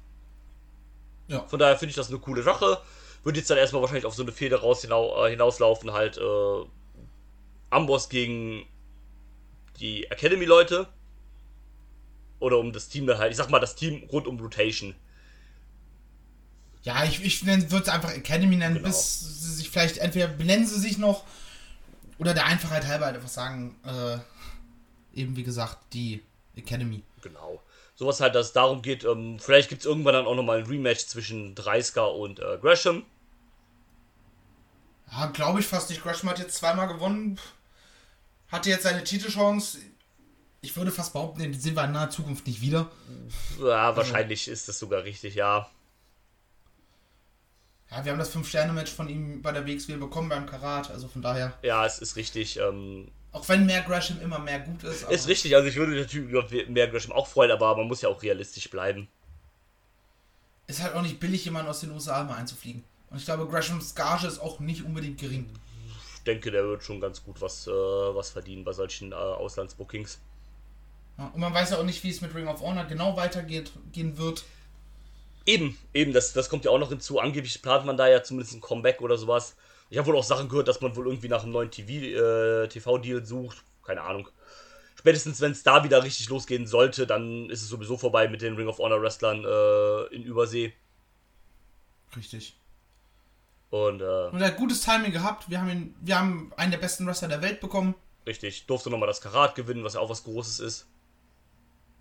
Ja. 1.29 1.47
Von 1.47 1.59
daher 1.59 1.79
finde 1.79 1.91
ich 1.91 1.97
das 1.97 2.09
eine 2.09 2.18
coole 2.18 2.43
Sache. 2.43 2.79
Wird 3.22 3.37
jetzt 3.37 3.49
dann 3.51 3.57
erstmal 3.59 3.83
wahrscheinlich 3.83 4.05
auf 4.05 4.14
so 4.14 4.22
eine 4.22 4.33
Fehde 4.33 4.57
raus 4.61 4.83
hinau 4.83 5.24
äh, 5.24 5.31
hinauslaufen, 5.31 5.93
halt 5.93 6.18
äh, 6.18 6.64
Amboss 7.70 8.09
gegen 8.09 8.66
die 9.79 10.11
Academy-Leute. 10.11 10.89
Oder 12.41 12.59
um 12.59 12.72
das 12.72 12.89
Team 12.89 13.07
dann 13.07 13.18
halt, 13.18 13.30
ich 13.32 13.36
sag 13.36 13.51
mal, 13.51 13.59
das 13.59 13.74
Team 13.74 14.05
rund 14.12 14.26
um 14.26 14.39
Rotation. 14.39 14.95
Ja, 16.82 17.05
ich, 17.05 17.22
ich 17.24 17.45
würde 17.45 17.64
es 17.82 17.89
einfach 17.89 18.12
Academy 18.12 18.57
nennen, 18.57 18.76
Genau. 18.76 18.86
bis 18.89 19.20
sie 19.20 19.55
sich 19.55 19.70
vielleicht, 19.70 19.99
entweder 19.99 20.28
benennen 20.28 20.66
sie 20.66 20.78
sich 20.78 20.99
noch 20.99 21.24
oder 22.18 22.34
der 22.34 22.47
Einfachheit 22.47 22.86
halber 22.86 23.07
halt 23.07 23.16
einfach 23.16 23.28
sagen, 23.28 23.76
äh, 23.84 24.18
eben 25.20 25.36
wie 25.36 25.43
gesagt, 25.43 25.78
die 25.93 26.22
Academy. 26.57 27.03
Genau. 27.22 27.62
Sowas 27.95 28.20
halt, 28.20 28.34
dass 28.36 28.47
es 28.49 28.53
darum 28.53 28.80
geht, 28.82 29.05
ähm, 29.05 29.39
vielleicht 29.41 29.68
gibt 29.68 29.82
es 29.82 29.86
irgendwann 29.86 30.14
dann 30.14 30.26
auch 30.26 30.34
nochmal 30.36 30.59
ein 30.59 30.66
Rematch 30.66 31.07
zwischen 31.07 31.55
Dreisker 31.57 32.14
und 32.14 32.39
äh, 32.39 32.59
Gresham. 32.61 33.05
Ja, 35.11 35.26
glaube 35.26 35.61
ich 35.61 35.66
fast 35.66 35.91
nicht. 35.91 36.03
Gresham 36.03 36.28
hat 36.30 36.39
jetzt 36.39 36.57
zweimal 36.57 36.86
gewonnen, 36.86 37.39
hatte 38.49 38.70
jetzt 38.70 38.82
seine 38.84 39.03
Titelchance. 39.05 39.78
Ich 40.61 40.76
würde 40.76 40.90
fast 40.90 41.12
behaupten, 41.12 41.40
den 41.40 41.54
sehen 41.59 41.76
wir 41.76 41.84
in 41.84 41.92
naher 41.92 42.11
Zukunft 42.11 42.46
nicht 42.46 42.61
wieder. 42.61 42.90
Ja, 43.61 43.96
wahrscheinlich 43.96 44.48
ist 44.48 44.68
das 44.68 44.78
sogar 44.78 45.04
richtig, 45.04 45.34
ja. 45.36 45.68
Ja, 47.90 48.04
wir 48.04 48.12
haben 48.12 48.18
das 48.18 48.34
5-Sterne-Match 48.34 48.92
von 48.92 49.09
ihm 49.09 49.40
bei 49.40 49.52
der 49.52 49.66
WXW 49.66 49.96
bekommen 49.96 50.28
beim 50.28 50.46
Karat, 50.46 50.90
also 50.90 51.09
von 51.09 51.22
daher. 51.22 51.54
Ja, 51.62 51.86
es 51.86 52.00
ist 52.00 52.16
richtig. 52.16 52.59
Ähm, 52.59 53.09
Auch 53.32 53.48
wenn 53.48 53.64
mehr 53.66 53.82
Gresham 53.82 54.20
immer 54.20 54.38
mehr 54.40 54.61
gut 54.61 54.82
ist. 54.84 55.09
ist 55.09 55.28
richtig, 55.28 55.54
also 55.56 55.68
ich 55.68 55.76
würde 55.76 55.92
natürlich 55.98 56.28
über 56.28 56.46
mehr 56.68 56.88
Gresham 56.88 57.12
auch 57.12 57.26
freuen, 57.28 57.50
aber 57.50 57.76
man 57.76 57.86
muss 57.86 58.02
ja 58.02 58.09
auch 58.11 58.22
realistisch 58.22 58.68
bleiben. 58.68 59.09
ist 60.66 60.82
halt 60.82 60.94
auch 60.94 61.02
nicht 61.02 61.18
billig, 61.20 61.44
jemanden 61.44 61.70
aus 61.70 61.80
den 61.80 61.92
USA 61.92 62.24
mal 62.24 62.34
einzufliegen. 62.36 62.84
Und 63.11 63.16
ich 63.18 63.24
glaube, 63.24 63.46
Greshams 63.46 63.94
Gage 63.94 64.26
ist 64.26 64.38
auch 64.38 64.61
nicht 64.61 64.82
unbedingt 64.84 65.18
gering. 65.18 65.48
Ich 66.16 66.24
denke, 66.24 66.50
der 66.50 66.64
wird 66.64 66.82
schon 66.82 67.00
ganz 67.00 67.22
gut 67.24 67.40
was, 67.40 67.66
äh, 67.66 67.70
was 67.70 68.30
verdienen 68.30 68.64
bei 68.64 68.72
solchen 68.74 69.12
äh, 69.12 69.14
Auslandsbookings. 69.14 70.18
Und 71.18 71.38
man 71.38 71.52
weiß 71.52 71.70
ja 71.70 71.78
auch 71.78 71.84
nicht, 71.84 72.04
wie 72.04 72.10
es 72.10 72.20
mit 72.20 72.34
Ring 72.34 72.46
of 72.46 72.60
Honor 72.60 72.84
genau 72.84 73.16
weitergeht 73.16 73.72
gehen 73.92 74.18
wird. 74.18 74.44
Eben, 75.46 75.76
eben, 75.92 76.12
das, 76.12 76.32
das 76.32 76.48
kommt 76.48 76.64
ja 76.64 76.70
auch 76.70 76.78
noch 76.78 76.90
hinzu. 76.90 77.18
Angeblich 77.18 77.60
plant 77.60 77.84
man 77.84 77.96
da 77.96 78.06
ja 78.06 78.22
zumindest 78.22 78.54
ein 78.54 78.60
Comeback 78.60 79.00
oder 79.00 79.18
sowas. 79.18 79.56
Ich 79.90 79.98
habe 79.98 80.06
wohl 80.08 80.16
auch 80.16 80.24
Sachen 80.24 80.48
gehört, 80.48 80.68
dass 80.68 80.80
man 80.80 80.94
wohl 80.94 81.06
irgendwie 81.06 81.28
nach 81.28 81.42
einem 81.42 81.52
neuen 81.52 81.70
TV, 81.70 81.90
äh, 81.90 82.68
TV-Deal 82.68 83.24
sucht. 83.24 83.64
Keine 83.84 84.02
Ahnung. 84.02 84.28
Spätestens, 84.96 85.40
wenn 85.40 85.52
es 85.52 85.62
da 85.62 85.82
wieder 85.82 86.04
richtig 86.04 86.28
losgehen 86.28 86.66
sollte, 86.66 87.06
dann 87.06 87.48
ist 87.50 87.62
es 87.62 87.68
sowieso 87.68 87.96
vorbei 87.96 88.28
mit 88.28 88.42
den 88.42 88.56
Ring 88.56 88.68
of 88.68 88.78
Honor 88.78 89.00
Wrestlern 89.00 89.44
äh, 89.44 90.14
in 90.14 90.22
Übersee. 90.22 90.72
Richtig. 92.16 92.56
Und, 93.70 94.00
äh, 94.00 94.28
Und 94.28 94.40
er 94.40 94.48
hat 94.48 94.56
gutes 94.56 94.82
Timing 94.82 95.12
gehabt. 95.12 95.48
Wir 95.50 95.60
haben, 95.60 95.68
ihn, 95.68 95.94
wir 96.00 96.18
haben 96.18 96.52
einen 96.56 96.70
der 96.70 96.78
besten 96.78 97.06
Wrestler 97.06 97.28
der 97.28 97.42
Welt 97.42 97.60
bekommen. 97.60 97.94
richtig, 98.26 98.66
durfte 98.66 98.90
nochmal 98.90 99.06
das 99.06 99.20
Karat 99.20 99.54
gewinnen, 99.54 99.84
was 99.84 99.94
ja 99.94 100.00
auch 100.00 100.10
was 100.10 100.24
Großes 100.24 100.60
ist. 100.60 100.86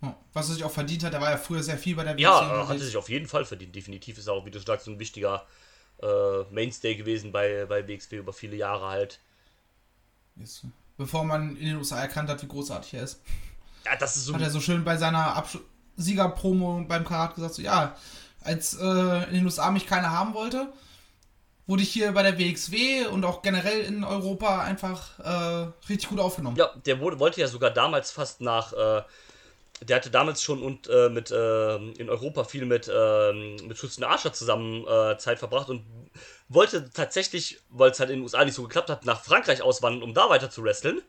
Ja, 0.00 0.16
Was 0.32 0.48
er 0.48 0.54
sich 0.54 0.64
auch 0.64 0.70
verdient 0.70 1.02
hat. 1.04 1.12
Er 1.12 1.20
war 1.20 1.30
ja 1.30 1.36
früher 1.36 1.62
sehr 1.62 1.78
viel 1.78 1.96
bei 1.96 2.04
der 2.04 2.18
Ja, 2.18 2.30
WXW 2.30 2.44
äh, 2.44 2.48
hatte 2.50 2.60
unterwegs. 2.60 2.84
sich 2.86 2.96
auf 2.96 3.08
jeden 3.08 3.26
Fall 3.26 3.44
verdient. 3.44 3.74
Definitiv 3.74 4.18
ist 4.18 4.26
er 4.28 4.34
auch, 4.34 4.46
wie 4.46 4.50
du 4.50 4.58
sagst, 4.60 4.84
so 4.86 4.92
ein 4.92 4.98
wichtiger 5.00 5.44
äh, 6.02 6.42
Mainstay 6.50 6.94
gewesen 6.94 7.32
bei, 7.32 7.66
bei 7.68 7.86
WXW 7.86 8.16
über 8.18 8.32
viele 8.32 8.56
Jahre 8.56 8.88
halt. 8.88 9.18
Jetzt, 10.36 10.64
Bevor 10.96 11.24
man 11.24 11.56
in 11.56 11.66
den 11.66 11.76
USA 11.76 12.00
erkannt 12.00 12.28
hat, 12.28 12.42
wie 12.42 12.48
großartig 12.48 12.94
er 12.94 13.02
ist. 13.04 13.20
Ja, 13.84 13.96
das 13.96 14.16
ist 14.16 14.24
so. 14.26 14.34
Hat 14.34 14.42
er 14.42 14.50
so 14.50 14.60
schön 14.60 14.84
bei 14.84 14.96
seiner 14.96 15.36
Absch 15.36 15.58
Siegerpromo 15.96 16.84
beim 16.86 17.04
Karat 17.04 17.34
gesagt, 17.34 17.54
so 17.54 17.62
ja, 17.62 17.96
als 18.42 18.74
äh, 18.78 19.24
in 19.28 19.34
den 19.34 19.44
USA 19.44 19.70
mich 19.70 19.86
keiner 19.86 20.10
haben 20.10 20.34
wollte, 20.34 20.72
wurde 21.66 21.82
ich 21.82 21.90
hier 21.90 22.12
bei 22.12 22.22
der 22.22 22.38
WXW 22.38 23.06
und 23.06 23.24
auch 23.24 23.42
generell 23.42 23.80
in 23.80 24.04
Europa 24.04 24.60
einfach 24.62 25.18
äh, 25.18 25.70
richtig 25.88 26.08
gut 26.08 26.20
aufgenommen. 26.20 26.56
Ja, 26.56 26.70
der 26.86 27.00
wurde, 27.00 27.18
wollte 27.18 27.40
ja 27.40 27.48
sogar 27.48 27.70
damals 27.70 28.10
fast 28.12 28.40
nach. 28.40 28.72
Der 29.82 29.96
hatte 29.96 30.10
damals 30.10 30.42
schon 30.42 30.62
und 30.62 30.88
äh, 30.88 31.08
mit 31.08 31.30
äh, 31.30 31.76
in 31.76 32.10
Europa 32.10 32.44
viel 32.44 32.66
mit 32.66 32.88
äh, 32.92 33.32
mit 33.32 33.78
Tristan 33.78 34.10
Archer 34.10 34.32
zusammen 34.32 34.84
Zeit 35.18 35.38
verbracht 35.38 35.68
und 35.68 35.84
wollte 36.48 36.90
tatsächlich, 36.90 37.60
weil 37.68 37.90
es 37.90 38.00
halt 38.00 38.10
in 38.10 38.16
den 38.16 38.22
USA 38.22 38.44
nicht 38.44 38.54
so 38.54 38.62
geklappt 38.62 38.90
hat, 38.90 39.04
nach 39.04 39.22
Frankreich 39.22 39.62
auswandern, 39.62 40.02
um 40.02 40.14
da 40.14 40.28
weiter 40.30 40.50
zu 40.50 40.64
wresteln. 40.64 41.02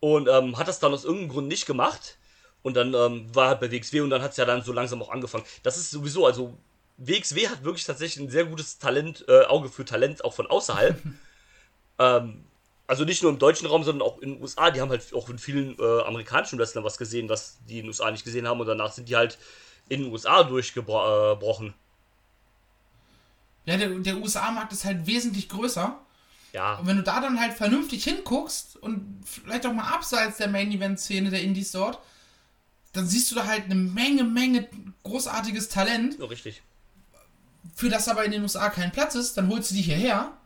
Und 0.00 0.28
ähm, 0.28 0.56
hat 0.58 0.68
das 0.68 0.78
dann 0.78 0.92
aus 0.92 1.04
irgendeinem 1.04 1.30
Grund 1.30 1.48
nicht 1.48 1.66
gemacht. 1.66 2.18
Und 2.62 2.74
dann 2.76 2.92
ähm, 2.92 3.34
war 3.34 3.48
halt 3.48 3.60
bei 3.60 3.70
WXW 3.70 4.00
und 4.00 4.10
dann 4.10 4.22
hat 4.22 4.32
es 4.32 4.36
ja 4.36 4.44
dann 4.44 4.62
so 4.62 4.72
langsam 4.72 5.02
auch 5.02 5.10
angefangen. 5.10 5.44
Das 5.62 5.78
ist 5.78 5.90
sowieso, 5.90 6.26
also 6.26 6.58
WXW 6.98 7.48
hat 7.48 7.64
wirklich 7.64 7.84
tatsächlich 7.84 8.22
ein 8.22 8.30
sehr 8.30 8.44
gutes 8.44 8.78
Talent, 8.78 9.24
äh, 9.28 9.44
Auge 9.44 9.70
für 9.70 9.84
Talent, 9.86 10.22
auch 10.24 10.34
von 10.34 10.46
außerhalb. 10.46 11.00
ähm, 11.98 12.44
also 12.90 13.04
nicht 13.04 13.22
nur 13.22 13.30
im 13.30 13.38
deutschen 13.38 13.68
Raum, 13.68 13.84
sondern 13.84 14.06
auch 14.06 14.18
in 14.18 14.34
den 14.34 14.42
USA. 14.42 14.72
Die 14.72 14.80
haben 14.80 14.90
halt 14.90 15.14
auch 15.14 15.28
in 15.28 15.38
vielen 15.38 15.78
äh, 15.78 16.02
amerikanischen 16.02 16.58
Wrestlern 16.58 16.82
was 16.82 16.98
gesehen, 16.98 17.28
was 17.28 17.58
die 17.68 17.78
in 17.78 17.84
den 17.84 17.88
USA 17.90 18.10
nicht 18.10 18.24
gesehen 18.24 18.48
haben. 18.48 18.58
Und 18.58 18.66
danach 18.66 18.90
sind 18.90 19.08
die 19.08 19.14
halt 19.14 19.38
in 19.88 20.02
den 20.02 20.12
USA 20.12 20.42
durchgebrochen. 20.42 21.72
Ja, 23.64 23.76
der, 23.76 23.90
der 23.90 24.16
USA-Markt 24.16 24.72
ist 24.72 24.84
halt 24.84 25.06
wesentlich 25.06 25.48
größer. 25.48 26.00
Ja, 26.52 26.78
Und 26.78 26.88
wenn 26.88 26.96
du 26.96 27.04
da 27.04 27.20
dann 27.20 27.40
halt 27.40 27.52
vernünftig 27.52 28.02
hinguckst 28.02 28.76
und 28.78 29.22
vielleicht 29.24 29.66
auch 29.66 29.72
mal 29.72 29.94
abseits 29.94 30.38
der 30.38 30.48
Main-Event-Szene 30.48 31.30
der 31.30 31.42
Indies 31.42 31.70
dort, 31.70 32.00
dann 32.92 33.06
siehst 33.06 33.30
du 33.30 33.36
da 33.36 33.46
halt 33.46 33.66
eine 33.66 33.76
Menge, 33.76 34.24
Menge 34.24 34.66
großartiges 35.04 35.68
Talent, 35.68 36.16
so 36.18 36.26
richtig. 36.26 36.60
für 37.76 37.88
das 37.88 38.08
aber 38.08 38.24
in 38.24 38.32
den 38.32 38.42
USA 38.42 38.68
kein 38.68 38.90
Platz 38.90 39.14
ist, 39.14 39.36
dann 39.36 39.48
holst 39.48 39.70
du 39.70 39.76
die 39.76 39.82
hierher, 39.82 40.36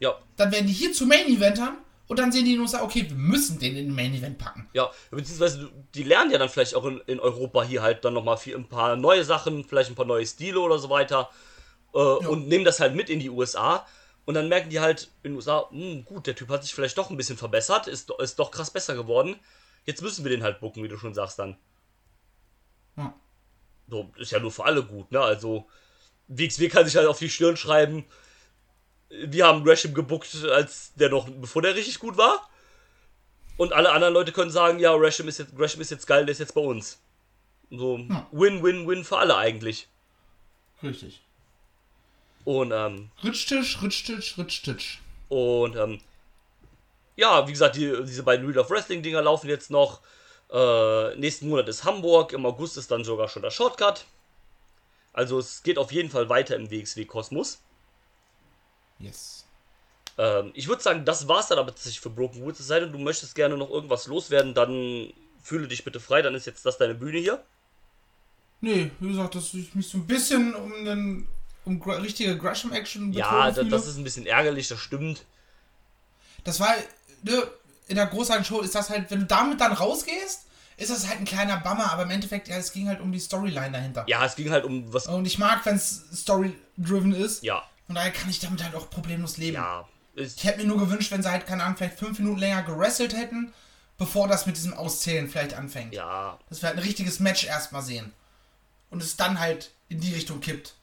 Ja, 0.00 0.18
dann 0.36 0.52
werden 0.52 0.66
die 0.66 0.72
hier 0.72 0.92
zu 0.92 1.06
Main-Eventern 1.06 1.76
und 2.06 2.18
dann 2.18 2.32
sehen 2.32 2.44
die 2.44 2.52
in 2.52 2.56
den 2.58 2.62
USA, 2.62 2.82
okay, 2.82 3.08
wir 3.08 3.16
müssen 3.16 3.58
den 3.58 3.76
in 3.76 3.86
den 3.86 3.94
Main-Event 3.94 4.38
packen. 4.38 4.68
ja, 4.72 4.90
beziehungsweise 5.10 5.70
die 5.94 6.02
lernen 6.02 6.30
ja 6.30 6.38
dann 6.38 6.48
vielleicht 6.48 6.74
auch 6.74 6.84
in, 6.84 7.00
in 7.06 7.20
Europa 7.20 7.62
hier 7.62 7.82
halt 7.82 8.04
dann 8.04 8.14
nochmal 8.14 8.38
ein 8.46 8.68
paar 8.68 8.96
neue 8.96 9.24
Sachen, 9.24 9.64
vielleicht 9.64 9.90
ein 9.90 9.94
paar 9.94 10.04
neue 10.04 10.26
Stile 10.26 10.60
oder 10.60 10.78
so 10.78 10.90
weiter 10.90 11.30
äh, 11.94 11.98
und 11.98 12.48
nehmen 12.48 12.64
das 12.64 12.80
halt 12.80 12.94
mit 12.94 13.08
in 13.08 13.20
die 13.20 13.30
USA. 13.30 13.86
Und 14.26 14.34
dann 14.34 14.48
merken 14.48 14.70
die 14.70 14.80
halt 14.80 15.10
in 15.22 15.32
den 15.32 15.36
USA, 15.36 15.68
hm, 15.70 16.04
gut, 16.04 16.26
der 16.26 16.34
Typ 16.34 16.48
hat 16.48 16.62
sich 16.62 16.74
vielleicht 16.74 16.96
doch 16.96 17.10
ein 17.10 17.16
bisschen 17.16 17.36
verbessert, 17.36 17.86
ist, 17.88 18.10
ist 18.18 18.38
doch 18.38 18.50
krass 18.50 18.70
besser 18.70 18.94
geworden. 18.94 19.36
Jetzt 19.84 20.02
müssen 20.02 20.24
wir 20.24 20.30
den 20.30 20.42
halt 20.42 20.60
bucken, 20.60 20.82
wie 20.82 20.88
du 20.88 20.96
schon 20.96 21.14
sagst 21.14 21.38
dann. 21.38 21.56
Ja. 22.96 23.14
So, 23.88 24.10
ist 24.16 24.32
ja 24.32 24.40
nur 24.40 24.50
für 24.50 24.64
alle 24.64 24.82
gut, 24.82 25.12
ne? 25.12 25.20
Also, 25.20 25.66
WXW 26.28 26.68
kann 26.68 26.86
sich 26.86 26.96
halt 26.96 27.06
auf 27.06 27.18
die 27.18 27.28
Stirn 27.28 27.56
schreiben, 27.56 28.06
wir 29.26 29.46
haben 29.46 29.64
Gresham 29.64 29.94
gebuckt, 29.94 30.34
als 30.44 30.92
der 30.94 31.08
noch, 31.08 31.28
bevor 31.28 31.62
der 31.62 31.74
richtig 31.74 31.98
gut 31.98 32.16
war. 32.16 32.48
Und 33.56 33.72
alle 33.72 33.92
anderen 33.92 34.14
Leute 34.14 34.32
können 34.32 34.50
sagen, 34.50 34.78
ja, 34.78 34.96
Gresham 34.96 35.28
ist 35.28 35.38
jetzt, 35.38 35.56
Gresham 35.56 35.80
ist 35.80 35.90
jetzt 35.90 36.06
geil, 36.06 36.24
der 36.26 36.32
ist 36.32 36.40
jetzt 36.40 36.54
bei 36.54 36.60
uns. 36.60 36.98
So, 37.70 37.98
win, 38.32 38.62
win, 38.62 38.86
win 38.86 39.04
für 39.04 39.18
alle 39.18 39.36
eigentlich. 39.36 39.88
Richtig. 40.82 41.22
Und, 42.44 42.72
ähm, 42.72 43.10
Ritschtisch, 43.22 43.80
Ritschtisch, 43.82 44.36
Ritschtisch. 44.36 45.00
und, 45.28 45.76
ähm, 45.76 46.00
ja, 47.16 47.46
wie 47.46 47.52
gesagt, 47.52 47.76
die, 47.76 48.04
diese 48.04 48.24
beiden 48.24 48.46
Real 48.46 48.58
of 48.58 48.70
Wrestling-Dinger 48.70 49.22
laufen 49.22 49.48
jetzt 49.48 49.70
noch. 49.70 50.00
Äh, 50.50 51.14
nächsten 51.16 51.48
Monat 51.48 51.68
ist 51.68 51.84
Hamburg, 51.84 52.32
im 52.32 52.44
August 52.44 52.76
ist 52.76 52.90
dann 52.90 53.04
sogar 53.04 53.28
schon 53.28 53.42
der 53.42 53.50
Shortcut. 53.50 54.04
Also 55.12 55.38
es 55.38 55.62
geht 55.62 55.78
auf 55.78 55.92
jeden 55.92 56.10
Fall 56.10 56.28
weiter 56.28 56.56
im 56.56 56.70
WXW-Kosmos. 56.70 57.60
Yes. 58.98 59.44
Ähm, 60.16 60.52
ich 60.54 60.68
würde 60.68 60.82
sagen, 60.82 61.04
das 61.04 61.26
war's 61.28 61.48
dann 61.48 61.58
aber 61.58 61.70
tatsächlich 61.70 62.00
für 62.00 62.10
Broken 62.10 62.42
Woods. 62.42 62.60
Es 62.60 62.66
sei 62.66 62.80
denn, 62.80 62.92
du 62.92 62.98
möchtest 62.98 63.34
gerne 63.34 63.56
noch 63.56 63.70
irgendwas 63.70 64.06
loswerden, 64.06 64.54
dann 64.54 65.12
fühle 65.42 65.68
dich 65.68 65.84
bitte 65.84 66.00
frei, 66.00 66.22
dann 66.22 66.34
ist 66.34 66.46
jetzt 66.46 66.64
das 66.64 66.78
deine 66.78 66.94
Bühne 66.94 67.18
hier. 67.18 67.42
Nee, 68.60 68.90
wie 69.00 69.08
gesagt, 69.08 69.34
dass 69.34 69.52
ich 69.54 69.74
mich 69.74 69.88
so 69.88 69.98
ein 69.98 70.06
bisschen 70.06 70.54
um 70.54 70.72
einen 70.72 71.28
um 71.64 71.80
gra 71.80 71.94
richtige 71.96 72.36
Gresham-Action 72.36 73.12
Ja, 73.12 73.50
da, 73.50 73.62
das 73.62 73.86
ist 73.86 73.96
ein 73.96 74.04
bisschen 74.04 74.26
ärgerlich, 74.26 74.68
das 74.68 74.78
stimmt. 74.78 75.24
Das 76.44 76.60
war, 76.60 76.74
ne, 77.22 77.42
in 77.88 77.96
der 77.96 78.06
großartigen 78.06 78.44
Show 78.44 78.60
ist 78.60 78.74
das 78.74 78.90
halt, 78.90 79.10
wenn 79.10 79.20
du 79.20 79.26
damit 79.26 79.60
dann 79.60 79.72
rausgehst, 79.72 80.46
ist 80.76 80.90
das 80.90 81.08
halt 81.08 81.20
ein 81.20 81.24
kleiner 81.24 81.58
Bummer, 81.58 81.92
aber 81.92 82.02
im 82.02 82.10
Endeffekt, 82.10 82.48
ja, 82.48 82.56
es 82.56 82.72
ging 82.72 82.88
halt 82.88 83.00
um 83.00 83.12
die 83.12 83.20
Storyline 83.20 83.72
dahinter. 83.72 84.04
Ja, 84.08 84.24
es 84.24 84.34
ging 84.34 84.50
halt 84.50 84.64
um 84.64 84.92
was. 84.92 85.06
Und 85.06 85.24
ich 85.24 85.38
mag, 85.38 85.64
wenn 85.64 85.76
es 85.76 86.04
story-driven 86.12 87.12
ist. 87.12 87.42
Ja, 87.42 87.62
Und 87.88 87.96
daher 87.96 88.10
kann 88.12 88.30
ich 88.30 88.40
damit 88.40 88.62
halt 88.62 88.74
auch 88.74 88.88
problemlos 88.90 89.36
leben. 89.36 89.56
ja. 89.56 89.86
Ich 90.16 90.44
hätte 90.44 90.58
mir 90.58 90.66
nur 90.66 90.78
gewünscht, 90.78 91.10
wenn 91.10 91.22
sie 91.24 91.30
halt, 91.30 91.44
keine 91.44 91.64
Ahnung, 91.64 91.76
vielleicht 91.76 91.98
fünf 91.98 92.18
Minuten 92.20 92.38
länger 92.38 92.62
gerasselt 92.62 93.16
hätten, 93.16 93.52
bevor 93.98 94.28
das 94.28 94.46
mit 94.46 94.56
diesem 94.56 94.72
Auszählen 94.72 95.28
vielleicht 95.28 95.54
anfängt. 95.54 95.92
ja, 95.92 96.38
Dass 96.48 96.62
wir 96.62 96.68
halt 96.68 96.78
ein 96.78 96.84
richtiges 96.84 97.18
Match 97.18 97.44
erstmal 97.44 97.82
sehen. 97.82 98.12
Und 98.90 99.02
es 99.02 99.16
dann 99.16 99.40
halt 99.40 99.72
in 99.88 100.00
die 100.00 100.14
Richtung 100.14 100.40
kippt. 100.40 100.74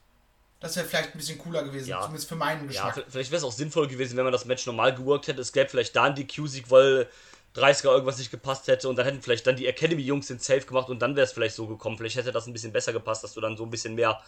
Das 0.59 0.75
wäre 0.75 0.85
vielleicht 0.85 1.15
ein 1.15 1.17
bisschen 1.17 1.37
cooler 1.39 1.63
gewesen, 1.63 1.87
Ja. 1.89 2.01
zumindest 2.01 2.27
für 2.27 2.35
meinen 2.35 2.69
ja, 2.69 2.89
Geschmack. 2.89 3.05
v- 3.05 3.09
vielleicht 3.09 3.31
wäre 3.31 3.37
es 3.39 3.43
auch 3.45 3.53
sinnvoll 3.53 3.87
gewesen, 3.87 4.17
wenn 4.17 4.25
man 4.25 4.33
das 4.33 4.43
Match 4.45 4.65
normal 4.65 4.93
geworkt 4.93 5.27
hätte. 5.27 5.39
Es 5.41 5.53
gäbe 5.53 5.69
vielleicht 5.69 5.95
da 5.95 6.03
einen 6.03 6.15
DQ-Sieg, 6.15 6.69
weil 6.69 7.07
30er 7.55 7.89
irgendwas 7.93 8.17
nicht 8.17 8.31
gepasst 8.31 8.67
hätte 8.67 8.89
und 8.89 8.97
dann 8.97 9.05
hätten 9.05 9.21
vielleicht 9.21 9.47
dann 9.47 9.55
die 9.55 9.65
Academy-Jungs 9.65 10.27
den 10.27 10.39
Safe 10.39 10.61
gemacht 10.61 10.89
und 10.89 10.99
dann 11.01 11.15
wäre 11.15 11.25
es 11.25 11.31
vielleicht 11.31 11.55
so 11.55 11.67
gekommen. 11.67 11.97
Vielleicht 11.97 12.17
hätte 12.17 12.31
das 12.33 12.47
ein 12.47 12.53
bisschen 12.53 12.73
besser 12.73 12.91
gepasst, 12.93 13.23
dass 13.23 13.33
du 13.33 13.39
dann 13.41 13.55
so 13.57 13.63
ein 13.63 13.69
bisschen 13.71 13.95
mehr 13.95 14.21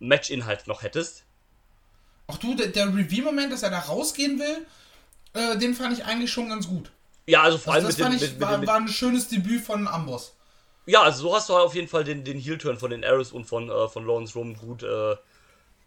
Match-Inhalt 0.00 0.66
noch 0.66 0.82
hättest. 0.82 1.22
Auch 2.32 2.38
du, 2.38 2.54
der, 2.54 2.68
der 2.68 2.86
Review-Moment, 2.88 3.52
dass 3.52 3.62
er 3.62 3.70
da 3.70 3.80
rausgehen 3.80 4.38
will, 4.38 4.66
äh, 5.34 5.58
den 5.58 5.74
fand 5.74 5.92
ich 5.92 6.06
eigentlich 6.06 6.32
schon 6.32 6.48
ganz 6.48 6.66
gut. 6.66 6.90
Ja, 7.26 7.42
also 7.42 7.58
vor 7.58 7.74
Also 7.74 7.88
allem 7.88 7.96
das 7.96 8.02
fand 8.02 8.14
mit, 8.14 8.22
ich, 8.22 8.30
den, 8.30 8.38
mit, 8.38 8.48
war, 8.48 8.58
mit, 8.58 8.68
war 8.68 8.76
ein 8.76 8.88
schönes 8.88 9.28
Debüt 9.28 9.62
von 9.62 9.86
Amboss. 9.86 10.32
Ja, 10.86 11.02
also 11.02 11.22
so 11.28 11.36
hast 11.36 11.48
du 11.48 11.54
halt 11.54 11.66
auf 11.66 11.74
jeden 11.74 11.88
Fall 11.88 12.04
den, 12.04 12.24
den 12.24 12.38
Heel-Turn 12.38 12.78
von 12.78 12.90
den 12.90 13.04
Arrows 13.04 13.32
und 13.32 13.44
von, 13.44 13.68
äh, 13.68 13.88
von 13.88 14.06
Lawrence 14.06 14.34
Roman 14.34 14.56
gut, 14.56 14.82
äh, 14.82 15.16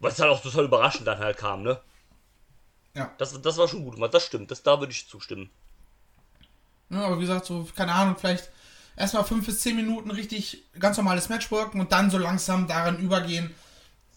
weil 0.00 0.12
es 0.12 0.20
halt 0.20 0.30
auch 0.30 0.40
total 0.40 0.64
überraschend 0.66 1.06
dann 1.06 1.18
halt 1.18 1.36
kam, 1.36 1.62
ne? 1.62 1.80
Ja. 2.94 3.12
Das, 3.18 3.40
das 3.42 3.58
war 3.58 3.66
schon 3.68 3.84
gut 3.84 3.94
gemacht, 3.94 4.14
das 4.14 4.24
stimmt, 4.24 4.50
das, 4.50 4.62
da 4.62 4.78
würde 4.80 4.92
ich 4.92 5.08
zustimmen. 5.08 5.50
Ja, 6.90 7.04
aber 7.04 7.16
wie 7.16 7.22
gesagt, 7.22 7.46
so, 7.46 7.66
keine 7.74 7.92
Ahnung, 7.92 8.16
vielleicht 8.18 8.48
erstmal 8.96 9.24
fünf 9.24 9.44
bis 9.46 9.60
zehn 9.60 9.76
Minuten 9.76 10.10
richtig 10.10 10.62
ganz 10.78 10.96
normales 10.96 11.28
Match 11.28 11.50
worken 11.50 11.80
und 11.80 11.92
dann 11.92 12.10
so 12.10 12.18
langsam 12.18 12.66
daran 12.66 12.98
übergehen, 12.98 13.54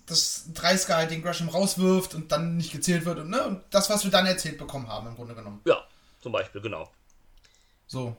dass 0.10 0.49
30er 0.53 0.95
halt 0.95 1.12
den 1.12 1.22
Gresham 1.22 1.49
rauswirft 1.49 2.16
und 2.16 2.32
dann 2.32 2.57
nicht 2.57 2.72
gezählt 2.72 3.05
wird 3.05 3.20
und, 3.20 3.30
ne, 3.30 3.43
und 3.45 3.64
das, 3.70 3.89
was 3.89 4.03
wir 4.03 4.12
dann 4.12 4.26
erzählt 4.26 4.57
bekommen 4.57 4.88
haben, 4.88 5.07
im 5.07 5.16
Grunde 5.16 5.36
genommen. 5.36 5.62
Ja, 5.66 5.84
zum 6.22 6.32
Beispiel, 6.32 6.62
genau. 6.62 6.89
So. 7.88 8.16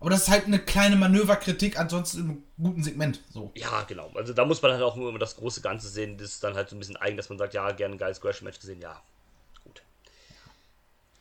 Aber 0.00 0.10
das 0.10 0.22
ist 0.22 0.28
halt 0.30 0.46
eine 0.46 0.58
kleine 0.58 0.96
Manöverkritik, 0.96 1.78
ansonsten 1.78 2.18
im 2.18 2.42
guten 2.60 2.82
Segment. 2.82 3.20
So. 3.32 3.52
Ja, 3.54 3.82
genau. 3.84 4.10
Also 4.14 4.32
da 4.32 4.44
muss 4.44 4.60
man 4.60 4.72
halt 4.72 4.82
auch 4.82 4.96
immer 4.96 5.16
das 5.18 5.36
große 5.36 5.60
Ganze 5.60 5.88
sehen. 5.88 6.18
Das 6.18 6.30
ist 6.30 6.42
dann 6.42 6.54
halt 6.54 6.68
so 6.68 6.74
ein 6.74 6.80
bisschen 6.80 6.96
eigen, 6.96 7.16
dass 7.16 7.28
man 7.28 7.38
sagt, 7.38 7.54
ja, 7.54 7.70
gerne 7.70 7.94
ein 7.94 7.98
geiles 7.98 8.20
Crash-Match 8.20 8.58
gesehen. 8.58 8.80
Ja, 8.80 9.00
gut. 9.62 9.82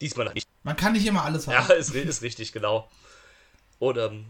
Diesmal 0.02 0.26
halt 0.26 0.36
nicht. 0.36 0.48
Man 0.64 0.76
kann 0.76 0.94
nicht 0.94 1.06
immer 1.06 1.24
alles 1.24 1.46
haben. 1.48 1.68
Ja, 1.70 1.74
ist, 1.76 1.94
ist 1.94 2.24
richtig, 2.24 2.54
genau. 2.54 2.90
Und 3.78 3.98
ähm, 3.98 4.26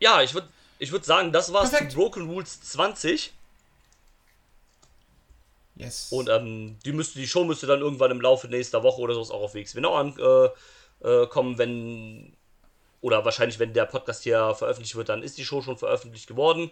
ja, 0.00 0.20
ich 0.20 0.34
würde 0.34 0.48
ich 0.78 0.92
würd 0.92 1.04
sagen, 1.04 1.32
das 1.32 1.52
war's 1.52 1.70
Perfekt. 1.70 1.92
zu 1.92 1.98
Broken 1.98 2.28
Rules 2.28 2.60
20. 2.60 3.32
Yes. 5.76 6.08
Und 6.10 6.28
ähm, 6.28 6.78
die, 6.84 6.92
müsste, 6.92 7.18
die 7.18 7.28
Show 7.28 7.44
müsste 7.44 7.66
dann 7.66 7.80
irgendwann 7.80 8.10
im 8.10 8.20
Laufe 8.20 8.48
nächster 8.48 8.82
Woche 8.82 9.00
oder 9.00 9.14
so 9.14 9.20
auch 9.32 9.42
auf 9.42 9.54
WXW 9.54 9.80
Now 9.80 9.94
ankommen, 9.96 11.54
äh, 11.54 11.54
äh, 11.54 11.58
wenn. 11.58 12.36
Oder 13.02 13.24
wahrscheinlich, 13.24 13.58
wenn 13.58 13.74
der 13.74 13.84
Podcast 13.84 14.22
hier 14.24 14.54
veröffentlicht 14.54 14.96
wird, 14.96 15.10
dann 15.10 15.22
ist 15.22 15.38
die 15.38 15.44
Show 15.44 15.62
schon 15.62 15.76
veröffentlicht 15.76 16.26
geworden. 16.26 16.70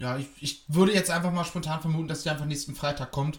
ja, 0.00 0.16
ich, 0.16 0.26
ich 0.40 0.62
würde 0.68 0.92
jetzt 0.92 1.10
einfach 1.10 1.30
mal 1.30 1.44
spontan 1.44 1.80
vermuten, 1.80 2.08
dass 2.08 2.22
die 2.22 2.30
einfach 2.30 2.46
nächsten 2.46 2.74
Freitag 2.74 3.10
kommt. 3.12 3.38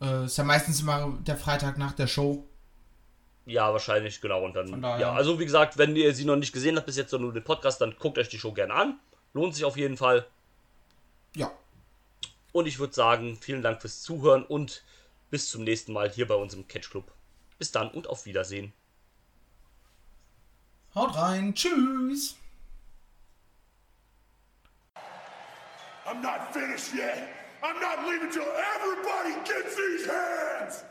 Äh, 0.00 0.26
ist 0.26 0.36
ja 0.36 0.44
meistens 0.44 0.80
immer 0.80 1.18
der 1.20 1.36
Freitag 1.36 1.78
nach 1.78 1.92
der 1.92 2.06
Show. 2.06 2.44
Ja, 3.46 3.72
wahrscheinlich, 3.72 4.20
genau. 4.20 4.44
Und 4.44 4.54
dann, 4.54 4.82
ja, 4.82 5.12
also 5.12 5.40
wie 5.40 5.44
gesagt, 5.44 5.78
wenn 5.78 5.96
ihr 5.96 6.14
sie 6.14 6.26
noch 6.26 6.36
nicht 6.36 6.52
gesehen 6.52 6.76
habt 6.76 6.86
bis 6.86 6.96
jetzt, 6.96 7.10
sondern 7.10 7.28
nur 7.28 7.34
den 7.34 7.44
Podcast, 7.44 7.80
dann 7.80 7.94
guckt 7.98 8.18
euch 8.18 8.28
die 8.28 8.38
Show 8.38 8.52
gerne 8.52 8.74
an. 8.74 9.00
Lohnt 9.32 9.54
sich 9.54 9.64
auf 9.64 9.76
jeden 9.76 9.96
Fall. 9.96 10.26
Ja. 11.34 11.50
Und 12.52 12.66
ich 12.66 12.78
würde 12.78 12.94
sagen, 12.94 13.36
vielen 13.40 13.62
Dank 13.62 13.80
fürs 13.80 14.02
Zuhören 14.02 14.44
und 14.44 14.84
bis 15.30 15.50
zum 15.50 15.64
nächsten 15.64 15.92
Mal 15.92 16.10
hier 16.10 16.28
bei 16.28 16.34
uns 16.34 16.54
im 16.54 16.68
Catch 16.68 16.90
Club. 16.90 17.10
Bis 17.58 17.72
dann 17.72 17.90
und 17.90 18.06
auf 18.06 18.26
Wiedersehen. 18.26 18.72
Haut 20.94 21.16
rein. 21.16 21.54
Tschüss. 21.54 22.36
I'm 26.04 26.20
not 26.20 26.52
finished 26.52 26.92
yet. 26.94 27.28
I'm 27.62 27.80
not 27.80 28.06
leaving 28.06 28.30
till 28.30 28.42
everybody 28.42 29.34
gets 29.46 29.76
these 29.76 30.06
hands. 30.06 30.84